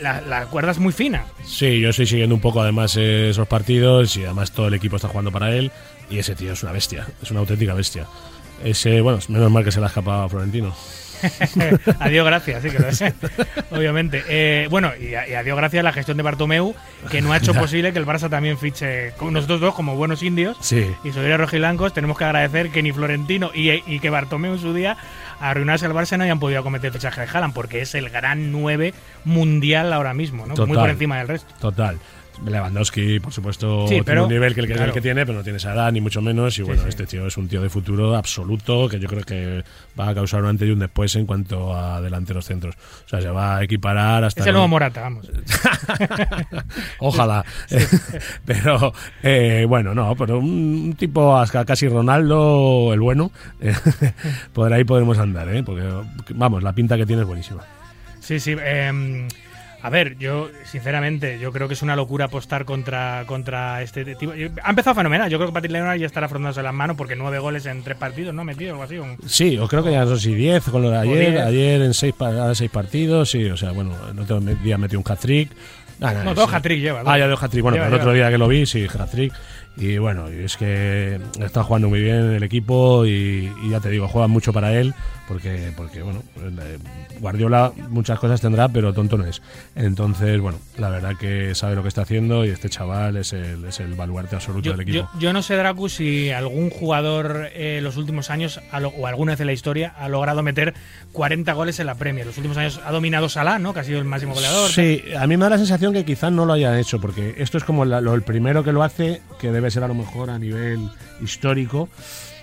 la- 0.01 0.21
la 0.21 0.45
cuerda 0.47 0.71
es 0.71 0.79
muy 0.79 0.91
fina. 0.91 1.25
Sí, 1.45 1.79
yo 1.79 1.89
estoy 1.89 2.05
siguiendo 2.07 2.35
un 2.35 2.41
poco 2.41 2.61
además 2.61 2.95
esos 2.97 3.47
partidos 3.47 4.17
y 4.17 4.25
además 4.25 4.51
todo 4.51 4.67
el 4.67 4.73
equipo 4.73 4.97
está 4.97 5.07
jugando 5.07 5.31
para 5.31 5.55
él 5.55 5.71
y 6.09 6.17
ese 6.19 6.35
tío 6.35 6.51
es 6.53 6.63
una 6.63 6.71
bestia, 6.71 7.07
es 7.23 7.31
una 7.31 7.39
auténtica 7.39 7.73
bestia. 7.73 8.05
Ese, 8.63 9.01
bueno, 9.01 9.19
menos 9.29 9.51
mal 9.51 9.63
que 9.63 9.71
se 9.71 9.79
le 9.79 9.85
ha 9.85 9.89
escapado 9.89 10.23
a 10.23 10.29
Florentino. 10.29 10.73
adiós, 11.99 12.25
gracias, 12.25 12.63
sí 12.63 12.69
que 12.69 12.79
lo 12.79 12.87
es. 12.89 13.03
Obviamente. 13.71 14.23
Eh, 14.27 14.67
bueno, 14.69 14.91
y, 14.99 15.13
a- 15.15 15.27
y 15.27 15.33
adiós, 15.33 15.57
gracias 15.57 15.79
a 15.81 15.83
la 15.83 15.93
gestión 15.93 16.17
de 16.17 16.23
Bartomeu, 16.23 16.75
que 17.09 17.21
no 17.21 17.33
ha 17.33 17.37
hecho 17.37 17.53
posible 17.59 17.93
que 17.93 17.99
el 17.99 18.05
Barça 18.05 18.29
también 18.29 18.57
fiche 18.57 19.11
con 19.17 19.33
nosotros 19.33 19.59
dos 19.61 19.75
como 19.75 19.95
buenos 19.95 20.23
indios. 20.23 20.57
Sí. 20.61 20.87
Y 21.03 21.11
Soberia 21.11 21.37
Rojiblancos, 21.37 21.93
tenemos 21.93 22.17
que 22.17 22.23
agradecer 22.25 22.69
que 22.71 22.81
ni 22.83 22.91
Florentino 22.91 23.51
y, 23.53 23.71
y 23.71 23.99
que 23.99 24.09
Bartomeu 24.09 24.53
en 24.53 24.59
su 24.59 24.73
día 24.73 24.97
arruinarse 25.39 25.85
el 25.85 25.91
Barça 25.93 26.17
no 26.17 26.23
hayan 26.23 26.39
podido 26.39 26.61
acometer 26.61 26.87
el 26.87 26.93
fichaje 26.93 27.21
de 27.21 27.27
Haaland, 27.27 27.53
porque 27.53 27.81
es 27.81 27.93
el 27.95 28.09
gran 28.09 28.51
9 28.51 28.93
mundial 29.25 29.91
ahora 29.93 30.13
mismo, 30.13 30.45
¿no? 30.45 30.55
Muy 30.65 30.77
por 30.77 30.89
encima 30.89 31.17
del 31.17 31.27
resto. 31.27 31.53
Total. 31.59 31.97
Lewandowski, 32.45 33.19
por 33.19 33.31
supuesto, 33.31 33.83
Sí, 33.83 33.89
tiene 33.89 34.03
pero- 34.03 34.23
un 34.23 34.29
nivel 34.29 34.53
que 34.53 34.61
el 34.61 34.67
que, 34.67 34.73
el 34.73 34.77
claro. 34.79 34.93
que 34.93 35.01
tiene, 35.01 35.25
pero 35.25 35.37
no 35.37 35.43
tiene 35.43 35.57
esa 35.57 35.73
edad, 35.73 35.91
ni 35.91 36.01
mucho 36.01 36.21
menos. 36.21 36.57
Y 36.59 36.63
bueno, 36.63 36.83
sí. 36.83 36.89
este 36.89 37.05
tío 37.05 37.27
es 37.27 37.37
un 37.37 37.47
tío 37.47 37.61
de 37.61 37.69
futuro 37.69 38.15
absoluto 38.15 38.87
que 38.89 38.99
yo 38.99 39.07
creo 39.07 39.23
que 39.23 39.63
va 39.99 40.09
a 40.09 40.15
causar 40.15 40.41
un 40.43 40.49
antes 40.49 40.67
y 40.67 40.71
un 40.71 40.79
después 40.79 41.15
en 41.15 41.25
cuanto 41.25 41.75
a 41.75 42.01
delanteros 42.01 42.45
centros. 42.45 42.75
O 43.05 43.09
sea, 43.09 43.21
se 43.21 43.29
va 43.29 43.57
a 43.57 43.63
equiparar 43.63 44.23
hasta. 44.23 44.41
Es 44.41 44.47
el 44.47 44.53
nuevo 44.53 44.67
Morata, 44.67 45.01
vamos. 45.01 45.29
Ojalá. 46.99 47.45
pero, 48.45 48.93
eh, 49.23 49.65
bueno, 49.67 49.93
no, 49.93 50.15
pero 50.15 50.39
un, 50.39 50.95
tipo 50.97 51.37
hasta 51.37 51.65
casi 51.65 51.87
Ronaldo, 51.87 52.91
el 52.93 52.99
bueno, 52.99 53.31
por 54.53 54.71
ahí 54.71 54.83
podremos 54.83 55.17
andar, 55.17 55.47
¿eh? 55.53 55.63
Porque, 55.63 55.83
vamos, 56.35 56.63
la 56.63 56.73
pinta 56.73 56.97
que 56.97 57.05
tiene 57.05 57.21
es 57.23 57.27
buenísima. 57.27 57.61
Sí, 58.19 58.39
sí. 58.39 58.55
eh, 58.59 59.27
a 59.85 59.89
ver, 59.91 60.17
yo, 60.17 60.49
sinceramente, 60.63 61.37
yo 61.39 61.51
creo 61.51 61.67
que 61.67 61.75
es 61.75 61.81
una 61.83 61.95
locura 61.95 62.25
apostar 62.25 62.65
contra, 62.65 63.23
contra 63.27 63.81
este 63.83 64.15
tipo. 64.15 64.33
Ha 64.63 64.69
empezado 64.71 64.95
fenomenal. 64.95 65.29
Yo 65.29 65.37
creo 65.37 65.49
que 65.49 65.53
Patrick 65.53 65.71
Leonard 65.73 65.97
ya 65.99 66.07
estará 66.07 66.27
frotándose 66.27 66.63
las 66.63 66.73
manos 66.73 66.97
porque 66.97 67.15
nueve 67.15 67.37
goles 67.39 67.65
en 67.67 67.83
tres 67.83 67.95
partidos, 67.95 68.33
¿no? 68.33 68.43
Metido 68.43 68.71
algo 68.71 68.83
así. 68.83 68.97
un- 68.97 69.17
Sí, 69.27 69.57
os 69.59 69.69
creo 69.69 69.83
que 69.83 69.91
ya 69.91 70.03
no 70.05 70.15
sé 70.15 70.21
si 70.23 70.33
10 70.33 70.63
con 70.69 70.81
lo 70.81 70.89
de 70.89 70.97
ayer, 70.97 71.31
10. 71.33 71.41
ayer 71.45 71.81
en 71.83 71.93
6 71.93 72.13
seis 72.53 72.71
partidos, 72.71 73.29
sí, 73.29 73.45
o 73.45 73.57
sea, 73.57 73.71
bueno, 73.71 73.91
el 74.11 74.19
otro 74.19 74.39
día 74.39 74.77
metió 74.77 74.97
un 74.97 75.05
hat-trick. 75.07 75.51
Ah, 76.01 76.13
No, 76.25 76.33
dos 76.33 76.51
hat-trick 76.53 76.79
lleva. 76.81 77.03
Ah, 77.05 77.17
ya 77.19 77.27
dos 77.27 77.41
hat-trick, 77.41 77.61
bueno, 77.61 77.75
Lleva, 77.77 77.85
pero 77.85 77.95
el 77.97 78.01
otro 78.01 78.13
día 78.13 78.29
que 78.31 78.37
lo 78.37 78.47
vi, 78.47 78.65
sí, 78.65 78.85
hat-trick. 78.85 79.33
Y 79.77 79.97
bueno, 79.97 80.27
es 80.29 80.57
que 80.57 81.19
está 81.39 81.63
jugando 81.63 81.89
muy 81.89 81.99
bien 82.01 82.33
el 82.33 82.43
equipo 82.43 83.05
y, 83.05 83.51
y 83.63 83.69
ya 83.69 83.79
te 83.81 83.89
digo, 83.89 84.07
juega 84.07 84.27
mucho 84.27 84.51
para 84.53 84.73
él 84.73 84.93
porque, 85.27 85.71
porque 85.75 86.01
bueno, 86.01 86.21
eh, 86.37 86.77
Guardiola 87.19 87.71
muchas 87.89 88.19
cosas 88.19 88.41
tendrá, 88.41 88.67
pero 88.69 88.93
tonto 88.93 89.17
no 89.17 89.25
es. 89.25 89.41
Entonces, 89.75 90.39
bueno, 90.39 90.59
la 90.77 90.89
verdad 90.89 91.15
que 91.17 91.55
sabe 91.55 91.75
lo 91.75 91.81
que 91.81 91.87
está 91.87 92.03
haciendo 92.03 92.45
y 92.45 92.49
este 92.49 92.69
chaval 92.69 93.17
es 93.17 93.33
el, 93.33 93.65
es 93.65 93.79
el 93.79 93.93
baluarte 93.95 94.35
absoluto 94.35 94.63
Yo, 94.65 94.71
del 94.73 94.81
equipo. 94.81 95.09
yo- 95.13 95.19
yo 95.19 95.33
no 95.33 95.41
sé, 95.41 95.55
Dracu, 95.55 95.89
si 95.89 96.29
algún 96.31 96.69
jugador 96.69 97.49
en 97.53 97.83
los 97.83 97.97
últimos 97.97 98.29
años, 98.29 98.59
o 98.97 99.07
alguna 99.07 99.33
vez 99.33 99.39
en 99.41 99.47
la 99.47 99.53
historia, 99.53 99.93
ha 99.97 100.09
logrado 100.09 100.43
meter 100.43 100.73
40 101.11 101.53
goles 101.53 101.79
en 101.79 101.87
la 101.87 101.95
Premier. 101.95 102.25
Los 102.25 102.37
últimos 102.37 102.57
años 102.57 102.79
ha 102.85 102.91
dominado 102.91 103.29
Salah, 103.29 103.59
¿no? 103.59 103.73
Que 103.73 103.79
ha 103.79 103.83
sido 103.83 103.99
el 103.99 104.05
máximo 104.05 104.33
goleador. 104.33 104.69
Sí, 104.69 105.01
a 105.17 105.25
mí 105.27 105.37
me 105.37 105.43
da 105.45 105.51
la 105.51 105.57
sensación 105.57 105.93
que 105.93 106.05
quizás 106.05 106.31
no 106.31 106.45
lo 106.45 106.53
hayan 106.53 106.77
hecho, 106.77 106.99
porque 107.01 107.35
esto 107.37 107.57
es 107.57 107.63
como 107.63 107.85
la- 107.85 108.01
lo, 108.01 108.13
el 108.13 108.21
primero 108.21 108.63
que 108.63 108.71
lo 108.71 108.83
hace, 108.83 109.21
que 109.39 109.51
debe 109.51 109.71
ser 109.71 109.83
a 109.83 109.87
lo 109.87 109.93
mejor 109.95 110.29
a 110.29 110.37
nivel 110.37 110.79
histórico. 111.21 111.89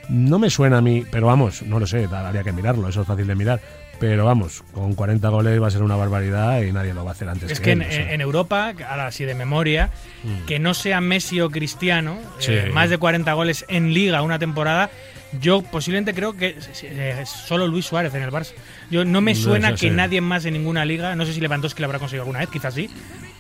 No 0.09 0.39
me 0.39 0.51
suena 0.51 0.79
a 0.79 0.81
mí, 0.81 1.05
pero 1.11 1.27
vamos, 1.29 1.63
no 1.63 1.79
lo 1.79 1.87
sé, 1.87 2.09
habría 2.11 2.43
que 2.43 2.53
mirarlo, 2.53 2.89
eso 2.89 3.03
es 3.03 3.07
fácil 3.07 3.27
de 3.27 3.35
mirar. 3.35 3.61
Pero 4.01 4.25
vamos, 4.25 4.65
con 4.73 4.95
40 4.95 5.29
goles 5.29 5.63
va 5.63 5.69
a 5.69 5.71
ser 5.71 5.83
una 5.83 5.95
barbaridad 5.95 6.61
y 6.63 6.73
nadie 6.73 6.93
lo 6.93 7.05
va 7.05 7.13
a 7.13 7.15
hacer 7.15 7.29
antes 7.29 7.53
Es 7.53 7.61
que, 7.61 7.67
que 7.67 7.73
él, 7.73 7.83
en, 7.83 7.89
o 7.89 7.93
sea. 7.93 8.13
en 8.15 8.21
Europa, 8.21 8.75
ahora 8.91 9.13
sí 9.13 9.25
de 9.25 9.37
memoria, 9.37 9.91
que 10.49 10.59
no 10.59 10.75
sea 10.75 11.01
Messi 11.01 11.41
o 11.41 11.51
Cristiano, 11.51 12.19
Sí. 12.41 12.53
eh, 12.53 12.71
más 12.75 12.91
de 12.91 12.99
40 12.99 13.33
goles 13.35 13.65
en 13.69 13.95
liga 13.95 14.23
una 14.23 14.41
temporada, 14.41 14.91
Yo 15.41 15.63
posiblemente 15.63 16.13
creo 16.15 16.35
que 16.37 16.57
solo 17.25 17.67
Luis 17.67 17.87
Suárez 17.87 18.15
en 18.15 18.23
el 18.23 18.31
Barça. 18.31 18.53
Yo 18.91 19.05
no 19.05 19.21
me 19.21 19.35
suena 19.35 19.71
que 19.73 19.77
sí. 19.89 19.91
nadie 19.91 20.21
más 20.21 20.45
en 20.45 20.53
ninguna 20.55 20.85
liga, 20.85 21.15
no 21.17 21.25
sé 21.25 21.33
si 21.33 21.41
Lewandowski 21.41 21.81
lo 21.81 21.87
habrá 21.87 21.99
conseguido 21.99 22.23
alguna 22.25 22.41
vez, 22.41 22.51
quizás 22.51 22.75
sí, 22.75 22.91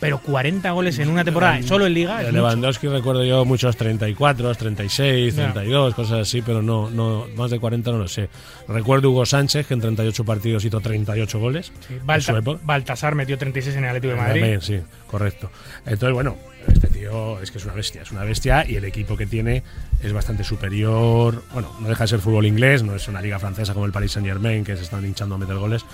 pero 0.01 0.19
40 0.19 0.71
goles 0.71 0.99
en 0.99 1.11
una 1.11 1.23
temporada 1.25 1.63
solo 1.63 1.87
en 1.87 1.95
liga 1.95 2.21
es 2.21 2.27
De 2.27 2.33
mucho. 2.33 2.43
Lewandowski 2.43 2.89
recuerdo 2.89 3.25
yo 3.25 3.45
muchos 3.45 3.77
34, 3.77 4.55
36, 4.55 5.37
Ya. 5.37 5.53
32, 5.53 5.95
cosas 5.95 6.21
así, 6.21 6.41
pero 6.41 6.63
no, 6.63 6.89
no 6.91 7.27
más 7.37 7.51
de 7.51 7.61
40 7.61 7.91
no 7.93 7.99
lo 7.99 8.09
sé. 8.09 8.29
Recuerdo 8.69 9.11
Hugo 9.11 9.27
Sánchez, 9.27 9.67
que 9.67 9.75
en 9.75 9.81
38 9.81 10.25
partidos 10.25 10.65
hizo 10.65 10.81
38 10.81 11.39
goles. 11.39 11.73
Sí, 11.87 11.99
Balta-. 12.05 12.41
Baltasar 12.63 13.15
metió 13.15 13.37
36 13.37 13.77
en 13.77 13.85
el 13.85 13.91
Atlético 13.91 14.15
de 14.15 14.21
Madrid. 14.21 14.41
También, 14.41 14.61
sí, 14.63 14.81
correcto. 15.07 15.51
Entonces, 15.85 16.15
bueno, 16.15 16.37
este 16.73 16.89
tío 17.03 17.41
es 17.41 17.51
que 17.51 17.59
es 17.59 17.65
una 17.65 17.75
bestia, 17.75 18.03
es 18.03 18.13
una 18.13 18.23
bestia 18.25 18.65
y 18.69 18.77
el 18.77 18.85
equipo 18.85 19.17
que 19.17 19.27
tiene 19.27 19.63
es 20.03 20.13
bastante 20.13 20.45
superior. 20.45 21.43
Bueno, 21.53 21.73
no 21.81 21.89
deja 21.89 22.05
de 22.05 22.09
ser 22.09 22.21
fútbol 22.21 22.47
inglés, 22.47 22.83
no 22.83 22.95
es 22.95 23.09
una 23.09 23.21
liga 23.21 23.39
francesa 23.39 23.73
como 23.75 23.87
el 23.87 23.93
Paris 23.93 24.13
Saint 24.13 24.27
Germain, 24.29 24.65
que 24.65 24.77
se 24.77 24.83
están 24.83 25.05
hinchando 25.05 25.35
a 25.35 25.39
meter 25.39 25.57
goles, 25.57 25.85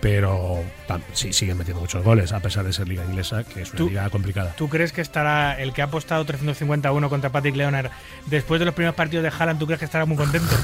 pero 0.00 0.60
tam- 0.86 1.00
sí 1.12 1.32
siguen 1.32 1.56
metiendo 1.58 1.80
muchos 1.80 2.04
goles, 2.04 2.32
a 2.32 2.40
pesar 2.40 2.64
de 2.64 2.72
ser 2.72 2.86
liga 2.88 3.04
inglesa, 3.04 3.44
que 3.44 3.62
es 3.62 3.72
una 3.74 3.84
liga 3.86 4.10
complicada. 4.10 4.54
¿Tú 4.56 4.68
crees 4.68 4.92
que 4.92 5.00
estará 5.00 5.58
el 5.60 5.72
que 5.72 5.82
ha 5.82 5.86
apostado 5.86 6.24
351 6.24 7.08
contra 7.08 7.30
Patrick 7.30 7.56
Leonard 7.56 7.90
después 8.26 8.58
de 8.58 8.66
los 8.66 8.74
primeros 8.74 8.94
partidos 8.94 9.22
de 9.24 9.30
Haaland? 9.36 9.58
¿Tú 9.58 9.66
crees 9.66 9.78
que 9.78 9.84
estará 9.86 10.04
muy 10.06 10.16
contento? 10.16 10.48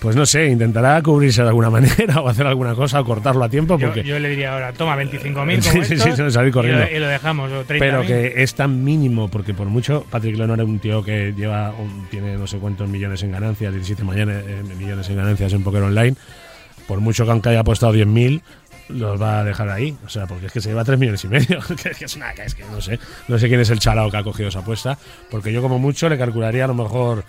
Pues 0.00 0.16
no 0.16 0.24
sé, 0.24 0.46
intentará 0.46 1.00
cubrirse 1.02 1.42
de 1.42 1.48
alguna 1.48 1.68
manera 1.70 2.20
o 2.22 2.28
hacer 2.28 2.46
alguna 2.46 2.74
cosa 2.74 3.00
o 3.00 3.04
cortarlo 3.04 3.44
a 3.44 3.48
tiempo, 3.50 3.78
Yo, 3.78 3.88
porque 3.88 4.02
yo 4.02 4.18
le 4.18 4.30
diría 4.30 4.54
ahora, 4.54 4.72
toma 4.72 4.96
25.000 4.96 5.60
Sí, 5.60 5.84
sí, 5.84 5.98
sí, 5.98 6.30
salir 6.30 6.52
corriendo. 6.52 6.82
Y, 6.84 6.90
lo, 6.90 6.96
y 6.96 7.00
lo 7.00 7.06
dejamos, 7.08 7.52
o 7.52 7.64
30.000. 7.64 7.78
pero 7.78 8.02
que 8.02 8.42
es 8.42 8.54
tan 8.54 8.82
mínimo, 8.82 9.28
porque 9.28 9.49
por 9.54 9.66
mucho 9.68 10.04
Patrick 10.10 10.36
Leonard 10.36 10.60
es 10.60 10.66
un 10.66 10.78
tío 10.78 11.02
que 11.02 11.32
lleva 11.36 11.70
un- 11.72 12.06
tiene 12.10 12.36
no 12.36 12.46
sé 12.46 12.58
cuántos 12.58 12.88
millones 12.88 13.22
en 13.22 13.32
ganancias, 13.32 13.72
17 13.72 14.04
millones, 14.04 14.44
eh, 14.46 14.62
millones 14.78 15.08
en 15.08 15.16
ganancias 15.16 15.52
en 15.52 15.62
Poker 15.62 15.82
Online, 15.82 16.16
por 16.88 17.00
mucho 17.00 17.24
que 17.24 17.30
aunque 17.30 17.48
haya 17.50 17.60
apostado 17.60 17.92
10.000, 17.92 18.42
los 18.88 19.20
va 19.22 19.40
a 19.40 19.44
dejar 19.44 19.68
ahí. 19.68 19.96
O 20.04 20.08
sea, 20.08 20.26
porque 20.26 20.46
es 20.46 20.52
que 20.52 20.60
se 20.60 20.68
lleva 20.70 20.84
3 20.84 20.98
millones 20.98 21.22
y 21.24 21.28
medio. 21.28 21.60
que 21.98 22.04
es 22.04 22.16
una, 22.16 22.32
que 22.34 22.42
es 22.42 22.54
que 22.54 22.64
no 22.64 22.80
sé. 22.80 22.98
No 23.28 23.38
sé 23.38 23.48
quién 23.48 23.60
es 23.60 23.70
el 23.70 23.78
chalao 23.78 24.10
que 24.10 24.16
ha 24.16 24.22
cogido 24.24 24.48
esa 24.48 24.58
apuesta, 24.60 24.98
porque 25.30 25.52
yo 25.52 25.62
como 25.62 25.78
mucho 25.78 26.08
le 26.08 26.18
calcularía 26.18 26.64
a 26.64 26.68
lo 26.68 26.74
mejor... 26.74 27.24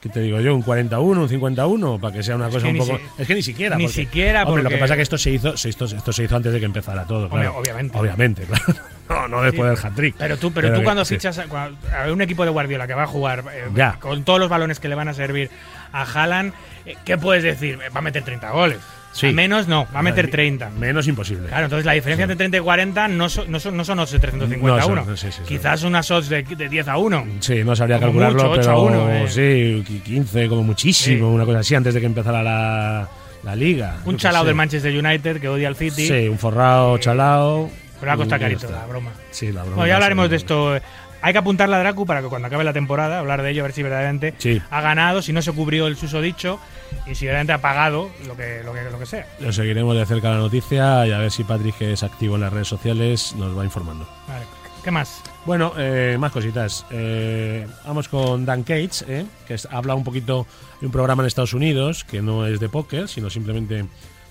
¿Qué 0.00 0.10
te 0.10 0.20
digo 0.20 0.38
yo? 0.38 0.54
¿Un 0.54 0.60
41, 0.60 1.22
un 1.22 1.28
51? 1.30 1.98
Para 1.98 2.12
que 2.14 2.22
sea 2.22 2.36
una 2.36 2.50
cosa 2.50 2.68
un 2.68 2.76
poco. 2.76 2.98
si- 3.16 3.22
es 3.22 3.26
que 3.26 3.34
ni 3.36 3.40
siquiera. 3.42 3.74
ni 3.78 3.84
porque- 3.84 4.02
siquiera 4.02 4.42
Hombre, 4.42 4.62
Lo 4.62 4.68
porque- 4.68 4.74
que 4.76 4.80
pasa 4.82 4.92
es 4.92 4.96
que 4.98 5.02
esto 5.02 5.16
se 5.16 5.30
hizo, 5.30 5.56
se- 5.56 5.70
esto, 5.70 5.86
esto 5.86 6.12
se 6.12 6.24
hizo 6.24 6.36
antes 6.36 6.52
de 6.52 6.58
que 6.60 6.66
empezara 6.66 7.06
todo. 7.06 7.26
Claro. 7.30 7.56
obviamente. 7.56 7.96
Obviamente, 7.98 8.42
claro. 8.46 8.64
No, 9.08 9.28
no 9.28 9.42
después 9.42 9.68
del 9.70 9.86
hat-trick. 9.86 10.14
Pero 10.18 10.36
tú, 10.38 10.52
pero 10.52 10.72
tú 10.72 10.78
que- 10.78 10.84
cuando 10.84 11.04
sí. 11.04 11.14
fichas 11.16 11.38
a, 11.38 12.10
un 12.10 12.22
equipo 12.22 12.44
de 12.44 12.50
Guardiola 12.50 12.86
que 12.86 12.94
va 12.94 13.02
a 13.02 13.06
jugar 13.06 13.44
eh, 13.52 13.64
Ya. 13.74 13.98
con 14.00 14.24
todos 14.24 14.40
los 14.40 14.48
balones 14.48 14.80
que 14.80 14.88
le 14.88 14.94
van 14.94 15.08
a 15.08 15.14
servir 15.14 15.50
a 15.92 16.02
Haaland, 16.02 16.52
eh, 16.86 16.96
¿qué 17.04 17.18
puedes 17.18 17.42
decir? 17.44 17.78
Va 17.94 17.98
a 17.98 18.02
meter 18.02 18.22
30 18.22 18.50
goles. 18.50 18.78
Sí. 19.12 19.28
A 19.28 19.32
menos 19.32 19.68
no, 19.68 19.86
va 19.94 20.00
a 20.00 20.02
meter 20.02 20.28
30. 20.28 20.70
Menos 20.70 21.06
imposible. 21.06 21.46
Claro, 21.48 21.64
entonces 21.66 21.84
la 21.86 21.92
diferencia 21.92 22.24
entre 22.24 22.34
30 22.36 22.56
y 22.56 22.60
40 22.60 23.06
no, 23.08 23.28
son 23.28 23.48
no, 23.52 23.60
son, 23.60 23.76
no 23.76 23.84
son 23.84 24.00
odds 24.00 24.10
de 24.10 24.18
351. 24.18 25.04
No 25.04 25.16
sí, 25.16 25.26
sí, 25.30 25.32
sí. 25.36 25.42
Quizás 25.46 25.84
unas 25.84 26.10
odds 26.10 26.28
de, 26.30 26.42
de 26.42 26.68
10 26.68 26.88
a 26.88 26.96
1. 26.96 27.26
Sí, 27.38 27.62
no 27.62 27.76
sabría 27.76 27.98
Como 28.00 28.06
calcularlo, 28.18 28.38
mucho, 28.38 28.50
8 28.50 28.60
pero 28.60 28.72
a 28.72 28.82
1, 28.82 29.10
eh. 29.12 29.28
sí, 29.28 29.84
qui- 29.92 30.02
15 30.02 30.48
como 30.48 30.64
muchísimo, 30.64 31.28
Sí. 31.28 31.34
una 31.34 31.44
cosa 31.44 31.60
así, 31.60 31.74
antes 31.76 31.94
de 31.94 32.00
que 32.00 32.06
empezara 32.06 32.42
la, 32.42 33.08
la 33.44 33.54
liga. 33.54 33.98
Un 34.04 34.16
chalao 34.16 34.44
del 34.44 34.56
Manchester 34.56 34.92
United 34.98 35.40
que 35.40 35.48
odia 35.48 35.68
al 35.68 35.76
City. 35.76 36.08
Sí, 36.08 36.26
un 36.28 36.38
forrado, 36.38 36.98
chalao. 36.98 37.70
Pero 38.04 38.10
va 38.10 38.14
a 38.14 38.16
costar 38.16 38.40
carito 38.40 38.70
la 38.70 38.86
broma. 38.86 39.10
Sí, 39.30 39.52
la 39.52 39.62
broma. 39.62 39.76
Bueno, 39.76 39.88
ya 39.88 39.94
hablaremos 39.94 40.30
de 40.30 40.36
esto. 40.36 40.78
Hay 41.22 41.32
que 41.32 41.38
apuntarle 41.38 41.74
a 41.76 41.78
Dracu 41.78 42.04
para 42.04 42.20
que 42.20 42.28
cuando 42.28 42.48
acabe 42.48 42.64
la 42.64 42.74
temporada, 42.74 43.18
hablar 43.20 43.40
de 43.42 43.50
ello, 43.50 43.62
a 43.62 43.64
ver 43.64 43.72
si 43.72 43.82
verdaderamente 43.82 44.34
Sí. 44.36 44.60
ha 44.70 44.80
ganado, 44.82 45.22
si 45.22 45.32
no 45.32 45.40
se 45.40 45.52
cubrió 45.52 45.86
el 45.86 45.96
susodicho 45.96 46.60
y 47.06 47.14
si 47.14 47.24
verdaderamente 47.24 47.54
ha 47.54 47.62
pagado 47.62 48.10
lo 48.26 48.36
que, 48.36 48.60
lo 48.62 48.74
que, 48.74 48.82
lo 48.90 48.98
que 48.98 49.06
sea. 49.06 49.26
Lo 49.40 49.50
seguiremos 49.50 49.96
de 49.96 50.04
cerca 50.04 50.28
la 50.30 50.36
noticia 50.36 51.06
y 51.06 51.12
a 51.12 51.18
ver 51.18 51.30
si 51.30 51.42
Patrick, 51.44 51.78
que 51.78 51.92
es 51.94 52.02
activo 52.02 52.34
en 52.34 52.42
las 52.42 52.52
redes 52.52 52.68
sociales, 52.68 53.34
nos 53.38 53.56
va 53.58 53.64
informando. 53.64 54.06
Vale. 54.28 54.44
¿Qué 54.84 54.90
más? 54.90 55.22
Bueno, 55.46 55.72
eh, 55.78 56.16
más 56.20 56.30
cositas. 56.30 56.84
Eh, 56.90 57.66
vamos 57.86 58.06
con 58.08 58.44
Dan 58.44 58.62
Cates, 58.64 59.02
eh, 59.08 59.24
que 59.48 59.56
habla 59.70 59.94
un 59.94 60.04
poquito 60.04 60.46
de 60.80 60.84
un 60.86 60.92
programa 60.92 61.22
en 61.22 61.26
Estados 61.28 61.54
Unidos 61.54 62.04
que 62.04 62.20
no 62.20 62.46
es 62.46 62.60
de 62.60 62.68
póker, 62.68 63.08
sino 63.08 63.30
simplemente 63.30 63.86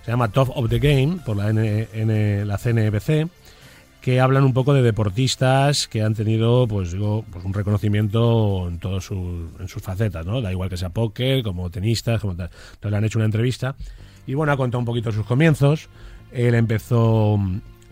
se 0.05 0.11
llama 0.11 0.27
Top 0.27 0.51
of 0.55 0.69
the 0.69 0.77
Game 0.77 1.17
por 1.25 1.37
la, 1.37 1.49
N, 1.49 1.87
N- 1.91 2.45
la 2.45 2.59
CNBC, 2.59 3.27
que 4.03 4.19
hablan 4.19 4.43
un 4.43 4.51
poco 4.51 4.73
de 4.73 4.81
deportistas 4.81 5.87
que 5.87 6.01
han 6.01 6.13
tenido, 6.13 6.67
pues 6.67 6.91
digo, 6.91 7.23
pues 7.31 7.45
un 7.45 7.53
reconocimiento 7.53 8.67
en 8.67 8.77
todos 8.77 9.05
sus, 9.05 9.49
en 9.61 9.69
sus 9.69 9.81
facetas, 9.81 10.25
¿no? 10.25 10.41
Da 10.41 10.51
igual 10.51 10.67
que 10.67 10.75
sea 10.75 10.89
póker, 10.89 11.41
como 11.41 11.69
tenistas, 11.69 12.19
como 12.19 12.35
tal. 12.35 12.49
Le 12.81 12.97
han 12.97 13.05
hecho 13.05 13.17
una 13.17 13.25
entrevista 13.25 13.77
y 14.27 14.33
bueno, 14.33 14.51
ha 14.51 14.57
contado 14.57 14.79
un 14.79 14.85
poquito 14.85 15.13
sus 15.13 15.25
comienzos. 15.25 15.87
Él 16.33 16.53
empezó, 16.53 17.39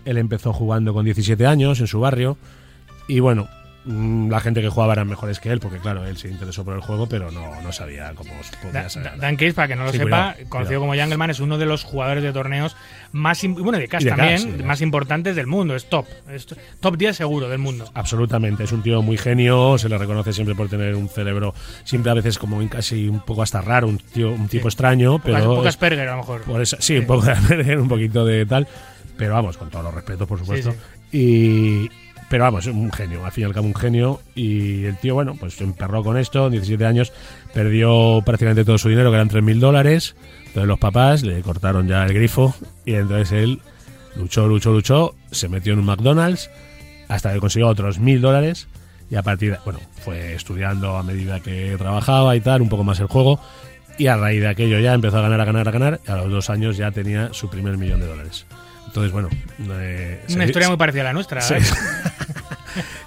él 0.03 0.17
empezó 0.17 0.51
jugando 0.51 0.93
con 0.93 1.05
17 1.05 1.47
años 1.47 1.79
en 1.79 1.87
su 1.87 2.01
barrio. 2.01 2.37
Y 3.07 3.21
bueno, 3.21 3.47
la 3.85 4.39
gente 4.39 4.61
que 4.61 4.69
jugaba 4.69 4.93
eran 4.93 5.07
mejores 5.07 5.39
que 5.39 5.49
él, 5.49 5.59
porque 5.59 5.79
claro, 5.79 6.05
él 6.05 6.15
se 6.17 6.27
interesó 6.29 6.63
por 6.63 6.75
el 6.75 6.81
juego, 6.81 7.07
pero 7.09 7.31
no, 7.31 7.61
no 7.61 7.71
sabía 7.71 8.13
cómo 8.15 8.31
podía 8.61 8.89
saber. 8.89 9.11
Da- 9.13 9.17
Dan 9.17 9.35
Case, 9.37 9.53
para 9.53 9.67
que 9.69 9.75
no 9.75 9.85
lo 9.85 9.91
Sí, 9.91 9.97
sepa, 9.97 10.05
cuidado, 10.35 10.49
conocido 10.49 10.79
cuidado. 10.79 10.79
como 10.81 10.93
Jungleman, 10.93 11.29
es 11.31 11.39
uno 11.39 11.57
de 11.57 11.65
los 11.65 11.83
jugadores 11.83 12.23
de 12.23 12.31
torneos 12.31 12.75
más, 13.11 13.41
bueno, 13.47 13.71
de 13.79 13.87
de 13.87 13.87
también, 13.87 14.37
sí, 14.39 14.49
más 14.63 14.81
importantes 14.81 15.35
del 15.35 15.47
mundo. 15.47 15.75
Es 15.75 15.89
top. 15.89 16.05
Es 16.31 16.45
top 16.79 16.95
10 16.97 17.15
seguro 17.17 17.49
del 17.49 17.57
mundo. 17.57 17.89
Absolutamente, 17.95 18.63
es 18.65 18.71
un 18.71 18.83
tío 18.83 19.01
muy 19.01 19.17
genio, 19.17 19.77
se 19.79 19.89
le 19.89 19.97
reconoce 19.97 20.31
siempre 20.31 20.53
por 20.53 20.69
tener 20.69 20.95
un 20.95 21.09
cerebro, 21.09 21.55
siempre 21.83 22.11
a 22.11 22.15
veces 22.15 22.37
como 22.37 22.57
un- 22.57 22.67
casi 22.67 23.07
un 23.07 23.21
poco 23.21 23.41
hasta 23.41 23.61
raro, 23.61 23.87
un 23.87 23.97
tío, 23.97 24.31
un 24.31 24.47
tipo 24.47 24.67
extraño, 24.67 25.19
pero 25.23 25.43
pocas 25.55 25.61
es- 25.65 25.75
Asperger, 25.75 26.07
a 26.07 26.11
lo 26.11 26.17
mejor. 26.17 26.41
por 26.43 26.61
eso- 26.61 26.77
sí, 26.79 26.97
un 26.99 27.07
poco 27.07 27.25
de 27.25 27.31
Asperger, 27.33 27.79
un 27.79 27.87
poquito 27.89 28.25
de 28.25 28.45
tal, 28.45 28.67
pero 29.17 29.33
vamos, 29.33 29.57
con 29.57 29.69
todos 29.71 29.83
los 29.85 29.93
respetos, 29.95 30.27
por 30.27 30.37
supuesto. 30.37 30.73
Y 31.11 31.89
pero 32.31 32.45
vamos, 32.45 32.65
un 32.67 32.89
genio, 32.93 33.25
al 33.25 33.31
fin 33.33 33.41
y 33.41 33.45
al 33.45 33.53
cabo 33.53 33.67
un 33.67 33.75
genio. 33.75 34.21
Y 34.35 34.85
el 34.85 34.97
tío, 34.97 35.15
bueno, 35.15 35.35
pues 35.37 35.55
se 35.55 35.65
emperró 35.65 36.01
con 36.01 36.17
esto, 36.17 36.49
17 36.49 36.85
años, 36.85 37.11
perdió 37.53 38.23
prácticamente 38.25 38.63
todo 38.63 38.77
su 38.77 38.87
dinero, 38.87 39.11
que 39.11 39.15
eran 39.15 39.29
3.000 39.29 39.59
dólares. 39.59 40.15
Entonces 40.39 40.65
los 40.65 40.79
papás 40.79 41.23
le 41.23 41.41
cortaron 41.41 41.89
ya 41.89 42.05
el 42.05 42.13
grifo 42.13 42.55
y 42.85 42.93
entonces 42.93 43.33
él 43.33 43.59
luchó, 44.15 44.47
luchó, 44.47 44.71
luchó, 44.71 45.15
se 45.29 45.49
metió 45.49 45.73
en 45.73 45.79
un 45.79 45.85
McDonald's 45.85 46.49
hasta 47.09 47.33
que 47.33 47.39
consiguió 47.39 47.67
otros 47.67 47.99
1.000 47.99 48.21
dólares. 48.21 48.69
Y 49.09 49.17
a 49.17 49.23
partir 49.23 49.51
de, 49.51 49.59
bueno, 49.65 49.81
fue 49.99 50.33
estudiando 50.33 50.95
a 50.95 51.03
medida 51.03 51.41
que 51.41 51.75
trabajaba 51.77 52.33
y 52.37 52.39
tal, 52.39 52.61
un 52.61 52.69
poco 52.69 52.85
más 52.85 53.01
el 53.01 53.07
juego. 53.07 53.41
Y 53.97 54.07
a 54.07 54.15
raíz 54.15 54.39
de 54.39 54.47
aquello 54.47 54.79
ya 54.79 54.93
empezó 54.93 55.17
a 55.17 55.21
ganar, 55.21 55.41
a 55.41 55.45
ganar, 55.45 55.67
a 55.67 55.71
ganar. 55.71 55.99
Y 56.07 56.11
a 56.11 56.15
los 56.15 56.31
dos 56.31 56.49
años 56.49 56.77
ya 56.77 56.91
tenía 56.91 57.33
su 57.33 57.49
primer 57.49 57.77
millón 57.77 57.99
de 57.99 58.07
dólares. 58.07 58.45
Entonces, 58.91 59.11
bueno. 59.13 59.29
eh, 59.79 60.21
Una 60.33 60.45
historia 60.45 60.67
muy 60.67 60.77
parecida 60.77 61.01
a 61.03 61.05
la 61.05 61.13
nuestra. 61.13 61.39
Sí. 61.41 61.53
¿eh? 61.55 61.59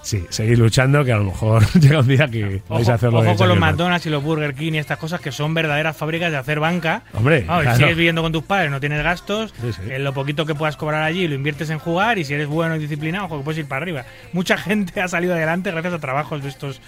Sí, 0.02 0.22
seguir 0.28 0.58
luchando, 0.58 1.02
que 1.06 1.12
a 1.12 1.16
lo 1.16 1.24
mejor 1.24 1.64
llega 1.80 2.00
un 2.00 2.06
día 2.06 2.28
que 2.28 2.60
vais 2.68 2.82
Ojo, 2.82 2.90
a 2.90 2.94
hacerlo 2.96 3.20
ojo 3.20 3.30
de 3.30 3.36
con 3.36 3.48
los. 3.48 3.58
McDonald's 3.58 4.04
y 4.04 4.10
los 4.10 4.22
Burger 4.22 4.54
King 4.54 4.72
y 4.74 4.78
estas 4.78 4.98
cosas 4.98 5.22
que 5.22 5.32
son 5.32 5.54
verdaderas 5.54 5.96
fábricas 5.96 6.30
de 6.30 6.36
hacer 6.36 6.60
banca. 6.60 7.04
Hombre, 7.14 7.44
Vamos, 7.46 7.62
claro. 7.62 7.78
sigues 7.78 7.96
viviendo 7.96 8.20
con 8.20 8.30
tus 8.30 8.42
padres, 8.44 8.70
no 8.70 8.78
tienes 8.80 9.02
gastos, 9.02 9.54
Sí, 9.62 9.72
sí. 9.72 9.80
en 9.90 10.04
lo 10.04 10.12
poquito 10.12 10.44
que 10.44 10.54
puedas 10.54 10.76
cobrar 10.76 11.02
allí 11.02 11.26
lo 11.26 11.34
inviertes 11.34 11.70
en 11.70 11.78
jugar 11.78 12.18
y 12.18 12.24
si 12.26 12.34
eres 12.34 12.46
bueno 12.48 12.76
y 12.76 12.78
disciplinado, 12.80 13.24
ojo, 13.24 13.38
que 13.38 13.44
puedes 13.44 13.58
ir 13.60 13.66
para 13.66 13.80
arriba. 13.80 14.04
Mucha 14.34 14.58
gente 14.58 15.00
ha 15.00 15.08
salido 15.08 15.32
adelante 15.32 15.70
gracias 15.70 15.94
a 15.94 15.98
trabajos 15.98 16.42
de 16.42 16.50
estos 16.50 16.76
eh, 16.76 16.80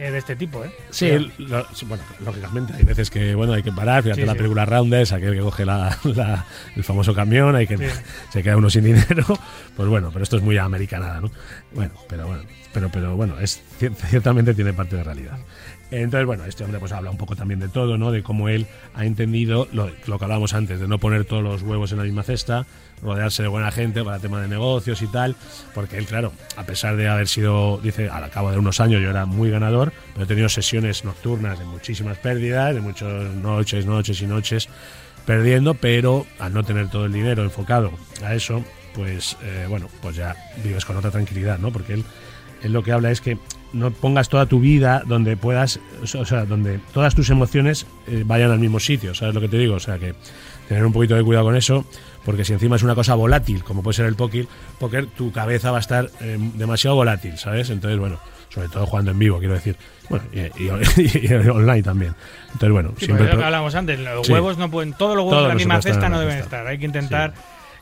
de 0.00 0.18
este 0.18 0.36
tipo, 0.36 0.64
¿eh? 0.64 0.70
Sí, 0.90 1.10
lo- 1.38 1.66
bueno, 1.86 2.02
lógicamente 2.24 2.72
hay 2.74 2.84
veces 2.84 3.10
que 3.10 3.34
bueno 3.34 3.52
hay 3.52 3.62
que 3.62 3.72
parar. 3.72 4.02
Fíjate 4.02 4.22
Sí, 4.22 4.26
la 4.26 4.32
sí. 4.32 4.38
película 4.38 4.64
Rounders, 4.64 5.12
aquel 5.12 5.34
que 5.34 5.40
coge 5.40 5.64
la, 5.66 5.96
la- 6.04 6.46
el 6.76 6.84
famoso 6.84 7.14
camión, 7.14 7.54
hay 7.56 7.66
que 7.66 7.76
Sí. 7.76 7.84
se 8.32 8.42
queda 8.42 8.56
uno 8.56 8.70
sin 8.70 8.84
dinero. 8.84 9.24
Pues 9.76 9.88
bueno, 9.88 10.10
pero 10.12 10.22
esto 10.22 10.36
es 10.36 10.42
muy 10.42 10.56
americanada, 10.58 11.20
¿no? 11.20 11.30
Bueno, 11.72 11.92
pero 12.08 12.26
bueno, 12.26 12.42
pero 12.72 12.88
pero 12.90 13.16
bueno, 13.16 13.38
es 13.40 13.60
cier- 13.80 13.94
ciertamente 13.94 14.54
tiene 14.54 14.72
parte 14.72 14.96
de 14.96 15.04
realidad. 15.04 15.38
Entonces, 15.90 16.26
bueno, 16.26 16.44
este 16.44 16.62
hombre 16.62 16.78
pues 16.78 16.92
habla 16.92 17.10
un 17.10 17.16
poco 17.16 17.34
también 17.34 17.58
de 17.58 17.68
todo, 17.68 17.98
¿no? 17.98 18.12
De 18.12 18.22
cómo 18.22 18.48
él 18.48 18.66
ha 18.94 19.04
entendido 19.04 19.66
lo, 19.72 19.88
que 19.88 20.24
hablábamos 20.24 20.54
antes, 20.54 20.78
de 20.78 20.86
no 20.86 20.98
poner 20.98 21.24
todos 21.24 21.42
los 21.42 21.62
huevos 21.62 21.90
en 21.92 21.98
la 21.98 22.04
misma 22.04 22.22
cesta, 22.22 22.64
rodearse 23.02 23.42
de 23.42 23.48
buena 23.48 23.72
gente 23.72 24.04
para 24.04 24.18
tema 24.18 24.40
de 24.40 24.48
negocios 24.48 25.02
y 25.02 25.08
tal, 25.08 25.34
porque 25.74 25.98
él, 25.98 26.06
claro, 26.06 26.32
a 26.56 26.64
pesar 26.64 26.96
de 26.96 27.08
haber 27.08 27.26
sido, 27.26 27.80
dice, 27.82 28.08
al 28.08 28.30
cabo 28.30 28.52
de 28.52 28.58
unos 28.58 28.78
años 28.80 29.02
yo 29.02 29.10
era 29.10 29.26
muy 29.26 29.50
ganador, 29.50 29.92
pero 30.12 30.24
he 30.24 30.28
tenido 30.28 30.48
sesiones 30.48 31.04
nocturnas 31.04 31.58
de 31.58 31.64
muchísimas 31.64 32.18
pérdidas, 32.18 32.74
de 32.74 32.80
muchas 32.80 33.34
noches, 33.34 33.84
noches 33.86 34.20
y 34.22 34.26
noches 34.26 34.68
perdiendo, 35.26 35.74
pero 35.74 36.26
al 36.38 36.54
no 36.54 36.62
tener 36.64 36.88
todo 36.88 37.06
el 37.06 37.12
dinero 37.12 37.42
enfocado 37.42 37.90
a 38.24 38.34
eso, 38.34 38.64
pues 38.94 39.36
eh, 39.42 39.66
bueno, 39.68 39.88
pues 40.02 40.16
ya 40.16 40.36
vives 40.62 40.84
con 40.84 40.96
otra 40.96 41.10
tranquilidad, 41.10 41.58
¿no? 41.58 41.72
Porque 41.72 41.94
él, 41.94 42.04
él 42.62 42.72
lo 42.72 42.82
que 42.82 42.92
habla 42.92 43.10
es 43.10 43.20
que 43.20 43.38
no 43.72 43.90
pongas 43.90 44.28
toda 44.28 44.46
tu 44.46 44.60
vida 44.60 45.02
donde 45.06 45.36
puedas, 45.36 45.80
o 46.14 46.24
sea, 46.24 46.44
donde 46.44 46.80
todas 46.92 47.14
tus 47.14 47.30
emociones 47.30 47.86
eh, 48.08 48.22
vayan 48.26 48.50
al 48.50 48.58
mismo 48.58 48.80
sitio, 48.80 49.14
¿sabes 49.14 49.34
lo 49.34 49.40
que 49.40 49.48
te 49.48 49.58
digo? 49.58 49.74
O 49.76 49.80
sea, 49.80 49.98
que 49.98 50.14
tener 50.68 50.84
un 50.84 50.92
poquito 50.92 51.14
de 51.14 51.22
cuidado 51.24 51.46
con 51.46 51.56
eso, 51.56 51.84
porque 52.24 52.44
si 52.44 52.52
encima 52.52 52.76
es 52.76 52.82
una 52.82 52.94
cosa 52.94 53.14
volátil, 53.14 53.62
como 53.64 53.82
puede 53.82 53.94
ser 53.96 54.06
el 54.06 54.14
póker, 54.16 54.46
póker 54.78 55.06
tu 55.06 55.32
cabeza 55.32 55.70
va 55.70 55.78
a 55.78 55.80
estar 55.80 56.10
eh, 56.20 56.36
demasiado 56.54 56.96
volátil, 56.96 57.36
¿sabes? 57.38 57.70
Entonces, 57.70 57.98
bueno, 57.98 58.18
sobre 58.50 58.68
todo 58.68 58.86
jugando 58.86 59.10
en 59.12 59.18
vivo, 59.18 59.38
quiero 59.38 59.54
decir. 59.54 59.76
Bueno, 60.08 60.24
y, 60.32 60.40
y- 60.64 61.26
y 61.28 61.32
online 61.34 61.82
también. 61.82 62.14
Entonces, 62.46 62.70
bueno, 62.72 62.92
Sí, 62.98 63.06
siempre. 63.06 63.28
lo 63.30 63.38
que 63.38 63.44
hablábamos 63.44 63.74
antes, 63.76 63.98
los 64.00 64.26
Sí. 64.26 64.32
huevos 64.32 64.58
no 64.58 64.70
pueden, 64.70 64.92
todos 64.94 65.16
los 65.16 65.24
huevos 65.24 65.42
en 65.44 65.48
la 65.48 65.54
misma 65.54 65.80
cesta 65.82 66.08
no 66.08 66.18
deben 66.20 66.38
estar. 66.38 66.66
Hay 66.66 66.78
que 66.78 66.86
intentar. 66.86 67.32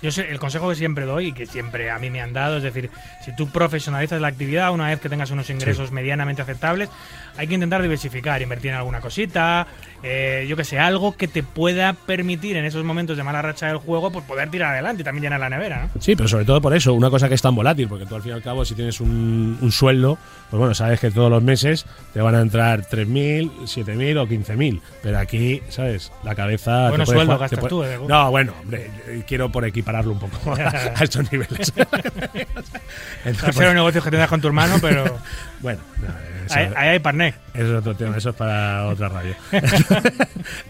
Yo 0.01 0.13
sé, 0.13 0.29
el 0.31 0.39
consejo 0.39 0.69
que 0.69 0.77
siempre 0.77 1.05
doy 1.07 1.29
y 1.29 1.33
que 1.33 1.47
siempre 1.47 1.91
a 1.91 1.99
mí 1.99 2.09
me 2.11 2.21
han 2.21 2.33
dado 2.33 2.59
es 2.59 2.63
decir, 2.63 2.89
si 3.25 3.35
tú 3.35 3.49
profesionalizas 3.51 4.21
la 4.21 4.29
actividad, 4.29 4.73
una 4.73 4.87
vez 4.89 5.01
que 5.01 5.09
tengas 5.09 5.31
unos 5.33 5.51
ingresos 5.51 5.91
medianamente 5.91 6.41
aceptables, 6.43 6.89
hay 7.37 7.47
que 7.49 7.55
intentar 7.55 7.83
diversificar, 7.83 8.41
invertir 8.43 8.71
en 8.71 8.77
alguna 8.77 9.01
cosita, 9.01 9.67
eh, 10.03 10.47
yo 10.49 10.57
que 10.57 10.65
sé, 10.65 10.79
algo 10.79 11.17
que 11.17 11.27
te 11.29 11.43
pueda 11.43 11.93
permitir 11.95 12.57
en 12.57 12.65
esos 12.65 12.85
momentos 12.85 13.17
de 13.17 13.23
mala 13.25 13.43
racha 13.43 13.67
del 13.67 13.79
juego, 13.79 14.11
pues 14.13 14.25
poder 14.25 14.49
tirar 14.51 14.73
adelante 14.73 15.03
y 15.03 15.05
también 15.05 15.25
llenar 15.25 15.41
la 15.41 15.49
nevera, 15.51 15.89
¿no? 15.93 16.01
Sí, 16.01 16.15
pero 16.15 16.29
sobre 16.29 16.45
todo 16.45 16.61
por 16.61 16.75
eso, 16.77 16.95
una 16.95 17.11
cosa 17.11 17.29
que 17.29 17.35
es 17.35 17.43
tan 17.43 17.55
volátil, 17.55 17.89
porque 17.89 18.07
tú 18.07 18.15
al 18.15 18.23
fin 18.23 18.31
y 18.33 18.35
al 18.35 18.43
cabo, 18.43 18.65
si 18.65 18.75
tienes 18.75 19.01
un, 19.01 19.59
un 19.61 19.73
sueldo, 19.73 20.17
pues 20.51 20.59
bueno, 20.59 20.75
sabes 20.75 21.01
que 21.01 21.11
todos 21.11 21.31
los 21.31 21.43
meses 21.43 21.87
te 22.15 22.21
van 22.21 22.35
a 22.37 22.41
entrar 22.41 22.83
3.000, 22.83 23.51
7.000 23.67 24.19
o 24.19 24.27
15.000. 24.29 24.81
Pero 25.03 25.19
aquí, 25.19 25.61
¿sabes? 25.69 26.13
La 26.25 26.35
cabeza. 26.35 26.85
te 26.85 26.89
Bueno, 26.91 27.05
puede 27.05 27.17
sueldo 27.19 27.35
te 27.35 27.41
gastas 27.41 27.59
puede- 27.59 27.71
tú, 27.71 27.83
¿eh? 27.85 27.99
No, 28.09 28.31
bueno, 28.31 28.53
hombre, 28.63 28.91
quiero 29.27 29.51
por 29.51 29.65
equipararlo 29.89 30.13
un 30.13 30.19
poco 30.19 30.55
a 30.97 31.03
estos 31.05 31.31
niveles. 31.33 31.73
Entonces, 33.25 33.57
los 33.65 33.75
negocios 33.75 34.05
que 34.05 34.11
tendrás 34.11 34.29
con 34.29 34.41
tu 34.41 34.49
hermano, 34.49 34.77
pero 34.81 35.05
bueno, 35.61 35.81
no, 36.01 36.09
eso- 36.47 36.59
ahí, 36.59 36.73
ahí 36.77 36.89
hay 36.91 36.99
partner. 36.99 37.35
eso 37.55 37.67
es 37.73 37.79
otro 37.81 37.95
tema, 37.97 38.17
eso 38.17 38.31
es 38.31 38.37
para 38.37 38.87
otra 38.87 39.09
radio. 39.09 39.35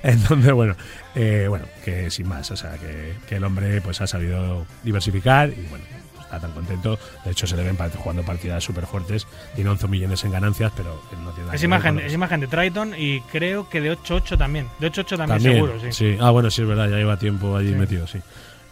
Entonces, 0.02 0.52
bueno, 0.52 0.74
eh, 1.14 1.46
bueno, 1.48 1.66
que 1.84 2.10
sin 2.10 2.28
más, 2.28 2.50
o 2.50 2.56
sea, 2.56 2.72
que, 2.78 3.14
que 3.28 3.36
el 3.36 3.44
hombre 3.44 3.80
pues 3.80 4.00
ha 4.00 4.06
sabido 4.06 4.66
diversificar 4.82 5.50
y 5.50 5.66
bueno, 5.68 5.84
está 6.20 6.40
tan 6.40 6.52
contento. 6.52 6.98
De 7.24 7.30
hecho, 7.30 7.46
se 7.46 7.56
le 7.56 7.64
ven 7.64 7.76
jugando 7.96 8.22
partidas 8.22 8.62
súper 8.62 8.86
fuertes, 8.86 9.26
tiene 9.54 9.70
11 9.70 9.88
millones 9.88 10.24
en 10.24 10.32
ganancias, 10.32 10.72
pero 10.76 11.02
no 11.22 11.30
tiene 11.30 11.46
nada 11.46 11.54
Es 11.54 11.60
que 11.60 11.66
ver 11.66 11.76
imagen, 11.76 11.94
con 11.96 12.04
es 12.04 12.12
imagen 12.12 12.40
de 12.40 12.46
Triton 12.48 12.94
y 12.96 13.20
creo 13.22 13.68
que 13.68 13.80
de 13.80 13.96
8-8 13.96 14.36
también. 14.38 14.68
De 14.78 14.90
8-8 14.90 15.16
también, 15.16 15.28
También, 15.28 15.54
seguro, 15.54 15.92
sí. 15.92 16.16
Ah, 16.20 16.30
bueno, 16.30 16.50
sí, 16.50 16.62
es 16.62 16.68
verdad, 16.68 16.88
ya 16.88 16.96
lleva 16.96 17.16
tiempo 17.18 17.56
allí 17.56 17.70
Sí. 17.70 17.74
metido, 17.76 18.06
sí. 18.06 18.18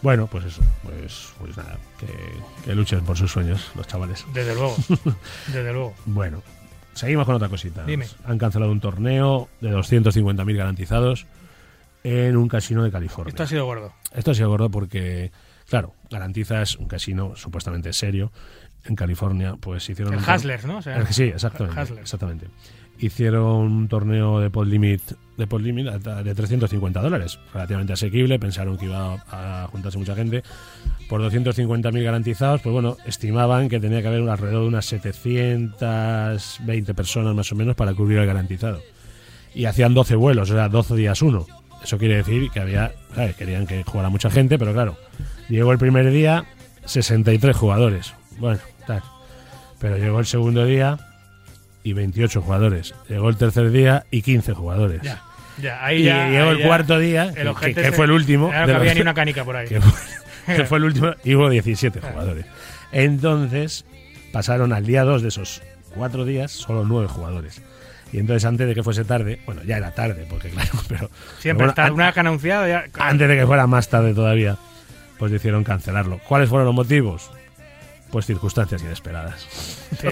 Bueno, 0.01 0.27
pues 0.27 0.45
eso, 0.45 0.61
pues, 0.83 1.29
pues 1.39 1.57
nada, 1.57 1.77
que, 1.99 2.07
que 2.63 2.75
luchen 2.75 3.01
por 3.01 3.17
sus 3.17 3.31
sueños 3.31 3.71
los 3.75 3.87
chavales. 3.87 4.25
Desde 4.33 4.53
luego. 4.53 4.75
Desde 5.47 5.73
luego. 5.73 5.95
Bueno, 6.05 6.43
seguimos 6.93 7.25
con 7.25 7.35
otra 7.35 7.49
cosita. 7.49 7.83
Dime. 7.85 8.05
Han 8.25 8.37
cancelado 8.37 8.71
un 8.71 8.79
torneo 8.79 9.49
de 9.59 9.71
250.000 9.71 10.55
garantizados 10.55 11.25
en 12.03 12.37
un 12.37 12.47
casino 12.47 12.83
de 12.83 12.91
California. 12.91 13.29
Esto 13.29 13.43
ha 13.43 13.47
sido 13.47 13.65
gordo. 13.65 13.93
Esto 14.13 14.31
ha 14.31 14.35
sido 14.35 14.49
gordo 14.49 14.69
porque, 14.69 15.31
claro, 15.67 15.93
garantizas 16.11 16.75
un 16.75 16.87
casino 16.87 17.35
supuestamente 17.35 17.91
serio 17.91 18.31
en 18.85 18.95
California, 18.95 19.55
pues 19.59 19.89
hicieron 19.89 20.13
El 20.13 20.19
un 20.19 20.29
Hustler, 20.29 20.65
¿no? 20.65 20.77
O 20.77 20.81
sea, 20.81 21.05
sí, 21.11 21.23
exactamente, 21.23 21.81
Hustler. 21.81 21.99
exactamente. 21.99 22.47
Hicieron 22.99 23.43
un 23.43 23.87
torneo 23.87 24.39
de 24.39 24.49
pot 24.49 24.67
limit 24.67 25.01
de 25.37 25.45
pot 25.45 25.61
limit 25.61 25.85
de 25.85 26.35
350 26.35 26.99
dólares, 26.99 27.37
relativamente 27.53 27.93
asequible. 27.93 28.39
Pensaron 28.39 28.77
que 28.77 28.85
iba 28.85 29.23
a 29.29 29.67
juntarse 29.71 29.99
mucha 29.99 30.15
gente. 30.15 30.41
Por 31.07 31.21
250.000 31.21 32.03
garantizados, 32.03 32.61
pues 32.61 32.73
bueno, 32.73 32.97
estimaban 33.05 33.69
que 33.69 33.79
tenía 33.79 34.01
que 34.01 34.07
haber 34.07 34.27
alrededor 34.27 34.63
de 34.63 34.67
unas 34.67 34.87
720 34.87 36.93
personas 36.95 37.35
más 37.35 37.51
o 37.51 37.55
menos 37.55 37.75
para 37.75 37.93
cubrir 37.93 38.17
el 38.17 38.25
garantizado. 38.25 38.81
Y 39.53 39.65
hacían 39.65 39.93
12 39.93 40.15
vuelos, 40.15 40.49
o 40.49 40.53
sea, 40.53 40.69
12 40.69 40.95
días 40.95 41.21
uno. 41.21 41.45
Eso 41.83 41.99
quiere 41.99 42.17
decir 42.17 42.49
que 42.49 42.59
había, 42.59 42.93
querían 43.37 43.67
que 43.67 43.83
jugara 43.83 44.09
mucha 44.09 44.31
gente, 44.31 44.57
pero 44.57 44.73
claro, 44.73 44.97
llegó 45.47 45.71
el 45.71 45.77
primer 45.77 46.09
día 46.11 46.45
63 46.85 47.55
jugadores. 47.55 48.13
Bueno, 48.39 48.59
tal. 48.85 49.03
Pero 49.79 49.97
llegó 49.97 50.19
el 50.19 50.25
segundo 50.25 50.65
día 50.65 50.97
y 51.87 51.93
28 51.93 52.41
jugadores. 52.41 52.93
Llegó 53.07 53.29
el 53.29 53.37
tercer 53.37 53.71
día 53.71 54.05
y 54.11 54.21
15 54.21 54.53
jugadores. 54.53 55.01
Ya. 55.01 55.21
Ya, 55.61 55.83
ahí 55.83 56.01
Y 56.01 56.03
ya. 56.03 56.29
llegó 56.29 56.49
ahí 56.49 56.55
el 56.55 56.59
ya 56.59 56.67
cuarto 56.67 56.99
día, 56.99 57.33
que- 57.33 57.47
ojete 57.47 57.73
que, 57.75 57.81
que 57.81 57.91
fue 57.93 58.05
el 58.05 58.11
último. 58.11 58.49
Claro 58.49 58.65
que 58.67 58.73
había 58.73 58.85
los- 58.91 58.95
ni 58.95 59.01
una 59.01 59.13
canica 59.13 59.43
por 59.43 59.55
ahí. 59.55 59.67
que 59.69 59.81
fue, 59.81 60.55
que 60.55 60.65
fue 60.65 60.77
el 60.79 60.83
último 60.83 61.11
y 61.23 61.33
hubo 61.35 61.49
17 61.49 61.99
jugadores. 62.01 62.45
Entonces 62.91 63.85
pasaron 64.31 64.73
al 64.73 64.85
día 64.85 65.03
2 65.03 65.21
de 65.21 65.29
esos 65.29 65.61
cuatro 65.95 66.25
días 66.25 66.51
solo 66.51 66.83
9 66.85 67.07
jugadores. 67.07 67.61
Y 68.13 68.19
entonces 68.19 68.45
antes 68.45 68.67
de 68.67 68.75
que 68.75 68.83
fuese 68.83 69.03
tarde, 69.03 69.39
bueno, 69.45 69.63
ya 69.63 69.77
era 69.77 69.91
tarde, 69.91 70.25
porque 70.29 70.49
claro, 70.49 70.69
pero... 70.87 71.09
Siempre 71.39 71.41
pero 71.41 71.55
bueno, 71.55 71.69
está 71.69 71.91
una 71.93 72.05
vez 72.05 72.13
que 72.13 72.19
anunciado 72.19 72.67
ya. 72.67 72.85
antes 72.99 73.27
de 73.27 73.35
que 73.37 73.45
fuera 73.45 73.65
más 73.67 73.89
tarde 73.89 74.13
todavía, 74.13 74.57
pues 75.17 75.31
decidieron 75.31 75.63
cancelarlo. 75.63 76.19
¿Cuáles 76.27 76.49
fueron 76.49 76.65
los 76.67 76.75
motivos? 76.75 77.31
Pues 78.11 78.25
circunstancias 78.25 78.81
inesperadas. 78.81 79.45
Sí. 79.99 80.07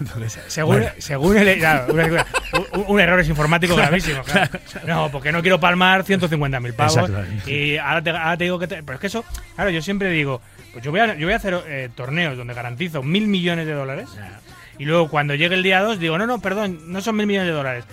Entonces, 0.00 0.38
Según, 0.46 0.76
bueno, 0.76 0.90
según 0.98 1.36
el, 1.36 1.58
claro, 1.58 1.92
una- 1.92 2.26
un, 2.74 2.84
un 2.86 3.00
error 3.00 3.20
es 3.20 3.28
informático 3.28 3.74
gravísimo. 3.76 4.22
claro. 4.22 4.50
No, 4.86 5.10
porque 5.10 5.32
no 5.32 5.42
quiero 5.42 5.58
palmar 5.58 6.04
150.000 6.04 6.72
pavos. 6.74 7.10
Y 7.46 7.76
ahora 7.76 8.02
te, 8.02 8.10
ahora 8.10 8.36
te 8.36 8.44
digo 8.44 8.58
que. 8.58 8.66
te- 8.68 8.82
pero 8.82 8.94
es 8.94 9.00
que 9.00 9.06
eso, 9.08 9.24
claro, 9.56 9.70
yo 9.70 9.82
siempre 9.82 10.10
digo, 10.10 10.40
pues 10.72 10.84
yo 10.84 10.90
voy 10.92 11.00
a, 11.00 11.14
yo 11.16 11.26
voy 11.26 11.32
a 11.32 11.36
hacer 11.36 11.60
eh, 11.66 11.88
torneos 11.94 12.36
donde 12.36 12.54
garantizo 12.54 13.02
mil 13.02 13.26
millones 13.26 13.66
de 13.66 13.72
dólares. 13.72 14.08
Y 14.78 14.84
luego 14.84 15.08
cuando 15.08 15.34
llegue 15.34 15.56
el 15.56 15.62
día 15.64 15.80
2 15.80 15.98
digo, 15.98 16.18
no, 16.18 16.26
no, 16.26 16.40
perdón, 16.40 16.80
no 16.92 17.00
son 17.00 17.16
mil 17.16 17.26
millones 17.26 17.48
de 17.48 17.54
dólares. 17.54 17.84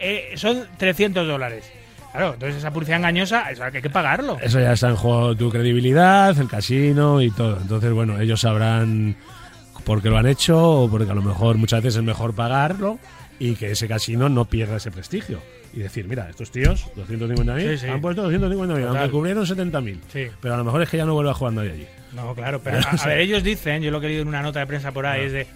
Eh, 0.00 0.32
son 0.34 0.66
300 0.76 1.26
dólares. 1.28 1.70
Claro, 2.12 2.34
entonces 2.34 2.58
esa 2.58 2.70
publicidad 2.70 2.98
engañosa, 2.98 3.50
eso 3.50 3.64
hay 3.64 3.72
que 3.72 3.88
pagarlo. 3.90 4.38
Eso 4.42 4.60
ya 4.60 4.72
está 4.74 4.88
en 4.90 4.96
juego 4.96 5.34
tu 5.34 5.50
credibilidad, 5.50 6.38
el 6.38 6.48
casino 6.48 7.20
y 7.22 7.30
todo. 7.30 7.58
Entonces, 7.60 7.90
bueno, 7.92 8.20
ellos 8.20 8.40
sabrán 8.40 9.16
por 9.84 10.02
qué 10.02 10.10
lo 10.10 10.18
han 10.18 10.26
hecho 10.26 10.62
o 10.62 10.90
porque 10.90 11.10
a 11.10 11.14
lo 11.14 11.22
mejor 11.22 11.56
muchas 11.56 11.82
veces 11.82 11.96
es 11.98 12.04
mejor 12.04 12.34
pagarlo 12.34 12.98
y 13.38 13.54
que 13.56 13.70
ese 13.72 13.88
casino 13.88 14.28
no 14.28 14.44
pierda 14.44 14.76
ese 14.76 14.90
prestigio. 14.90 15.40
Y 15.74 15.78
decir, 15.80 16.06
mira, 16.06 16.28
estos 16.28 16.50
tíos, 16.50 16.84
250.000, 16.96 17.70
Sí, 17.72 17.78
sí. 17.78 17.86
han 17.88 18.02
puesto 18.02 18.30
250.000, 18.30 18.66
Total. 18.68 18.86
aunque 18.88 19.10
cubrieron 19.10 19.46
70.000. 19.46 19.98
Sí. 20.12 20.26
Pero 20.40 20.54
a 20.54 20.56
lo 20.58 20.64
mejor 20.64 20.82
es 20.82 20.90
que 20.90 20.98
ya 20.98 21.06
no 21.06 21.14
vuelve 21.14 21.30
a 21.30 21.34
jugar 21.34 21.54
nadie 21.54 21.72
allí. 21.72 21.86
No, 22.12 22.34
claro, 22.34 22.60
pero 22.62 22.76
a, 22.86 22.90
a 22.90 23.06
ver, 23.06 23.20
ellos 23.20 23.42
dicen, 23.42 23.82
yo 23.82 23.90
lo 23.90 23.96
he 24.02 24.02
leído 24.08 24.20
en 24.20 24.28
una 24.28 24.42
nota 24.42 24.60
de 24.60 24.66
prensa 24.66 24.92
por 24.92 25.06
ahí, 25.06 25.24
es 25.24 25.32
de, 25.32 25.46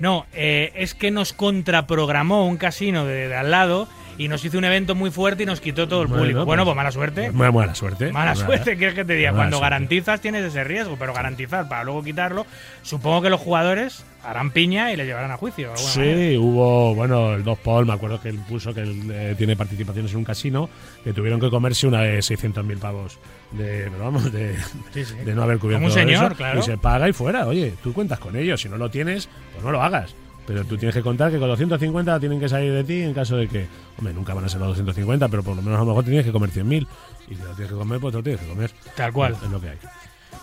no, 0.00 0.24
eh, 0.32 0.72
es 0.74 0.94
que 0.94 1.10
nos 1.10 1.34
contraprogramó 1.34 2.46
un 2.46 2.56
casino 2.56 3.04
de, 3.04 3.28
de 3.28 3.36
al 3.36 3.50
lado 3.50 3.88
y 4.18 4.28
nos 4.28 4.44
hizo 4.44 4.58
un 4.58 4.64
evento 4.64 4.94
muy 4.94 5.10
fuerte 5.10 5.44
y 5.44 5.46
nos 5.46 5.60
quitó 5.60 5.88
todo 5.88 6.02
el 6.02 6.08
Bueno, 6.08 6.22
público. 6.22 6.44
Bueno, 6.44 6.64
pues- 6.64 6.72
pues 6.74 6.76
mala 6.76 6.90
suerte. 6.92 7.30
Mala, 7.30 7.52
mala 7.52 7.74
suerte. 7.74 8.12
Mala 8.12 8.34
Nada. 8.34 8.44
suerte, 8.46 8.76
¿quieres 8.76 8.94
que 8.94 9.04
te 9.04 9.14
diga? 9.14 9.30
Mala 9.30 9.38
Cuando 9.44 9.56
suerte. 9.58 9.70
garantizas 9.74 10.20
tienes 10.20 10.44
ese 10.44 10.64
riesgo, 10.64 10.96
pero 10.98 11.14
garantizar 11.14 11.68
para 11.68 11.84
luego 11.84 12.02
quitarlo, 12.02 12.44
supongo 12.82 13.22
que 13.22 13.30
los 13.30 13.40
jugadores 13.40 14.04
harán 14.24 14.50
piña 14.50 14.92
y 14.92 14.96
le 14.96 15.06
llevarán 15.06 15.30
a 15.30 15.36
juicio. 15.36 15.68
manera. 15.68 15.88
Sí, 15.88 16.36
hubo, 16.36 16.94
bueno, 16.94 17.34
el 17.34 17.44
Dos 17.44 17.58
Paul, 17.60 17.86
me 17.86 17.92
acuerdo 17.94 18.20
que 18.20 18.28
él 18.28 18.38
puso 18.48 18.74
que 18.74 18.80
él 18.82 19.02
eh, 19.10 19.34
tiene 19.38 19.54
participaciones 19.56 20.10
en 20.12 20.18
un 20.18 20.24
casino, 20.24 20.68
que 21.04 21.12
tuvieron 21.12 21.40
que 21.40 21.48
comerse 21.48 21.86
una 21.86 22.02
de 22.02 22.18
600.000 22.18 22.78
pavos 22.78 23.18
de, 23.52 23.88
vamos, 24.00 24.30
de, 24.32 24.56
Sí, 24.92 25.04
sí. 25.04 25.14
de 25.24 25.34
no 25.34 25.44
haber 25.44 25.58
cubierto 25.58 25.78
Como 25.82 25.86
un 25.86 25.92
señor, 25.98 26.26
eso, 26.32 26.34
claro. 26.36 26.58
Y 26.60 26.62
se 26.64 26.76
paga 26.76 27.08
y 27.08 27.12
fuera. 27.12 27.46
Oye, 27.46 27.72
tú 27.82 27.92
cuentas 27.92 28.18
con 28.18 28.34
ellos. 28.36 28.60
Si 28.60 28.68
no 28.68 28.76
lo 28.76 28.90
tienes, 28.90 29.28
pues 29.52 29.64
no 29.64 29.70
lo 29.70 29.80
hagas. 29.82 30.14
Pero 30.48 30.64
tú 30.64 30.78
tienes 30.78 30.94
que 30.94 31.02
contar 31.02 31.30
que 31.30 31.38
con 31.38 31.46
250 31.46 32.18
tienen 32.20 32.40
que 32.40 32.48
salir 32.48 32.72
de 32.72 32.82
ti 32.82 33.02
en 33.02 33.12
caso 33.12 33.36
de 33.36 33.46
que, 33.48 33.68
hombre, 33.98 34.14
nunca 34.14 34.32
van 34.32 34.46
a 34.46 34.48
ser 34.48 34.58
los 34.58 34.68
250, 34.68 35.28
pero 35.28 35.42
por 35.42 35.54
lo 35.54 35.60
menos 35.60 35.76
a 35.76 35.82
lo 35.82 35.88
mejor 35.88 36.04
tienes 36.04 36.24
que 36.24 36.32
comer 36.32 36.48
100.000. 36.50 36.86
Y 37.28 37.34
si 37.34 37.42
lo 37.42 37.50
tienes 37.50 37.70
que 37.70 37.78
comer, 37.78 38.00
pues 38.00 38.12
te 38.12 38.16
lo 38.16 38.22
tienes 38.22 38.40
que 38.40 38.48
comer. 38.48 38.70
Tal 38.96 39.12
cual. 39.12 39.36
Es 39.44 39.50
lo 39.50 39.60
que 39.60 39.68
hay. 39.68 39.78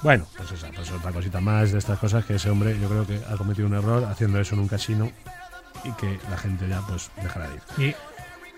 Bueno, 0.04 0.28
pues 0.38 0.52
esa, 0.52 0.70
pues 0.70 0.92
otra 0.92 1.12
cosita 1.12 1.42
más 1.42 1.72
de 1.72 1.80
estas 1.80 1.98
cosas 1.98 2.24
que 2.24 2.36
ese 2.36 2.52
hombre 2.52 2.78
yo 2.80 2.88
creo 2.88 3.08
que 3.08 3.20
ha 3.28 3.36
cometido 3.36 3.68
un 3.68 3.74
error 3.74 4.06
haciendo 4.06 4.40
eso 4.40 4.54
en 4.54 4.62
un 4.62 4.68
casino 4.68 5.12
y 5.84 5.92
que 5.94 6.20
la 6.30 6.38
gente 6.38 6.68
ya 6.70 6.82
pues 6.82 7.10
dejará 7.24 7.48
de 7.50 7.56
ir. 7.56 7.96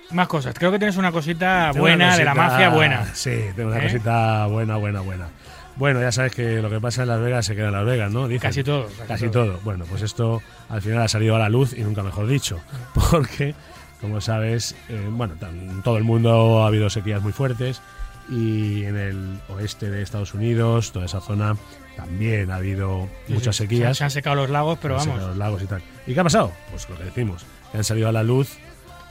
Y 0.09 0.13
más 0.13 0.27
cosas. 0.27 0.53
Creo 0.53 0.69
que 0.69 0.79
tienes 0.79 0.97
una 0.97 1.13
cosita 1.13 1.69
Tengo 1.71 1.85
buena 1.85 2.07
una 2.07 2.17
de 2.17 2.25
la 2.25 2.35
mafia 2.35 2.69
buena. 2.69 3.05
Sí, 3.13 3.39
tengo 3.55 3.69
una 3.69 3.79
¿Eh? 3.79 3.83
cosita 3.83 4.47
buena, 4.47 4.75
buena, 4.75 4.99
buena. 4.99 5.29
Bueno, 5.77 6.01
ya 6.01 6.11
sabes 6.11 6.33
que 6.33 6.61
lo 6.61 6.69
que 6.69 6.79
pasa 6.81 7.03
en 7.03 7.09
Las 7.09 7.19
Vegas 7.21 7.45
se 7.45 7.55
queda 7.55 7.67
en 7.67 7.73
Las 7.73 7.85
Vegas, 7.85 8.11
¿no? 8.11 8.27
Dicen. 8.27 8.49
Casi 8.49 8.63
todo. 8.63 8.87
Casi 9.07 9.29
todo. 9.29 9.59
Bueno, 9.63 9.85
pues 9.89 10.01
esto 10.01 10.41
al 10.69 10.81
final 10.81 11.01
ha 11.03 11.07
salido 11.07 11.35
a 11.35 11.39
la 11.39 11.49
luz 11.49 11.73
y 11.77 11.81
nunca 11.81 12.01
mejor 12.03 12.27
dicho. 12.27 12.59
Porque, 13.11 13.53
como 14.01 14.19
sabes, 14.21 14.75
eh, 14.89 15.07
bueno, 15.11 15.35
en 15.41 15.81
todo 15.83 15.97
el 15.97 16.03
mundo 16.03 16.63
ha 16.63 16.67
habido 16.67 16.89
sequías 16.89 17.21
muy 17.21 17.31
fuertes 17.31 17.81
y 18.29 18.83
en 18.83 18.97
el 18.97 19.39
oeste 19.49 19.89
de 19.89 20.01
Estados 20.01 20.33
Unidos, 20.33 20.91
toda 20.91 21.05
esa 21.05 21.21
zona, 21.21 21.55
también 21.95 22.51
ha 22.51 22.55
habido 22.55 23.07
Sí, 23.27 23.33
muchas 23.33 23.55
sequías. 23.55 23.97
Se 23.97 24.03
han 24.03 24.11
secado 24.11 24.35
los 24.35 24.49
lagos, 24.49 24.77
pero 24.81 24.95
Han 24.95 24.99
vamos. 24.99 25.13
secado 25.13 25.27
los 25.29 25.37
lagos 25.37 25.61
y 25.61 25.65
tal. 25.67 25.81
¿Y 26.05 26.13
qué 26.13 26.19
ha 26.19 26.23
pasado? 26.23 26.51
Pues 26.71 26.89
lo 26.89 26.97
que 26.97 27.03
decimos, 27.05 27.45
que 27.71 27.77
han 27.77 27.83
salido 27.83 28.09
a 28.09 28.11
la 28.11 28.23
luz, 28.23 28.57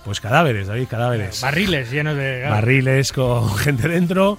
pues 0.04 0.20
cadáveres, 0.20 0.66
David, 0.66 0.86
cadáveres. 0.88 1.40
Barriles 1.40 1.90
llenos 1.90 2.16
de. 2.16 2.42
barriles 2.42 3.12
con 3.12 3.54
gente 3.56 3.88
dentro, 3.88 4.38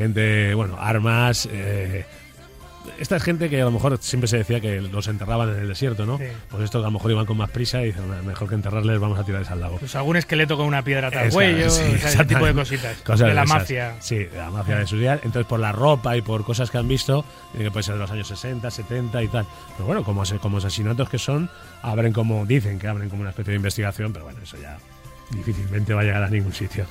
gente, 0.00 0.54
bueno, 0.54 0.76
armas, 0.80 1.46
eh, 1.52 2.06
esta 2.98 3.16
es 3.16 3.22
gente 3.22 3.50
que 3.50 3.60
a 3.60 3.64
lo 3.66 3.70
mejor 3.70 3.98
siempre 4.00 4.26
se 4.28 4.38
decía 4.38 4.58
que 4.58 4.80
los 4.80 5.06
enterraban 5.08 5.50
en 5.50 5.56
el 5.60 5.68
desierto, 5.68 6.06
¿no? 6.06 6.16
Sí. 6.16 6.24
Pues 6.50 6.64
estos 6.64 6.82
a 6.82 6.86
lo 6.86 6.92
mejor 6.92 7.10
iban 7.10 7.26
con 7.26 7.36
más 7.36 7.50
prisa 7.50 7.82
y 7.82 7.86
dicen, 7.86 8.08
"Nah, 8.08 8.22
mejor 8.22 8.48
que 8.48 8.54
enterrarles, 8.54 8.98
vamos 8.98 9.18
a 9.18 9.24
tirarles 9.24 9.50
al 9.50 9.60
lago. 9.60 9.76
Pues 9.76 9.94
algún 9.96 10.16
esqueleto 10.16 10.56
con 10.56 10.64
una 10.66 10.82
piedra 10.82 11.08
al 11.08 11.14
Esa, 11.14 11.28
cuello, 11.30 11.68
sí, 11.68 11.82
ese 11.82 12.24
tipo 12.24 12.46
de 12.46 12.54
cositas. 12.54 12.96
Cosas 13.02 13.28
de 13.28 13.34
la 13.34 13.42
esas. 13.42 13.58
mafia. 13.58 13.94
Sí, 14.00 14.16
de 14.16 14.36
la 14.38 14.50
mafia 14.50 14.76
de 14.78 14.86
sus 14.86 14.98
días. 14.98 15.20
Entonces, 15.24 15.46
por 15.46 15.60
la 15.60 15.72
ropa 15.72 16.16
y 16.16 16.22
por 16.22 16.42
cosas 16.44 16.70
que 16.70 16.78
han 16.78 16.88
visto, 16.88 17.22
eh, 17.54 17.58
que 17.64 17.70
puede 17.70 17.82
ser 17.82 17.94
de 17.96 18.00
los 18.00 18.10
años 18.10 18.26
60, 18.28 18.70
70 18.70 19.22
y 19.22 19.28
tal. 19.28 19.46
Pero 19.76 19.84
bueno, 19.84 20.02
como, 20.02 20.22
como 20.40 20.56
asesinatos 20.58 21.10
que 21.10 21.18
son, 21.18 21.50
abren 21.82 22.14
como, 22.14 22.46
dicen 22.46 22.78
que 22.78 22.88
abren 22.88 23.10
como 23.10 23.20
una 23.20 23.30
especie 23.30 23.50
de 23.52 23.56
investigación, 23.56 24.10
pero 24.14 24.24
bueno, 24.24 24.40
eso 24.42 24.56
ya 24.56 24.78
difícilmente 25.30 25.92
va 25.92 26.00
a 26.00 26.04
llegar 26.04 26.22
a 26.22 26.30
ningún 26.30 26.54
sitio. 26.54 26.86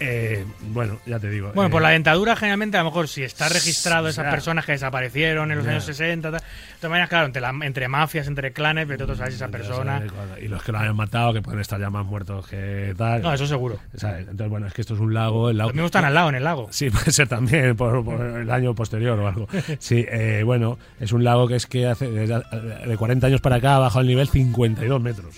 Eh, 0.00 0.44
bueno, 0.70 0.98
ya 1.06 1.18
te 1.18 1.28
digo. 1.28 1.50
Bueno, 1.54 1.68
eh, 1.68 1.70
por 1.70 1.82
la 1.82 1.90
dentadura, 1.90 2.36
generalmente, 2.36 2.76
a 2.76 2.80
lo 2.82 2.90
mejor 2.90 3.08
si 3.08 3.22
está 3.24 3.48
registrado 3.48 4.08
esas 4.08 4.24
Ya. 4.26 4.30
personas 4.30 4.64
que 4.64 4.72
desaparecieron 4.72 5.50
en 5.50 5.56
los 5.58 5.64
Ya. 5.66 5.72
años 5.72 5.84
60, 5.84 6.30
tal. 6.30 6.40
de 6.40 6.46
todas 6.76 6.90
maneras, 6.90 7.08
claro, 7.08 7.26
entre, 7.26 7.42
la- 7.42 7.54
entre 7.62 7.88
mafias, 7.88 8.28
entre 8.28 8.52
clanes, 8.52 8.86
pero 8.86 9.06
tú 9.06 9.16
sabes 9.16 9.34
si 9.34 9.38
esa 9.38 9.48
persona. 9.48 9.98
sabes 9.98 10.42
Y 10.44 10.48
los 10.48 10.62
que 10.62 10.70
lo 10.72 10.78
hayan 10.78 10.94
matado, 10.94 11.32
que 11.32 11.42
pueden 11.42 11.60
estar 11.60 11.80
ya 11.80 11.90
más 11.90 12.06
muertos 12.06 12.46
que 12.46 12.94
tal. 12.96 13.22
No, 13.22 13.32
eso 13.34 13.46
seguro. 13.46 13.78
¿sabes? 13.96 14.20
Entonces, 14.20 14.48
bueno, 14.48 14.66
es 14.68 14.72
que 14.74 14.82
esto 14.82 14.94
es 14.94 15.00
un 15.00 15.12
lago. 15.14 15.50
El 15.50 15.58
lago 15.58 15.70
Los 15.70 15.74
mismos 15.74 15.88
están 15.88 16.04
al 16.04 16.14
lado, 16.14 16.28
en 16.28 16.34
el 16.36 16.44
lago. 16.44 16.68
Sí, 16.70 16.90
puede 16.90 17.10
ser 17.10 17.26
también 17.28 17.74
por, 17.76 18.04
por 18.04 18.20
el 18.24 18.50
año 18.50 18.74
posterior 18.74 19.18
o 19.18 19.26
algo. 19.28 19.48
Sí, 19.80 20.04
eh, 20.08 20.42
bueno, 20.44 20.78
es 21.00 21.12
un 21.12 21.24
lago 21.24 21.48
que 21.48 21.56
es 21.56 21.66
que 21.66 21.86
hace 21.88 22.08
desde- 22.10 22.42
de 22.86 22.96
40 22.96 23.26
años 23.26 23.40
para 23.40 23.56
acá 23.56 23.76
ha 23.76 23.78
bajado 23.80 24.00
el 24.02 24.06
nivel 24.08 24.28
52 24.28 25.00
metros. 25.02 25.34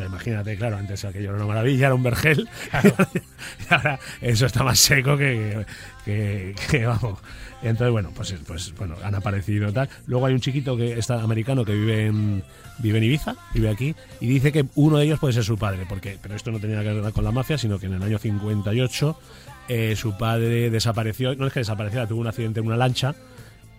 Sea, 0.00 0.08
imagínate, 0.08 0.56
claro, 0.56 0.78
antes 0.78 1.04
aquello 1.04 1.28
era 1.28 1.36
una 1.36 1.46
maravilla, 1.46 1.86
era 1.86 1.94
un 1.94 2.02
vergel. 2.02 2.48
y 3.70 3.74
ahora 3.74 3.98
eso 4.22 4.46
está 4.46 4.64
más 4.64 4.78
seco 4.78 5.16
que, 5.16 5.64
que, 6.04 6.54
que, 6.70 6.86
vamos. 6.86 7.18
Entonces, 7.62 7.92
bueno, 7.92 8.10
pues, 8.14 8.34
pues 8.46 8.74
bueno, 8.76 8.96
han 9.04 9.14
aparecido 9.14 9.70
tal. 9.72 9.88
Luego 10.06 10.24
hay 10.26 10.34
un 10.34 10.40
chiquito 10.40 10.76
que 10.76 10.98
está 10.98 11.20
americano 11.22 11.64
que 11.64 11.74
vive 11.74 12.06
en, 12.06 12.42
vive 12.78 12.98
en 12.98 13.04
Ibiza, 13.04 13.34
vive 13.52 13.68
aquí, 13.68 13.94
y 14.20 14.26
dice 14.26 14.52
que 14.52 14.64
uno 14.74 14.96
de 14.96 15.04
ellos 15.04 15.18
puede 15.20 15.34
ser 15.34 15.44
su 15.44 15.58
padre, 15.58 15.84
porque, 15.86 16.18
pero 16.22 16.34
esto 16.34 16.50
no 16.50 16.58
tenía 16.58 16.76
nada 16.76 16.94
que 16.94 17.00
ver 17.00 17.12
con 17.12 17.24
la 17.24 17.32
mafia, 17.32 17.58
sino 17.58 17.78
que 17.78 17.86
en 17.86 17.94
el 17.94 18.02
año 18.02 18.18
58 18.18 19.20
eh, 19.68 19.94
su 19.96 20.16
padre 20.16 20.70
desapareció, 20.70 21.34
no 21.36 21.46
es 21.46 21.52
que 21.52 21.60
desapareciera, 21.60 22.06
tuvo 22.06 22.20
un 22.22 22.26
accidente 22.28 22.60
en 22.60 22.66
una 22.66 22.76
lancha 22.76 23.14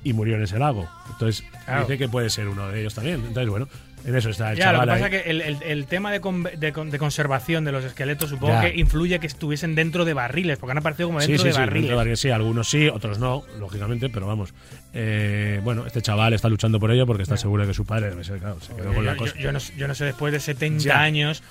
y 0.03 0.13
murió 0.13 0.35
en 0.35 0.43
ese 0.43 0.59
lago. 0.59 0.87
Entonces 1.11 1.43
Claro. 1.65 1.81
dice 1.81 1.97
que 1.97 2.07
puede 2.09 2.29
ser 2.29 2.47
uno 2.47 2.67
de 2.69 2.81
ellos 2.81 2.93
también. 2.93 3.17
Entonces, 3.25 3.49
bueno, 3.49 3.67
en 4.05 4.15
eso 4.15 4.29
está 4.29 4.51
el 4.51 4.57
Ya, 4.57 4.71
lo 4.73 4.79
que 4.81 4.85
chaval 4.85 4.89
pasa 4.89 5.05
ahí. 5.05 5.15
es 5.15 5.23
que 5.23 5.29
el, 5.29 5.41
el- 5.41 5.63
el 5.63 5.85
tema 5.87 6.11
de, 6.11 6.19
con- 6.21 6.43
de 6.43 6.73
con- 6.73 6.89
de 6.89 6.97
conservación 6.97 7.63
de 7.65 7.71
los 7.71 7.83
esqueletos 7.83 8.29
supongo 8.29 8.53
Ya. 8.53 8.61
que 8.71 8.79
influye 8.79 9.19
que 9.19 9.27
estuviesen 9.27 9.75
dentro 9.75 10.05
de 10.05 10.13
barriles, 10.13 10.57
porque 10.57 10.71
han 10.71 10.77
aparecido 10.79 11.09
como 11.09 11.19
dentro 11.19 11.37
sí, 11.37 11.41
sí, 11.41 11.47
de 11.47 11.53
sí, 11.53 11.59
barriles. 11.59 11.81
dentro 11.81 11.91
de 11.91 11.97
barriles, 11.97 12.19
sí, 12.19 12.29
algunos 12.29 12.69
sí, 12.69 12.87
otros 12.89 13.19
no, 13.19 13.43
lógicamente, 13.59 14.09
pero 14.09 14.27
vamos. 14.27 14.53
Eh, 14.93 15.59
bueno, 15.63 15.85
este 15.85 16.01
chaval 16.01 16.33
está 16.33 16.49
luchando 16.49 16.79
por 16.79 16.91
ello 16.91 17.05
porque 17.05 17.23
está 17.23 17.37
seguro 17.37 17.63
de 17.63 17.69
que 17.69 17.73
su 17.73 17.85
padre 17.85 18.09
debe 18.09 18.23
ser, 18.23 18.39
claro, 18.39 18.57
se 18.59 18.75
quedó 18.75 18.93
con 18.93 19.05
la 19.05 19.13
yo- 19.13 19.17
cosa. 19.17 19.35
yo 19.39 19.51
no, 19.51 19.59
yo 19.77 19.87
no 19.87 19.95
sé, 19.95 20.05
después 20.05 20.33
de 20.33 20.39
70 20.39 20.83
Ya. 20.83 20.99
años, 21.01 21.43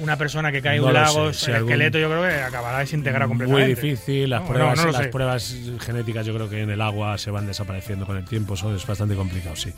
una 0.00 0.16
persona 0.16 0.50
que 0.52 0.60
cae 0.62 0.76
en 0.76 0.82
No 0.82 0.88
un 0.88 0.94
lago, 0.94 1.32
sé, 1.32 1.38
si 1.46 1.50
el 1.50 1.56
algún- 1.56 1.70
esqueleto 1.72 1.98
yo 1.98 2.08
creo 2.08 2.22
que 2.22 2.34
acabará 2.42 2.78
desintegrado 2.78 3.28
Muy 3.28 3.38
completamente. 3.38 3.80
difícil, 3.80 4.30
las, 4.30 4.42
No, 4.42 4.48
pruebas, 4.48 4.84
no, 4.84 4.90
las 4.92 5.06
pruebas 5.08 5.56
genéticas 5.80 6.26
yo 6.26 6.34
creo 6.34 6.48
que 6.50 6.62
en 6.62 6.70
el 6.70 6.80
agua 6.80 7.16
se 7.18 7.30
van 7.30 7.46
desapareciendo 7.46 8.06
con 8.06 8.16
el 8.16 8.24
tiempo, 8.24 8.54
eso 8.54 8.74
es 8.74 8.86
bastante 8.86 9.14
complicado, 9.14 9.56
sí. 9.56 9.72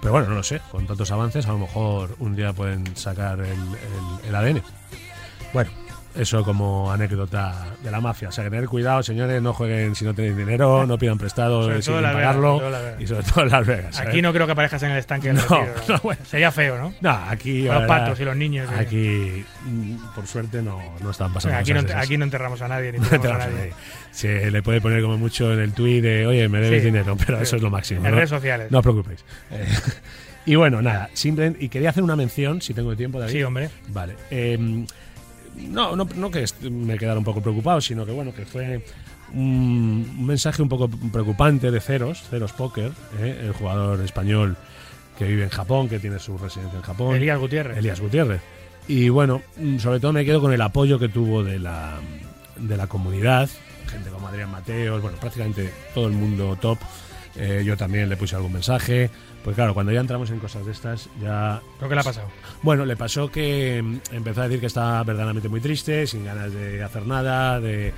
Pero 0.00 0.12
bueno, 0.12 0.28
no 0.28 0.34
lo 0.36 0.42
sé, 0.42 0.60
con 0.70 0.86
tantos 0.86 1.10
avances 1.10 1.46
a 1.46 1.52
lo 1.52 1.58
mejor 1.58 2.16
un 2.18 2.34
día 2.36 2.52
pueden 2.52 2.96
sacar 2.96 3.40
el, 3.40 3.46
el- 3.52 4.28
el 4.28 4.34
ADN. 4.34 4.62
Bueno, 5.52 5.70
eso 6.18 6.42
como 6.44 6.90
anécdota 6.92 7.68
de 7.82 7.90
la 7.90 8.00
mafia. 8.00 8.28
O 8.28 8.32
sea, 8.32 8.44
que 8.44 8.50
tener 8.50 8.66
cuidado, 8.66 9.02
señores, 9.02 9.40
no 9.40 9.52
jueguen 9.54 9.94
si 9.94 10.04
no 10.04 10.12
tenéis 10.14 10.36
dinero, 10.36 10.86
no 10.86 10.98
pidan 10.98 11.16
prestado 11.16 11.62
Sobre 11.62 11.78
eh, 11.78 11.82
sin 11.82 11.94
pagarlo 11.94 12.58
Vegas. 12.58 12.82
y 13.00 13.06
sobre 13.06 13.22
todo 13.22 13.44
en 13.44 13.50
Las 13.50 13.66
Vegas. 13.66 14.00
Aquí 14.00 14.20
no 14.20 14.32
creo 14.32 14.44
que 14.46 14.52
aparezcas 14.52 14.82
en 14.82 14.90
el 14.90 14.98
estanque 14.98 15.32
No, 15.32 15.40
retiro, 15.40 15.64
¿no? 15.88 15.94
no, 15.94 16.00
bueno. 16.02 16.20
Sería 16.26 16.50
feo, 16.50 16.76
¿no? 16.78 16.92
No, 17.00 17.10
aquí. 17.10 17.62
Los 17.62 17.84
patos 17.84 18.18
y 18.20 18.24
los 18.24 18.36
niños, 18.36 18.68
eh. 18.70 18.80
Aquí, 18.80 19.44
mm, 19.64 20.14
por 20.14 20.26
suerte, 20.26 20.60
no, 20.60 20.80
no 21.00 21.10
están 21.10 21.32
pasando 21.32 21.56
aquí, 21.56 21.72
no, 21.72 21.82
cosas 21.82 22.04
aquí 22.04 22.18
no 22.18 22.24
enterramos 22.24 22.60
a 22.62 22.68
nadie, 22.68 22.92
ni 22.92 22.98
No 22.98 23.04
enterramos 23.04 23.44
a 23.44 23.48
nadie. 23.50 23.72
Se 24.10 24.50
le 24.50 24.62
puede 24.62 24.80
poner 24.80 25.00
como 25.02 25.16
mucho 25.18 25.52
en 25.52 25.60
el 25.60 25.72
tuit 25.72 26.02
de, 26.02 26.26
oye, 26.26 26.48
me 26.48 26.60
debes 26.60 26.80
Sí. 26.82 26.86
dinero, 26.86 27.16
pero 27.24 27.36
Sí. 27.38 27.44
eso 27.44 27.56
es 27.56 27.62
lo 27.62 27.70
máximo. 27.70 28.04
En 28.04 28.12
redes 28.14 28.30
sociales. 28.30 28.70
No 28.72 28.78
os 28.78 28.82
preocupéis. 28.82 29.24
Eh, 29.52 29.66
y 30.46 30.56
bueno, 30.56 30.82
nada, 30.82 31.10
simplemente, 31.12 31.64
y 31.64 31.68
quería 31.68 31.90
hacer 31.90 32.02
una 32.02 32.16
mención, 32.16 32.60
si 32.60 32.74
tengo 32.74 32.96
tiempo, 32.96 33.20
David. 33.20 33.32
Sí, 33.32 33.42
hombre. 33.44 33.70
Vale. 33.88 34.14
eh, 34.30 34.84
no, 35.68 35.96
no, 35.96 36.06
no 36.14 36.30
que 36.30 36.44
me 36.70 36.98
quedara 36.98 37.18
un 37.18 37.24
poco 37.24 37.40
preocupado, 37.40 37.80
sino 37.80 38.06
que 38.06 38.12
bueno, 38.12 38.34
que 38.34 38.44
fue 38.46 38.82
un, 39.32 40.26
mensaje 40.26 40.62
un 40.62 40.68
poco 40.68 40.88
preocupante 40.88 41.70
de 41.70 41.80
Ceros, 41.80 42.22
Ceros 42.30 42.52
Poker, 42.52 42.92
eh, 43.20 43.42
el 43.44 43.52
jugador 43.52 44.00
español 44.00 44.56
que 45.18 45.26
vive 45.26 45.44
en 45.44 45.50
Japón, 45.50 45.88
que 45.88 45.98
tiene 45.98 46.18
su 46.18 46.38
residencia 46.38 46.76
en 46.76 46.82
Japón. 46.82 47.16
Elías 47.16 47.38
Gutiérrez. 47.38 47.76
Elías 47.76 48.00
Gutiérrez. 48.00 48.40
Y 48.86 49.08
bueno, 49.08 49.42
sobre 49.78 50.00
todo 50.00 50.12
me 50.12 50.24
quedo 50.24 50.40
con 50.40 50.52
el 50.52 50.60
apoyo 50.62 50.98
que 50.98 51.08
tuvo 51.08 51.44
de 51.44 51.58
la, 51.58 51.98
de 52.56 52.76
la 52.76 52.86
comunidad, 52.86 53.50
gente 53.86 54.10
como 54.10 54.28
Adrián 54.28 54.50
Mateos, 54.50 55.02
bueno, 55.02 55.18
prácticamente 55.18 55.72
todo 55.92 56.06
el 56.06 56.14
mundo 56.14 56.56
top. 56.60 56.78
Eh, 57.36 57.62
yo 57.64 57.76
también 57.76 58.08
le 58.08 58.16
puse 58.16 58.34
algún 58.34 58.52
mensaje. 58.52 59.10
Pues 59.44 59.54
claro, 59.56 59.72
cuando 59.72 59.92
ya 59.92 60.00
entramos 60.00 60.30
en 60.30 60.38
cosas 60.40 60.66
de 60.66 60.72
estas, 60.72 61.08
ya 61.22 61.62
Lo 61.80 61.88
que 61.88 61.94
le 61.94 62.00
ha 62.00 62.04
pasado. 62.04 62.28
bueno, 62.62 62.84
le 62.84 62.96
pasó 62.96 63.30
que 63.30 63.80
mm, 63.82 64.14
empezó 64.14 64.42
a 64.42 64.44
decir 64.48 64.60
que 64.60 64.66
estaba 64.66 65.02
verdaderamente 65.04 65.48
muy 65.48 65.60
triste, 65.60 66.06
sin 66.06 66.24
ganas 66.24 66.52
de 66.52 66.82
hacer 66.82 67.06
nada, 67.06 67.60
de, 67.60 67.92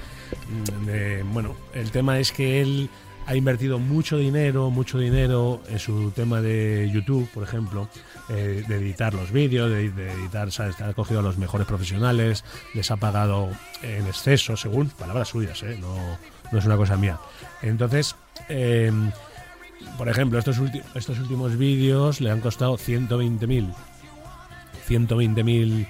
mm, 0.48 0.86
de- 0.86 1.22
bueno, 1.24 1.56
el 1.74 1.90
tema 1.90 2.18
es 2.18 2.30
que 2.30 2.60
él 2.60 2.88
ha 3.26 3.34
invertido 3.36 3.78
mucho 3.78 4.16
dinero, 4.16 4.70
mucho 4.70 4.98
dinero 4.98 5.60
en 5.68 5.78
su 5.78 6.10
tema 6.10 6.40
de 6.40 6.90
YouTube, 6.92 7.28
por 7.32 7.42
ejemplo, 7.44 7.88
eh, 8.28 8.64
de 8.66 8.76
editar 8.76 9.14
los 9.14 9.30
vídeos, 9.32 9.70
de, 9.70 9.90
de 9.90 10.12
editar, 10.12 10.50
¿sabes? 10.52 10.80
Ha 10.80 10.92
cogido 10.94 11.20
a 11.20 11.22
los 11.22 11.36
mejores 11.38 11.66
profesionales, 11.66 12.44
les 12.74 12.90
ha 12.90 12.96
pagado 12.96 13.48
en 13.82 14.06
exceso, 14.06 14.56
según 14.56 14.88
palabras 14.90 15.28
suyas, 15.28 15.62
¿eh? 15.62 15.76
no, 15.80 15.96
no 16.52 16.58
es 16.58 16.64
una 16.64 16.76
cosa 16.76 16.96
mía. 16.96 17.18
Entonces, 17.62 18.16
eh, 18.48 18.90
por 19.96 20.08
ejemplo, 20.08 20.38
estos, 20.38 20.58
últimos 20.58 21.56
vídeos 21.56 22.20
le 22.20 22.30
han 22.30 22.40
costado 22.40 22.76
120.000 22.76 23.74
120.000 24.88 25.86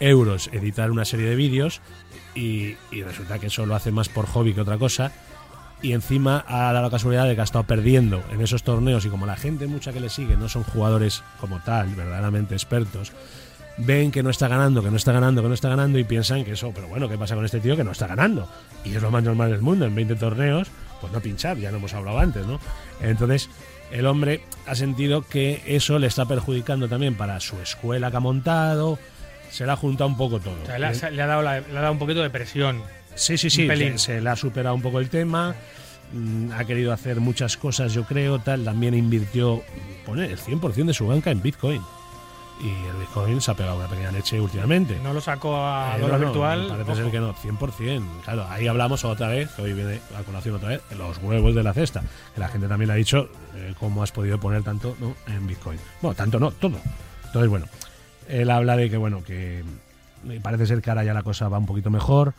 euros 0.00 0.48
editar 0.52 0.90
una 0.90 1.04
serie 1.04 1.28
de 1.28 1.34
vídeos 1.34 1.80
y, 2.34 2.76
y 2.92 3.02
resulta 3.02 3.38
que 3.38 3.48
eso 3.48 3.66
lo 3.66 3.74
hace 3.74 3.90
más 3.90 4.08
por 4.08 4.26
hobby 4.26 4.54
que 4.54 4.60
otra 4.60 4.78
cosa 4.78 5.12
y 5.82 5.92
encima 5.92 6.44
ha 6.46 6.72
dado 6.72 6.82
la 6.82 6.90
casualidad 6.90 7.26
de 7.26 7.34
que 7.34 7.40
ha 7.40 7.44
estado 7.44 7.64
perdiendo 7.64 8.22
en 8.32 8.40
esos 8.40 8.62
torneos 8.62 9.04
y 9.04 9.08
como 9.08 9.26
la 9.26 9.36
gente 9.36 9.66
mucha 9.66 9.92
que 9.92 10.00
le 10.00 10.08
sigue 10.08 10.36
no 10.36 10.48
son 10.48 10.64
jugadores 10.64 11.22
como 11.40 11.60
tal, 11.60 11.94
verdaderamente 11.94 12.54
expertos, 12.54 13.12
ven 13.78 14.10
que 14.10 14.22
no 14.22 14.30
está 14.30 14.48
ganando, 14.48 14.82
que 14.82 14.90
no 14.90 14.96
está 14.96 15.12
ganando, 15.12 15.42
que 15.42 15.48
no 15.48 15.54
está 15.54 15.68
ganando 15.68 15.98
y 15.98 16.04
piensan 16.04 16.44
que 16.44 16.52
eso, 16.52 16.72
pero 16.74 16.88
bueno, 16.88 17.08
¿qué 17.08 17.16
pasa 17.16 17.34
con 17.34 17.44
este 17.44 17.60
tío 17.60 17.76
que 17.76 17.84
no 17.84 17.92
está 17.92 18.06
ganando? 18.06 18.48
Y 18.84 18.94
es 18.94 19.02
lo 19.02 19.10
más 19.10 19.22
normal 19.22 19.50
del 19.50 19.60
mundo, 19.60 19.84
en 19.84 19.94
20 19.94 20.16
torneos, 20.16 20.68
pues 21.00 21.12
no 21.12 21.20
pinchar, 21.20 21.56
ya 21.58 21.70
lo 21.70 21.78
hemos 21.78 21.92
hablado 21.94 22.18
antes, 22.18 22.46
¿no? 22.46 22.58
Entonces, 23.00 23.48
el 23.90 24.06
hombre 24.06 24.42
ha 24.66 24.74
sentido 24.74 25.22
que 25.22 25.62
eso 25.66 25.98
le 25.98 26.06
está 26.08 26.26
perjudicando 26.26 26.88
también 26.88 27.14
para 27.14 27.40
su 27.40 27.56
escuela 27.60 28.10
que 28.10 28.16
ha 28.16 28.20
montado, 28.20 28.98
se 29.50 29.64
le 29.64 29.72
ha 29.72 29.76
juntado 29.76 30.08
un 30.08 30.16
poco 30.16 30.40
todo. 30.40 30.54
O 30.62 30.66
sea, 30.66 30.78
le, 30.78 30.86
ha, 30.86 30.92
¿eh? 30.92 31.10
le 31.10 31.22
ha 31.22 31.26
dado 31.26 31.42
la- 31.42 31.60
le 31.60 31.78
ha 31.78 31.80
dado 31.80 31.92
un 31.92 31.98
poquito 31.98 32.22
de 32.22 32.30
presión. 32.30 32.82
Sí, 33.14 33.36
sí, 33.38 33.48
sí, 33.50 33.66
se, 33.66 33.98
se 33.98 34.20
le 34.20 34.30
ha 34.30 34.36
superado 34.36 34.74
un 34.74 34.82
poco 34.82 35.00
el 35.00 35.08
tema, 35.08 35.54
mm, 36.12 36.52
ha 36.52 36.64
querido 36.64 36.92
hacer 36.92 37.18
muchas 37.20 37.56
cosas, 37.56 37.92
yo 37.92 38.04
creo, 38.04 38.38
tal, 38.38 38.64
también 38.64 38.94
invirtió, 38.94 39.62
pone 40.06 40.26
el 40.26 40.38
100% 40.38 40.86
de 40.86 40.94
su 40.94 41.06
banca 41.06 41.30
en 41.30 41.42
Bitcoin. 41.42 41.82
Y 42.60 42.70
el 42.86 42.96
Bitcoin 42.96 43.40
se 43.40 43.50
ha 43.50 43.54
pegado 43.54 43.76
una 43.78 43.86
pequeña 43.86 44.10
leche 44.10 44.40
últimamente. 44.40 44.98
No 45.02 45.12
lo 45.12 45.20
sacó 45.20 45.56
a 45.56 45.96
Eh, 45.96 46.00
dólar 46.00 46.18
no, 46.18 46.26
no, 46.26 46.32
virtual. 46.32 46.66
Parece 46.68 46.90
ojo. 46.90 47.00
ser 47.02 47.10
que 47.10 47.20
no, 47.20 47.34
100%. 47.34 48.02
Claro, 48.24 48.46
ahí 48.48 48.66
hablamos 48.66 49.04
otra 49.04 49.28
vez, 49.28 49.50
que 49.52 49.62
hoy 49.62 49.72
viene 49.74 50.00
a 50.18 50.22
colación 50.24 50.56
otra 50.56 50.70
vez, 50.70 50.82
los 50.96 51.18
huevos 51.18 51.54
de 51.54 51.62
la 51.62 51.72
cesta. 51.72 52.02
Que 52.34 52.40
la 52.40 52.48
gente 52.48 52.66
también 52.66 52.88
le 52.88 52.94
ha 52.94 52.96
dicho 52.96 53.28
eh, 53.54 53.74
cómo 53.78 54.02
has 54.02 54.10
podido 54.10 54.38
poner 54.40 54.62
tanto 54.64 54.96
¿no? 54.98 55.14
en 55.32 55.46
Bitcoin. 55.46 55.78
Bueno, 56.02 56.16
tanto 56.16 56.40
no, 56.40 56.50
todo. 56.50 56.78
Entonces, 57.26 57.48
bueno, 57.48 57.66
él 58.28 58.50
habla 58.50 58.76
de 58.76 58.90
que, 58.90 58.96
bueno, 58.96 59.22
que 59.22 59.62
parece 60.42 60.66
ser 60.66 60.82
que 60.82 60.90
ahora 60.90 61.04
ya 61.04 61.14
la 61.14 61.22
cosa 61.22 61.48
va 61.48 61.58
un 61.58 61.66
poquito 61.66 61.90
mejor, 61.90 62.34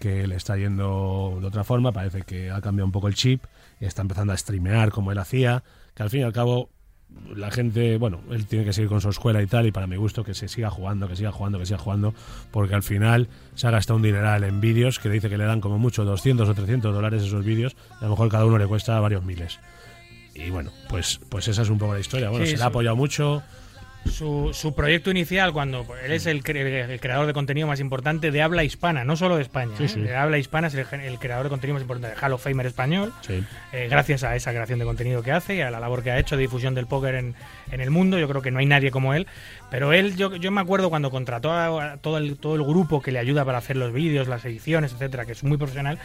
que 0.00 0.26
le 0.26 0.34
está 0.34 0.56
yendo 0.56 1.38
de 1.40 1.46
otra 1.46 1.62
forma, 1.62 1.92
parece 1.92 2.22
que 2.22 2.50
ha 2.50 2.60
cambiado 2.60 2.86
un 2.86 2.92
poco 2.92 3.06
el 3.08 3.14
chip, 3.14 3.44
y 3.78 3.84
está 3.84 4.02
empezando 4.02 4.32
a 4.32 4.36
streamear 4.36 4.90
como 4.90 5.12
él 5.12 5.18
hacía, 5.18 5.62
que 5.94 6.02
al 6.02 6.10
fin 6.10 6.20
y 6.20 6.24
al 6.24 6.32
cabo 6.32 6.70
la 7.34 7.50
gente, 7.50 7.96
bueno, 7.96 8.20
él 8.30 8.46
tiene 8.46 8.64
que 8.64 8.72
seguir 8.72 8.88
con 8.88 9.00
su 9.00 9.08
escuela 9.08 9.42
y 9.42 9.46
tal, 9.46 9.66
y 9.66 9.72
para 9.72 9.86
mi 9.86 9.96
gusto 9.96 10.24
que 10.24 10.34
se 10.34 10.48
siga 10.48 10.70
jugando, 10.70 11.08
que 11.08 11.16
siga 11.16 11.32
jugando, 11.32 11.58
que 11.58 11.66
siga 11.66 11.78
jugando, 11.78 12.14
porque 12.50 12.74
al 12.74 12.82
final 12.82 13.28
se 13.54 13.66
ha 13.66 13.70
gastado 13.70 13.96
un 13.96 14.02
dineral 14.02 14.44
en 14.44 14.60
vídeos 14.60 14.98
que 14.98 15.08
dice 15.08 15.28
que 15.28 15.38
le 15.38 15.44
dan 15.44 15.60
como 15.60 15.78
mucho 15.78 16.04
200 16.04 16.48
o 16.48 16.54
300 16.54 16.94
dólares 16.94 17.22
esos 17.22 17.44
vídeos, 17.44 17.76
a 18.00 18.04
lo 18.04 18.10
mejor 18.10 18.28
cada 18.28 18.44
uno 18.44 18.58
le 18.58 18.66
cuesta 18.66 18.98
varios 19.00 19.24
miles. 19.24 19.58
Y 20.34 20.50
bueno, 20.50 20.70
pues, 20.88 21.20
pues 21.28 21.48
esa 21.48 21.62
es 21.62 21.68
un 21.68 21.78
poco 21.78 21.94
la 21.94 22.00
historia. 22.00 22.30
Bueno, 22.30 22.46
Sí, 22.46 22.52
se 22.52 22.58
le 22.58 22.62
ha 22.64 22.66
apoyado 22.66 22.96
mucho, 22.96 23.42
Su, 24.06 24.50
su 24.54 24.74
proyecto 24.74 25.10
inicial, 25.10 25.52
cuando 25.52 25.86
él 26.02 26.12
es 26.12 26.26
el, 26.26 26.42
cre- 26.42 26.88
el 26.90 27.00
creador 27.00 27.26
de 27.26 27.32
contenido 27.34 27.66
más 27.66 27.80
importante 27.80 28.30
de 28.30 28.42
habla 28.42 28.64
hispana, 28.64 29.04
no 29.04 29.14
solo 29.16 29.36
de 29.36 29.42
España. 29.42 29.72
Sí, 29.76 29.84
¿eh? 29.84 29.88
sí. 29.88 30.00
De 30.00 30.16
habla 30.16 30.38
hispana 30.38 30.68
es 30.68 30.74
el, 30.74 31.18
creador 31.18 31.44
de 31.44 31.50
contenido 31.50 31.74
más 31.74 31.82
importante 31.82 32.08
de 32.08 32.14
Hall 32.26 32.32
of 32.32 32.42
Famer 32.42 32.66
español. 32.66 33.12
Sí. 33.20 33.44
Eh, 33.72 33.88
gracias 33.90 34.24
a 34.24 34.34
esa 34.36 34.52
creación 34.52 34.78
de 34.78 34.84
contenido 34.86 35.22
que 35.22 35.32
hace 35.32 35.56
y 35.56 35.60
a 35.60 35.70
la 35.70 35.80
labor 35.80 36.02
que 36.02 36.10
ha 36.10 36.18
hecho 36.18 36.36
de 36.36 36.42
difusión 36.42 36.74
del 36.74 36.86
póker 36.86 37.14
en, 37.14 37.34
en 37.70 37.80
el 37.80 37.90
mundo. 37.90 38.18
Yo 38.18 38.26
creo 38.28 38.40
que 38.42 38.50
no 38.50 38.58
hay 38.58 38.66
nadie 38.66 38.90
como 38.90 39.12
él. 39.14 39.26
Pero 39.70 39.92
él, 39.92 40.16
yo, 40.16 40.34
yo 40.34 40.50
me 40.50 40.60
acuerdo 40.60 40.90
cuando 40.90 41.10
contrató 41.10 41.52
a, 41.52 41.92
a 41.92 41.96
todo, 41.98 42.18
el, 42.18 42.36
todo 42.36 42.56
el 42.56 42.64
grupo 42.64 43.02
que 43.02 43.12
le 43.12 43.18
ayuda 43.18 43.44
para 43.44 43.58
hacer 43.58 43.76
los 43.76 43.92
vídeos, 43.92 44.28
las 44.28 44.44
ediciones, 44.44 44.92
etcétera, 44.92 45.26
que 45.26 45.32
es 45.32 45.44
muy 45.44 45.58
profesional, 45.58 45.98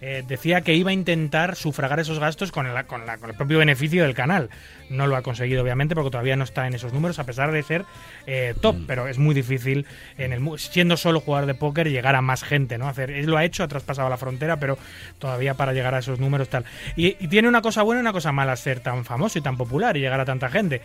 eh, 0.00 0.22
decía 0.26 0.60
que 0.60 0.74
iba 0.74 0.90
a 0.90 0.92
intentar 0.92 1.56
sufragar 1.56 2.00
esos 2.00 2.18
gastos 2.18 2.52
con 2.52 2.66
el, 2.66 2.84
con, 2.86 3.06
la- 3.06 3.18
con 3.18 3.30
el 3.30 3.36
propio 3.36 3.58
beneficio 3.58 4.02
del 4.02 4.14
canal. 4.14 4.50
No 4.90 5.06
lo 5.06 5.16
ha 5.16 5.22
conseguido, 5.22 5.62
obviamente, 5.62 5.94
porque 5.94 6.10
todavía 6.10 6.36
no 6.36 6.44
está 6.44 6.66
en 6.66 6.74
esos 6.74 6.92
números, 6.92 7.18
a 7.18 7.24
pesar 7.24 7.50
de 7.52 7.62
ser 7.62 7.84
eh, 8.26 8.54
top. 8.60 8.76
Pero 8.86 9.08
es 9.08 9.18
muy 9.18 9.34
difícil, 9.34 9.86
en 10.18 10.32
el, 10.32 10.58
siendo 10.58 10.96
solo 10.96 11.20
jugador 11.20 11.46
de 11.46 11.54
póker, 11.54 11.88
llegar 11.90 12.14
a 12.14 12.22
más 12.22 12.44
gente, 12.44 12.78
¿no? 12.78 12.88
Hacer, 12.88 13.10
él 13.10 13.26
lo 13.26 13.36
ha 13.36 13.44
hecho, 13.44 13.62
ha 13.64 13.68
traspasado 13.68 14.08
la 14.08 14.16
frontera, 14.16 14.58
pero 14.58 14.78
todavía 15.18 15.54
para 15.54 15.72
llegar 15.72 15.94
a 15.94 15.98
esos 15.98 16.20
números 16.20 16.48
tal. 16.48 16.64
Y, 16.94 17.16
y 17.18 17.28
tiene 17.28 17.48
una 17.48 17.62
cosa 17.62 17.82
buena 17.82 18.00
y 18.00 18.02
una 18.02 18.12
cosa 18.12 18.32
mala 18.32 18.54
ser 18.56 18.80
tan 18.80 19.04
famoso 19.04 19.38
y 19.38 19.42
tan 19.42 19.56
popular 19.56 19.96
y 19.96 20.00
llegar 20.00 20.20
a 20.20 20.24
tanta 20.24 20.48
gente. 20.48 20.82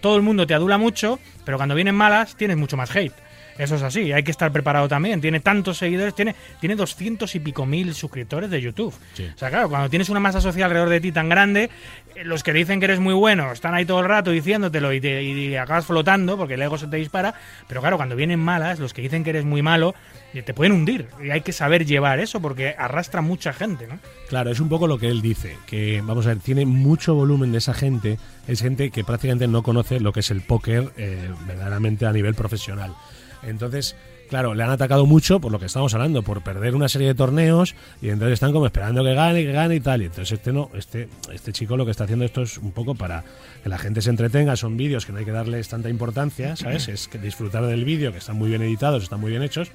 Todo 0.00 0.16
el 0.16 0.22
mundo 0.22 0.46
te 0.46 0.54
adula 0.54 0.78
mucho, 0.78 1.18
pero 1.44 1.56
cuando 1.58 1.74
vienen 1.74 1.94
malas 1.94 2.34
tienes 2.36 2.56
mucho 2.56 2.76
más 2.76 2.94
hate. 2.94 3.12
Eso 3.60 3.76
es 3.76 3.82
así, 3.82 4.10
hay 4.10 4.22
que 4.22 4.30
estar 4.30 4.50
preparado 4.52 4.88
también. 4.88 5.20
Tiene 5.20 5.40
tantos 5.40 5.76
seguidores, 5.76 6.14
tiene, 6.14 6.34
tiene 6.60 6.76
200 6.76 7.34
y 7.34 7.40
pico 7.40 7.66
mil 7.66 7.94
suscriptores 7.94 8.48
de 8.48 8.58
YouTube. 8.58 8.94
Sí. 9.12 9.28
O 9.34 9.38
sea, 9.38 9.50
claro, 9.50 9.68
cuando 9.68 9.90
tienes 9.90 10.08
una 10.08 10.18
masa 10.18 10.40
social 10.40 10.64
alrededor 10.64 10.88
de 10.88 11.00
ti 11.00 11.12
tan 11.12 11.28
grande, 11.28 11.68
eh, 12.14 12.24
los 12.24 12.42
que 12.42 12.54
dicen 12.54 12.80
que 12.80 12.86
eres 12.86 13.00
muy 13.00 13.12
bueno 13.12 13.52
están 13.52 13.74
ahí 13.74 13.84
todo 13.84 14.00
el 14.00 14.06
rato 14.06 14.30
diciéndotelo 14.30 14.94
y, 14.94 15.00
te, 15.02 15.22
y 15.22 15.56
acabas 15.56 15.84
flotando 15.84 16.38
porque 16.38 16.54
el 16.54 16.62
ego 16.62 16.78
se 16.78 16.86
te 16.86 16.96
dispara. 16.96 17.34
Pero 17.68 17.82
claro, 17.82 17.98
cuando 17.98 18.16
vienen 18.16 18.40
malas, 18.40 18.78
los 18.78 18.94
que 18.94 19.02
dicen 19.02 19.24
que 19.24 19.30
eres 19.30 19.44
muy 19.44 19.60
malo, 19.60 19.94
eh, 20.32 20.40
te 20.42 20.54
pueden 20.54 20.72
hundir. 20.72 21.08
Y 21.22 21.30
hay 21.30 21.42
que 21.42 21.52
saber 21.52 21.84
llevar 21.84 22.18
eso 22.18 22.40
porque 22.40 22.74
arrastra 22.78 23.20
mucha 23.20 23.52
gente, 23.52 23.86
¿no? 23.86 23.98
Claro, 24.30 24.50
es 24.50 24.60
un 24.60 24.70
poco 24.70 24.86
lo 24.86 24.98
que 24.98 25.08
él 25.08 25.20
dice, 25.20 25.58
que 25.66 26.02
vamos 26.02 26.24
a 26.24 26.30
ver, 26.30 26.38
tiene 26.38 26.64
mucho 26.64 27.14
volumen 27.14 27.52
de 27.52 27.58
esa 27.58 27.74
gente, 27.74 28.18
es 28.48 28.62
gente 28.62 28.90
que 28.90 29.04
prácticamente 29.04 29.48
no 29.48 29.62
conoce 29.62 30.00
lo 30.00 30.14
que 30.14 30.20
es 30.20 30.30
el 30.30 30.40
póker 30.40 30.92
eh, 30.96 31.28
verdaderamente 31.46 32.06
a 32.06 32.12
nivel 32.12 32.34
profesional. 32.34 32.94
Entonces, 33.42 33.96
claro, 34.28 34.54
le 34.54 34.62
han 34.62 34.70
atacado 34.70 35.06
mucho 35.06 35.40
por 35.40 35.52
lo 35.52 35.58
que 35.58 35.66
estamos 35.66 35.92
hablando, 35.94 36.22
por 36.22 36.42
perder 36.42 36.74
una 36.74 36.88
serie 36.88 37.08
de 37.08 37.14
torneos 37.14 37.74
y 38.00 38.08
entonces 38.08 38.34
están 38.34 38.52
como 38.52 38.66
esperando 38.66 39.02
que 39.02 39.14
gane, 39.14 39.44
que 39.44 39.52
gane 39.52 39.74
y 39.76 39.80
tal. 39.80 40.02
Y 40.02 40.04
entonces 40.06 40.32
este 40.32 40.52
no, 40.52 40.70
este, 40.74 41.08
este 41.32 41.52
chico 41.52 41.76
lo 41.76 41.84
que 41.84 41.90
está 41.90 42.04
haciendo 42.04 42.24
esto 42.24 42.42
es 42.42 42.58
un 42.58 42.72
poco 42.72 42.94
para 42.94 43.24
que 43.62 43.68
la 43.68 43.78
gente 43.78 44.00
se 44.02 44.10
entretenga, 44.10 44.56
son 44.56 44.76
vídeos 44.76 45.04
que 45.04 45.12
no 45.12 45.18
hay 45.18 45.24
que 45.24 45.32
darles 45.32 45.68
tanta 45.68 45.88
importancia, 45.88 46.56
¿sabes? 46.56 46.88
Es 46.88 47.08
que 47.08 47.18
disfrutar 47.18 47.66
del 47.66 47.84
vídeo, 47.84 48.12
que 48.12 48.18
están 48.18 48.36
muy 48.36 48.48
bien 48.48 48.62
editados, 48.62 49.02
están 49.02 49.20
muy 49.20 49.30
bien 49.30 49.42
hechos, 49.42 49.70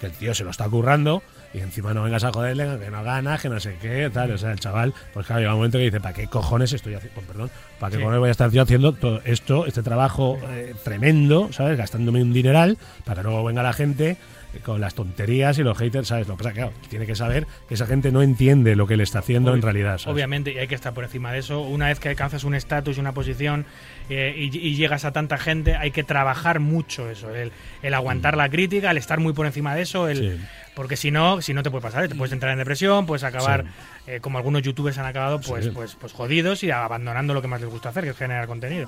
que 0.00 0.06
el 0.06 0.12
tío 0.12 0.34
se 0.34 0.44
lo 0.44 0.50
está 0.50 0.68
currando 0.68 1.22
y 1.54 1.60
encima 1.60 1.94
no 1.94 2.02
vengas 2.02 2.24
a 2.24 2.32
joderle, 2.32 2.78
que 2.78 2.90
no 2.90 3.02
gana, 3.02 3.38
que 3.38 3.48
no 3.48 3.58
sé 3.60 3.76
qué, 3.80 4.10
tal. 4.12 4.30
O 4.32 4.38
sea, 4.38 4.52
el 4.52 4.60
chaval, 4.60 4.92
pues 5.14 5.26
claro, 5.26 5.40
llega 5.40 5.52
un 5.54 5.58
momento 5.60 5.78
que 5.78 5.84
dice, 5.84 6.00
¿para 6.00 6.14
qué 6.14 6.26
cojones 6.26 6.72
estoy 6.72 6.94
haciendo, 6.94 7.20
perdón, 7.22 7.50
para 7.78 7.90
qué 7.90 7.96
Sí. 7.96 8.02
cojones 8.02 8.20
voy 8.20 8.28
a 8.28 8.32
estar 8.32 8.50
yo 8.50 8.62
haciendo 8.62 8.92
todo 8.92 9.20
esto, 9.24 9.66
este 9.66 9.82
trabajo 9.82 10.38
eh, 10.50 10.74
tremendo, 10.84 11.48
¿sabes? 11.52 11.78
Gastándome 11.78 12.22
un 12.22 12.32
dineral 12.32 12.78
para 13.04 13.22
que 13.22 13.28
luego 13.28 13.44
venga 13.44 13.62
la 13.62 13.72
gente 13.72 14.16
eh, 14.54 14.60
con 14.64 14.80
las 14.80 14.94
tonterías 14.94 15.58
y 15.58 15.62
los 15.62 15.76
haters, 15.78 16.08
¿sabes? 16.08 16.28
Lo 16.28 16.36
que 16.36 16.44
pasa 16.44 16.54
claro, 16.54 16.72
tiene 16.88 17.06
que 17.06 17.14
saber 17.16 17.46
que 17.68 17.74
esa 17.74 17.86
gente 17.86 18.12
no 18.12 18.22
entiende 18.22 18.76
lo 18.76 18.86
que 18.86 18.96
le 18.96 19.02
está 19.02 19.18
haciendo 19.20 19.54
en 19.54 19.62
realidad, 19.62 19.98
¿sabes? 19.98 20.14
Obviamente, 20.14 20.52
y 20.52 20.58
hay 20.58 20.68
que 20.68 20.74
estar 20.74 20.92
por 20.94 21.04
encima 21.04 21.32
de 21.32 21.38
eso. 21.40 21.60
Una 21.62 21.88
vez 21.88 22.00
que 22.00 22.08
alcanzas 22.08 22.44
un 22.44 22.54
estatus 22.54 22.96
y 22.96 23.00
una 23.00 23.12
posición 23.12 23.66
eh, 24.08 24.34
y, 24.36 24.56
y 24.56 24.76
llegas 24.76 25.04
a 25.04 25.12
tanta 25.12 25.36
gente, 25.38 25.74
hay 25.76 25.90
que 25.90 26.04
trabajar 26.04 26.60
mucho 26.60 27.10
eso. 27.10 27.34
El, 27.34 27.50
el 27.82 27.94
aguantar 27.94 28.36
la 28.36 28.48
crítica, 28.48 28.90
el 28.90 28.98
estar 28.98 29.18
muy 29.20 29.32
por 29.32 29.46
encima 29.46 29.74
de 29.74 29.82
eso. 29.82 30.08
El, 30.08 30.16
Mm. 30.16 30.36
Sí. 30.38 30.42
Porque 30.76 30.94
si 30.96 31.10
no, 31.10 31.40
si 31.40 31.54
no 31.54 31.62
te 31.62 31.70
puede 31.70 31.80
pasar, 31.82 32.06
te 32.06 32.14
puedes 32.14 32.34
entrar 32.34 32.52
en 32.52 32.58
depresión, 32.58 33.06
puedes 33.06 33.24
acabar, 33.24 33.64
Sí. 33.64 33.70
eh, 34.12 34.20
como 34.20 34.36
algunos 34.36 34.60
youtubers 34.60 34.98
han 34.98 35.06
acabado, 35.06 35.40
pues, 35.40 35.64
Sí. 35.64 35.70
pues, 35.70 35.96
pues 35.98 36.12
jodidos 36.12 36.62
y 36.62 36.70
abandonando 36.70 37.32
lo 37.32 37.40
que 37.40 37.48
más 37.48 37.62
les 37.62 37.70
gusta 37.70 37.88
hacer, 37.88 38.04
que 38.04 38.10
es 38.10 38.16
generar 38.18 38.46
contenido. 38.46 38.86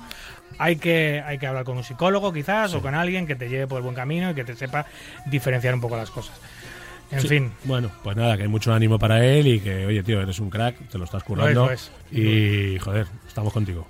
Hay 0.59 0.75
que, 0.75 1.23
hay 1.25 1.39
que 1.39 1.47
hablar 1.47 1.63
con 1.63 1.77
un 1.77 1.83
psicólogo 1.83 2.31
quizás 2.31 2.75
o 2.75 2.81
con 2.83 2.93
alguien 2.93 3.25
que 3.25 3.35
te 3.35 3.49
lleve 3.49 3.65
por 3.65 3.77
el 3.77 3.83
buen 3.83 3.95
camino 3.95 4.29
y 4.29 4.35
que 4.35 4.43
te 4.43 4.55
sepa 4.55 4.85
diferenciar 5.25 5.73
un 5.73 5.81
poco 5.81 5.97
las 5.97 6.11
cosas. 6.11 6.39
En 7.11 7.21
Sí. 7.21 7.27
fin, 7.27 7.51
Bueno, 7.63 7.89
pues 8.03 8.15
nada, 8.15 8.37
que 8.37 8.43
hay 8.43 8.49
mucho 8.49 8.71
ánimo 8.71 8.99
para 8.99 9.25
él 9.25 9.47
y 9.47 9.59
que, 9.59 9.87
oye, 9.87 10.03
tío, 10.03 10.21
eres 10.21 10.37
un 10.37 10.51
crack, 10.51 10.75
te 10.89 10.99
lo 10.99 11.05
estás 11.05 11.23
currando. 11.23 11.65
Lo 11.65 11.71
es, 11.71 11.91
lo 12.11 12.19
es. 12.19 12.23
Y, 12.23 12.77
joder, 12.77 13.07
estamos 13.27 13.51
contigo. 13.51 13.87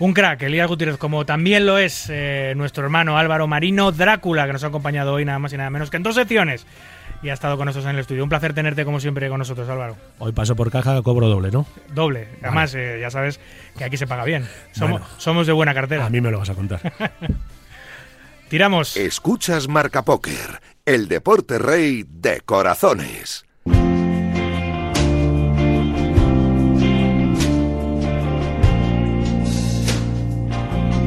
Un 0.00 0.12
crack, 0.12 0.42
Elías 0.42 0.66
Gutiérrez, 0.66 0.96
como 0.98 1.24
también 1.24 1.66
lo 1.66 1.78
es 1.78 2.08
eh, 2.10 2.52
nuestro 2.56 2.82
hermano 2.82 3.16
Álvaro 3.16 3.46
Marino 3.46 3.92
Drácula, 3.92 4.46
que 4.48 4.52
nos 4.54 4.64
ha 4.64 4.68
acompañado 4.68 5.12
hoy 5.14 5.24
nada 5.24 5.38
más 5.38 5.52
y 5.52 5.56
nada 5.56 5.70
menos 5.70 5.88
que 5.88 5.98
en 5.98 6.02
dos 6.02 6.16
secciones. 6.16 6.66
Y 7.22 7.30
ha 7.30 7.34
estado 7.34 7.56
con 7.56 7.66
nosotros 7.66 7.86
en 7.90 7.96
el 7.96 8.00
estudio. 8.00 8.22
Un 8.22 8.28
placer 8.28 8.54
tenerte 8.54 8.84
como 8.84 9.00
siempre 9.00 9.28
con 9.28 9.38
nosotros, 9.38 9.68
Álvaro. 9.68 9.96
Hoy 10.18 10.32
paso 10.32 10.54
por 10.54 10.70
caja, 10.70 11.02
cobro 11.02 11.28
doble, 11.28 11.50
¿no? 11.50 11.66
Doble. 11.92 12.28
Además, 12.42 12.74
eh, 12.74 12.98
ya 13.00 13.10
sabes 13.10 13.40
que 13.76 13.84
aquí 13.84 13.96
se 13.96 14.06
paga 14.06 14.24
bien. 14.24 14.46
Somos, 14.72 15.00
Bueno. 15.00 15.06
somos 15.18 15.46
de 15.46 15.52
buena 15.52 15.74
cartera. 15.74 16.06
A 16.06 16.10
mí 16.10 16.20
me 16.20 16.30
lo 16.30 16.38
vas 16.38 16.50
a 16.50 16.54
contar. 16.54 16.80
Tiramos. 18.48 18.96
Escuchas 18.96 19.68
Marca 19.68 20.04
Póker, 20.04 20.60
el 20.86 21.08
deporte 21.08 21.58
rey 21.58 22.04
de 22.08 22.40
corazones. 22.42 23.44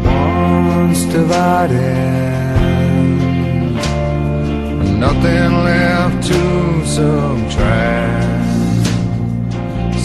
once 0.05 1.05
divided, 1.05 2.30
nothing 5.01 5.51
left 5.63 6.27
to 6.27 6.85
subtract. 6.85 8.45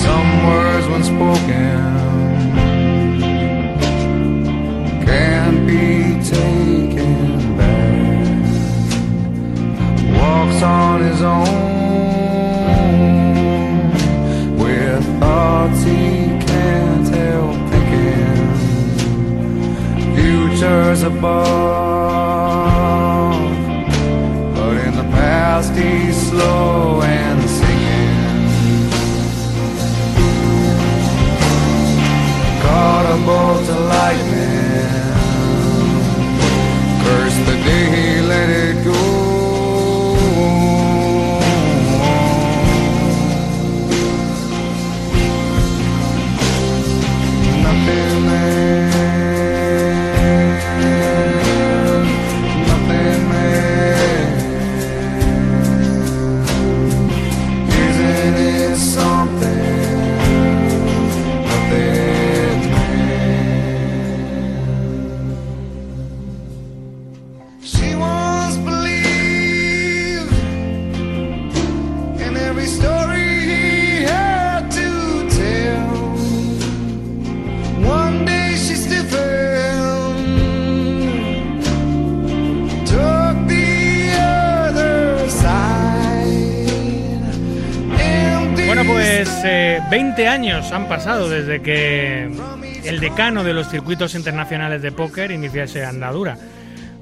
Some 0.04 0.30
words 0.46 0.86
when 0.88 1.02
spoken 1.04 1.82
can't 5.04 5.66
be 5.66 6.18
taken 6.24 7.58
back. 7.58 8.40
Walks 10.18 10.62
on 10.62 11.02
his 11.02 11.20
own 11.20 11.56
with 14.56 15.04
thoughts 15.20 15.82
he 15.82 16.00
can't 16.48 17.06
help 17.06 17.56
thinking 17.70 18.48
futures 20.16 21.02
above. 21.02 22.05
20 90.16 90.30
años 90.30 90.72
han 90.72 90.88
pasado 90.88 91.28
desde 91.28 91.60
que 91.60 92.30
el 92.84 93.00
decano 93.00 93.44
de 93.44 93.52
los 93.52 93.68
circuitos 93.68 94.14
internacionales 94.14 94.80
de 94.80 94.90
póker 94.90 95.30
iniciase 95.30 95.84
andadura. 95.84 96.38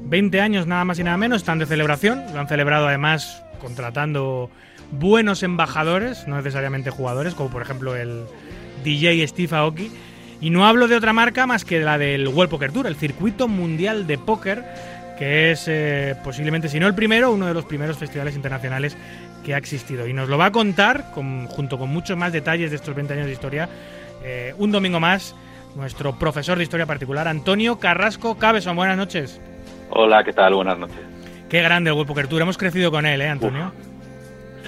20 0.06 0.40
años 0.40 0.66
nada 0.66 0.84
más 0.84 0.98
y 0.98 1.04
nada 1.04 1.16
menos, 1.16 1.42
están 1.42 1.60
de 1.60 1.66
celebración. 1.66 2.24
Lo 2.32 2.40
han 2.40 2.48
celebrado 2.48 2.88
además 2.88 3.44
contratando 3.60 4.50
buenos 4.90 5.44
embajadores, 5.44 6.26
no 6.26 6.34
necesariamente 6.38 6.90
jugadores, 6.90 7.36
como 7.36 7.50
por 7.50 7.62
ejemplo 7.62 7.94
el 7.94 8.24
DJ 8.82 9.24
Steve 9.28 9.56
Aoki. 9.58 9.92
Y 10.40 10.50
no 10.50 10.66
hablo 10.66 10.88
de 10.88 10.96
otra 10.96 11.12
marca 11.12 11.46
más 11.46 11.64
que 11.64 11.78
la 11.78 11.98
del 11.98 12.26
World 12.26 12.50
Poker 12.50 12.72
Tour, 12.72 12.88
el 12.88 12.96
circuito 12.96 13.46
mundial 13.46 14.08
de 14.08 14.18
póker, 14.18 14.64
que 15.20 15.52
es 15.52 15.66
eh, 15.68 16.16
posiblemente, 16.24 16.68
si 16.68 16.80
no 16.80 16.88
el 16.88 16.96
primero, 16.96 17.30
uno 17.30 17.46
de 17.46 17.54
los 17.54 17.64
primeros 17.64 17.96
festivales 17.96 18.34
internacionales 18.34 18.96
que 19.44 19.54
ha 19.54 19.58
existido. 19.58 20.08
Y 20.08 20.12
nos 20.12 20.28
lo 20.28 20.38
va 20.38 20.46
a 20.46 20.50
contar, 20.52 21.10
con- 21.12 21.46
junto 21.46 21.78
con 21.78 21.90
muchos 21.90 22.16
más 22.16 22.32
detalles 22.32 22.70
de 22.70 22.76
estos 22.76 22.94
20 22.94 23.12
años 23.14 23.26
de 23.26 23.32
historia, 23.32 23.68
eh, 24.24 24.54
un 24.58 24.72
domingo 24.72 24.98
más, 24.98 25.36
nuestro 25.76 26.18
profesor 26.18 26.56
de 26.58 26.64
historia 26.64 26.86
particular, 26.86 27.28
Antonio 27.28 27.78
Carrasco 27.78 28.36
Cabeson. 28.38 28.74
Buenas 28.76 28.96
noches. 28.96 29.40
Hola, 29.90 30.24
¿qué 30.24 30.32
tal? 30.32 30.54
Buenas 30.54 30.78
noches. 30.78 30.96
Qué 31.48 31.60
grande 31.62 31.90
el 31.90 31.94
World 31.94 32.08
Poker 32.08 32.26
Tour. 32.26 32.42
Hemos 32.42 32.56
crecido 32.58 32.90
con 32.90 33.06
él, 33.06 33.20
¿eh, 33.20 33.28
Antonio? 33.28 33.72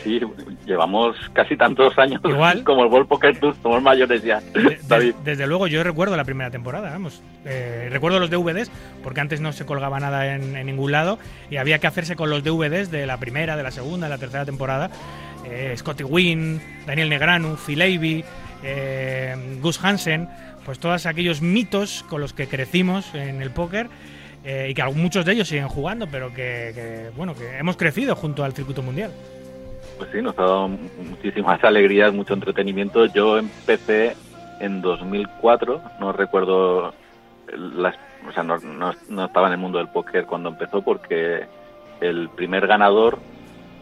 Sí, 0.06 0.20
llevamos 0.64 1.16
casi 1.32 1.56
tantos 1.56 1.98
años 1.98 2.20
Igual. 2.24 2.62
como 2.64 2.84
el 2.84 2.90
World 2.92 3.08
Poker 3.08 3.38
Tour, 3.40 3.56
somos 3.62 3.82
mayores 3.82 4.22
ya. 4.22 4.40
De- 4.40 4.78
David. 4.86 5.14
desde 5.24 5.46
luego, 5.46 5.66
yo 5.66 5.82
recuerdo 5.82 6.16
la 6.16 6.24
primera 6.24 6.50
temporada, 6.50 6.90
vamos. 6.90 7.22
Eh, 7.44 7.88
recuerdo 7.90 8.20
los 8.20 8.30
DVDs, 8.30 8.70
porque 9.02 9.20
antes 9.20 9.40
no 9.40 9.52
se 9.52 9.66
colgaba 9.66 9.98
nada 9.98 10.34
en, 10.34 10.54
en 10.56 10.66
ningún 10.66 10.92
lado 10.92 11.18
y 11.50 11.56
había 11.56 11.78
que 11.78 11.86
hacerse 11.88 12.14
con 12.14 12.30
los 12.30 12.44
DVDs 12.44 12.90
de 12.90 13.06
la 13.06 13.18
primera, 13.18 13.56
de 13.56 13.62
la 13.64 13.70
segunda, 13.72 14.06
de 14.06 14.10
la 14.10 14.18
tercera 14.18 14.44
temporada. 14.44 14.90
Eh, 15.44 15.74
Scotty 15.76 16.04
Wynn, 16.04 16.60
Daniel 16.86 17.08
Negranu, 17.08 17.56
Phil 17.56 17.82
Avey, 17.82 18.24
eh, 18.62 19.58
Gus 19.60 19.82
Hansen, 19.82 20.28
pues 20.64 20.78
todos 20.78 21.06
aquellos 21.06 21.40
mitos 21.42 22.04
con 22.08 22.20
los 22.20 22.32
que 22.32 22.48
crecimos 22.48 23.14
en 23.14 23.40
el 23.40 23.50
póker 23.50 23.86
eh, 24.44 24.68
y 24.70 24.74
que 24.74 24.82
muchos 24.84 25.24
de 25.24 25.32
ellos 25.32 25.48
siguen 25.48 25.68
jugando, 25.68 26.08
pero 26.08 26.30
que, 26.30 26.72
que, 26.74 27.10
bueno, 27.16 27.34
que 27.34 27.58
hemos 27.58 27.76
crecido 27.76 28.16
junto 28.16 28.42
al 28.44 28.52
circuito 28.54 28.82
mundial. 28.82 29.12
Pues 29.98 30.10
sí, 30.12 30.20
nos 30.20 30.38
ha 30.38 30.42
dado 30.42 30.68
muchísimas 30.68 31.62
alegrías, 31.64 32.12
mucho 32.12 32.34
entretenimiento. 32.34 33.06
Yo 33.06 33.38
empecé 33.38 34.16
en 34.60 34.82
2004, 34.82 35.80
no 36.00 36.12
recuerdo, 36.12 36.92
las, 37.54 37.94
o 38.28 38.32
sea, 38.32 38.42
no, 38.42 38.58
no- 38.58 38.94
no 39.08 39.24
estaba 39.24 39.46
en 39.46 39.54
el 39.54 39.58
mundo 39.58 39.78
del 39.78 39.88
póker 39.88 40.26
cuando 40.26 40.50
empezó 40.50 40.82
porque 40.82 41.46
el 42.00 42.28
primer 42.30 42.66
ganador 42.66 43.18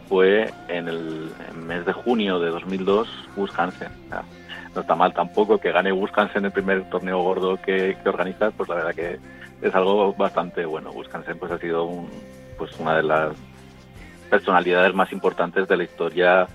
fue 0.07 0.53
en 0.69 0.87
el 0.87 1.31
mes 1.53 1.85
de 1.85 1.93
junio 1.93 2.39
de 2.39 2.49
2002 2.49 3.09
Gus 3.35 3.51
Hansen. 3.57 3.89
O 4.11 4.23
no 4.75 4.81
está 4.81 4.95
mal 4.95 5.13
tampoco 5.13 5.57
que 5.57 5.71
gane 5.71 5.91
Gus 5.91 6.11
Hansen 6.15 6.45
el 6.45 6.51
primer 6.51 6.83
torneo 6.89 7.21
gordo 7.23 7.57
que, 7.57 7.97
que 8.01 8.09
organizas, 8.09 8.53
pues 8.55 8.69
la 8.69 8.75
verdad 8.75 8.93
que 8.95 9.17
es 9.61 9.73
algo 9.75 10.13
bastante 10.13 10.65
bueno. 10.65 10.91
Gus 10.91 11.07
Hansen 11.13 11.37
pues 11.39 11.51
ha 11.51 11.57
sido 11.57 11.85
un, 11.85 12.09
pues 12.57 12.71
una 12.79 12.95
de 12.97 13.03
las 13.03 13.31
personalidades 14.29 14.93
más 14.93 15.11
importantes 15.11 15.67
de 15.67 15.77
la 15.77 15.83
historia 15.83 16.47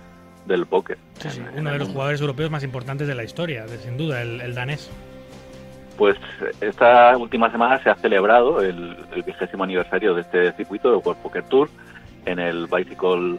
del 0.46 0.66
póker. 0.66 0.98
Sí, 1.18 1.40
uno 1.56 1.70
de 1.72 1.78
los 1.78 1.88
jugadores 1.88 2.20
europeos 2.20 2.50
más 2.50 2.64
importantes 2.64 3.06
de 3.06 3.14
la 3.14 3.24
historia, 3.24 3.66
de- 3.66 3.78
sin 3.78 3.96
duda, 3.96 4.22
el, 4.22 4.40
el 4.40 4.54
danés. 4.54 4.90
Pues 5.96 6.16
esta 6.60 7.16
última 7.16 7.50
semana 7.50 7.82
se 7.82 7.90
ha 7.90 7.94
celebrado 7.94 8.62
el, 8.62 8.96
el 9.14 9.22
vigésimo 9.22 9.64
aniversario 9.64 10.14
de 10.14 10.22
este 10.22 10.52
circuito 10.52 10.90
de 10.90 10.96
World 10.96 11.20
Poker 11.22 11.42
Tour 11.44 11.68
en 12.24 12.38
el 12.38 12.66
Bicycle 12.68 13.38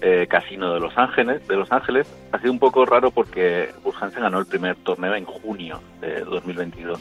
eh, 0.00 0.26
Casino 0.28 0.74
de 0.74 0.80
Los 0.80 0.98
Ángeles. 0.98 1.46
De 1.46 1.54
Los 1.56 1.70
Ángeles 1.70 2.08
ha 2.32 2.38
sido 2.40 2.50
un 2.52 2.58
poco 2.58 2.84
raro 2.84 3.12
porque 3.12 3.70
Gus 3.84 3.94
Hansen 4.02 4.22
ganó 4.22 4.40
el 4.40 4.46
primer 4.46 4.74
torneo 4.76 5.14
en 5.14 5.24
junio 5.24 5.80
de 6.00 6.20
2022, 6.24 6.98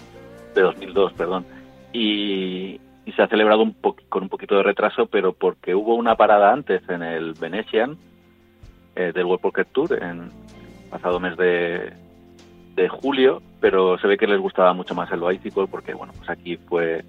de 0.54 0.62
2002, 0.62 1.14
perdón, 1.14 1.46
y, 1.94 2.80
y 3.06 3.12
se 3.14 3.22
ha 3.22 3.28
celebrado 3.28 3.64
un 3.64 3.76
con 4.10 4.24
un 4.24 4.30
poquito 4.30 4.56
de 4.56 4.64
retraso, 4.64 5.08
pero 5.08 5.34
porque 5.34 5.74
hubo 5.76 5.96
una 5.96 6.16
parada 6.16 6.54
antes 6.54 6.88
en 6.90 7.02
el 7.02 7.34
Venetian 7.34 7.98
eh, 8.96 9.12
del 9.14 9.26
World 9.26 9.42
Poker 9.42 9.66
Tour 9.66 10.02
en 10.02 10.30
pasado 10.90 11.20
mes 11.20 11.38
de, 11.38 11.94
de 12.76 12.90
julio, 12.90 13.42
pero 13.60 13.98
se 13.98 14.08
ve 14.08 14.18
que 14.18 14.28
les 14.28 14.40
gustaba 14.40 14.74
mucho 14.74 14.94
más 14.94 15.12
el 15.12 15.22
bicycle 15.22 15.68
porque 15.68 15.94
bueno, 15.94 16.14
pues 16.18 16.30
aquí 16.30 16.58
fue 16.58 17.04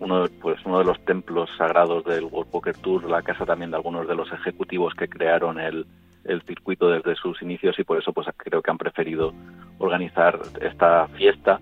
uno, 0.00 0.26
pues 0.40 0.58
uno 0.64 0.78
de 0.78 0.84
los 0.84 0.98
templos 1.04 1.48
sagrados 1.56 2.04
del 2.04 2.24
World 2.24 2.50
Poker 2.50 2.76
Tour, 2.78 3.04
la 3.08 3.22
casa 3.22 3.46
también 3.46 3.70
de 3.70 3.76
algunos 3.76 4.08
de 4.08 4.14
los 4.14 4.32
ejecutivos 4.32 4.94
que 4.94 5.08
crearon 5.08 5.60
el, 5.60 5.86
el 6.24 6.42
circuito 6.42 6.88
desde 6.88 7.14
sus 7.14 7.40
inicios 7.42 7.78
y 7.78 7.84
por 7.84 7.98
eso 7.98 8.12
pues 8.12 8.26
creo 8.36 8.62
que 8.62 8.70
han 8.70 8.78
preferido 8.78 9.32
organizar 9.78 10.40
esta 10.60 11.06
fiesta 11.08 11.60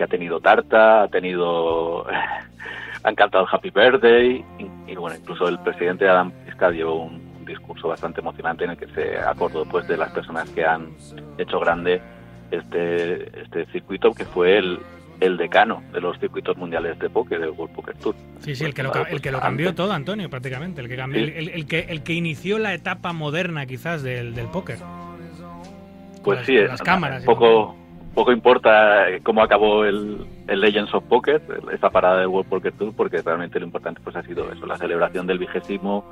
que 0.00 0.04
ha 0.04 0.08
tenido 0.08 0.40
tarta, 0.40 1.02
ha 1.02 1.08
tenido 1.08 2.06
han 3.04 3.14
cantado 3.14 3.46
Happy 3.52 3.68
Birthday 3.68 4.42
y, 4.58 4.92
y, 4.92 4.96
bueno, 4.96 5.14
incluso 5.14 5.46
el 5.46 5.58
presidente 5.58 6.08
Adam 6.08 6.30
Pisca 6.46 6.70
dio 6.70 6.94
un, 6.94 7.20
un 7.38 7.44
discurso 7.44 7.88
bastante 7.88 8.20
emocionante 8.22 8.64
en 8.64 8.70
el 8.70 8.76
que 8.78 8.86
se 8.94 9.18
acordó 9.18 9.66
pues 9.66 9.86
de 9.88 9.98
las 9.98 10.10
personas 10.12 10.48
que 10.50 10.64
han 10.64 10.88
hecho 11.36 11.60
grande 11.60 12.00
este, 12.50 13.40
este 13.42 13.66
circuito 13.72 14.12
que 14.14 14.24
fue 14.24 14.56
el, 14.56 14.78
el 15.20 15.36
decano 15.36 15.82
de 15.92 16.00
los 16.00 16.18
circuitos 16.18 16.56
mundiales 16.56 16.98
de 16.98 17.10
póker 17.10 17.38
del 17.40 17.50
World 17.50 17.74
Poker 17.74 17.96
Tour. 17.98 18.14
Sí, 18.38 18.54
sí, 18.56 18.64
el 18.64 18.72
que 18.72 18.82
lo, 18.82 18.92
el 19.06 19.20
que 19.20 19.30
lo 19.30 19.38
cambió 19.38 19.74
todo, 19.74 19.92
Antonio, 19.92 20.30
prácticamente. 20.30 20.80
El 20.80 20.88
que, 20.88 20.96
cambió, 20.96 21.22
Sí. 21.26 21.32
el, 21.36 21.48
el 21.50 21.66
que, 21.66 21.80
el 21.90 22.02
que 22.02 22.14
inició 22.14 22.58
la 22.58 22.72
etapa 22.72 23.12
moderna, 23.12 23.66
quizás, 23.66 24.02
del, 24.02 24.34
del 24.34 24.46
póker. 24.46 24.78
Pues 26.24 26.38
las- 26.38 26.46
sí, 26.46 26.54
con 26.56 26.64
eh, 26.64 26.68
las 26.68 26.82
cámaras 26.82 27.22
y 27.22 27.26
poco, 27.26 27.76
poco 28.14 28.32
importa 28.32 29.08
eh, 29.08 29.20
cómo 29.22 29.42
acabó 29.42 29.84
el, 29.84 30.26
el 30.48 30.60
Legends 30.60 30.92
of 30.94 31.04
Poker, 31.04 31.40
esa 31.72 31.90
parada 31.90 32.18
del 32.20 32.28
World 32.28 32.48
Poker 32.48 32.72
Tour, 32.72 32.92
porque 32.96 33.22
realmente 33.22 33.58
lo 33.60 33.66
importante 33.66 34.00
pues 34.02 34.16
ha 34.16 34.22
sido 34.22 34.50
eso, 34.52 34.66
la 34.66 34.76
celebración 34.78 35.26
del 35.26 35.38
vigésimo 35.38 36.04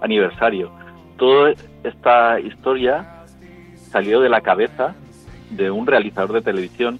aniversario. 0.00 0.70
Toda 1.16 1.52
esta 1.82 2.38
historia 2.40 3.24
salió 3.90 4.20
de 4.20 4.28
la 4.28 4.40
cabeza 4.42 4.94
de 5.50 5.70
un 5.70 5.86
realizador 5.86 6.32
de 6.32 6.42
televisión 6.42 6.98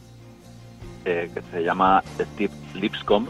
eh, 1.04 1.30
que 1.34 1.42
se 1.42 1.62
llama 1.62 2.02
Steve 2.18 2.52
Lipscomb, 2.74 3.28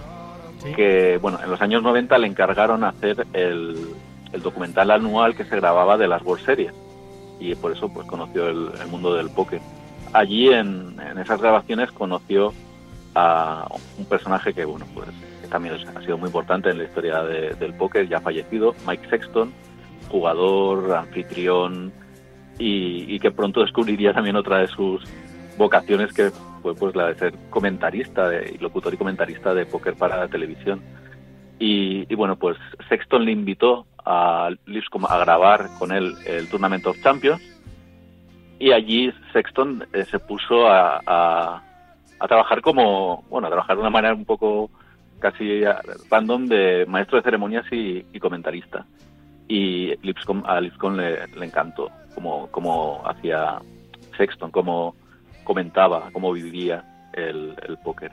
Sí. 0.62 0.72
que 0.74 1.18
bueno, 1.20 1.38
en 1.44 1.50
los 1.50 1.60
años 1.60 1.82
90 1.82 2.16
le 2.16 2.26
encargaron 2.26 2.82
hacer 2.82 3.26
el, 3.34 3.76
el 4.32 4.42
documental 4.42 4.90
anual 4.90 5.36
que 5.36 5.44
se 5.44 5.54
grababa 5.56 5.98
de 5.98 6.08
las 6.08 6.22
World 6.22 6.46
Series 6.46 6.72
y 7.38 7.54
por 7.56 7.72
eso 7.72 7.92
pues 7.92 8.06
conoció 8.06 8.48
el, 8.48 8.70
el 8.80 8.86
mundo 8.88 9.12
del 9.14 9.28
póker. 9.28 9.60
Allí 10.16 10.48
en, 10.48 10.96
esas 11.20 11.42
grabaciones 11.42 11.92
conoció 11.92 12.54
a 13.14 13.68
un 13.98 14.06
personaje 14.06 14.54
que 14.54 14.64
bueno 14.64 14.86
pues 14.94 15.08
también 15.50 15.74
ha 15.94 16.00
sido 16.00 16.16
muy 16.16 16.28
importante 16.28 16.70
en 16.70 16.78
la 16.78 16.84
historia 16.84 17.22
de- 17.22 17.54
del 17.54 17.74
póker, 17.74 18.08
ya 18.08 18.18
fallecido, 18.20 18.74
Mike 18.86 19.10
Sexton, 19.10 19.52
jugador, 20.08 20.94
anfitrión 20.94 21.92
y, 22.58 23.18
que 23.20 23.30
pronto 23.30 23.60
descubriría 23.60 24.14
también 24.14 24.36
otra 24.36 24.60
de 24.60 24.68
sus 24.68 25.04
vocaciones 25.58 26.14
que 26.14 26.30
fue 26.62 26.74
pues 26.74 26.96
la 26.96 27.08
de 27.08 27.16
ser 27.16 27.34
comentarista 27.50 28.26
de, 28.26 28.56
locutor 28.58 28.94
y 28.94 28.96
comentarista 28.96 29.52
de 29.52 29.66
póker 29.66 29.96
para 29.96 30.16
la 30.16 30.28
televisión. 30.28 30.80
Y, 31.58 32.14
bueno, 32.14 32.36
pues 32.36 32.56
Sexton 32.88 33.26
le 33.26 33.32
invitó 33.32 33.86
a 34.02 34.48
a 34.48 35.18
grabar 35.18 35.68
con 35.78 35.92
él 35.92 36.14
el 36.24 36.48
Tournament 36.48 36.86
of 36.86 37.02
Champions 37.02 37.55
y 38.58 38.72
allí 38.72 39.12
Sexton 39.32 39.86
eh, 39.92 40.04
se 40.04 40.18
puso 40.18 40.66
a, 40.66 41.00
a, 41.06 41.62
trabajar 42.26 42.60
como, 42.62 43.22
bueno, 43.28 43.48
trabajar 43.48 43.76
de 43.76 43.82
una 43.82 43.90
manera 43.90 44.14
un 44.14 44.24
poco 44.24 44.70
casi 45.18 45.64
ah, 45.64 45.80
random 46.10 46.46
de 46.46 46.86
maestro 46.86 47.18
de 47.18 47.24
ceremonias 47.24 47.64
y, 47.70 48.02
comentarista. 48.18 48.86
Y 49.48 49.94
Lipscomb, 50.02 50.44
a 50.46 50.60
Lipscomb 50.60 50.96
le, 50.96 51.44
encantó 51.44 51.90
cómo, 52.14 52.48
cómo 52.50 53.02
hacía 53.06 53.60
Sexton, 54.16 54.50
cómo 54.50 54.96
comentaba, 55.44 56.08
cómo 56.12 56.32
vivía 56.32 56.84
el, 57.12 57.54
el 57.68 57.76
póker. 57.78 58.10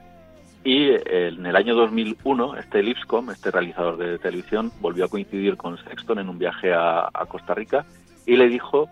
Y 0.66 0.92
en 0.92 1.46
el 1.46 1.56
año 1.56 1.76
2001, 1.76 2.58
este 2.58 2.84
Lipscomb, 2.84 3.32
este 3.32 3.52
realizador 3.52 3.98
de 3.98 4.20
televisión, 4.20 4.72
volvió 4.80 5.06
a 5.06 5.10
coincidir 5.10 5.58
con 5.58 5.78
Sexton 5.78 6.20
en 6.20 6.30
un 6.30 6.38
viaje 6.38 6.74
a, 6.74 7.10
a 7.14 7.26
Costa 7.26 7.54
Rica 7.54 7.86
y 8.26 8.36
le 8.36 8.48
dijo 8.48 8.88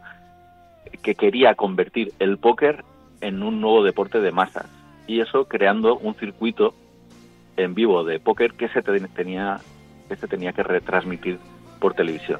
que 1.02 1.16
quería 1.16 1.56
convertir 1.56 2.14
el 2.20 2.38
póker 2.38 2.84
en 3.22 3.44
un 3.44 3.62
nuevo 3.62 3.84
deporte 3.84 4.20
de 4.20 4.32
masas. 4.32 4.68
Y 5.08 5.20
eso 5.22 5.46
creando 5.46 5.98
un 5.98 6.16
circuito 6.16 6.74
en 7.58 7.74
vivo 7.74 8.04
de 8.04 8.20
póker 8.20 8.54
que 8.54 8.70
se 8.70 8.82
te- 8.82 9.00
tenía, 9.10 9.60
que 10.10 10.16
se 10.16 10.28
tenía 10.28 10.54
que 10.54 10.64
retransmitir 10.64 11.38
por 11.80 11.94
televisión. 11.94 12.40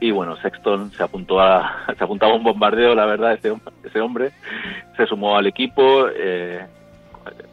Y 0.00 0.12
bueno, 0.12 0.36
Sexton 0.36 0.92
se 0.92 1.02
apuntó 1.02 1.40
a, 1.40 1.84
se 1.98 2.04
apuntaba 2.04 2.34
un 2.34 2.42
bombardeo, 2.44 2.94
la 2.94 3.04
verdad, 3.06 3.32
ese, 3.34 3.54
ese 3.84 4.00
hombre. 4.00 4.30
Se 4.96 5.06
sumó 5.06 5.36
al 5.36 5.46
equipo 5.46 6.06
eh, 6.08 6.66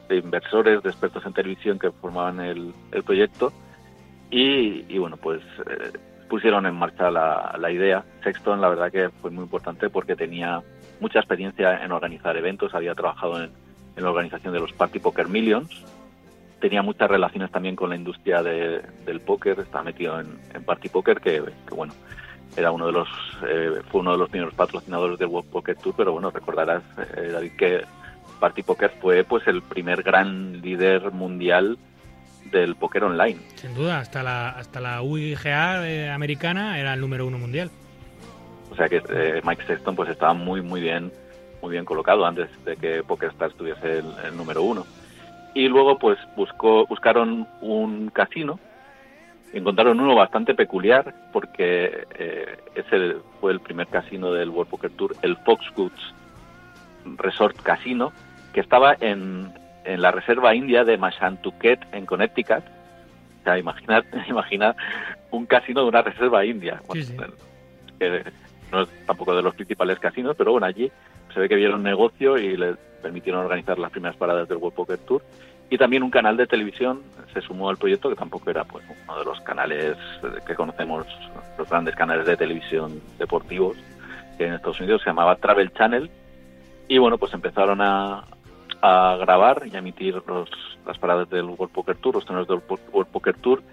de 0.08 0.18
inversores, 0.18 0.82
de 0.84 0.90
expertos 0.90 1.26
en 1.26 1.34
televisión 1.34 1.78
que 1.80 1.92
formaban 1.92 2.40
el, 2.40 2.74
el 2.92 3.04
proyecto. 3.04 3.52
Y, 4.30 4.86
y 4.94 4.98
bueno, 4.98 5.18
pues 5.18 5.42
eh, 5.70 5.92
pusieron 6.30 6.66
en 6.66 6.76
marcha 6.76 7.10
la, 7.12 7.72
idea. 7.72 8.04
Sexton, 8.24 8.62
la 8.62 8.70
verdad 8.70 8.92
que 8.92 9.10
fue 9.22 9.32
muy 9.32 9.44
importante 9.44 9.90
porque 9.90 10.16
tenía 10.16 10.62
mucha 11.00 11.20
experiencia 11.20 11.84
en 11.84 11.92
organizar 11.92 12.36
eventos, 12.38 12.74
había 12.74 12.94
trabajado 12.96 13.44
en, 13.44 13.52
en 13.96 14.04
la 14.04 14.10
organización 14.10 14.54
de 14.54 14.60
los 14.60 14.74
Party 14.74 15.00
Poker 15.00 15.28
Millions, 15.28 15.70
tenía 16.60 16.82
muchas 16.82 17.10
relaciones 17.10 17.52
también 17.52 17.76
con 17.76 17.90
la 17.90 17.96
industria 17.96 18.42
de- 18.42 18.82
del 19.06 19.20
póker, 19.22 19.60
estaba 19.60 19.84
metido 19.84 20.20
en, 20.20 20.28
Party 20.66 20.90
Poker, 20.90 21.20
que, 21.22 21.44
que, 21.68 21.76
bueno, 21.76 21.94
era 22.56 22.72
uno 22.72 22.88
de 22.88 22.92
los, 22.94 23.08
eh, 23.48 23.82
fue 23.92 24.02
uno 24.02 24.14
de 24.14 24.18
los 24.18 24.30
primeros 24.30 24.54
patrocinadores 24.56 25.20
del 25.20 25.28
World 25.28 25.50
Poker 25.52 25.76
Tour, 25.78 25.94
pero 25.96 26.14
bueno, 26.14 26.32
recordarás, 26.32 26.82
eh, 27.16 27.30
David, 27.32 27.52
que 27.58 27.82
Party 28.40 28.64
Poker 28.64 28.92
fue 29.00 29.24
pues 29.24 29.48
el 29.48 29.62
primer 29.62 30.02
gran 30.02 30.62
líder 30.62 31.12
mundial 31.12 31.78
del 32.52 32.76
póker 32.76 33.04
online. 33.04 33.40
Sin 33.56 33.74
duda, 33.74 34.00
hasta 34.00 34.24
la, 34.24 34.50
hasta 34.50 34.80
la 34.80 35.02
UIGA 35.02 35.88
eh, 35.88 36.12
americana 36.12 36.80
era 36.80 36.94
el 36.94 37.02
número 37.02 37.26
uno 37.28 37.38
mundial. 37.38 37.70
O 38.72 38.76
sea 38.76 38.88
que 38.88 39.02
eh, 39.10 39.42
Mike 39.44 39.64
Sexton 39.66 39.96
pues 39.96 40.10
estaba 40.10 40.34
muy 40.34 40.62
muy 40.62 40.82
bien 40.82 41.12
muy 41.62 41.72
bien 41.72 41.86
colocado 41.86 42.26
antes 42.26 42.50
de 42.66 42.76
que 42.76 43.02
PokerStars 43.04 43.56
tuviese 43.56 44.00
el, 44.00 44.06
el 44.26 44.38
número 44.38 44.64
uno. 44.64 44.86
Y 45.54 45.68
luego 45.68 45.98
pues 45.98 46.20
buscó 46.36 46.86
buscaron 46.86 47.48
un 47.62 48.10
casino 48.10 48.60
encontraron 49.54 50.00
uno 50.00 50.16
bastante 50.16 50.54
peculiar 50.54 51.14
porque 51.32 52.06
eh, 52.18 52.58
ese 52.76 53.18
fue 53.40 53.52
el 53.52 53.60
primer 53.60 53.88
casino 53.88 54.32
del 54.32 54.50
World 54.50 54.70
Poker 54.70 54.92
Tour, 54.92 55.16
el 55.22 55.38
Foxwoods 55.38 56.14
Resort 57.18 57.58
Casino, 57.62 58.12
que 58.54 58.60
estaba 58.60 58.96
en, 59.00 59.52
en 59.88 60.02
la 60.02 60.12
reserva 60.12 60.54
india 60.54 60.84
de 60.84 60.98
Mashantucket 60.98 61.80
en 61.94 62.06
Connecticut. 62.06 62.64
O 63.40 63.44
sea, 63.44 63.58
imaginar, 63.58 64.04
imaginar 64.28 64.76
un 65.32 65.46
casino 65.46 65.82
de 65.82 65.88
una 65.88 66.02
reserva 66.02 66.46
india. 66.46 66.82
Sí, 66.94 67.04
sí. 67.04 67.16
que 67.98 68.24
no 68.72 68.82
es 68.82 68.90
tampoco 69.06 69.34
de 69.34 69.42
los 69.42 69.56
principales 69.56 69.98
casinos, 70.00 70.36
pero 70.38 70.52
bueno, 70.52 70.68
allí 70.68 70.92
se 71.34 71.40
ve 71.40 71.48
que 71.48 71.56
vieron 71.56 71.84
negocio 71.84 72.38
y 72.38 72.58
les 72.58 72.76
permitieron 73.02 73.42
organizar 73.42 73.80
las 73.80 73.92
primeras 73.92 74.18
paradas 74.18 74.48
del 74.50 74.58
World 74.58 74.76
Poker 74.76 74.98
Tour. 75.00 75.22
Y 75.70 75.78
también 75.78 76.04
un 76.04 76.12
canal 76.12 76.38
de 76.38 76.48
televisión 76.48 77.04
se 77.34 77.42
sumó 77.42 77.70
al 77.70 77.78
proyecto, 77.78 78.10
que 78.10 78.16
tampoco 78.16 78.50
era 78.50 78.64
pues 78.66 78.86
uno 79.06 79.20
de 79.20 79.26
los 79.26 79.40
canales 79.42 79.98
que 80.46 80.56
conocemos, 80.56 81.06
los 81.58 81.70
grandes 81.70 81.96
canales 81.96 82.26
de 82.26 82.38
televisión 82.38 83.02
deportivos 83.18 83.78
que 84.38 84.46
en 84.46 84.54
Estados 84.54 84.80
Unidos, 84.80 85.02
se 85.02 85.10
llamaba 85.10 85.36
Travel 85.36 85.74
Channel. 85.74 86.10
Y 86.88 86.98
bueno, 87.00 87.18
pues 87.18 87.34
empezaron 87.34 87.82
a, 87.82 88.24
a 88.82 89.18
grabar 89.20 89.64
y 89.72 89.76
a 89.76 89.80
emitir 89.80 90.22
los, 90.28 90.50
las 90.86 90.98
paradas 90.98 91.30
del 91.30 91.46
World 91.46 91.74
Poker 91.74 91.96
Tour, 91.98 92.16
los 92.16 92.26
torneos 92.26 92.48
del 92.48 92.62
World 92.92 93.12
Poker 93.12 93.36
Tour, 93.38 93.64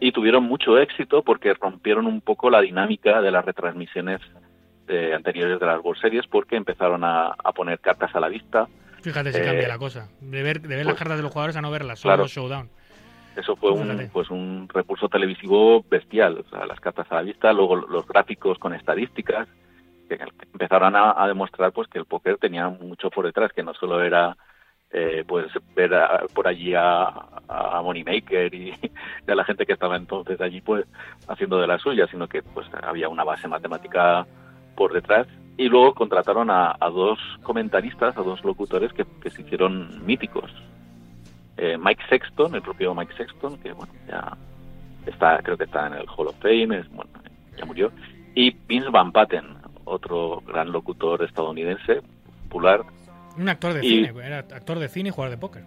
y 0.00 0.12
tuvieron 0.12 0.44
mucho 0.44 0.78
éxito 0.78 1.22
porque 1.22 1.54
rompieron 1.54 2.06
un 2.06 2.20
poco 2.20 2.50
la 2.50 2.60
dinámica 2.60 3.20
de 3.20 3.30
las 3.30 3.44
retransmisiones 3.44 4.20
eh, 4.88 5.12
anteriores 5.14 5.60
de 5.60 5.66
las 5.66 5.82
World 5.82 6.00
Series, 6.00 6.26
porque 6.26 6.56
empezaron 6.56 7.04
a, 7.04 7.28
a 7.28 7.52
poner 7.52 7.78
cartas 7.80 8.14
a 8.14 8.20
la 8.20 8.28
vista. 8.28 8.66
Fíjate 9.00 9.32
si 9.32 9.38
Eh, 9.40 9.44
cambia 9.44 9.68
la 9.68 9.78
cosa. 9.78 10.08
De 10.20 10.42
ver, 10.42 10.60
de 10.60 10.68
ver 10.68 10.84
las 10.86 10.94
pues, 10.94 10.98
cartas 10.98 11.16
de 11.18 11.22
los 11.22 11.32
jugadores 11.32 11.56
a 11.56 11.60
no 11.62 11.70
verlas, 11.70 11.98
solo 12.00 12.10
claro. 12.12 12.22
los 12.24 12.32
showdown. 12.32 12.68
Eso 13.36 13.56
fue 13.56 13.72
Fíjate. 13.72 14.04
un, 14.04 14.10
pues 14.10 14.30
un 14.30 14.68
recurso 14.72 15.08
televisivo 15.08 15.82
bestial, 15.88 16.44
o 16.46 16.50
sea, 16.50 16.66
las 16.66 16.78
cartas 16.80 17.06
a 17.10 17.14
la 17.16 17.22
vista, 17.22 17.52
luego 17.52 17.76
los 17.76 18.06
gráficos 18.06 18.58
con 18.58 18.74
estadísticas, 18.74 19.48
que 20.08 20.18
empezaron 20.52 20.94
a, 20.96 21.14
a 21.16 21.26
demostrar 21.28 21.72
pues 21.72 21.88
que 21.88 21.98
el 21.98 22.04
póker 22.04 22.36
tenía 22.36 22.68
mucho 22.68 23.08
por 23.08 23.24
detrás, 23.24 23.50
que 23.52 23.62
no 23.62 23.72
solo 23.72 24.02
era 24.02 24.36
eh, 24.92 25.24
pues 25.26 25.46
ver 25.74 25.94
a- 25.94 26.24
por 26.34 26.46
allí 26.46 26.74
a, 26.74 27.04
a 27.48 27.80
Moneymaker 27.82 28.54
y, 28.54 28.72
a 29.26 29.34
la 29.34 29.44
gente 29.44 29.64
que 29.66 29.72
estaba 29.72 29.96
entonces 29.96 30.40
allí 30.40 30.60
pues 30.60 30.84
haciendo 31.28 31.60
de 31.60 31.66
la 31.66 31.78
suya, 31.78 32.06
sino 32.08 32.28
que 32.28 32.42
pues 32.42 32.66
había 32.82 33.08
una 33.08 33.24
base 33.24 33.48
matemática 33.48 34.26
por 34.76 34.92
detrás 34.92 35.26
y 35.56 35.68
luego 35.68 35.94
contrataron 35.94 36.50
a, 36.50 36.74
a 36.80 36.88
dos 36.90 37.18
comentaristas, 37.42 38.16
a 38.16 38.22
dos 38.22 38.42
locutores 38.44 38.92
que, 38.92 39.04
que 39.22 39.30
se 39.30 39.42
hicieron 39.42 40.04
míticos. 40.04 40.50
Eh, 41.58 41.76
Mike 41.78 42.02
Sexton, 42.08 42.54
el 42.54 42.62
propio 42.62 42.94
Mike 42.94 43.14
Sexton, 43.16 43.58
que 43.58 43.72
bueno, 43.72 43.92
ya 44.08 44.36
está, 45.06 45.38
creo 45.42 45.56
que 45.58 45.64
está 45.64 45.86
en 45.86 45.94
el 45.94 46.06
Hall 46.08 46.28
of 46.28 46.36
Fame, 46.40 46.78
es, 46.78 46.88
bueno, 46.90 47.10
ya 47.56 47.66
murió, 47.66 47.92
y 48.34 48.50
Vince 48.66 48.88
Van 48.88 49.12
Patten, 49.12 49.44
otro 49.84 50.42
gran 50.46 50.72
locutor 50.72 51.22
estadounidense, 51.22 52.00
popular. 52.44 52.82
Un 53.36 53.48
actor 53.48 53.72
de 53.74 53.84
Y- 53.84 53.88
cine, 54.06 54.12
era 54.24 54.38
actor 54.38 54.78
de 54.78 54.88
cine 54.88 55.08
y 55.08 55.12
jugador 55.12 55.30
de 55.36 55.40
póker. 55.40 55.62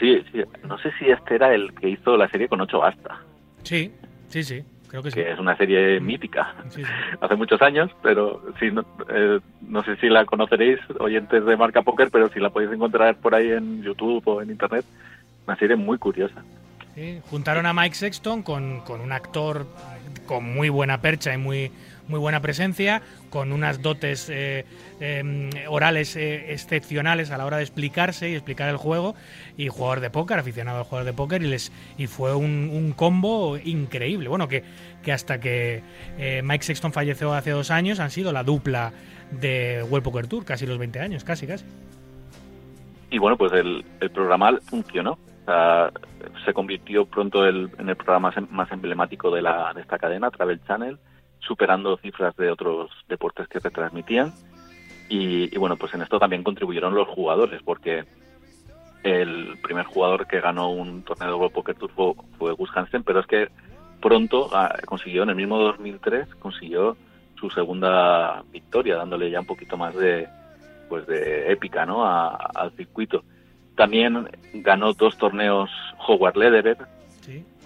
Sí, 0.00 0.22
sí, 0.32 0.42
no 0.66 0.78
sé 0.78 0.90
si 0.98 1.06
este 1.10 1.34
era 1.34 1.54
el 1.54 1.74
que 1.74 1.88
hizo 1.90 2.16
la 2.16 2.28
serie 2.28 2.48
con 2.48 2.60
ocho 2.60 2.78
basta, 2.80 3.20
Sí, 3.62 3.92
sí, 4.28 4.42
sí, 4.42 4.64
creo 4.88 5.02
que 5.02 5.10
sí. 5.10 5.16
que 5.20 5.30
es 5.30 5.38
una 5.38 5.56
serie 5.56 6.00
mítica. 6.00 6.54
Sí, 6.70 6.82
sí. 6.82 6.90
hace 7.20 7.36
muchos 7.36 7.60
años, 7.62 7.90
pero 8.02 8.42
sí, 8.58 8.70
no, 8.70 8.84
eh, 9.08 9.38
no 9.60 9.82
sé 9.84 9.96
si 9.96 10.08
la 10.08 10.24
conoceréis, 10.24 10.78
oyentes 10.98 11.44
de 11.44 11.56
Marca 11.56 11.82
Póker, 11.82 12.08
pero 12.10 12.28
si 12.30 12.40
la 12.40 12.50
podéis 12.50 12.72
encontrar 12.72 13.16
por 13.16 13.34
ahí 13.34 13.50
en 13.52 13.82
YouTube 13.82 14.22
o 14.26 14.40
en 14.42 14.50
Internet, 14.50 14.84
una 15.46 15.56
serie 15.56 15.76
muy 15.76 15.98
curiosa. 15.98 16.42
Sí, 16.94 17.20
Juntaron 17.30 17.66
a 17.66 17.72
Mike 17.72 17.94
Sexton 17.94 18.42
con, 18.42 18.80
con 18.80 19.00
un 19.00 19.12
actor 19.12 19.66
con 20.26 20.44
muy 20.54 20.68
buena 20.68 21.00
percha 21.00 21.32
y 21.34 21.38
muy, 21.38 21.70
muy 22.08 22.18
buena 22.18 22.40
presencia, 22.40 23.02
con 23.30 23.52
unas 23.52 23.80
dotes 23.82 24.28
eh, 24.28 24.64
eh, 25.00 25.64
orales 25.68 26.16
eh, 26.16 26.52
excepcionales 26.52 27.30
a 27.30 27.38
la 27.38 27.46
hora 27.46 27.58
de 27.58 27.62
explicarse 27.62 28.28
y 28.30 28.34
explicar 28.34 28.68
el 28.68 28.76
juego, 28.76 29.14
y 29.56 29.68
jugador 29.68 30.00
de 30.00 30.10
póker, 30.10 30.38
aficionado 30.38 30.78
al 30.78 30.84
jugador 30.84 31.06
de 31.06 31.12
póker, 31.12 31.42
y, 31.42 31.46
les, 31.48 31.72
y 31.98 32.06
fue 32.08 32.34
un, 32.34 32.70
un 32.72 32.92
combo 32.92 33.56
increíble. 33.56 34.28
Bueno, 34.28 34.48
que, 34.48 34.64
que 35.02 35.12
hasta 35.12 35.40
que 35.40 35.82
eh, 36.18 36.42
Mike 36.44 36.64
Sexton 36.64 36.92
falleció 36.92 37.32
hace 37.34 37.50
dos 37.50 37.70
años 37.70 38.00
han 38.00 38.10
sido 38.10 38.32
la 38.32 38.42
dupla 38.44 38.92
de 39.30 39.82
World 39.88 40.04
Poker 40.04 40.26
Tour, 40.26 40.44
casi 40.44 40.66
los 40.66 40.78
20 40.78 41.00
años, 41.00 41.24
casi, 41.24 41.46
casi. 41.46 41.64
Y 43.10 43.18
bueno, 43.18 43.36
pues 43.36 43.52
el, 43.52 43.84
el 44.00 44.10
programa 44.10 44.58
funcionó. 44.64 45.18
Se 46.44 46.52
convirtió 46.52 47.04
pronto 47.06 47.44
el- 47.46 47.70
en 47.78 47.88
el 47.88 47.96
programa 47.96 48.32
em- 48.36 48.46
más 48.50 48.70
emblemático 48.72 49.30
de, 49.34 49.42
la, 49.42 49.72
de 49.74 49.80
esta 49.82 49.98
cadena, 49.98 50.30
Travel 50.30 50.60
Channel, 50.66 50.98
superando 51.46 51.96
cifras 51.98 52.36
de 52.36 52.50
otros 52.50 52.90
deportes 53.08 53.48
que 53.48 53.58
retransmitían. 53.58 54.32
Y, 55.08 55.54
y 55.54 55.58
bueno, 55.58 55.76
pues 55.76 55.92
en 55.94 56.02
esto 56.02 56.18
también 56.18 56.42
contribuyeron 56.42 56.94
los 56.94 57.08
jugadores, 57.08 57.60
porque 57.62 58.04
el 59.02 59.58
primer 59.62 59.84
jugador 59.86 60.26
que 60.26 60.40
ganó 60.40 60.70
un 60.70 61.02
torneo 61.02 61.28
de 61.28 61.34
World 61.34 61.52
Poker 61.54 61.74
Tour 61.74 61.90
fue, 61.90 62.12
fue 62.38 62.52
Gus 62.52 62.70
Hansen, 62.74 63.02
pero 63.02 63.20
es 63.20 63.26
que 63.26 63.48
pronto 64.00 64.48
ah, 64.52 64.74
consiguió, 64.86 65.24
en 65.24 65.30
el 65.30 65.36
mismo 65.36 65.58
2003, 65.58 66.34
consiguió 66.36 66.96
su 67.38 67.50
segunda 67.50 68.42
victoria, 68.52 68.96
dándole 68.96 69.30
ya 69.30 69.40
un 69.40 69.46
poquito 69.46 69.76
más 69.76 69.94
de, 69.96 70.28
pues 70.88 71.06
de 71.08 71.50
épica 71.52 71.84
¿no? 71.84 72.04
A- 72.06 72.36
al 72.54 72.70
circuito. 72.76 73.24
También 73.76 74.28
ganó 74.54 74.92
dos 74.92 75.16
torneos 75.18 75.68
Howard 76.06 76.36
Lederer. 76.36 76.76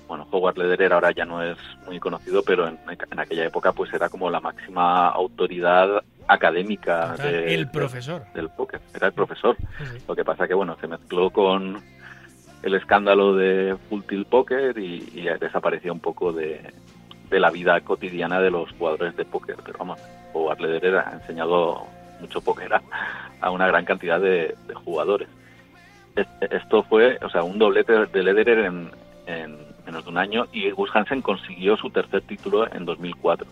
Bueno, 0.07 0.27
Howard 0.31 0.57
Lederer 0.59 0.93
ahora 0.93 1.11
ya 1.11 1.25
no 1.25 1.43
es 1.43 1.57
muy 1.87 1.99
conocido, 1.99 2.43
pero 2.45 2.69
en, 2.69 2.79
en 3.11 3.19
aquella 3.19 3.45
época 3.47 3.73
pues 3.73 3.93
era 3.93 4.09
como 4.09 4.31
la 4.31 4.41
máxima 4.41 5.09
autoridad 5.09 6.03
académica 6.29 7.15
de- 7.17 7.55
el 7.55 7.65
de- 7.67 7.73
profesor. 7.73 8.23
del 8.35 8.49
póker. 8.51 8.81
Era 8.95 9.09
el 9.09 9.13
profesor. 9.13 9.57
Sí. 9.79 9.99
Lo 10.07 10.15
que 10.15 10.25
pasa 10.25 10.47
que 10.47 10.55
bueno, 10.55 10.77
se 10.81 10.87
mezcló 10.87 11.31
con 11.31 11.83
el 12.63 12.75
escándalo 12.75 13.35
de 13.35 13.77
Full 13.89 14.03
Tilt 14.03 14.29
Poker 14.29 14.77
y, 14.79 15.09
y 15.15 15.23
desapareció 15.41 15.93
un 15.93 16.01
poco 16.01 16.33
de, 16.33 16.73
de 17.31 17.41
la 17.41 17.51
vida 17.51 17.81
cotidiana 17.81 18.41
de 18.41 18.51
los 18.51 18.71
jugadores 18.73 19.17
de 19.17 19.25
póker. 19.25 19.57
Pero 19.65 19.79
vamos, 19.79 20.01
Howard 20.33 20.61
Lederer 20.61 20.97
ha 20.99 21.13
enseñado 21.15 21.85
mucho 22.21 22.41
póker 22.41 22.75
a, 22.75 22.83
a 23.41 23.51
una 23.51 23.67
gran 23.67 23.85
cantidad 23.85 24.21
de, 24.21 24.55
de 24.67 24.75
jugadores. 24.75 25.29
Es- 26.15 26.27
Esto 26.51 26.83
fue, 26.85 27.19
o 27.23 27.29
sea, 27.31 27.43
un 27.43 27.59
doblete 27.59 27.93
de 28.07 28.23
Lederer 28.23 28.59
en, 28.61 28.91
en 29.27 29.57
menos 29.87 30.05
de 30.05 30.11
un 30.11 30.19
año 30.19 30.47
y 30.53 30.71
Gus 30.71 30.91
Hansen 30.93 31.23
consiguió 31.23 31.77
su 31.77 31.91
tercer 31.91 32.23
título 32.23 32.71
en 32.73 32.85
2004. 32.85 33.47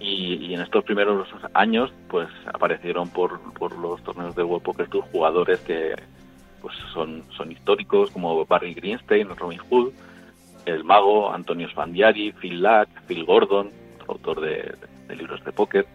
Y, 0.00 0.52
en 0.52 0.60
estos 0.60 0.84
primeros 0.84 1.28
años, 1.54 1.90
pues 2.08 2.28
aparecieron 2.52 3.08
por, 3.08 3.40
por 3.54 3.78
los 3.78 4.02
torneos 4.02 4.34
del 4.34 4.44
World 4.44 4.64
Poker 4.64 4.88
Tour 4.88 5.04
jugadores 5.10 5.60
que 5.60 5.94
pues 6.60 6.74
son, 6.92 7.22
son 7.36 7.52
históricos 7.52 8.10
como 8.10 8.44
Barry 8.44 8.74
Greenstein, 8.74 9.28
Robin 9.36 9.60
Hood, 9.70 9.92
el 10.66 10.84
mago 10.84 11.32
Antonio 11.32 11.68
Spandiari, 11.70 12.32
Phil 12.32 12.62
Lack, 12.62 12.88
Phil 13.06 13.24
Gordon, 13.24 13.70
autor 14.08 14.40
de, 14.40 14.74
de 15.08 15.16
libros 15.16 15.42
de 15.44 15.52
póker. 15.52 15.86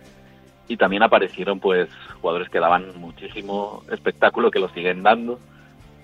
Y 0.68 0.78
también 0.78 1.04
aparecieron 1.04 1.60
pues 1.60 1.90
jugadores 2.22 2.50
que 2.50 2.60
daban 2.60 3.00
muchísimo 3.00 3.84
espectáculo, 3.92 4.52
que 4.52 4.60
lo 4.60 4.70
siguen 4.70 5.04
dando. 5.04 5.40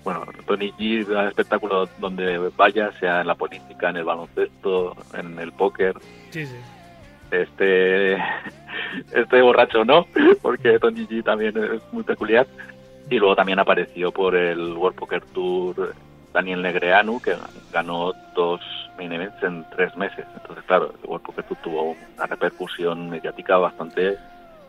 Bueno, 0.06 0.24
Tony 0.46 0.70
G 0.78 1.04
da 1.04 1.26
espectáculo 1.26 1.88
donde 1.98 2.38
vaya, 2.56 2.92
sea 3.00 3.22
en 3.22 3.26
la 3.26 3.34
política, 3.34 3.90
en 3.90 3.96
el 3.96 4.04
baloncesto, 4.04 4.96
en 5.14 5.36
el 5.40 5.50
póker 5.50 5.96
Sí, 6.30 6.46
sí. 6.46 6.54
este 7.32 8.14
este 9.12 9.42
borracho 9.42 9.84
no, 9.84 10.06
porque 10.42 10.78
Tony 10.78 11.08
G 11.08 11.24
también 11.24 11.54
es 11.58 11.82
muy 11.92 12.04
peculiar. 12.04 12.46
Y 13.10 13.18
luego 13.18 13.34
también 13.34 13.58
apareció 13.58 14.12
por 14.12 14.36
el 14.36 14.74
World 14.74 14.96
Poker 14.96 15.22
Tour 15.34 15.92
Daniel 16.32 16.62
Negreanu, 16.62 17.20
que 17.20 17.34
ganó 17.72 18.12
dos 18.36 18.60
main 18.96 19.10
events 19.10 19.42
en 19.42 19.68
tres 19.70 19.96
meses. 19.96 20.24
Entonces, 20.40 20.64
claro, 20.68 20.94
el 21.02 21.10
World 21.10 21.26
Poker 21.26 21.44
Tour 21.46 21.58
tuvo 21.64 21.96
una 22.16 22.26
repercusión 22.26 23.10
mediática 23.10 23.56
bastante 23.56 24.16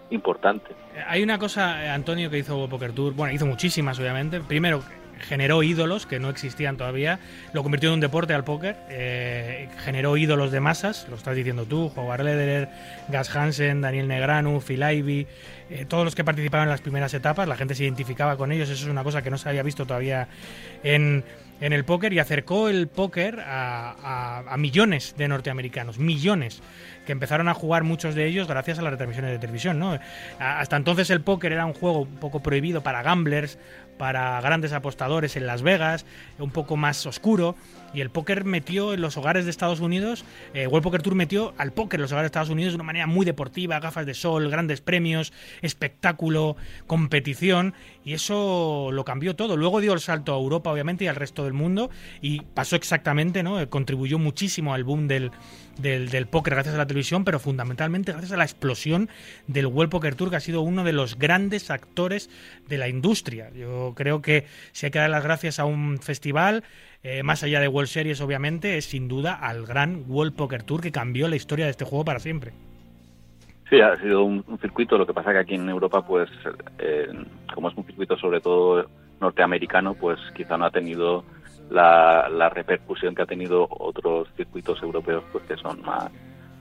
importante. 0.10 0.74
Hay 1.08 1.22
una 1.22 1.38
cosa, 1.38 1.84
eh, 1.84 1.90
Antonio, 1.90 2.28
que 2.32 2.40
hizo 2.40 2.56
World 2.56 2.72
Poker 2.72 2.92
Tour, 2.94 3.14
bueno, 3.14 3.34
hizo 3.34 3.46
muchísimas, 3.46 4.00
obviamente. 4.00 4.40
Primero, 4.40 4.82
generó 5.20 5.64
ídolos 5.64 6.06
que 6.06 6.20
no 6.20 6.30
existían 6.30 6.78
todavía, 6.78 7.20
lo 7.54 7.64
convirtió 7.64 7.90
en 7.90 7.96
un 7.96 8.00
deporte 8.00 8.34
al 8.34 8.44
póker, 8.44 8.76
eh, 8.90 9.70
generó 9.84 10.18
ídolos 10.18 10.52
de 10.52 10.60
masas, 10.60 11.08
lo 11.10 11.16
estás 11.16 11.36
diciendo 11.36 11.66
tú, 11.66 11.92
Howard 11.96 12.24
Lederer, 12.24 12.70
Gas 13.10 13.36
Hansen, 13.36 13.82
Daniel 13.82 14.08
Negranu, 14.08 14.62
Phil 14.62 14.82
Ivey, 14.84 15.28
eh, 15.70 15.86
todos 15.88 16.06
los 16.06 16.16
que 16.16 16.24
participaban 16.24 16.68
en 16.68 16.72
las 16.72 16.82
primeras 16.82 17.14
etapas, 17.14 17.48
la 17.48 17.58
gente 17.58 17.76
se 17.76 17.84
identificaba 17.84 18.38
con 18.38 18.52
ellos, 18.52 18.70
eso 18.70 18.86
es 18.86 18.92
una 18.92 19.04
cosa 19.04 19.22
que 19.22 19.30
no 19.30 19.38
se 19.38 19.50
había 19.50 19.64
visto 19.64 19.86
todavía 19.86 20.28
en, 20.84 21.24
en 21.60 21.74
el 21.74 21.84
póker 21.86 22.14
y 22.14 22.20
acercó 22.20 22.70
el 22.70 22.88
póker 22.88 23.40
a, 23.46 24.44
a- 24.50 24.58
millones 24.58 25.16
de 25.18 25.28
norteamericanos, 25.28 26.00
millones 26.00 26.62
que 27.06 27.12
empezaron 27.14 27.48
a 27.48 27.54
jugar 27.54 27.84
muchos 27.84 28.16
de 28.16 28.26
ellos 28.26 28.48
gracias 28.50 28.80
a 28.80 28.82
las 28.82 28.92
retransmisiones 28.92 29.32
de 29.32 29.40
televisión. 29.40 29.80
¿no? 29.80 29.98
Hasta 30.40 30.76
entonces 30.76 31.10
el 31.10 31.22
póker 31.22 31.54
era 31.54 31.66
un 31.66 31.74
juego 31.74 32.02
un 32.02 32.16
poco 32.18 32.42
prohibido 32.42 32.82
para 32.84 33.02
gamblers, 33.02 33.58
para 33.98 34.40
grandes 34.42 34.74
apostadores 34.74 35.36
en 35.36 35.48
Las 35.48 35.62
Vegas, 35.62 36.06
un 36.40 36.52
poco 36.52 36.78
más 36.78 37.06
oscuro. 37.06 37.56
Y 37.94 38.02
el 38.02 38.10
póker 38.10 38.44
metió 38.44 38.94
en 38.94 39.02
los 39.02 39.18
hogares 39.18 39.46
de 39.46 39.52
Estados 39.52 39.80
Unidos, 39.80 40.26
eh, 40.54 40.68
World 40.68 40.84
Poker 40.84 41.02
Tour 41.02 41.16
metió 41.16 41.54
al 41.58 41.72
póker 41.72 42.00
en 42.00 42.04
los 42.04 42.12
hogares 42.12 42.26
de 42.26 42.28
Estados 42.28 42.50
Unidos 42.50 42.74
de 42.74 42.76
una 42.76 42.84
manera 42.84 43.08
muy 43.08 43.26
deportiva, 43.26 43.80
gafas 43.80 44.06
de 44.06 44.14
sol, 44.14 44.50
grandes 44.50 44.82
premios, 44.82 45.34
espectáculo, 45.62 46.58
competición, 46.86 47.74
y 48.04 48.14
eso 48.14 48.90
lo 48.92 49.06
cambió 49.06 49.36
todo. 49.36 49.58
Luego 49.58 49.82
dio 49.82 49.94
el 49.94 50.00
salto 50.00 50.34
a 50.34 50.38
Europa, 50.38 50.72
obviamente, 50.72 51.06
y 51.06 51.08
al 51.08 51.16
resto 51.16 51.44
del 51.46 51.54
mundo, 51.54 51.90
y 52.22 52.42
pasó 52.42 52.76
exactamente, 52.76 53.42
¿no? 53.42 53.70
Contribuyó 53.70 54.20
muchísimo 54.20 54.74
al 54.74 54.84
boom 54.84 55.08
del, 55.08 55.32
del, 55.78 56.10
del 56.10 56.28
póker 56.28 56.56
gracias 56.56 56.76
a 56.76 56.78
la 56.78 56.88
televisión, 56.88 57.24
pero 57.24 57.40
fundamentalmente 57.40 58.12
gracias 58.12 58.34
a 58.34 58.38
la 58.38 58.44
explosión 58.44 59.10
del 59.48 59.66
World 59.66 59.92
Poker 59.92 60.16
Tour, 60.16 60.30
que 60.30 60.36
ha 60.36 60.42
sido 60.42 60.62
uno 60.62 60.84
de 60.84 60.94
los 60.94 61.18
grandes 61.18 61.72
actores 61.72 62.30
de 62.68 62.78
la 62.78 62.90
industria. 62.90 63.50
Yo 63.52 63.94
creo 63.96 64.22
que 64.22 64.46
si 64.72 64.86
hay 64.86 64.92
que 64.92 65.00
dar 65.00 65.10
las 65.10 65.24
gracias 65.24 65.60
a 65.60 65.66
un 65.66 66.00
festival, 66.00 66.64
eh, 67.08 67.24
más 67.24 67.42
allá 67.42 67.62
de 67.62 67.70
World 67.70 67.88
Series, 67.88 68.20
obviamente, 68.20 68.78
es 68.78 68.84
sin 68.84 69.08
duda 69.08 69.34
al 69.34 69.66
gran 69.66 70.04
World 70.10 70.36
Poker 70.36 70.64
Tour 70.64 70.82
que 70.82 70.92
cambió 70.92 71.30
la 71.30 71.38
historia 71.38 71.64
de 71.64 71.72
este 71.72 71.86
juego 71.86 72.04
para 72.04 72.20
siempre. 72.20 72.52
Sí, 73.70 73.80
ha 73.80 73.96
sido 73.96 74.24
un, 74.24 74.44
circuito, 74.60 74.98
lo 74.98 75.08
que 75.08 75.14
pasa 75.14 75.32
que 75.32 75.40
aquí 75.40 75.56
en 75.56 75.70
Europa, 75.70 76.06
pues, 76.06 76.30
eh, 76.80 77.08
como 77.54 77.70
es 77.70 77.78
un 77.78 77.86
circuito 77.86 78.18
sobre 78.18 78.42
todo 78.42 78.90
norteamericano, 79.22 79.94
pues 79.94 80.20
quizá 80.36 80.58
no 80.58 80.66
ha 80.66 80.70
tenido 80.70 81.24
la, 81.70 82.50
repercusión 82.54 83.16
que 83.16 83.22
ha 83.22 83.26
tenido 83.26 83.68
otros 83.70 84.28
circuitos 84.36 84.84
europeos, 84.84 85.24
pues 85.32 85.46
que 85.46 85.56
son 85.56 85.82
más, 85.84 86.12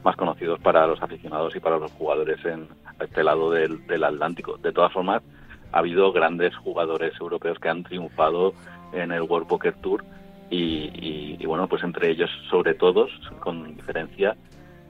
más 0.05 0.14
conocidos 0.14 0.60
para 0.60 0.86
los 0.86 1.02
aficionados 1.02 1.56
y 1.56 1.60
para 1.60 1.78
los 1.78 1.90
jugadores 1.90 2.39
en 2.44 2.68
este 3.01 3.24
lado 3.24 3.51
del, 3.51 3.85
del 3.89 4.05
Atlántico. 4.05 4.59
De 4.59 4.73
todas 4.73 4.93
formas, 4.93 5.24
ha 5.73 5.78
habido 5.78 6.12
grandes 6.12 6.55
jugadores 6.55 7.12
europeos 7.20 7.59
que 7.59 7.68
han 7.68 7.82
triunfado 7.82 8.52
en 8.93 9.10
el 9.10 9.23
World 9.23 9.48
Poker 9.48 9.74
Tour 9.82 10.05
y, 10.51 10.56
y- 10.56 11.36
y, 11.40 11.47
bueno, 11.47 11.66
pues 11.68 11.82
entre 11.82 12.10
ellos, 12.10 12.31
sobre 12.51 12.74
todos, 12.74 13.10
con 13.40 13.74
diferencia, 13.77 14.36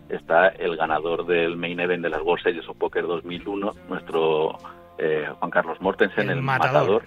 está 0.09 0.49
el 0.49 0.77
ganador 0.77 1.27
del 1.27 1.57
main 1.57 1.81
event 1.81 2.03
de 2.03 2.11
las 2.11 2.23
World 2.23 2.43
Series 2.43 2.69
of 2.69 2.77
Poker 2.77 3.07
2001, 3.07 3.73
nuestro 3.89 4.59
eh, 4.99 5.27
Juan 5.39 5.51
Carlos 5.51 5.81
Mortensen, 5.81 6.31
el, 6.31 6.43
matador. 6.43 7.03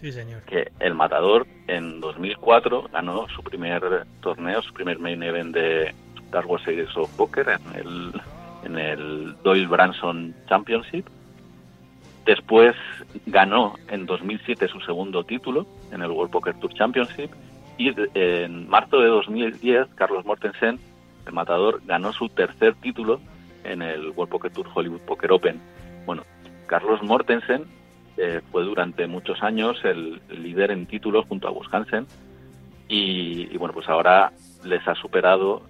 Sí, 0.00 0.12
señor. 0.12 0.42
que 0.42 0.70
el 0.80 0.94
matador 0.94 1.46
en 1.66 2.00
2004 2.00 2.90
ganó 2.92 3.26
su 3.34 3.42
primer 3.42 4.04
torneo, 4.20 4.60
su 4.62 4.72
primer 4.74 4.98
main 4.98 5.22
event 5.22 5.54
de 5.54 5.94
las 6.32 6.44
World 6.44 6.64
Series 6.64 6.94
of 6.96 7.10
Poker 7.16 7.48
en 7.48 7.80
el, 7.80 8.12
en 8.64 8.78
el 8.78 9.34
Doyle 9.42 9.66
Branson 9.66 10.34
Championship. 10.48 11.06
Después 12.26 12.74
ganó 13.26 13.74
en 13.88 14.06
2007 14.06 14.68
su 14.68 14.80
segundo 14.80 15.24
título 15.24 15.66
en 15.92 16.02
el 16.02 16.10
World 16.10 16.32
Poker 16.32 16.54
Tour 16.54 16.72
Championship 16.74 17.30
y 17.78 17.92
de- 17.92 18.10
en 18.44 18.68
marzo 18.68 18.98
de 19.00 19.08
2010 19.08 19.88
Carlos 19.94 20.24
Mortensen, 20.24 20.78
el 21.26 21.32
matador, 21.32 21.80
ganó 21.86 22.12
su 22.12 22.28
tercer 22.28 22.74
título 22.76 23.20
en 23.64 23.82
el 23.82 24.10
World 24.10 24.30
Poker 24.30 24.52
Tour 24.52 24.66
Hollywood 24.74 25.00
Poker 25.00 25.32
Open. 25.32 25.60
Bueno, 26.06 26.22
Carlos 26.66 27.02
Mortensen 27.02 27.64
eh, 28.16 28.40
fue 28.52 28.62
durante 28.62 29.06
muchos 29.06 29.42
años 29.42 29.78
el 29.84 30.20
líder 30.28 30.70
en 30.70 30.86
títulos 30.86 31.26
junto 31.26 31.48
a 31.48 31.50
Gus 31.50 31.66
Hansen 31.72 32.06
y, 32.88 33.48
y, 33.52 33.56
bueno, 33.56 33.72
pues 33.74 33.88
ahora 33.88 34.32
les 34.64 34.86
ha 34.86 34.94
superado 34.94 35.62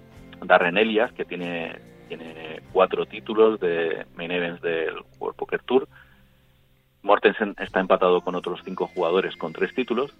Darren 0.44 0.76
Elias, 0.76 1.12
que 1.12 1.24
tiene, 1.24 1.78
tiene 2.08 2.60
cuatro 2.72 3.06
títulos 3.06 3.60
de 3.60 4.04
main 4.16 4.30
events 4.32 4.60
del 4.60 4.94
World 5.20 5.36
Poker 5.36 5.62
Tour. 5.62 5.88
Mortensen 7.02 7.54
está 7.58 7.80
empatado 7.80 8.20
con 8.20 8.34
otros 8.34 8.60
cinco 8.64 8.88
jugadores 8.88 9.36
con 9.36 9.52
tres 9.52 9.74
títulos, 9.74 10.12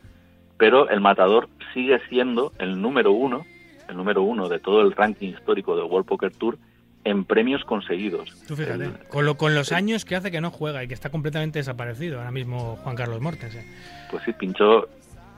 pero 0.59 0.89
el 0.89 1.01
matador 1.01 1.49
sigue 1.73 1.99
siendo 2.09 2.53
el 2.59 2.81
número 2.81 3.13
uno, 3.13 3.45
el 3.89 3.97
número 3.97 4.23
uno 4.23 4.49
de 4.49 4.59
todo 4.61 4.81
el 4.83 4.93
ranking 4.93 5.29
histórico 5.31 5.77
del 5.77 5.85
World 5.87 6.07
Poker 6.07 6.31
Tour 6.33 6.59
en 7.05 7.25
premios 7.25 7.63
conseguidos. 7.65 8.31
Tú 8.47 8.57
fíjate, 8.57 8.85
El- 8.85 8.99
con, 9.09 9.27
lo, 9.27 9.37
con 9.37 9.55
los 9.55 9.73
años 9.73 10.05
que 10.05 10.17
hace 10.17 10.31
que 10.31 10.41
no 10.41 10.51
juega 10.51 10.83
y 10.83 10.89
que 10.89 10.95
está 10.95 11.11
completamente 11.11 11.59
desaparecido 11.59 12.19
ahora 12.19 12.31
mismo 12.31 12.77
Juan 12.83 12.97
Carlos 12.97 13.21
Mortensen. 13.21 13.67
pues 14.11 14.23
sí, 14.25 14.33
pinchó 14.33 14.89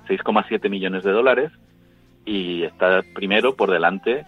6,7 0.09 0.69
millones 0.71 1.03
de 1.03 1.11
dólares 1.11 1.51
y 2.25 2.63
está 2.63 3.03
primero 3.15 3.57
por 3.57 3.71
delante 3.73 4.25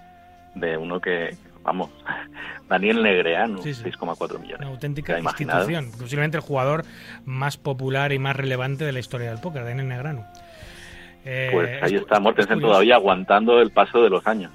de 0.56 0.76
uno 0.76 1.00
que, 1.00 1.36
vamos, 1.62 1.90
Daniel 2.68 3.02
Negreanu, 3.02 3.62
Sí, 3.62 3.72
sí. 3.74 3.84
6,4 3.84 4.40
millones. 4.40 4.58
Una 4.60 4.68
auténtica 4.70 5.20
institución. 5.20 5.90
Posiblemente 5.96 6.36
el 6.38 6.42
jugador 6.42 6.84
más 7.24 7.56
popular 7.56 8.12
y 8.12 8.18
más 8.18 8.34
relevante 8.34 8.84
de 8.84 8.92
la 8.92 8.98
historia 8.98 9.30
del 9.30 9.40
póker, 9.40 9.64
Daniel 9.64 9.86
Negrano. 9.88 10.24
Eh, 11.24 11.50
Pues 11.52 11.82
ahí 11.82 11.94
es- 11.96 12.02
está 12.02 12.16
es 12.16 12.20
Mortensen 12.20 12.54
curioso. 12.54 12.70
todavía 12.72 12.94
aguantando 12.96 13.60
el 13.60 13.70
paso 13.70 14.02
de 14.02 14.10
los 14.10 14.26
años. 14.26 14.52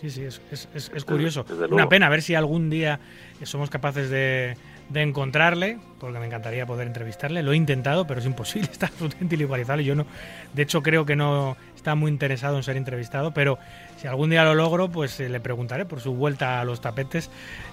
Sí, 0.00 0.10
sí, 0.10 0.24
es, 0.24 0.40
es- 0.52 0.68
es- 0.74 0.92
es 0.94 1.04
curioso. 1.04 1.42
desde 1.44 1.58
Una 1.66 1.68
luego. 1.68 1.88
pena 1.88 2.06
a 2.06 2.10
ver 2.10 2.22
si 2.22 2.34
algún 2.34 2.70
día 2.70 3.00
somos 3.42 3.68
capaces 3.68 4.10
de, 4.10 4.56
de 4.90 5.02
encontrarle, 5.02 5.78
porque 5.98 6.18
me 6.20 6.26
encantaría 6.26 6.66
poder 6.66 6.86
entrevistarle. 6.86 7.42
Lo 7.42 7.52
he 7.52 7.56
intentado, 7.56 8.06
pero 8.06 8.20
es 8.20 8.26
imposible, 8.26 8.68
está 8.72 8.86
absolutamente 8.86 9.34
inigualizable. 9.34 9.82
Yo 9.84 9.94
no, 9.96 10.06
de 10.54 10.62
hecho, 10.62 10.82
creo 10.82 11.04
que 11.04 11.16
no 11.16 11.56
está 11.74 11.94
muy 11.96 12.10
interesado 12.12 12.56
en 12.56 12.62
ser 12.62 12.76
entrevistado, 12.76 13.32
pero 13.32 13.58
si 13.96 14.06
algún 14.06 14.30
día 14.30 14.44
lo 14.44 14.54
logro, 14.54 14.88
pues 14.88 15.18
eh, 15.20 15.28
le 15.28 15.40
preguntaré 15.40 15.84
por 15.84 16.00
su 16.00 16.14
vuelta 16.14 16.60
a 16.60 16.64
los 16.64 16.80
tapetes, 16.80 17.28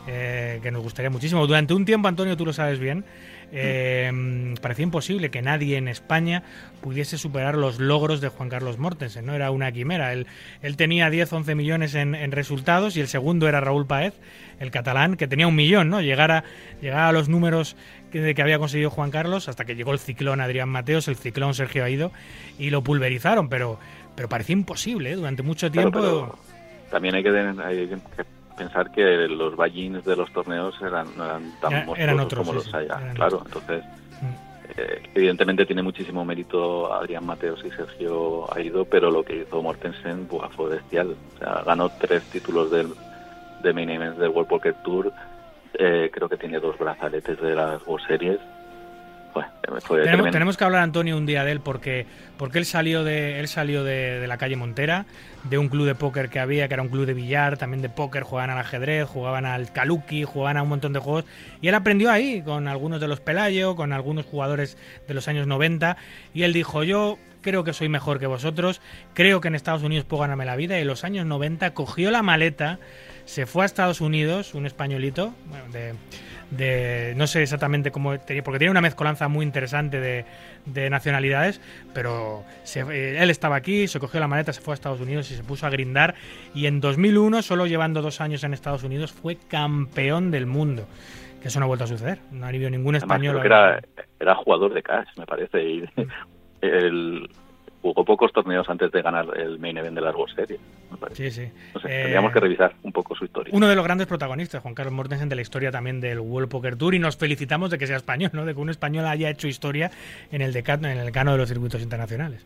eh, 0.08 0.60
que 0.64 0.72
nos 0.72 0.82
gustaría 0.82 1.10
muchísimo. 1.12 1.46
Durante 1.46 1.74
un 1.76 1.86
tiempo, 1.86 2.08
Antonio, 2.08 2.36
tú 2.36 2.46
lo 2.46 2.54
sabes 2.54 2.80
bien, 2.80 3.06
eh, 3.56 4.54
parecía 4.62 4.84
imposible 4.84 5.32
que 5.32 5.42
nadie 5.42 5.78
en 5.78 5.88
España 5.88 6.44
pudiese 6.82 7.18
superar 7.18 7.56
los 7.56 7.80
logros 7.80 8.22
de 8.22 8.28
Juan 8.28 8.50
Carlos 8.50 8.78
Mortensen, 8.78 9.26
¿no? 9.26 9.34
Era 9.34 9.50
una 9.52 9.72
quimera. 9.72 10.14
Él, 10.14 10.28
él 10.62 10.78
tenía 10.78 11.10
10, 11.10 11.32
11 11.34 11.56
millones 11.56 11.96
en, 11.96 12.14
en 12.16 12.32
resultados 12.32 12.98
y 12.98 13.02
el 13.02 13.08
segundo 13.08 13.48
era 13.48 13.62
Raúl 13.62 13.88
Paez, 13.88 14.14
el 14.60 14.72
catalán, 14.72 15.16
que 15.16 15.28
tenía 15.28 15.48
un 15.48 15.56
millón, 15.56 15.90
¿no? 15.90 16.02
Llegar 16.02 16.32
a, 16.32 16.44
llegar 16.82 17.00
a 17.08 17.12
los 17.12 17.30
números 17.30 17.76
que, 18.12 18.36
que 18.36 18.42
había 18.42 18.60
conseguido 18.60 18.90
Juan 18.90 19.10
Carlos 19.12 19.48
hasta 19.50 19.66
que 19.66 19.76
llegó 19.76 19.94
el 19.94 20.00
ciclón 20.00 20.42
Adrián 20.42 20.70
Mateos, 20.70 21.08
el 21.08 21.16
ciclón 21.16 21.54
Sergio 21.54 21.84
Aido 21.86 22.12
y 22.60 22.70
lo 22.70 22.84
pulverizaron, 22.84 23.50
pero, 23.50 23.80
pero 24.16 24.30
parecía 24.30 24.54
imposible 24.54 25.12
¿eh? 25.12 25.16
durante 25.16 25.44
mucho 25.44 25.72
tiempo. 25.72 25.92
pero 26.00 26.40
también 26.92 27.16
hay 27.16 27.24
que, 27.24 27.32
tener- 27.32 27.60
hay 27.62 27.88
que 27.88 27.98
pensar 28.56 28.90
que 28.92 29.28
los 29.28 29.56
buy-ins 29.56 30.04
de 30.06 30.16
los 30.16 30.32
torneos 30.32 30.76
eran, 30.82 31.08
no 31.18 31.26
eran 31.26 31.52
tan 31.62 31.74
Era- 31.74 31.86
monstruosos 31.86 32.00
eran 32.00 32.20
otros, 32.20 32.48
como 32.48 32.52
sí, 32.62 32.66
los 32.68 32.76
hay. 32.76 32.86
eran 32.86 33.14
Claro, 33.16 33.38
otros. 33.38 33.54
entonces 33.64 33.84
Mm. 34.22 34.80
eh, 34.80 35.04
evidentemente 35.14 35.66
tiene 35.66 35.84
muchísimo 35.84 36.24
mérito 36.26 36.92
Adrián 36.94 37.26
Mateos 37.26 37.64
y 37.66 37.72
Sergio 37.72 38.54
Aido, 38.56 38.86
pero 38.86 39.12
lo 39.12 39.24
que 39.24 39.36
hizo 39.42 39.62
Mortensen 39.62 40.28
buah, 40.28 40.50
fue 40.50 40.70
bestial. 40.70 41.16
O 41.36 41.38
sea, 41.40 41.64
ganó 41.66 41.90
tres 42.00 42.24
títulos 42.32 42.72
del, 42.72 42.94
de 43.62 43.74
main 43.74 43.90
events 43.90 44.18
del 44.20 44.30
World 44.30 44.48
Poker 44.50 44.74
Tour. 44.84 45.12
eh, 45.78 46.10
creo 46.14 46.30
que 46.30 46.38
tiene 46.38 46.60
dos 46.62 46.78
brazaletes 46.78 47.40
de 47.42 47.54
las 47.54 47.86
World 47.86 48.08
Series. 48.08 48.40
Bueno, 49.36 49.52
fue 49.82 50.02
Tenemos, 50.02 50.32
tenemos 50.32 50.56
que 50.56 50.64
hablar, 50.64 50.82
Antonio, 50.82 51.18
un 51.18 51.26
día 51.26 51.44
de 51.44 51.52
él 51.52 51.60
porque, 51.60 52.06
porque 52.38 52.58
él 52.58 52.66
salió, 52.66 53.04
de, 53.04 53.42
él 53.42 53.50
salió 53.50 53.84
de, 53.84 54.22
de 54.22 54.28
la 54.28 54.38
calle 54.38 54.56
Montera, 54.56 55.06
de 55.44 55.58
un 55.58 55.68
club 55.68 55.86
de 55.86 55.94
póker 55.94 56.30
que 56.30 56.40
había, 56.40 56.70
que 56.70 56.74
era 56.74 56.82
un 56.82 56.88
club 56.88 57.06
de 57.06 57.14
billar, 57.14 57.58
también 57.58 57.82
de 57.82 57.90
póker, 57.90 58.24
jugaban 58.24 58.50
al 58.50 58.60
ajedrez, 58.60 59.10
jugaban 59.10 59.46
al 59.46 59.74
kaluki, 59.74 60.24
jugaban 60.24 60.56
a 60.56 60.64
un 60.64 60.70
montón 60.70 60.94
de 60.94 61.00
juegos. 61.00 61.26
Y 61.62 61.68
él 61.68 61.76
aprendió 61.76 62.12
ahí, 62.12 62.42
con 62.44 62.70
algunos 62.70 63.02
de 63.02 63.10
los 63.10 63.20
Pelayo, 63.20 63.76
con 63.76 63.92
algunos 63.92 64.26
jugadores 64.26 64.78
de 65.06 65.14
los 65.14 65.28
años 65.28 65.48
90. 65.48 65.98
Y 66.34 66.44
él 66.44 66.54
dijo, 66.54 66.84
yo 66.84 67.20
creo 67.42 67.66
que 67.66 67.74
soy 67.74 67.90
mejor 67.90 68.20
que 68.20 68.28
vosotros, 68.28 68.82
creo 69.14 69.42
que 69.42 69.50
en 69.50 69.56
Estados 69.56 69.84
Unidos 69.84 70.06
puedo 70.06 70.22
ganarme 70.22 70.46
la 70.46 70.56
vida. 70.56 70.78
Y 70.78 70.82
en 70.82 70.88
los 70.88 71.04
años 71.04 71.26
90 71.26 71.74
cogió 71.74 72.10
la 72.10 72.24
maleta, 72.24 72.80
se 73.26 73.46
fue 73.46 73.64
a 73.64 73.66
Estados 73.66 74.00
Unidos, 74.00 74.54
un 74.54 74.66
españolito, 74.66 75.34
bueno, 75.50 75.66
de 75.74 75.94
de 76.52 77.14
no 77.18 77.28
sé 77.28 77.42
exactamente 77.44 77.92
cómo 77.92 78.18
tenía, 78.20 78.44
porque 78.44 78.60
tenía 78.60 78.72
una 78.72 78.82
mezcolanza 78.82 79.28
muy 79.28 79.46
interesante 79.46 80.00
de, 80.00 80.26
de 80.66 80.90
nacionalidades, 80.90 81.60
pero 81.94 82.44
se- 82.64 82.82
eh, 82.82 83.22
él 83.22 83.30
estaba 83.30 83.56
aquí, 83.56 83.88
se 83.88 84.00
cogió 84.00 84.20
la 84.20 84.28
maleta, 84.28 84.54
se 84.54 84.62
fue 84.62 84.74
a 84.74 84.76
Estados 84.76 85.02
Unidos 85.02 85.30
y 85.32 85.36
se 85.36 85.44
puso 85.44 85.66
a 85.66 85.70
grindar 85.70 86.16
y 86.54 86.68
en 86.68 86.80
2001, 86.82 87.42
solo 87.42 87.66
llevando 87.66 88.02
dos 88.02 88.22
años 88.22 88.44
en 88.44 88.54
Estados 88.54 88.84
Unidos, 88.84 89.12
fue 89.12 89.38
campeón 89.48 90.32
del 90.32 90.46
mundo. 90.46 90.88
Que 91.42 91.50
eso 91.50 91.60
no 91.60 91.66
ha 91.66 91.68
vuelto 91.68 91.84
a 91.84 91.88
suceder. 91.88 92.18
No 92.32 92.46
ha 92.46 92.50
habido 92.50 92.70
ningún 92.72 92.96
Además, 92.96 93.04
español. 93.18 93.40
creo 93.40 93.42
que 93.42 93.48
era, 93.48 93.82
era 94.20 94.36
jugador 94.36 94.74
de 94.74 94.82
cash, 94.82 95.08
me 95.16 95.28
parece. 95.28 95.62
Y 95.64 95.84
el, 96.62 97.30
jugó 97.86 98.04
pocos 98.04 98.34
torneos 98.34 98.68
antes 98.68 98.92
de 98.92 99.02
ganar 99.04 99.28
el 99.38 99.60
main 99.60 99.78
event 99.78 99.94
de 99.94 100.02
las 100.02 100.16
World 100.16 100.36
Series. 100.36 100.60
me 100.90 100.98
parece. 100.98 101.30
Sí, 101.30 101.46
sí. 101.46 101.52
No 101.76 101.80
sé, 101.82 101.88
Eh, 101.88 102.02
tendríamos 102.02 102.32
que 102.32 102.40
revisar 102.40 102.74
un 102.82 102.92
poco 102.92 103.14
su 103.16 103.26
historia. 103.26 103.54
Uno 103.56 103.68
de 103.68 103.76
los 103.76 103.84
grandes 103.86 104.08
protagonistas, 104.08 104.64
Juan 104.64 104.74
Carlos 104.74 104.94
Mortensen, 104.96 105.30
de 105.30 105.36
la 105.36 105.44
historia 105.44 105.70
también 105.72 106.02
del 106.02 106.20
World 106.20 106.50
Poker 106.50 106.78
Tour 106.78 106.96
y 106.96 107.00
nos 107.00 107.16
felicitamos 107.16 107.70
de 107.70 107.78
que 107.78 107.86
sea 107.86 107.98
español, 107.98 108.32
¿no? 108.34 108.44
De 108.44 108.56
que 108.56 108.60
un 108.60 108.72
español 108.72 109.06
haya 109.06 109.30
hecho 109.30 109.48
historia 109.48 109.92
en 110.32 110.42
el 110.42 110.52
decano, 110.52 110.88
en 110.88 110.98
el 110.98 111.06
decano 111.06 111.34
de 111.34 111.38
los 111.38 111.48
circuitos 111.48 111.80
internacionales. 111.84 112.44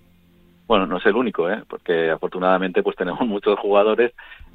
Bueno, 0.68 0.86
no 0.86 0.98
es 0.98 1.06
el 1.06 1.16
único, 1.16 1.50
¿eh? 1.50 1.64
porque 1.70 2.12
afortunadamente 2.12 2.84
pues 2.84 2.98
tenemos 2.98 3.22
muchos 3.26 3.58
jugadores. 3.60 4.12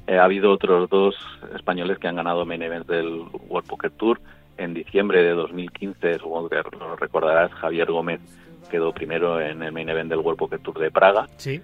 Eh, 0.06 0.18
ha 0.18 0.24
habido 0.24 0.52
otros 0.52 0.90
dos 0.90 1.16
españoles 1.56 1.98
que 1.98 2.08
han 2.08 2.16
ganado 2.16 2.44
main 2.44 2.60
events 2.60 2.86
del 2.88 3.22
World 3.48 3.66
Poker 3.66 3.90
Tour. 3.92 4.20
En 4.58 4.74
diciembre 4.74 5.22
de 5.22 5.30
2015, 5.30 6.18
supongo 6.18 6.50
que 6.50 6.56
lo 6.78 6.94
recordarás, 6.96 7.50
Javier 7.54 7.90
Gómez 7.90 8.20
quedó 8.74 8.92
primero 8.92 9.40
en 9.40 9.62
el 9.62 9.70
main 9.70 9.88
event 9.88 10.10
del 10.10 10.18
World 10.18 10.36
Poker 10.36 10.58
Tour 10.58 10.80
de 10.80 10.90
Praga. 10.90 11.28
Sí. 11.36 11.62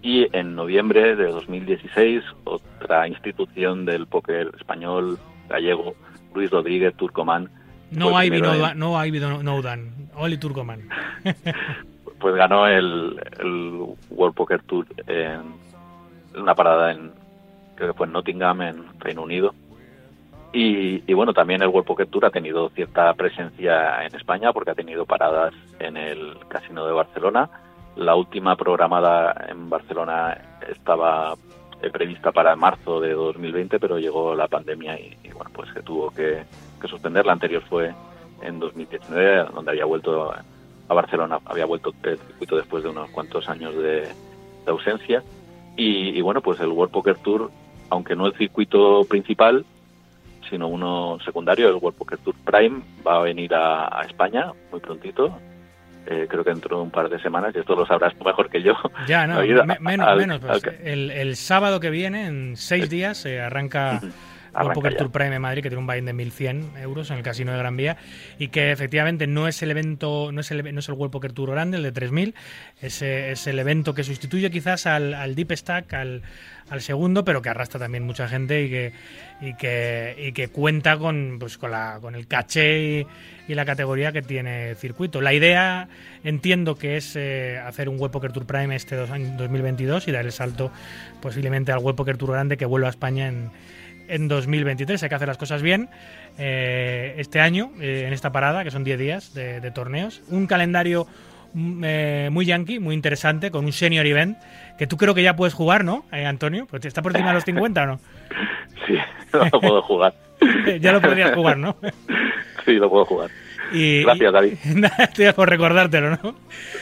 Y 0.00 0.34
en 0.34 0.54
noviembre 0.54 1.14
de 1.14 1.26
2016, 1.26 2.22
otra 2.44 3.06
institución 3.06 3.84
del 3.84 4.06
póker 4.06 4.52
español, 4.58 5.18
gallego, 5.50 5.94
Luis 6.34 6.50
Rodríguez 6.50 6.94
Turcomán, 6.94 7.50
No 7.90 8.16
hay 8.16 8.30
Vino, 8.30 8.54
en- 8.54 8.78
no 8.78 9.42
Noudan, 9.42 9.90
Oli 10.16 10.38
Turcoman. 10.38 10.88
pues 12.18 12.34
ganó 12.34 12.66
el, 12.66 13.20
el 13.40 13.82
World 14.10 14.34
Poker 14.34 14.62
Tour 14.62 14.86
en 15.06 15.40
una 16.40 16.54
parada 16.54 16.92
en 16.92 17.10
creo 17.74 17.92
que 17.92 17.96
fue 17.98 18.06
en 18.06 18.12
Nottingham 18.14 18.62
en 18.62 18.84
Reino 19.00 19.22
Unido 19.22 19.54
y, 20.52 21.02
y 21.10 21.14
bueno 21.14 21.32
también 21.32 21.62
el 21.62 21.68
World 21.68 21.86
Poker 21.86 22.06
Tour 22.06 22.26
ha 22.26 22.30
tenido 22.30 22.68
cierta 22.70 23.12
presencia 23.14 24.04
en 24.04 24.14
España 24.14 24.52
porque 24.52 24.70
ha 24.70 24.74
tenido 24.74 25.04
paradas 25.04 25.52
en 25.78 25.96
el 25.96 26.36
Casino 26.48 26.86
de 26.86 26.92
Barcelona 26.92 27.50
la 27.96 28.14
última 28.14 28.56
programada 28.56 29.46
en 29.48 29.68
Barcelona 29.68 30.38
estaba 30.68 31.34
eh, 31.82 31.90
prevista 31.90 32.32
para 32.32 32.56
marzo 32.56 33.00
de 33.00 33.12
2020 33.12 33.78
pero 33.78 33.98
llegó 33.98 34.34
la 34.34 34.48
pandemia 34.48 34.98
y, 34.98 35.16
bueno 35.34 35.50
pues 35.52 35.68
se 35.74 35.82
tuvo 35.82 36.10
que, 36.10 36.44
que 36.80 36.88
suspender 36.88 37.26
la 37.26 37.32
anterior 37.32 37.62
fue 37.68 37.92
en 38.42 38.58
2019 38.58 39.48
donde 39.54 39.70
había 39.72 39.84
vuelto 39.84 40.32
a 40.88 40.94
Barcelona. 40.94 41.38
Había 41.44 41.66
vuelto 41.66 41.94
el 42.02 42.18
circuito 42.18 42.56
después 42.56 42.82
de 42.82 42.90
unos 42.90 43.10
cuantos 43.10 43.48
años 43.48 43.74
de, 43.76 44.02
de 44.02 44.70
ausencia. 44.70 45.22
Y, 45.76 46.18
y 46.18 46.20
bueno, 46.20 46.40
pues 46.40 46.60
el 46.60 46.68
World 46.68 46.92
Poker 46.92 47.16
Tour, 47.18 47.50
aunque 47.90 48.16
no 48.16 48.26
el 48.26 48.34
circuito 48.34 49.04
principal, 49.04 49.64
sino 50.50 50.68
uno 50.68 51.18
secundario, 51.24 51.68
el 51.68 51.76
World 51.76 51.98
Poker 51.98 52.18
Tour 52.18 52.34
Prime, 52.44 52.80
va 53.06 53.16
a 53.18 53.22
venir 53.22 53.54
a, 53.54 54.00
a 54.00 54.02
España 54.04 54.52
muy 54.70 54.80
prontito. 54.80 55.38
Eh, 56.06 56.26
creo 56.28 56.42
que 56.42 56.50
dentro 56.50 56.78
de 56.78 56.82
un 56.84 56.90
par 56.90 57.08
de 57.10 57.20
semanas, 57.20 57.52
y 57.54 57.58
esto 57.58 57.76
lo 57.76 57.84
sabrás 57.84 58.14
mejor 58.24 58.48
que 58.48 58.62
yo. 58.62 58.72
Ya, 59.06 59.26
no, 59.26 59.40
me- 59.66 59.78
menos, 59.80 60.08
al- 60.08 60.16
menos. 60.18 60.40
pues, 60.40 60.64
al- 60.64 60.74
el, 60.86 61.10
el 61.10 61.36
sábado 61.36 61.80
que 61.80 61.90
viene, 61.90 62.26
en 62.26 62.56
seis 62.56 62.88
días, 62.88 63.18
se 63.18 63.40
arranca 63.40 64.00
Arranca 64.60 64.74
Poker 64.74 64.92
ya. 64.92 64.98
Tour 64.98 65.10
Prime 65.12 65.34
en 65.36 65.42
Madrid, 65.42 65.62
que 65.62 65.68
tiene 65.70 65.80
un 65.80 65.86
buy-in 65.86 66.04
de 66.06 66.14
1.100 66.14 66.78
euros 66.80 67.10
en 67.10 67.16
el 67.18 67.22
Casino 67.22 67.52
de 67.52 67.58
Gran 67.58 67.76
Vía, 67.76 67.96
y 68.38 68.48
que 68.48 68.70
efectivamente 68.72 69.26
no 69.26 69.48
es 69.48 69.62
el 69.62 69.70
evento, 69.70 70.30
no 70.32 70.40
es 70.40 70.50
el, 70.50 70.74
no 70.74 70.80
es 70.80 70.88
el 70.88 70.94
World 70.94 71.12
Poker 71.12 71.32
Tour 71.32 71.50
grande, 71.50 71.76
el 71.78 71.82
de 71.82 71.92
3.000, 71.92 72.34
es, 72.80 73.02
es 73.02 73.46
el 73.46 73.58
evento 73.58 73.94
que 73.94 74.04
sustituye 74.04 74.50
quizás 74.50 74.86
al, 74.86 75.14
al 75.14 75.34
Deep 75.34 75.52
Stack, 75.52 75.92
al, 75.94 76.22
al 76.70 76.80
segundo, 76.82 77.24
pero 77.24 77.40
que 77.42 77.48
arrastra 77.48 77.80
también 77.80 78.04
mucha 78.04 78.28
gente 78.28 78.62
y 78.62 78.68
que, 78.70 78.92
y 79.40 79.54
que, 79.54 80.14
y 80.18 80.32
que 80.32 80.48
cuenta 80.48 80.98
con, 80.98 81.36
pues, 81.38 81.56
con, 81.58 81.70
la, 81.70 81.98
con 82.00 82.14
el 82.14 82.26
caché 82.26 83.00
y, 83.00 83.06
y 83.52 83.54
la 83.54 83.64
categoría 83.64 84.12
que 84.12 84.22
tiene 84.22 84.70
el 84.70 84.76
circuito. 84.76 85.20
La 85.20 85.32
idea, 85.32 85.88
entiendo 86.24 86.76
que 86.76 86.96
es 86.96 87.14
eh, 87.16 87.58
hacer 87.58 87.88
un 87.88 87.98
World 87.98 88.12
Poker 88.12 88.32
Tour 88.32 88.46
Prime 88.46 88.74
este 88.76 88.96
dos 88.96 89.10
año- 89.10 89.34
2022 89.38 90.08
y 90.08 90.12
dar 90.12 90.24
el 90.26 90.32
salto 90.32 90.70
posiblemente 91.22 91.72
al 91.72 91.78
World 91.78 91.96
Poker 91.96 92.16
Tour 92.18 92.32
grande 92.32 92.56
que 92.56 92.66
vuelva 92.66 92.88
a 92.88 92.90
España 92.90 93.28
en, 93.28 93.50
en 94.08 94.28
2023. 94.28 95.02
Hay 95.02 95.08
que 95.08 95.14
hacer 95.14 95.28
las 95.28 95.38
cosas 95.38 95.62
bien 95.62 95.88
eh, 96.38 97.14
este 97.18 97.40
año, 97.40 97.70
eh, 97.80 98.04
en 98.06 98.12
esta 98.12 98.32
parada, 98.32 98.64
que 98.64 98.70
son 98.70 98.84
10 98.84 98.98
días 98.98 99.34
de, 99.34 99.60
de 99.60 99.70
torneos. 99.70 100.22
Un 100.28 100.46
calendario 100.46 101.06
mm, 101.54 101.82
eh, 101.84 102.28
muy 102.32 102.44
yankee, 102.46 102.78
muy 102.78 102.94
interesante, 102.94 103.50
con 103.50 103.64
un 103.64 103.72
senior 103.72 104.06
event, 104.06 104.38
que 104.78 104.86
tú 104.86 104.96
creo 104.96 105.14
que 105.14 105.22
ya 105.22 105.36
puedes 105.36 105.54
jugar, 105.54 105.84
¿no, 105.84 106.04
eh, 106.12 106.26
Antonio? 106.26 106.66
Pues 106.68 106.84
¿Está 106.84 107.02
por 107.02 107.12
encima 107.12 107.28
de 107.30 107.34
los 107.34 107.44
50 107.44 107.82
o 107.82 107.86
no? 107.86 108.00
Sí, 108.86 108.94
no 109.32 109.44
lo 109.44 109.60
puedo 109.60 109.82
jugar. 109.82 110.14
ya 110.80 110.92
lo 110.92 111.00
podrías 111.02 111.34
jugar, 111.34 111.58
¿no? 111.58 111.76
Sí, 112.64 112.72
lo 112.74 112.88
puedo 112.90 113.04
jugar. 113.06 113.30
Y, 113.72 114.02
Gracias, 114.02 114.32
David. 114.32 114.54
Estoy 114.98 115.32
por 115.32 115.48
recordártelo, 115.48 116.10
¿no? 116.10 116.34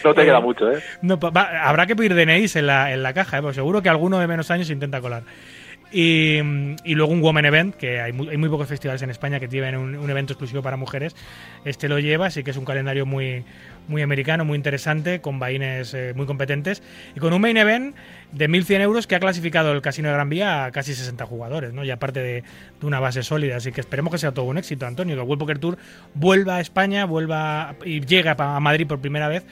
No 0.04 0.14
te 0.14 0.22
Eh, 0.22 0.24
queda 0.26 0.40
mucho, 0.40 0.70
¿eh? 0.70 0.80
No, 1.02 1.18
va- 1.18 1.68
habrá 1.68 1.86
que 1.86 1.96
pedir 1.96 2.14
DNIs 2.14 2.56
en 2.56 2.66
la, 2.66 2.92
en 2.92 3.02
la 3.02 3.12
caja, 3.12 3.38
¿eh? 3.38 3.42
Porque 3.42 3.54
seguro 3.56 3.82
que 3.82 3.88
alguno 3.88 4.18
de 4.20 4.26
menos 4.28 4.50
años 4.52 4.70
intenta 4.70 5.00
colar. 5.00 5.22
Y, 5.92 6.38
y 6.84 6.94
luego 6.94 7.12
un 7.12 7.22
Women 7.22 7.44
Event, 7.44 7.74
que 7.76 8.00
hay 8.00 8.12
muy, 8.12 8.28
hay 8.28 8.36
muy 8.36 8.48
pocos 8.48 8.68
festivales 8.68 9.02
en 9.02 9.10
España 9.10 9.38
que 9.38 9.46
tienen 9.46 9.76
un, 9.76 9.96
un 9.96 10.10
evento 10.10 10.32
exclusivo 10.32 10.62
para 10.62 10.76
mujeres. 10.76 11.14
Este 11.64 11.88
lo 11.88 11.98
lleva, 11.98 12.26
así 12.26 12.42
que 12.42 12.50
es 12.50 12.56
un 12.56 12.64
calendario 12.64 13.06
muy, 13.06 13.44
muy 13.88 14.02
americano, 14.02 14.44
muy 14.44 14.56
interesante, 14.56 15.20
con 15.20 15.38
vaines 15.38 15.94
eh, 15.94 16.12
muy 16.16 16.26
competentes. 16.26 16.82
Y 17.14 17.20
con 17.20 17.32
un 17.32 17.40
main 17.40 17.56
event 17.56 17.94
de 18.32 18.48
1.100 18.48 18.80
euros 18.80 19.06
que 19.06 19.14
ha 19.14 19.20
clasificado 19.20 19.72
el 19.72 19.80
Casino 19.80 20.08
de 20.08 20.14
Gran 20.14 20.28
Vía 20.28 20.64
a 20.64 20.72
casi 20.72 20.94
60 20.94 21.24
jugadores, 21.24 21.72
¿no? 21.72 21.84
Y 21.84 21.90
aparte 21.90 22.20
de, 22.20 22.42
de 22.80 22.86
una 22.86 22.98
base 22.98 23.22
sólida. 23.22 23.56
Así 23.56 23.70
que 23.70 23.80
esperemos 23.80 24.10
que 24.10 24.18
sea 24.18 24.32
todo 24.32 24.46
un 24.46 24.58
éxito, 24.58 24.86
Antonio, 24.86 25.14
que 25.14 25.22
el 25.22 25.26
World 25.26 25.40
Poker 25.40 25.58
Tour 25.58 25.78
vuelva 26.14 26.56
a 26.56 26.60
España, 26.60 27.04
vuelva 27.04 27.76
y 27.84 28.00
llegue 28.00 28.28
a 28.28 28.60
Madrid 28.60 28.86
por 28.86 29.00
primera 29.00 29.28
vez 29.28 29.46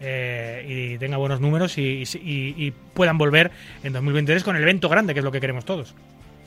eh, 0.00 0.64
y 0.66 0.98
tenga 0.98 1.16
buenos 1.18 1.40
números 1.40 1.76
y, 1.78 2.02
y- 2.02 2.54
y 2.56 2.70
puedan 2.94 3.18
volver 3.18 3.50
en 3.82 3.92
2023 3.92 4.42
con 4.44 4.56
el 4.56 4.62
evento 4.62 4.88
grande, 4.88 5.12
que 5.14 5.20
es 5.20 5.24
lo 5.24 5.32
que 5.32 5.40
queremos 5.40 5.64
todos. 5.64 5.94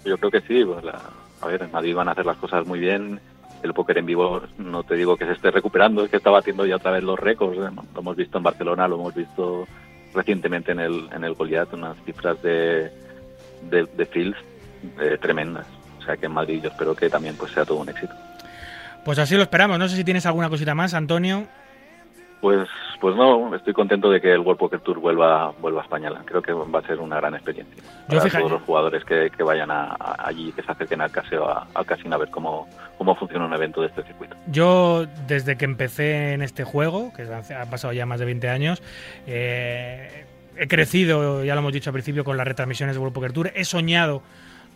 Yo 0.05 0.17
creo 0.17 0.31
que 0.31 0.41
sí. 0.41 0.63
pues 0.65 0.83
la- 0.83 1.01
a 1.41 1.47
ver, 1.47 1.61
en 1.63 1.71
Madrid 1.71 1.93
van 1.95 2.07
a 2.07 2.11
hacer 2.11 2.25
las 2.25 2.37
cosas 2.37 2.65
muy 2.65 2.79
bien. 2.79 3.19
El 3.63 3.73
póker 3.73 3.97
en 3.97 4.05
vivo, 4.05 4.41
no 4.57 4.83
te 4.83 4.95
digo 4.95 5.15
que 5.15 5.25
se 5.25 5.31
esté 5.33 5.49
recuperando, 5.51 6.03
es 6.03 6.11
que 6.11 6.17
está 6.17 6.29
batiendo 6.29 6.65
ya 6.65 6.75
otra 6.77 6.91
vez 6.91 7.03
los 7.03 7.17
récords. 7.19 7.57
¿eh? 7.59 7.71
Lo 7.93 7.99
hemos 8.01 8.15
visto 8.17 8.37
en 8.37 8.43
Barcelona, 8.43 8.87
lo 8.89 8.95
hemos 8.95 9.15
visto 9.15 9.67
recientemente 10.13 10.73
en 10.73 10.79
el, 10.81 11.07
en 11.15 11.23
el 11.23 11.33
Goliath, 11.33 11.73
unas 11.73 11.95
cifras 12.05 12.41
de, 12.43 12.91
de, 13.69 13.87
de 13.95 14.05
fields 14.05 14.37
eh, 14.99 15.17
tremendas. 15.21 15.65
O 15.99 16.03
sea 16.03 16.17
que 16.17 16.25
en 16.25 16.33
Madrid 16.33 16.61
yo 16.61 16.69
espero 16.69 16.93
que 16.95 17.09
también 17.09 17.35
pues 17.37 17.53
sea 17.53 17.63
todo 17.63 17.77
un 17.77 17.87
éxito. 17.89 18.13
Pues 19.05 19.17
así 19.19 19.35
lo 19.35 19.43
esperamos. 19.43 19.79
No 19.79 19.87
sé 19.87 19.95
si 19.95 20.03
tienes 20.03 20.25
alguna 20.25 20.49
cosita 20.49 20.75
más, 20.75 20.93
Antonio. 20.93 21.45
Pues, 22.43 22.67
pues 22.99 23.15
no, 23.15 23.55
estoy 23.55 23.71
contento 23.71 24.09
de 24.11 24.19
que 24.19 24.33
el 24.33 24.39
World 24.41 24.59
Poker 24.59 24.81
Tour 24.81 24.99
vuelva, 24.99 25.53
vuelva 25.61 25.79
a 25.79 25.83
España. 25.85 26.09
Creo 26.25 26.41
que 26.41 26.51
va 26.51 26.79
a 26.79 26.81
ser 26.85 26.99
una 26.99 27.15
gran 27.15 27.33
experiencia 27.35 27.81
Yo, 28.09 28.17
para 28.19 28.29
todos 28.37 28.51
los 28.51 28.61
jugadores 28.63 29.05
que, 29.05 29.29
que 29.29 29.43
vayan 29.43 29.71
a, 29.71 29.95
a- 29.97 30.27
allí, 30.27 30.51
que 30.51 30.61
se 30.61 30.69
acerquen 30.69 30.99
al 30.99 31.09
caseo, 31.09 31.47
a- 31.47 31.65
al 31.73 31.85
casino 31.85 32.15
a 32.15 32.17
ver 32.17 32.29
cómo, 32.29 32.67
cómo 32.97 33.15
funciona 33.15 33.45
un 33.45 33.53
evento 33.53 33.79
de 33.79 33.87
este 33.87 34.03
circuito. 34.03 34.35
Yo, 34.47 35.05
desde 35.25 35.55
que 35.55 35.63
empecé 35.63 36.33
en 36.33 36.41
este 36.41 36.65
juego, 36.65 37.13
que 37.15 37.21
han 37.23 37.69
pasado 37.69 37.93
ya 37.93 38.05
más 38.05 38.19
de 38.19 38.25
20 38.25 38.49
años, 38.49 38.83
eh, 39.25 40.25
he 40.57 40.67
crecido, 40.67 41.45
ya 41.45 41.53
lo 41.55 41.61
hemos 41.61 41.71
dicho 41.71 41.91
al 41.91 41.93
principio, 41.93 42.25
con 42.25 42.35
las 42.35 42.45
retransmisiones 42.45 42.95
de 42.97 42.99
World 42.99 43.15
Poker 43.15 43.31
Tour. 43.31 43.51
He 43.55 43.63
soñado 43.63 44.21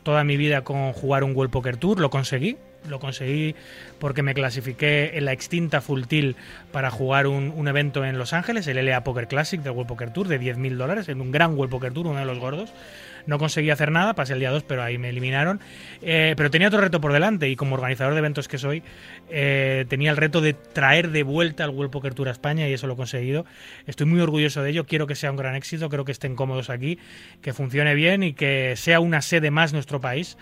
toda 0.08 0.24
mi 0.24 0.38
vida 0.38 0.64
con 0.64 0.94
jugar 0.94 1.26
un 1.26 1.36
World 1.36 1.52
Poker 1.52 1.76
Tour, 1.76 2.00
lo 2.00 2.10
conseguí. 2.10 2.56
Lo 2.88 2.98
conseguí 2.98 3.56
porque 4.00 4.24
me 4.24 4.34
clasifiqué 4.34 5.18
en 5.18 5.26
la 5.26 5.34
extinta 5.34 5.82
Full 5.82 6.04
Tilt 6.04 6.38
para 6.72 6.90
jugar 6.90 7.28
un, 7.28 7.52
un 7.54 7.68
evento 7.68 8.06
en 8.06 8.18
Los 8.18 8.32
Ángeles, 8.32 8.66
el 8.68 8.86
LA 8.86 9.04
Poker 9.04 9.28
Classic 9.28 9.62
del 9.62 9.74
World 9.74 9.90
Poker 9.90 10.14
Tour 10.14 10.30
de 10.30 10.40
10.000 10.40 10.78
dólares, 10.78 11.10
en 11.10 11.20
un 11.20 11.34
gran 11.34 11.58
World 11.58 11.72
Poker 11.72 11.92
Tour, 11.92 12.08
uno 12.08 12.20
de 12.20 12.26
los 12.26 12.40
gordos. 12.40 12.70
No 13.28 13.38
conseguí 13.38 13.70
hacer 13.70 13.92
nada, 13.92 14.16
pasé 14.16 14.34
el 14.34 14.40
día 14.40 14.50
2, 14.50 14.64
pero 14.64 14.82
ahí 14.82 14.98
me 14.98 15.10
eliminaron. 15.10 15.60
Eh, 16.02 16.34
pero 16.36 16.50
tenía 16.50 16.70
otro 16.70 16.82
reto 16.82 17.00
por 17.00 17.14
delante 17.14 17.50
y 17.50 17.56
como 17.56 17.76
organizador 17.76 18.14
de 18.14 18.20
eventos 18.20 18.48
que 18.48 18.58
soy, 18.58 18.82
eh, 19.30 19.86
tenía 19.88 20.10
el 20.10 20.18
reto 20.18 20.42
de 20.42 20.54
traer 20.54 21.12
de 21.12 21.24
vuelta 21.24 21.64
al 21.64 21.70
World 21.70 21.92
Poker 21.92 22.14
Tour 22.14 22.30
a 22.30 22.32
España 22.32 22.68
y 22.68 22.74
eso 22.74 22.88
lo 22.88 22.94
he 22.94 22.98
conseguido. 22.98 23.46
Estoy 23.86 24.08
muy 24.08 24.20
orgulloso 24.22 24.64
de 24.64 24.72
ello, 24.72 24.86
quiero 24.86 25.06
que 25.06 25.16
sea 25.16 25.30
un 25.30 25.38
gran 25.38 25.56
éxito, 25.56 25.90
creo 25.90 26.06
que 26.06 26.12
estén 26.12 26.36
cómodos 26.36 26.70
aquí, 26.70 26.98
que 27.42 27.54
funcione 27.54 27.94
bien 27.94 28.24
y 28.24 28.34
que 28.34 28.76
sea 28.78 29.00
una 29.00 29.22
sede 29.22 29.52
más 29.52 29.74
nuestro 29.74 30.02
país 30.02 30.38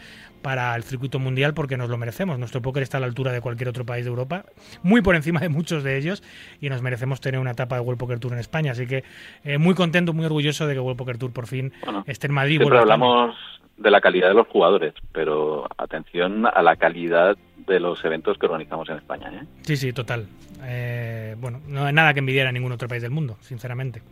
para 0.45 0.75
el 0.75 0.83
circuito 0.83 1.17
mundial 1.17 1.55
porque 1.55 1.75
nos 1.75 1.89
lo 1.89 1.97
merecemos. 1.97 2.37
Nuestro 2.37 2.61
póker 2.61 2.83
está 2.83 2.97
a 2.97 2.99
la 2.99 3.07
altura 3.07 3.31
de 3.31 3.41
cualquier 3.41 3.67
otro 3.67 3.83
país 3.83 4.05
de 4.05 4.09
Europa, 4.09 4.45
muy 4.83 5.01
por 5.01 5.15
encima 5.15 5.39
de 5.39 5.49
muchos 5.49 5.83
de 5.83 5.97
ellos 5.97 6.21
y 6.61 6.69
nos 6.69 6.83
merecemos 6.83 7.19
tener 7.19 7.39
una 7.39 7.49
etapa 7.49 7.77
de 7.77 7.81
World 7.81 7.99
Poker 7.99 8.19
Tour 8.19 8.33
en 8.33 8.39
España. 8.39 8.73
Así 8.73 8.85
que 8.85 9.03
eh, 9.43 9.57
muy 9.57 9.73
contento, 9.73 10.13
muy 10.13 10.23
orgulloso 10.23 10.67
de 10.67 10.75
que 10.75 10.79
World 10.79 10.99
Poker 10.99 11.17
Tour 11.17 11.33
por 11.33 11.47
fin 11.47 11.73
esté 12.05 12.27
en 12.27 12.33
Madrid. 12.33 12.57
Siempre 12.57 12.77
hablamos 12.77 13.35
de 13.77 13.89
la 13.89 13.99
calidad 14.01 14.27
de 14.27 14.35
los 14.35 14.45
jugadores, 14.45 14.93
pero 15.11 15.67
atención 15.79 16.45
a 16.45 16.61
la 16.61 16.75
calidad 16.75 17.35
de 17.65 17.79
los 17.79 18.05
eventos 18.05 18.37
que 18.37 18.45
organizamos 18.45 18.87
en 18.89 18.97
España. 18.97 19.31
¿eh? 19.33 19.47
Sí, 19.63 19.75
sí, 19.77 19.93
total. 19.93 20.27
Eh, 20.61 21.35
bueno, 21.39 21.59
no 21.67 21.85
hay 21.85 21.93
nada 21.93 22.13
que 22.13 22.19
envidiar 22.19 22.45
a 22.45 22.51
ningún 22.51 22.71
otro 22.71 22.87
país 22.87 23.01
del 23.01 23.09
mundo, 23.09 23.35
sinceramente. 23.41 24.03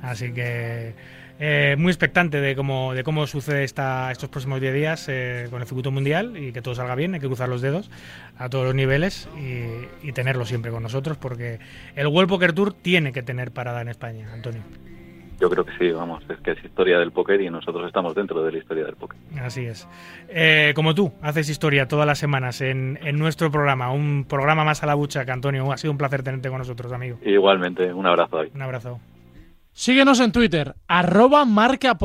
Así 0.00 0.32
que 0.32 0.94
Eh, 1.40 1.74
muy 1.78 1.90
expectante 1.90 2.40
de 2.40 2.54
cómo, 2.54 2.92
de 2.92 3.02
cómo 3.02 3.26
sucede 3.26 3.64
esta, 3.64 4.12
estos 4.12 4.28
próximos 4.28 4.60
10 4.60 4.74
días 4.74 5.08
eh, 5.08 5.46
con 5.50 5.62
el 5.62 5.66
circuito 5.66 5.90
mundial 5.90 6.36
y 6.36 6.52
que 6.52 6.60
todo 6.60 6.74
salga 6.74 6.94
bien, 6.94 7.14
hay 7.14 7.20
que 7.20 7.26
cruzar 7.26 7.48
los 7.48 7.62
dedos 7.62 7.90
a 8.36 8.50
todos 8.50 8.66
los 8.66 8.74
niveles 8.74 9.26
y, 9.38 10.06
y 10.06 10.12
tenerlo 10.12 10.44
siempre 10.44 10.70
con 10.70 10.82
nosotros 10.82 11.16
porque 11.16 11.58
el 11.96 12.06
World 12.08 12.28
Poker 12.28 12.52
Tour 12.52 12.74
tiene 12.74 13.12
que 13.12 13.22
tener 13.22 13.52
parada 13.52 13.80
en 13.80 13.88
España, 13.88 14.28
Antonio. 14.34 14.62
Yo 15.40 15.48
creo 15.48 15.64
que 15.64 15.72
sí, 15.78 15.90
vamos, 15.90 16.22
es 16.28 16.38
que 16.40 16.50
es 16.50 16.62
historia 16.62 16.98
del 16.98 17.12
póker 17.12 17.40
y 17.40 17.48
nosotros 17.48 17.86
estamos 17.86 18.14
dentro 18.14 18.44
de 18.44 18.52
la 18.52 18.58
historia 18.58 18.84
del 18.84 18.94
póker. 18.94 19.18
Así 19.40 19.64
es. 19.64 19.88
Eh, 20.28 20.72
como 20.76 20.94
tú, 20.94 21.12
haces 21.22 21.48
historia 21.48 21.88
todas 21.88 22.06
las 22.06 22.18
semanas 22.18 22.60
en, 22.60 22.98
en 23.02 23.18
nuestro 23.18 23.50
programa, 23.50 23.90
un 23.90 24.26
programa 24.28 24.64
más 24.64 24.82
a 24.82 24.86
la 24.86 24.94
buchaca, 24.94 25.32
Antonio. 25.32 25.72
Ha 25.72 25.78
sido 25.78 25.92
un 25.92 25.98
placer 25.98 26.22
tenerte 26.22 26.50
con 26.50 26.58
nosotros, 26.58 26.92
amigo. 26.92 27.16
Igualmente, 27.24 27.90
un 27.90 28.06
abrazo 28.06 28.36
David. 28.36 28.50
Un 28.54 28.62
abrazo. 28.62 29.00
Síguenos 29.72 30.20
en 30.20 30.32
Twitter, 30.32 30.74
arroba 30.88 31.44
marca 31.44 31.96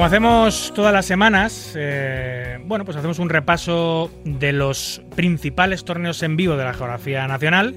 Como 0.00 0.06
hacemos 0.06 0.72
todas 0.74 0.94
las 0.94 1.04
semanas, 1.04 1.74
eh, 1.76 2.58
bueno, 2.64 2.86
pues 2.86 2.96
hacemos 2.96 3.18
un 3.18 3.28
repaso 3.28 4.10
de 4.24 4.50
los 4.54 5.02
principales 5.14 5.84
torneos 5.84 6.22
en 6.22 6.38
vivo 6.38 6.56
de 6.56 6.64
la 6.64 6.72
geografía 6.72 7.28
nacional. 7.28 7.76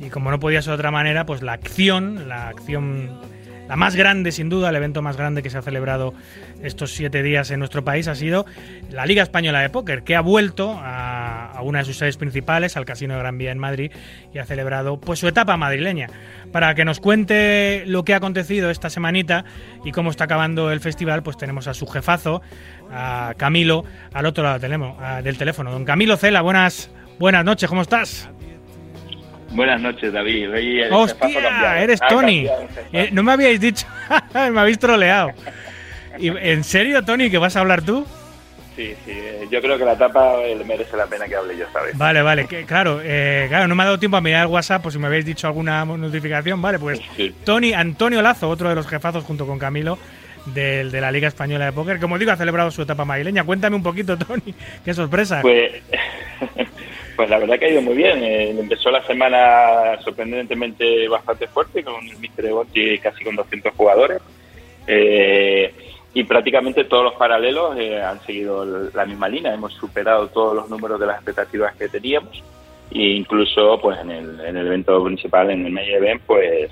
Y 0.00 0.08
como 0.08 0.30
no 0.30 0.40
podía 0.40 0.62
ser 0.62 0.70
de 0.70 0.74
otra 0.76 0.90
manera, 0.90 1.26
pues 1.26 1.42
la 1.42 1.52
acción, 1.52 2.26
la 2.26 2.48
acción, 2.48 3.20
la 3.68 3.76
más 3.76 3.96
grande 3.96 4.32
sin 4.32 4.48
duda, 4.48 4.70
el 4.70 4.76
evento 4.76 5.02
más 5.02 5.18
grande 5.18 5.42
que 5.42 5.50
se 5.50 5.58
ha 5.58 5.62
celebrado 5.62 6.14
estos 6.62 6.92
siete 6.92 7.22
días 7.22 7.50
en 7.50 7.58
nuestro 7.58 7.84
país 7.84 8.08
ha 8.08 8.14
sido 8.14 8.46
la 8.90 9.04
Liga 9.04 9.22
Española 9.22 9.60
de 9.60 9.68
Póker, 9.68 10.04
que 10.04 10.16
ha 10.16 10.22
vuelto 10.22 10.72
a, 10.72 10.97
a 11.58 11.62
una 11.62 11.80
de 11.80 11.84
sus 11.86 11.96
sedes 11.98 12.16
principales, 12.16 12.76
al 12.76 12.84
Casino 12.84 13.14
de 13.14 13.18
Gran 13.20 13.36
Vía 13.36 13.50
en 13.50 13.58
Madrid, 13.58 13.90
y 14.32 14.38
ha 14.38 14.44
celebrado 14.44 15.00
pues 15.00 15.18
su 15.18 15.26
etapa 15.26 15.56
madrileña. 15.56 16.06
Para 16.52 16.74
que 16.76 16.84
nos 16.84 17.00
cuente 17.00 17.82
lo 17.86 18.04
que 18.04 18.14
ha 18.14 18.18
acontecido 18.18 18.70
esta 18.70 18.90
semanita 18.90 19.44
y 19.84 19.90
cómo 19.90 20.10
está 20.10 20.24
acabando 20.24 20.70
el 20.70 20.78
festival, 20.78 21.24
pues 21.24 21.36
tenemos 21.36 21.66
a 21.66 21.74
su 21.74 21.88
jefazo, 21.88 22.42
a 22.92 23.34
Camilo, 23.36 23.84
al 24.14 24.26
otro 24.26 24.44
lado 24.44 24.54
del 24.60 24.70
teléfono. 24.70 24.96
a- 25.00 25.20
del 25.20 25.36
teléfono. 25.36 25.72
Don 25.72 25.84
Camilo 25.84 26.16
Cela, 26.16 26.42
buenas, 26.42 26.90
buenas 27.18 27.44
noches, 27.44 27.68
¿cómo 27.68 27.82
estás? 27.82 28.30
Buenas 29.50 29.80
noches, 29.80 30.12
David. 30.12 30.50
Hoy 30.52 30.80
el 30.82 30.92
¡Hostia! 30.92 31.82
Eres 31.82 32.00
Ha 32.02 32.06
Tony. 32.08 32.46
Eh, 32.92 33.08
no 33.12 33.22
me 33.24 33.32
habíais 33.32 33.58
dicho. 33.60 33.86
me 34.52 34.60
habéis 34.60 34.78
troleado. 34.78 35.32
¿En 36.20 36.62
serio, 36.64 37.02
Tony, 37.04 37.30
que 37.30 37.38
vas 37.38 37.56
a 37.56 37.60
hablar 37.60 37.82
tú? 37.82 38.06
Sí, 38.78 38.94
sí. 39.04 39.10
eh, 39.10 39.48
Yo 39.50 39.60
creo 39.60 39.76
que 39.76 39.84
la 39.84 39.94
etapa 39.94 40.36
eh, 40.44 40.54
merece 40.64 40.96
la 40.96 41.06
pena 41.06 41.26
que 41.26 41.34
hable 41.34 41.56
yo 41.56 41.64
esta 41.64 41.82
vez. 41.82 41.98
Vale, 41.98 42.22
vale, 42.22 42.46
que, 42.46 42.64
claro, 42.64 43.00
eh, 43.02 43.46
claro, 43.48 43.66
no 43.66 43.74
me 43.74 43.82
ha 43.82 43.86
dado 43.86 43.98
tiempo 43.98 44.16
a 44.16 44.20
mirar 44.20 44.42
el 44.42 44.52
WhatsApp 44.52 44.80
por 44.84 44.92
si 44.92 45.00
me 45.00 45.08
habéis 45.08 45.24
dicho 45.24 45.48
alguna 45.48 45.84
notificación, 45.84 46.62
vale, 46.62 46.78
pues 46.78 47.00
Sí. 47.16 47.34
Tony, 47.44 47.72
Antonio 47.72 48.22
Lazo, 48.22 48.48
otro 48.48 48.68
de 48.68 48.76
los 48.76 48.86
jefazos 48.86 49.24
junto 49.24 49.48
con 49.48 49.58
Camilo 49.58 49.98
del, 50.46 50.92
de 50.92 51.00
la 51.00 51.10
Liga 51.10 51.26
Española 51.26 51.64
de 51.64 51.72
Póker, 51.72 51.98
como 51.98 52.16
digo, 52.18 52.30
ha 52.30 52.36
celebrado 52.36 52.70
su 52.70 52.82
etapa 52.82 53.04
madrileña. 53.04 53.42
Cuéntame 53.42 53.74
un 53.74 53.82
poquito, 53.82 54.16
Tony, 54.16 54.54
qué 54.84 54.94
sorpresa. 54.94 55.40
Pues, 55.42 55.72
pues 57.16 57.28
la 57.28 57.38
verdad 57.38 57.58
que 57.58 57.64
ha 57.66 57.70
ido 57.70 57.82
muy 57.82 57.96
bien. 57.96 58.22
Eh, 58.22 58.50
empezó 58.50 58.92
la 58.92 59.04
semana 59.08 60.00
sorprendentemente 60.04 61.08
bastante 61.08 61.48
fuerte 61.48 61.82
con 61.82 62.06
el 62.06 62.16
Mister 62.18 62.48
Botti 62.52 62.96
casi 63.00 63.24
con 63.24 63.34
200 63.34 63.74
jugadores. 63.74 64.18
Eh, 64.86 65.74
y 66.14 66.24
prácticamente 66.24 66.84
todos 66.84 67.04
los 67.04 67.14
paralelos 67.14 67.76
eh, 67.78 68.02
han 68.02 68.20
seguido 68.20 68.64
la 68.64 69.04
misma 69.04 69.28
línea. 69.28 69.54
Hemos 69.54 69.74
superado 69.74 70.28
todos 70.28 70.54
los 70.54 70.70
números 70.70 70.98
de 70.98 71.06
las 71.06 71.16
expectativas 71.16 71.76
que 71.76 71.88
teníamos. 71.88 72.42
E 72.90 73.02
incluso 73.16 73.78
pues 73.80 73.98
en 74.00 74.10
el, 74.10 74.40
en 74.40 74.56
el 74.56 74.66
evento 74.66 75.04
principal, 75.04 75.50
en 75.50 75.66
el 75.66 75.72
Main 75.72 75.90
Event, 75.90 76.22
pues 76.26 76.70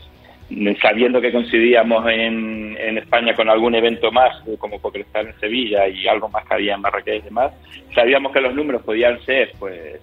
sabiendo 0.80 1.20
que 1.20 1.32
coincidíamos 1.32 2.06
en, 2.08 2.76
en 2.78 2.98
España 2.98 3.34
con 3.34 3.50
algún 3.50 3.74
evento 3.74 4.10
más, 4.10 4.36
eh, 4.46 4.56
como 4.58 4.80
PokerStar 4.80 5.26
en 5.26 5.38
Sevilla 5.38 5.88
y 5.88 6.06
algo 6.06 6.28
más 6.28 6.46
que 6.46 6.54
había 6.54 6.74
en 6.74 6.80
Marrakech 6.80 7.20
y 7.20 7.24
demás, 7.24 7.52
sabíamos 7.94 8.32
que 8.32 8.40
los 8.40 8.54
números 8.54 8.82
podían 8.82 9.20
ser 9.26 9.52
pues 9.58 10.00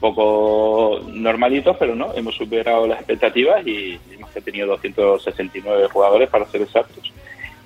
poco 0.00 1.00
normalitos, 1.06 1.76
pero 1.78 1.94
no, 1.94 2.12
hemos 2.14 2.34
superado 2.34 2.86
las 2.86 2.98
expectativas 2.98 3.66
y 3.66 3.98
hemos 4.12 4.30
tenido 4.32 4.66
269 4.66 5.88
jugadores 5.90 6.28
para 6.28 6.44
ser 6.46 6.62
exactos 6.62 7.12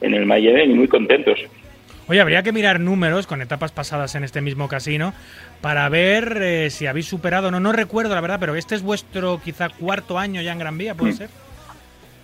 en 0.02 0.14
el 0.14 0.26
May 0.26 0.46
Event 0.48 0.70
y 0.70 0.74
muy 0.74 0.88
contentos. 0.88 1.38
Oye, 2.08 2.20
habría 2.20 2.42
que 2.42 2.52
mirar 2.52 2.80
números 2.80 3.26
con 3.26 3.40
etapas 3.40 3.70
pasadas 3.72 4.14
en 4.16 4.24
este 4.24 4.40
mismo 4.40 4.68
casino 4.68 5.14
para 5.60 5.88
ver 5.88 6.38
eh, 6.42 6.70
si 6.70 6.86
habéis 6.86 7.06
superado, 7.06 7.50
no, 7.50 7.60
no 7.60 7.72
recuerdo 7.72 8.14
la 8.14 8.20
verdad, 8.20 8.38
pero 8.40 8.54
este 8.56 8.74
es 8.74 8.82
vuestro 8.82 9.40
quizá 9.42 9.68
cuarto 9.70 10.18
año 10.18 10.42
ya 10.42 10.52
en 10.52 10.58
Gran 10.58 10.76
Vía, 10.76 10.94
¿puede 10.94 11.12
Mm. 11.12 11.16
ser? 11.16 11.28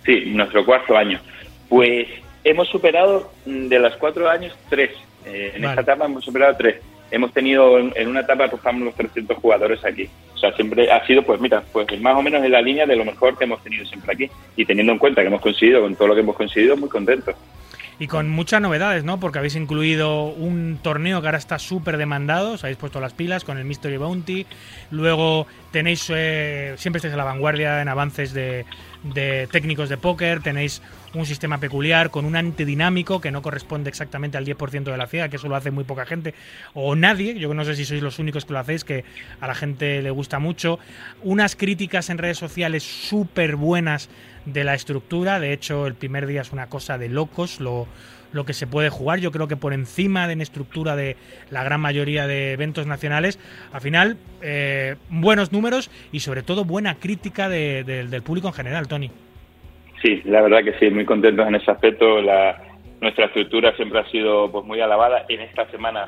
Sí, 0.05 0.23
nuestro 0.27 0.65
cuarto 0.65 0.97
año. 0.97 1.19
Pues 1.69 2.07
hemos 2.43 2.67
superado 2.67 3.31
mm, 3.45 3.67
de 3.67 3.79
los 3.79 3.95
cuatro 3.95 4.29
años 4.29 4.53
tres. 4.69 4.91
Eh, 5.25 5.53
en 5.55 5.61
Vale. 5.61 5.79
esta 5.79 5.81
etapa 5.93 6.05
hemos 6.05 6.23
superado 6.25 6.55
tres. 6.57 6.77
Hemos 7.11 7.33
tenido 7.33 7.79
en, 7.79 7.91
en 7.95 8.07
una 8.09 8.19
etapa 8.21 8.47
rozamos 8.47 8.83
los 8.83 8.95
300 8.95 9.37
jugadores 9.37 9.83
aquí. 9.83 10.07
O 10.35 10.37
sea, 10.37 10.51
siempre 10.53 10.91
ha 10.91 11.05
sido, 11.07 11.23
pues 11.23 11.39
mira, 11.41 11.63
pues 11.73 11.87
más 12.01 12.15
o 12.15 12.21
menos 12.21 12.43
en 12.43 12.51
la 12.51 12.61
línea 12.61 12.85
de 12.85 12.95
lo 12.95 13.03
mejor 13.05 13.37
que 13.37 13.45
hemos 13.45 13.63
tenido 13.63 13.85
siempre 13.85 14.13
aquí. 14.13 14.29
Y 14.55 14.65
teniendo 14.65 14.93
en 14.93 14.99
cuenta 14.99 15.21
que 15.21 15.27
hemos 15.27 15.41
conseguido, 15.41 15.81
con 15.81 15.95
todo 15.95 16.09
lo 16.09 16.13
que 16.15 16.21
hemos 16.21 16.35
conseguido, 16.35 16.77
muy 16.77 16.89
contentos. 16.89 17.35
Y 17.99 18.07
con 18.07 18.29
muchas 18.29 18.61
novedades, 18.61 19.03
¿no? 19.03 19.19
Porque 19.19 19.39
habéis 19.39 19.55
incluido 19.55 20.27
un 20.27 20.79
torneo 20.81 21.19
que 21.21 21.27
ahora 21.27 21.37
está 21.37 21.59
súper 21.59 21.97
demandado, 21.97 22.53
os 22.53 22.63
habéis 22.63 22.77
puesto 22.77 23.01
las 23.01 23.13
pilas 23.13 23.43
con 23.43 23.57
el 23.57 23.65
Mystery 23.65 23.97
Bounty, 23.97 24.45
luego 24.89 25.47
tenéis, 25.71 26.09
eh, 26.09 26.75
siempre 26.77 26.99
estáis 26.99 27.13
a 27.13 27.17
la 27.17 27.25
vanguardia 27.25 27.81
en 27.81 27.89
avances 27.89 28.31
de, 28.33 28.65
de 29.03 29.47
técnicos 29.51 29.89
de 29.89 29.97
póker, 29.97 30.41
tenéis 30.41 30.81
un 31.13 31.25
sistema 31.25 31.59
peculiar 31.59 32.11
con 32.11 32.25
un 32.25 32.35
antedinámico 32.35 33.21
que 33.21 33.31
no 33.31 33.41
corresponde 33.41 33.89
exactamente 33.89 34.37
al 34.37 34.45
10% 34.45 34.83
de 34.83 34.97
la 34.97 35.07
ciega, 35.07 35.29
que 35.29 35.37
eso 35.37 35.47
lo 35.47 35.55
hace 35.55 35.71
muy 35.71 35.83
poca 35.83 36.05
gente 36.05 36.33
o 36.73 36.95
nadie, 36.95 37.39
yo 37.39 37.53
no 37.53 37.65
sé 37.65 37.75
si 37.75 37.85
sois 37.85 38.01
los 38.01 38.19
únicos 38.19 38.45
que 38.45 38.53
lo 38.53 38.59
hacéis, 38.59 38.83
que 38.83 39.05
a 39.39 39.47
la 39.47 39.55
gente 39.55 40.01
le 40.01 40.11
gusta 40.11 40.39
mucho, 40.39 40.79
unas 41.23 41.55
críticas 41.55 42.09
en 42.09 42.17
redes 42.17 42.37
sociales 42.37 42.83
súper 42.83 43.55
buenas 43.55 44.09
de 44.45 44.63
la 44.63 44.73
estructura, 44.73 45.39
de 45.39 45.53
hecho 45.53 45.87
el 45.87 45.95
primer 45.95 46.27
día 46.27 46.41
es 46.41 46.51
una 46.51 46.67
cosa 46.67 46.97
de 46.97 47.09
locos, 47.09 47.59
lo, 47.59 47.87
lo 48.31 48.45
que 48.45 48.53
se 48.53 48.67
puede 48.67 48.89
jugar. 48.89 49.19
Yo 49.19 49.31
creo 49.31 49.47
que 49.47 49.57
por 49.57 49.73
encima 49.73 50.27
de 50.27 50.33
en 50.33 50.41
estructura 50.41 50.95
de 50.95 51.17
la 51.49 51.63
gran 51.63 51.81
mayoría 51.81 52.27
de 52.27 52.53
eventos 52.53 52.85
nacionales, 52.87 53.39
al 53.73 53.81
final, 53.81 54.17
eh, 54.41 54.95
buenos 55.09 55.51
números 55.51 55.89
y 56.11 56.19
sobre 56.21 56.43
todo 56.43 56.63
buena 56.65 56.95
crítica 56.95 57.49
de- 57.49 57.83
de- 57.83 58.07
del 58.07 58.21
público 58.21 58.47
en 58.47 58.53
general, 58.53 58.87
Tony. 58.87 59.09
Sí, 60.01 60.21
la 60.25 60.41
verdad 60.41 60.63
que 60.63 60.77
sí, 60.79 60.89
muy 60.89 61.05
contentos 61.05 61.45
en 61.47 61.55
ese 61.55 61.69
aspecto. 61.71 62.21
La, 62.21 62.61
nuestra 63.01 63.25
estructura 63.25 63.75
siempre 63.75 63.99
ha 63.99 64.09
sido 64.09 64.51
pues 64.51 64.65
muy 64.65 64.79
alabada. 64.79 65.25
En 65.27 65.41
esta 65.41 65.69
semana 65.71 66.07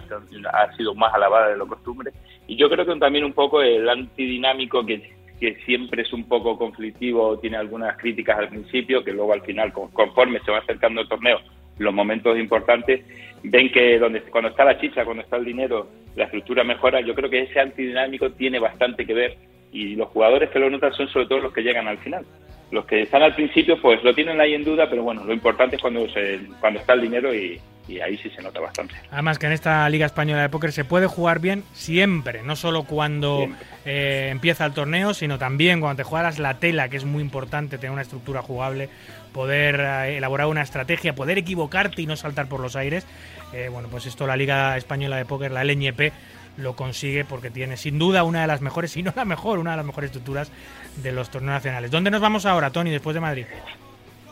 ha 0.54 0.76
sido 0.78 0.94
más 0.96 1.14
alabada 1.14 1.50
de 1.50 1.58
lo 1.58 1.68
costumbre. 1.68 2.12
Y 2.48 2.56
yo 2.56 2.70
creo 2.70 2.86
que 2.86 2.96
también 2.98 3.26
un 3.26 3.34
poco 3.34 3.62
el 3.62 3.88
antidinámico 3.90 4.86
que, 4.86 5.12
que 5.40 5.56
siempre 5.66 6.04
es 6.04 6.14
un 6.14 6.28
poco 6.28 6.58
conflictivo, 6.58 7.38
tiene 7.40 7.58
algunas 7.58 7.98
críticas 7.98 8.40
al 8.40 8.50
principio, 8.50 9.04
que 9.04 9.12
luego 9.12 9.34
al 9.34 9.42
final, 9.42 9.74
con- 9.74 9.90
conforme 9.92 10.40
se 10.46 10.52
va 10.52 10.60
acercando 10.60 11.02
el 11.02 11.08
torneo, 11.10 11.40
los 11.78 11.94
momentos 11.94 12.38
importantes, 12.38 13.02
ven 13.44 13.72
que 13.72 13.98
donde 13.98 14.22
cuando 14.24 14.50
está 14.50 14.66
la 14.66 14.80
chicha, 14.80 15.06
cuando 15.06 15.24
está 15.24 15.38
el 15.38 15.46
dinero, 15.46 15.88
la 16.16 16.26
estructura 16.26 16.64
mejora. 16.64 17.02
Yo 17.02 17.16
creo 17.16 17.30
que 17.30 17.44
ese 17.44 17.60
antidinámico 17.60 18.32
tiene 18.32 18.60
bastante 18.60 19.06
que 19.06 19.14
ver 19.14 19.38
y 19.72 19.96
los 19.96 20.10
jugadores 20.10 20.50
que 20.50 20.60
lo 20.60 20.70
notan 20.70 20.94
son 20.94 21.08
sobre 21.08 21.28
todo 21.28 21.40
los 21.40 21.54
que 21.54 21.62
llegan 21.62 21.88
al 21.88 21.98
final. 22.00 22.26
Los 22.72 22.86
que 22.86 23.02
están 23.02 23.22
al 23.22 23.36
principio, 23.36 23.82
pues 23.82 24.02
lo 24.04 24.14
tienen 24.14 24.40
ahí 24.40 24.54
en 24.54 24.64
duda, 24.64 24.90
pero 24.90 25.04
bueno, 25.04 25.26
lo 25.26 25.34
importante 25.34 25.76
es 25.76 25.82
cuando 25.82 26.08
se, 26.10 26.40
cuando 26.62 26.80
está 26.80 26.94
el 26.94 27.02
dinero 27.02 27.34
y, 27.34 27.60
y 27.88 28.00
ahí 28.00 28.18
sí 28.18 28.30
se 28.30 28.42
nota 28.42 28.60
bastante. 28.60 28.96
Además 29.12 29.40
que 29.40 29.48
en 29.48 29.52
esta 29.52 29.88
Liga 29.90 30.06
Española 30.06 30.42
de 30.42 30.50
Póker 30.50 30.72
se 30.72 30.86
puede 30.86 31.08
jugar 31.08 31.40
bien 31.40 31.64
siempre, 31.74 32.44
no 32.44 32.56
solo 32.56 32.84
cuando 32.84 33.48
eh, 33.86 34.30
empieza 34.32 34.66
el 34.66 34.74
torneo, 34.74 35.14
sino 35.14 35.38
también 35.38 35.82
cuando 35.82 35.98
te 35.98 36.04
juegas 36.04 36.40
la 36.40 36.60
tela, 36.60 36.90
que 36.90 36.98
es 36.98 37.06
muy 37.06 37.22
importante 37.22 37.78
tener 37.78 37.92
una 37.92 38.04
estructura 38.04 38.42
jugable, 38.42 38.90
poder 39.34 39.80
eh, 39.80 40.18
elaborar 40.18 40.48
una 40.48 40.62
estrategia, 40.62 41.14
poder 41.16 41.38
equivocarte 41.38 42.02
y 42.02 42.06
no 42.06 42.16
saltar 42.16 42.48
por 42.48 42.60
los 42.60 42.76
aires. 42.76 43.06
Eh, 43.54 43.70
bueno, 43.72 43.90
pues 43.90 44.06
esto 44.06 44.28
la 44.28 44.36
Liga 44.38 44.78
Española 44.78 45.18
de 45.18 45.26
Póker, 45.26 45.52
la 45.52 45.64
LNP, 45.64 46.12
lo 46.58 46.76
consigue 46.76 47.26
porque 47.26 47.50
tiene 47.50 47.78
sin 47.78 47.98
duda 47.98 48.24
una 48.24 48.42
de 48.42 48.48
las 48.48 48.62
mejores, 48.62 48.92
si 48.94 49.04
no 49.04 49.14
la 49.16 49.26
mejor, 49.26 49.60
una 49.60 49.72
de 49.72 49.78
las 49.78 49.86
mejores 49.86 50.10
estructuras 50.10 50.52
de 50.98 51.12
los 51.12 51.30
torneos 51.30 51.56
nacionales. 51.56 51.92
¿Dónde 51.92 52.12
nos 52.12 52.22
vamos 52.22 52.46
ahora, 52.46 52.70
Tony, 52.72 52.92
después 52.92 53.14
de 53.14 53.20
Madrid? 53.20 53.46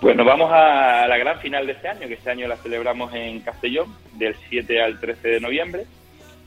Bueno, 0.01 0.23
vamos 0.23 0.49
a 0.51 1.05
la 1.07 1.17
gran 1.17 1.39
final 1.39 1.65
de 1.65 1.73
este 1.73 1.89
año, 1.89 2.07
que 2.07 2.13
este 2.13 2.31
año 2.31 2.47
la 2.47 2.55
celebramos 2.55 3.13
en 3.13 3.41
Castellón, 3.41 3.93
del 4.13 4.33
7 4.47 4.81
al 4.81 4.97
13 4.97 5.27
de 5.27 5.39
noviembre. 5.41 5.85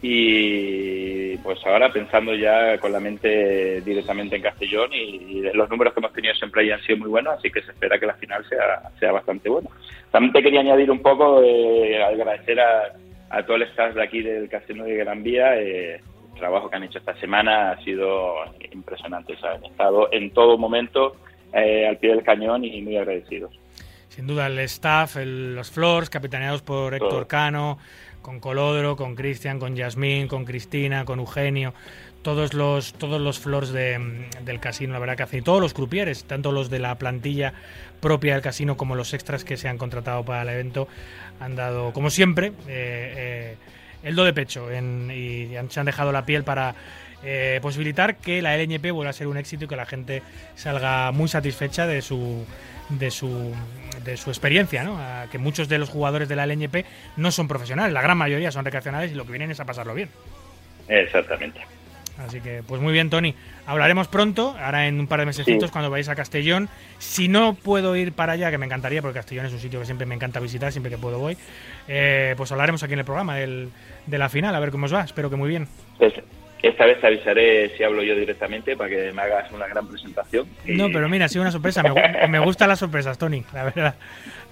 Y 0.02 1.36
pues 1.38 1.58
ahora 1.64 1.90
pensando 1.92 2.34
ya 2.34 2.76
con 2.78 2.92
la 2.92 3.00
mente 3.00 3.80
directamente 3.82 4.36
en 4.36 4.42
Castellón 4.42 4.90
y, 4.92 4.98
y 5.38 5.40
los 5.54 5.70
números 5.70 5.94
que 5.94 6.00
hemos 6.00 6.12
tenido 6.12 6.34
siempre 6.34 6.62
ahí 6.62 6.70
han 6.70 6.82
sido 6.82 6.98
muy 6.98 7.08
buenos, 7.08 7.34
así 7.38 7.50
que 7.50 7.62
se 7.62 7.70
espera 7.70 7.98
que 7.98 8.06
la 8.06 8.14
final 8.14 8.44
sea, 8.48 8.90
sea 8.98 9.12
bastante 9.12 9.48
buena. 9.48 9.70
También 10.10 10.32
te 10.32 10.42
quería 10.42 10.60
añadir 10.60 10.90
un 10.90 11.00
poco, 11.00 11.40
eh, 11.42 12.02
agradecer 12.02 12.60
a, 12.60 12.92
a 13.30 13.42
todo 13.46 13.56
el 13.56 13.62
staff 13.62 13.94
de 13.94 14.02
aquí 14.02 14.22
del 14.22 14.48
Casino 14.48 14.84
de 14.84 14.96
Gran 14.96 15.22
Vía. 15.22 15.56
eh, 15.58 16.00
el 16.34 16.38
trabajo 16.38 16.68
que 16.68 16.76
han 16.76 16.82
hecho 16.82 16.98
esta 16.98 17.14
semana 17.20 17.70
ha 17.72 17.84
sido 17.84 18.34
impresionante. 18.72 19.36
sea, 19.36 19.52
han 19.52 19.64
estado 19.64 20.08
en 20.12 20.30
todo 20.32 20.58
momento 20.58 21.14
eh, 21.52 21.86
al 21.86 21.98
pie 21.98 22.10
del 22.10 22.24
cañón 22.24 22.64
y 22.64 22.82
muy 22.82 22.96
agradecidos. 22.96 23.52
Sin 24.08 24.26
duda 24.26 24.46
el 24.48 24.58
staff, 24.60 25.16
el- 25.16 25.54
los 25.54 25.70
floors, 25.70 26.10
capitaneados 26.10 26.60
por 26.62 26.92
Héctor 26.94 27.08
Todo. 27.10 27.28
Cano, 27.28 27.78
con 28.22 28.40
Colodro, 28.40 28.96
con 28.96 29.14
Cristian, 29.14 29.58
con 29.58 29.76
Yasmín, 29.76 30.28
con 30.28 30.44
Cristina, 30.44 31.04
con 31.04 31.18
Eugenio, 31.18 31.74
todos 32.22 32.54
los 32.54 32.92
todos 32.94 33.20
los 33.20 33.38
floors 33.40 33.70
de, 33.72 34.28
del 34.44 34.60
casino, 34.60 34.92
la 34.92 35.00
verdad 35.00 35.16
que 35.16 35.22
hacen, 35.24 35.40
y 35.40 35.42
todos 35.42 35.60
los 35.60 35.74
crupieres, 35.74 36.24
tanto 36.24 36.52
los 36.52 36.70
de 36.70 36.78
la 36.78 36.94
plantilla 36.96 37.52
propia 38.00 38.34
del 38.34 38.42
casino 38.42 38.76
como 38.76 38.94
los 38.94 39.12
extras 39.12 39.44
que 39.44 39.56
se 39.56 39.68
han 39.68 39.76
contratado 39.78 40.24
para 40.24 40.42
el 40.42 40.48
evento, 40.48 40.88
han 41.40 41.56
dado, 41.56 41.92
como 41.92 42.10
siempre, 42.10 42.48
eh, 42.68 43.14
eh, 43.16 43.56
el 44.04 44.16
do 44.16 44.24
de 44.24 44.32
pecho 44.32 44.68
y 44.72 45.56
han- 45.56 45.70
se 45.70 45.80
han 45.80 45.86
dejado 45.86 46.10
la 46.12 46.24
piel 46.26 46.42
para 46.44 46.74
eh, 47.24 47.58
posibilitar 47.62 48.16
que 48.16 48.42
la 48.42 48.54
LNP 48.56 48.90
vuelva 48.90 49.10
a 49.10 49.12
ser 49.12 49.26
un 49.28 49.36
éxito 49.36 49.64
y 49.64 49.68
que 49.68 49.76
la 49.76 49.86
gente 49.86 50.22
salga 50.54 51.12
muy 51.12 51.28
satisfecha 51.28 51.86
de 51.86 52.02
su 52.02 52.44
de 52.88 53.10
su 53.10 53.52
de 54.04 54.16
su 54.16 54.30
experiencia, 54.30 54.82
¿no? 54.82 54.98
A 54.98 55.26
que 55.30 55.38
muchos 55.38 55.68
de 55.68 55.78
los 55.78 55.88
jugadores 55.88 56.28
de 56.28 56.36
la 56.36 56.44
LNP 56.46 56.84
no 57.16 57.30
son 57.30 57.46
profesionales, 57.48 57.92
la 57.92 58.02
gran 58.02 58.18
mayoría 58.18 58.50
son 58.50 58.64
recreacionales 58.64 59.12
y 59.12 59.14
lo 59.14 59.24
que 59.24 59.32
vienen 59.32 59.50
es 59.50 59.60
a 59.60 59.64
pasarlo 59.64 59.94
bien. 59.94 60.08
Exactamente. 60.88 61.60
Así 62.18 62.40
que, 62.40 62.62
pues 62.66 62.80
muy 62.82 62.92
bien, 62.92 63.08
Tony. 63.08 63.34
Hablaremos 63.66 64.06
pronto, 64.08 64.54
ahora 64.60 64.86
en 64.86 65.00
un 65.00 65.06
par 65.06 65.20
de 65.20 65.26
meses 65.26 65.46
Sí. 65.46 65.56
cuando 65.72 65.88
vayáis 65.88 66.08
a 66.10 66.14
Castellón. 66.14 66.68
Si 66.98 67.26
no 67.28 67.54
puedo 67.54 67.96
ir 67.96 68.12
para 68.12 68.32
allá, 68.34 68.50
que 68.50 68.58
me 68.58 68.66
encantaría, 68.66 69.00
porque 69.00 69.18
Castellón 69.18 69.46
es 69.46 69.52
un 69.52 69.60
sitio 69.60 69.80
que 69.80 69.86
siempre 69.86 70.06
me 70.06 70.14
encanta 70.14 70.38
visitar, 70.38 70.70
siempre 70.72 70.90
que 70.90 70.98
puedo 70.98 71.18
voy, 71.18 71.38
eh, 71.88 72.34
pues 72.36 72.52
hablaremos 72.52 72.82
aquí 72.82 72.92
en 72.92 72.98
el 72.98 73.04
programa 73.06 73.36
del- 73.36 73.70
de 74.06 74.18
la 74.18 74.28
final, 74.28 74.54
a 74.54 74.60
ver 74.60 74.70
cómo 74.70 74.84
os 74.86 74.94
va. 74.94 75.02
Espero 75.02 75.30
que 75.30 75.36
muy 75.36 75.48
bien. 75.48 75.66
Pues, 75.98 76.12
esta 76.62 76.86
vez 76.86 77.00
te 77.00 77.06
avisaré 77.08 77.76
si 77.76 77.82
hablo 77.82 78.02
yo 78.02 78.14
directamente 78.14 78.76
para 78.76 78.88
que 78.90 79.12
me 79.12 79.22
hagas 79.22 79.50
una 79.52 79.66
gran 79.66 79.86
presentación. 79.88 80.46
Y- 80.64 80.72
No, 80.76 80.88
pero 80.92 81.08
mira, 81.08 81.24
ha 81.26 81.28
sido 81.28 81.42
una 81.42 81.50
sorpresa. 81.52 81.82
Me, 81.82 82.28
me 82.28 82.38
gustan 82.38 82.68
las 82.68 82.78
sorpresas, 82.78 83.18
Tony, 83.18 83.44
la 83.52 83.64
verdad. 83.64 83.94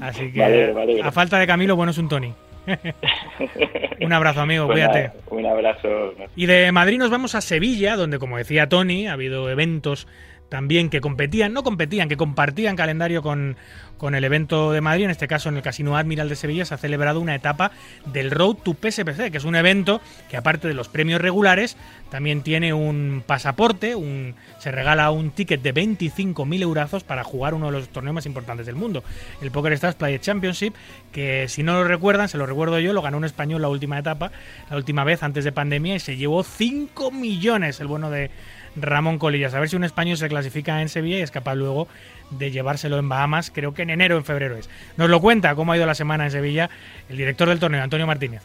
Así 0.00 0.32
que, 0.32 0.40
Vale, 0.40 0.72
vale. 0.72 1.02
a 1.02 1.12
falta 1.12 1.38
de 1.38 1.46
Camilo, 1.46 1.76
bueno 1.76 1.92
es 1.92 1.98
un 1.98 2.08
Tony. 2.08 2.34
un 4.00 4.12
abrazo, 4.12 4.40
amigo, 4.40 4.66
Pues 4.66 4.76
cuídate. 4.76 5.02
nada, 5.08 5.14
un 5.30 5.46
abrazo. 5.46 6.14
Y 6.36 6.46
de 6.46 6.70
Madrid 6.72 6.98
nos 6.98 7.10
vamos 7.10 7.34
a 7.34 7.40
Sevilla, 7.40 7.96
donde, 7.96 8.18
como 8.18 8.36
decía 8.38 8.68
Tony, 8.68 9.06
ha 9.06 9.12
habido 9.14 9.50
eventos 9.50 10.06
también 10.50 10.90
que 10.90 11.00
competían, 11.00 11.54
no 11.54 11.62
competían, 11.62 12.08
que 12.10 12.18
compartían 12.18 12.76
calendario 12.76 13.22
con, 13.22 13.56
con 13.96 14.14
el 14.14 14.24
evento 14.24 14.72
de 14.72 14.80
Madrid. 14.80 15.04
En 15.04 15.10
este 15.10 15.28
caso, 15.28 15.48
en 15.48 15.56
el 15.56 15.62
Casino 15.62 15.96
Admiral 15.96 16.28
de 16.28 16.34
Sevilla 16.34 16.64
se 16.64 16.74
ha 16.74 16.78
celebrado 16.78 17.20
una 17.20 17.34
etapa 17.34 17.70
del 18.06 18.30
Road 18.30 18.56
to 18.56 18.74
PSPC, 18.74 19.30
que 19.30 19.38
es 19.38 19.44
un 19.44 19.54
evento 19.54 20.00
que, 20.28 20.36
aparte 20.36 20.68
de 20.68 20.74
los 20.74 20.88
premios 20.88 21.20
regulares, 21.20 21.76
también 22.10 22.42
tiene 22.42 22.74
un 22.74 23.22
pasaporte, 23.24 23.94
un, 23.94 24.34
se 24.58 24.72
regala 24.72 25.10
un 25.12 25.30
ticket 25.30 25.62
de 25.62 25.72
25.000 25.72 26.62
eurazos 26.62 27.04
para 27.04 27.22
jugar 27.22 27.54
uno 27.54 27.66
de 27.66 27.72
los 27.72 27.88
torneos 27.88 28.14
más 28.14 28.26
importantes 28.26 28.66
del 28.66 28.74
mundo, 28.74 29.04
el 29.40 29.52
Poker 29.52 29.72
Stars 29.74 29.94
Play 29.94 30.18
Championship, 30.18 30.74
que 31.12 31.46
si 31.48 31.62
no 31.62 31.74
lo 31.74 31.84
recuerdan, 31.84 32.28
se 32.28 32.38
lo 32.38 32.46
recuerdo 32.46 32.80
yo, 32.80 32.92
lo 32.92 33.02
ganó 33.02 33.18
un 33.18 33.24
español 33.24 33.62
la 33.62 33.68
última 33.68 33.98
etapa, 33.98 34.32
la 34.68 34.76
última 34.76 35.04
vez 35.04 35.22
antes 35.22 35.44
de 35.44 35.52
pandemia, 35.52 35.94
y 35.94 36.00
se 36.00 36.16
llevó 36.16 36.42
5 36.42 37.12
millones 37.12 37.78
el 37.80 37.86
bueno 37.86 38.10
de 38.10 38.30
Ramón 38.76 39.18
Colillas. 39.18 39.54
A 39.54 39.60
ver 39.60 39.68
si 39.68 39.76
un 39.76 39.84
español 39.84 40.16
se 40.16 40.28
clasifica 40.28 40.80
en 40.82 40.88
Sevilla 40.88 41.18
y 41.18 41.22
es 41.22 41.30
capaz 41.30 41.54
luego 41.54 41.88
de 42.30 42.50
llevárselo 42.50 42.98
en 42.98 43.08
Bahamas, 43.08 43.50
creo 43.50 43.74
que 43.74 43.82
en 43.82 43.90
enero 43.90 44.16
o 44.16 44.18
en 44.18 44.24
febrero 44.24 44.56
es. 44.56 44.68
Nos 44.96 45.10
lo 45.10 45.20
cuenta 45.20 45.54
cómo 45.54 45.72
ha 45.72 45.76
ido 45.76 45.86
la 45.86 45.94
semana 45.94 46.24
en 46.24 46.30
Sevilla 46.30 46.70
el 47.08 47.16
director 47.16 47.48
del 47.48 47.58
torneo, 47.58 47.82
Antonio 47.82 48.06
Martínez. 48.06 48.42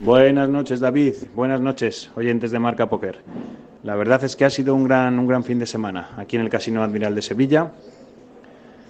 Buenas 0.00 0.48
noches, 0.48 0.78
David. 0.80 1.14
Buenas 1.34 1.60
noches, 1.60 2.10
oyentes 2.14 2.50
de 2.52 2.58
Marca 2.58 2.88
Poker. 2.88 3.18
La 3.82 3.96
verdad 3.96 4.22
es 4.24 4.36
que 4.36 4.44
ha 4.44 4.50
sido 4.50 4.74
un 4.74 4.84
gran, 4.84 5.18
un 5.18 5.26
gran 5.26 5.44
fin 5.44 5.58
de 5.58 5.66
semana 5.66 6.10
aquí 6.16 6.36
en 6.36 6.42
el 6.42 6.50
Casino 6.50 6.82
Admiral 6.82 7.14
de 7.14 7.22
Sevilla, 7.22 7.72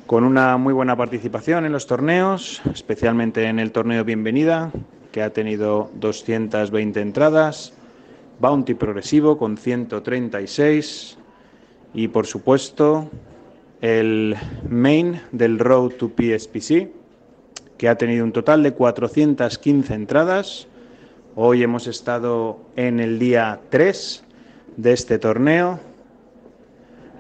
con 0.06 0.24
una 0.24 0.56
muy 0.56 0.72
buena 0.72 0.96
participación 0.96 1.64
en 1.66 1.72
los 1.72 1.86
torneos, 1.86 2.62
especialmente 2.72 3.44
en 3.44 3.58
el 3.58 3.72
torneo 3.72 4.04
Bienvenida, 4.04 4.70
que 5.12 5.22
ha 5.22 5.30
tenido 5.30 5.90
220 5.94 7.00
entradas, 7.00 7.74
Bounty 8.38 8.74
progresivo 8.74 9.36
con 9.36 9.56
136 9.56 11.18
y, 11.94 12.08
por 12.08 12.26
supuesto, 12.26 13.10
el 13.80 14.36
main 14.68 15.20
del 15.32 15.58
Road 15.58 15.92
to 15.92 16.10
PSPC, 16.16 16.88
que 17.76 17.88
ha 17.88 17.96
tenido 17.96 18.24
un 18.24 18.32
total 18.32 18.62
de 18.62 18.72
415 18.72 19.94
entradas. 19.94 20.68
Hoy 21.34 21.62
hemos 21.62 21.86
estado 21.86 22.58
en 22.76 23.00
el 23.00 23.18
día 23.18 23.60
3 23.70 24.24
de 24.76 24.92
este 24.92 25.18
torneo, 25.18 25.80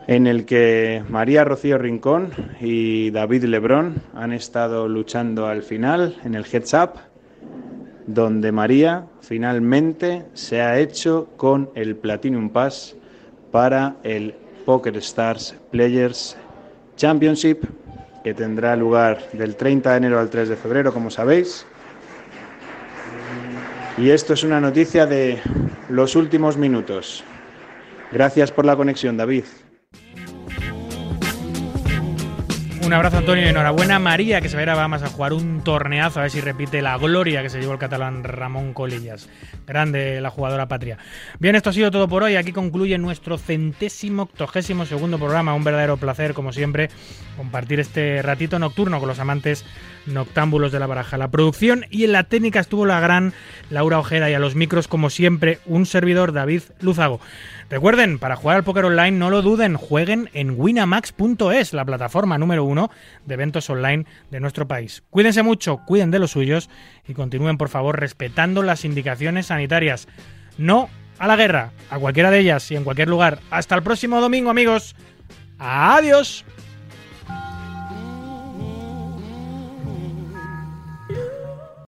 en 0.06 0.26
el 0.26 0.46
que 0.46 1.04
María 1.08 1.44
Rocío 1.44 1.78
Rincón 1.78 2.30
y 2.60 3.10
David 3.10 3.44
Lebrón 3.44 4.02
han 4.14 4.32
estado 4.32 4.88
luchando 4.88 5.46
al 5.46 5.62
final 5.62 6.16
en 6.24 6.34
el 6.34 6.44
Heads 6.44 6.74
Up, 6.74 6.90
donde 8.08 8.52
María 8.52 9.06
finalmente 9.20 10.24
se 10.32 10.62
ha 10.62 10.78
hecho 10.78 11.28
con 11.36 11.70
el 11.74 11.94
Platinum 11.94 12.48
Pass 12.48 12.96
para 13.52 13.96
el 14.02 14.34
Poker 14.64 14.96
Stars 14.96 15.54
Players 15.70 16.36
Championship, 16.96 17.64
que 18.24 18.32
tendrá 18.32 18.74
lugar 18.76 19.30
del 19.34 19.56
30 19.56 19.90
de 19.90 19.96
enero 19.98 20.18
al 20.18 20.30
3 20.30 20.48
de 20.48 20.56
febrero, 20.56 20.92
como 20.92 21.10
sabéis. 21.10 21.66
Y 23.98 24.08
esto 24.08 24.32
es 24.32 24.42
una 24.42 24.58
noticia 24.58 25.04
de 25.04 25.38
los 25.90 26.16
últimos 26.16 26.56
minutos. 26.56 27.22
Gracias 28.10 28.50
por 28.50 28.64
la 28.64 28.74
conexión, 28.74 29.18
David. 29.18 29.44
Un 32.88 32.94
abrazo, 32.94 33.18
Antonio, 33.18 33.44
y 33.44 33.48
enhorabuena, 33.48 33.98
María, 33.98 34.40
que 34.40 34.48
se 34.48 34.56
va 34.56 34.72
a 34.72 34.84
a 34.86 34.94
a 34.94 35.08
jugar 35.10 35.34
un 35.34 35.62
torneazo, 35.62 36.20
a 36.20 36.22
ver 36.22 36.30
si 36.30 36.40
repite 36.40 36.80
la 36.80 36.96
gloria 36.96 37.42
que 37.42 37.50
se 37.50 37.60
llevó 37.60 37.74
el 37.74 37.78
catalán 37.78 38.24
Ramón 38.24 38.72
Colillas. 38.72 39.28
Grande 39.66 40.22
la 40.22 40.30
jugadora 40.30 40.68
patria. 40.68 40.96
Bien, 41.38 41.54
esto 41.54 41.68
ha 41.68 41.74
sido 41.74 41.90
todo 41.90 42.08
por 42.08 42.22
hoy. 42.22 42.36
Aquí 42.36 42.52
concluye 42.52 42.96
nuestro 42.96 43.36
centésimo, 43.36 44.22
octogésimo 44.22 44.86
segundo 44.86 45.18
programa. 45.18 45.52
Un 45.52 45.64
verdadero 45.64 45.98
placer, 45.98 46.32
como 46.32 46.50
siempre, 46.50 46.88
compartir 47.36 47.78
este 47.78 48.22
ratito 48.22 48.58
nocturno 48.58 49.00
con 49.00 49.08
los 49.08 49.18
amantes 49.18 49.66
noctámbulos 50.06 50.72
de 50.72 50.78
la 50.78 50.86
baraja. 50.86 51.18
La 51.18 51.30
producción 51.30 51.84
y 51.90 52.04
en 52.04 52.12
la 52.12 52.24
técnica 52.24 52.60
estuvo 52.60 52.86
la 52.86 53.00
gran 53.00 53.34
Laura 53.68 53.98
Ojeda 53.98 54.30
y 54.30 54.34
a 54.34 54.38
los 54.38 54.54
micros, 54.54 54.88
como 54.88 55.10
siempre, 55.10 55.58
un 55.66 55.84
servidor, 55.84 56.32
David 56.32 56.62
Luzago. 56.80 57.20
Recuerden, 57.70 58.18
para 58.18 58.36
jugar 58.36 58.56
al 58.56 58.64
póker 58.64 58.86
online 58.86 59.10
no 59.10 59.28
lo 59.28 59.42
duden, 59.42 59.76
jueguen 59.76 60.30
en 60.32 60.58
winamax.es, 60.58 61.74
la 61.74 61.84
plataforma 61.84 62.38
número 62.38 62.64
uno 62.64 62.90
de 63.26 63.34
eventos 63.34 63.68
online 63.68 64.06
de 64.30 64.40
nuestro 64.40 64.66
país. 64.66 65.02
Cuídense 65.10 65.42
mucho, 65.42 65.82
cuiden 65.84 66.10
de 66.10 66.18
los 66.18 66.30
suyos 66.30 66.70
y 67.06 67.12
continúen 67.12 67.58
por 67.58 67.68
favor 67.68 68.00
respetando 68.00 68.62
las 68.62 68.86
indicaciones 68.86 69.46
sanitarias. 69.46 70.08
No 70.56 70.88
a 71.18 71.26
la 71.26 71.36
guerra, 71.36 71.72
a 71.90 71.98
cualquiera 71.98 72.30
de 72.30 72.38
ellas 72.38 72.70
y 72.70 72.76
en 72.76 72.84
cualquier 72.84 73.08
lugar. 73.08 73.40
Hasta 73.50 73.74
el 73.74 73.82
próximo 73.82 74.20
domingo 74.22 74.48
amigos. 74.48 74.96
Adiós. 75.58 76.46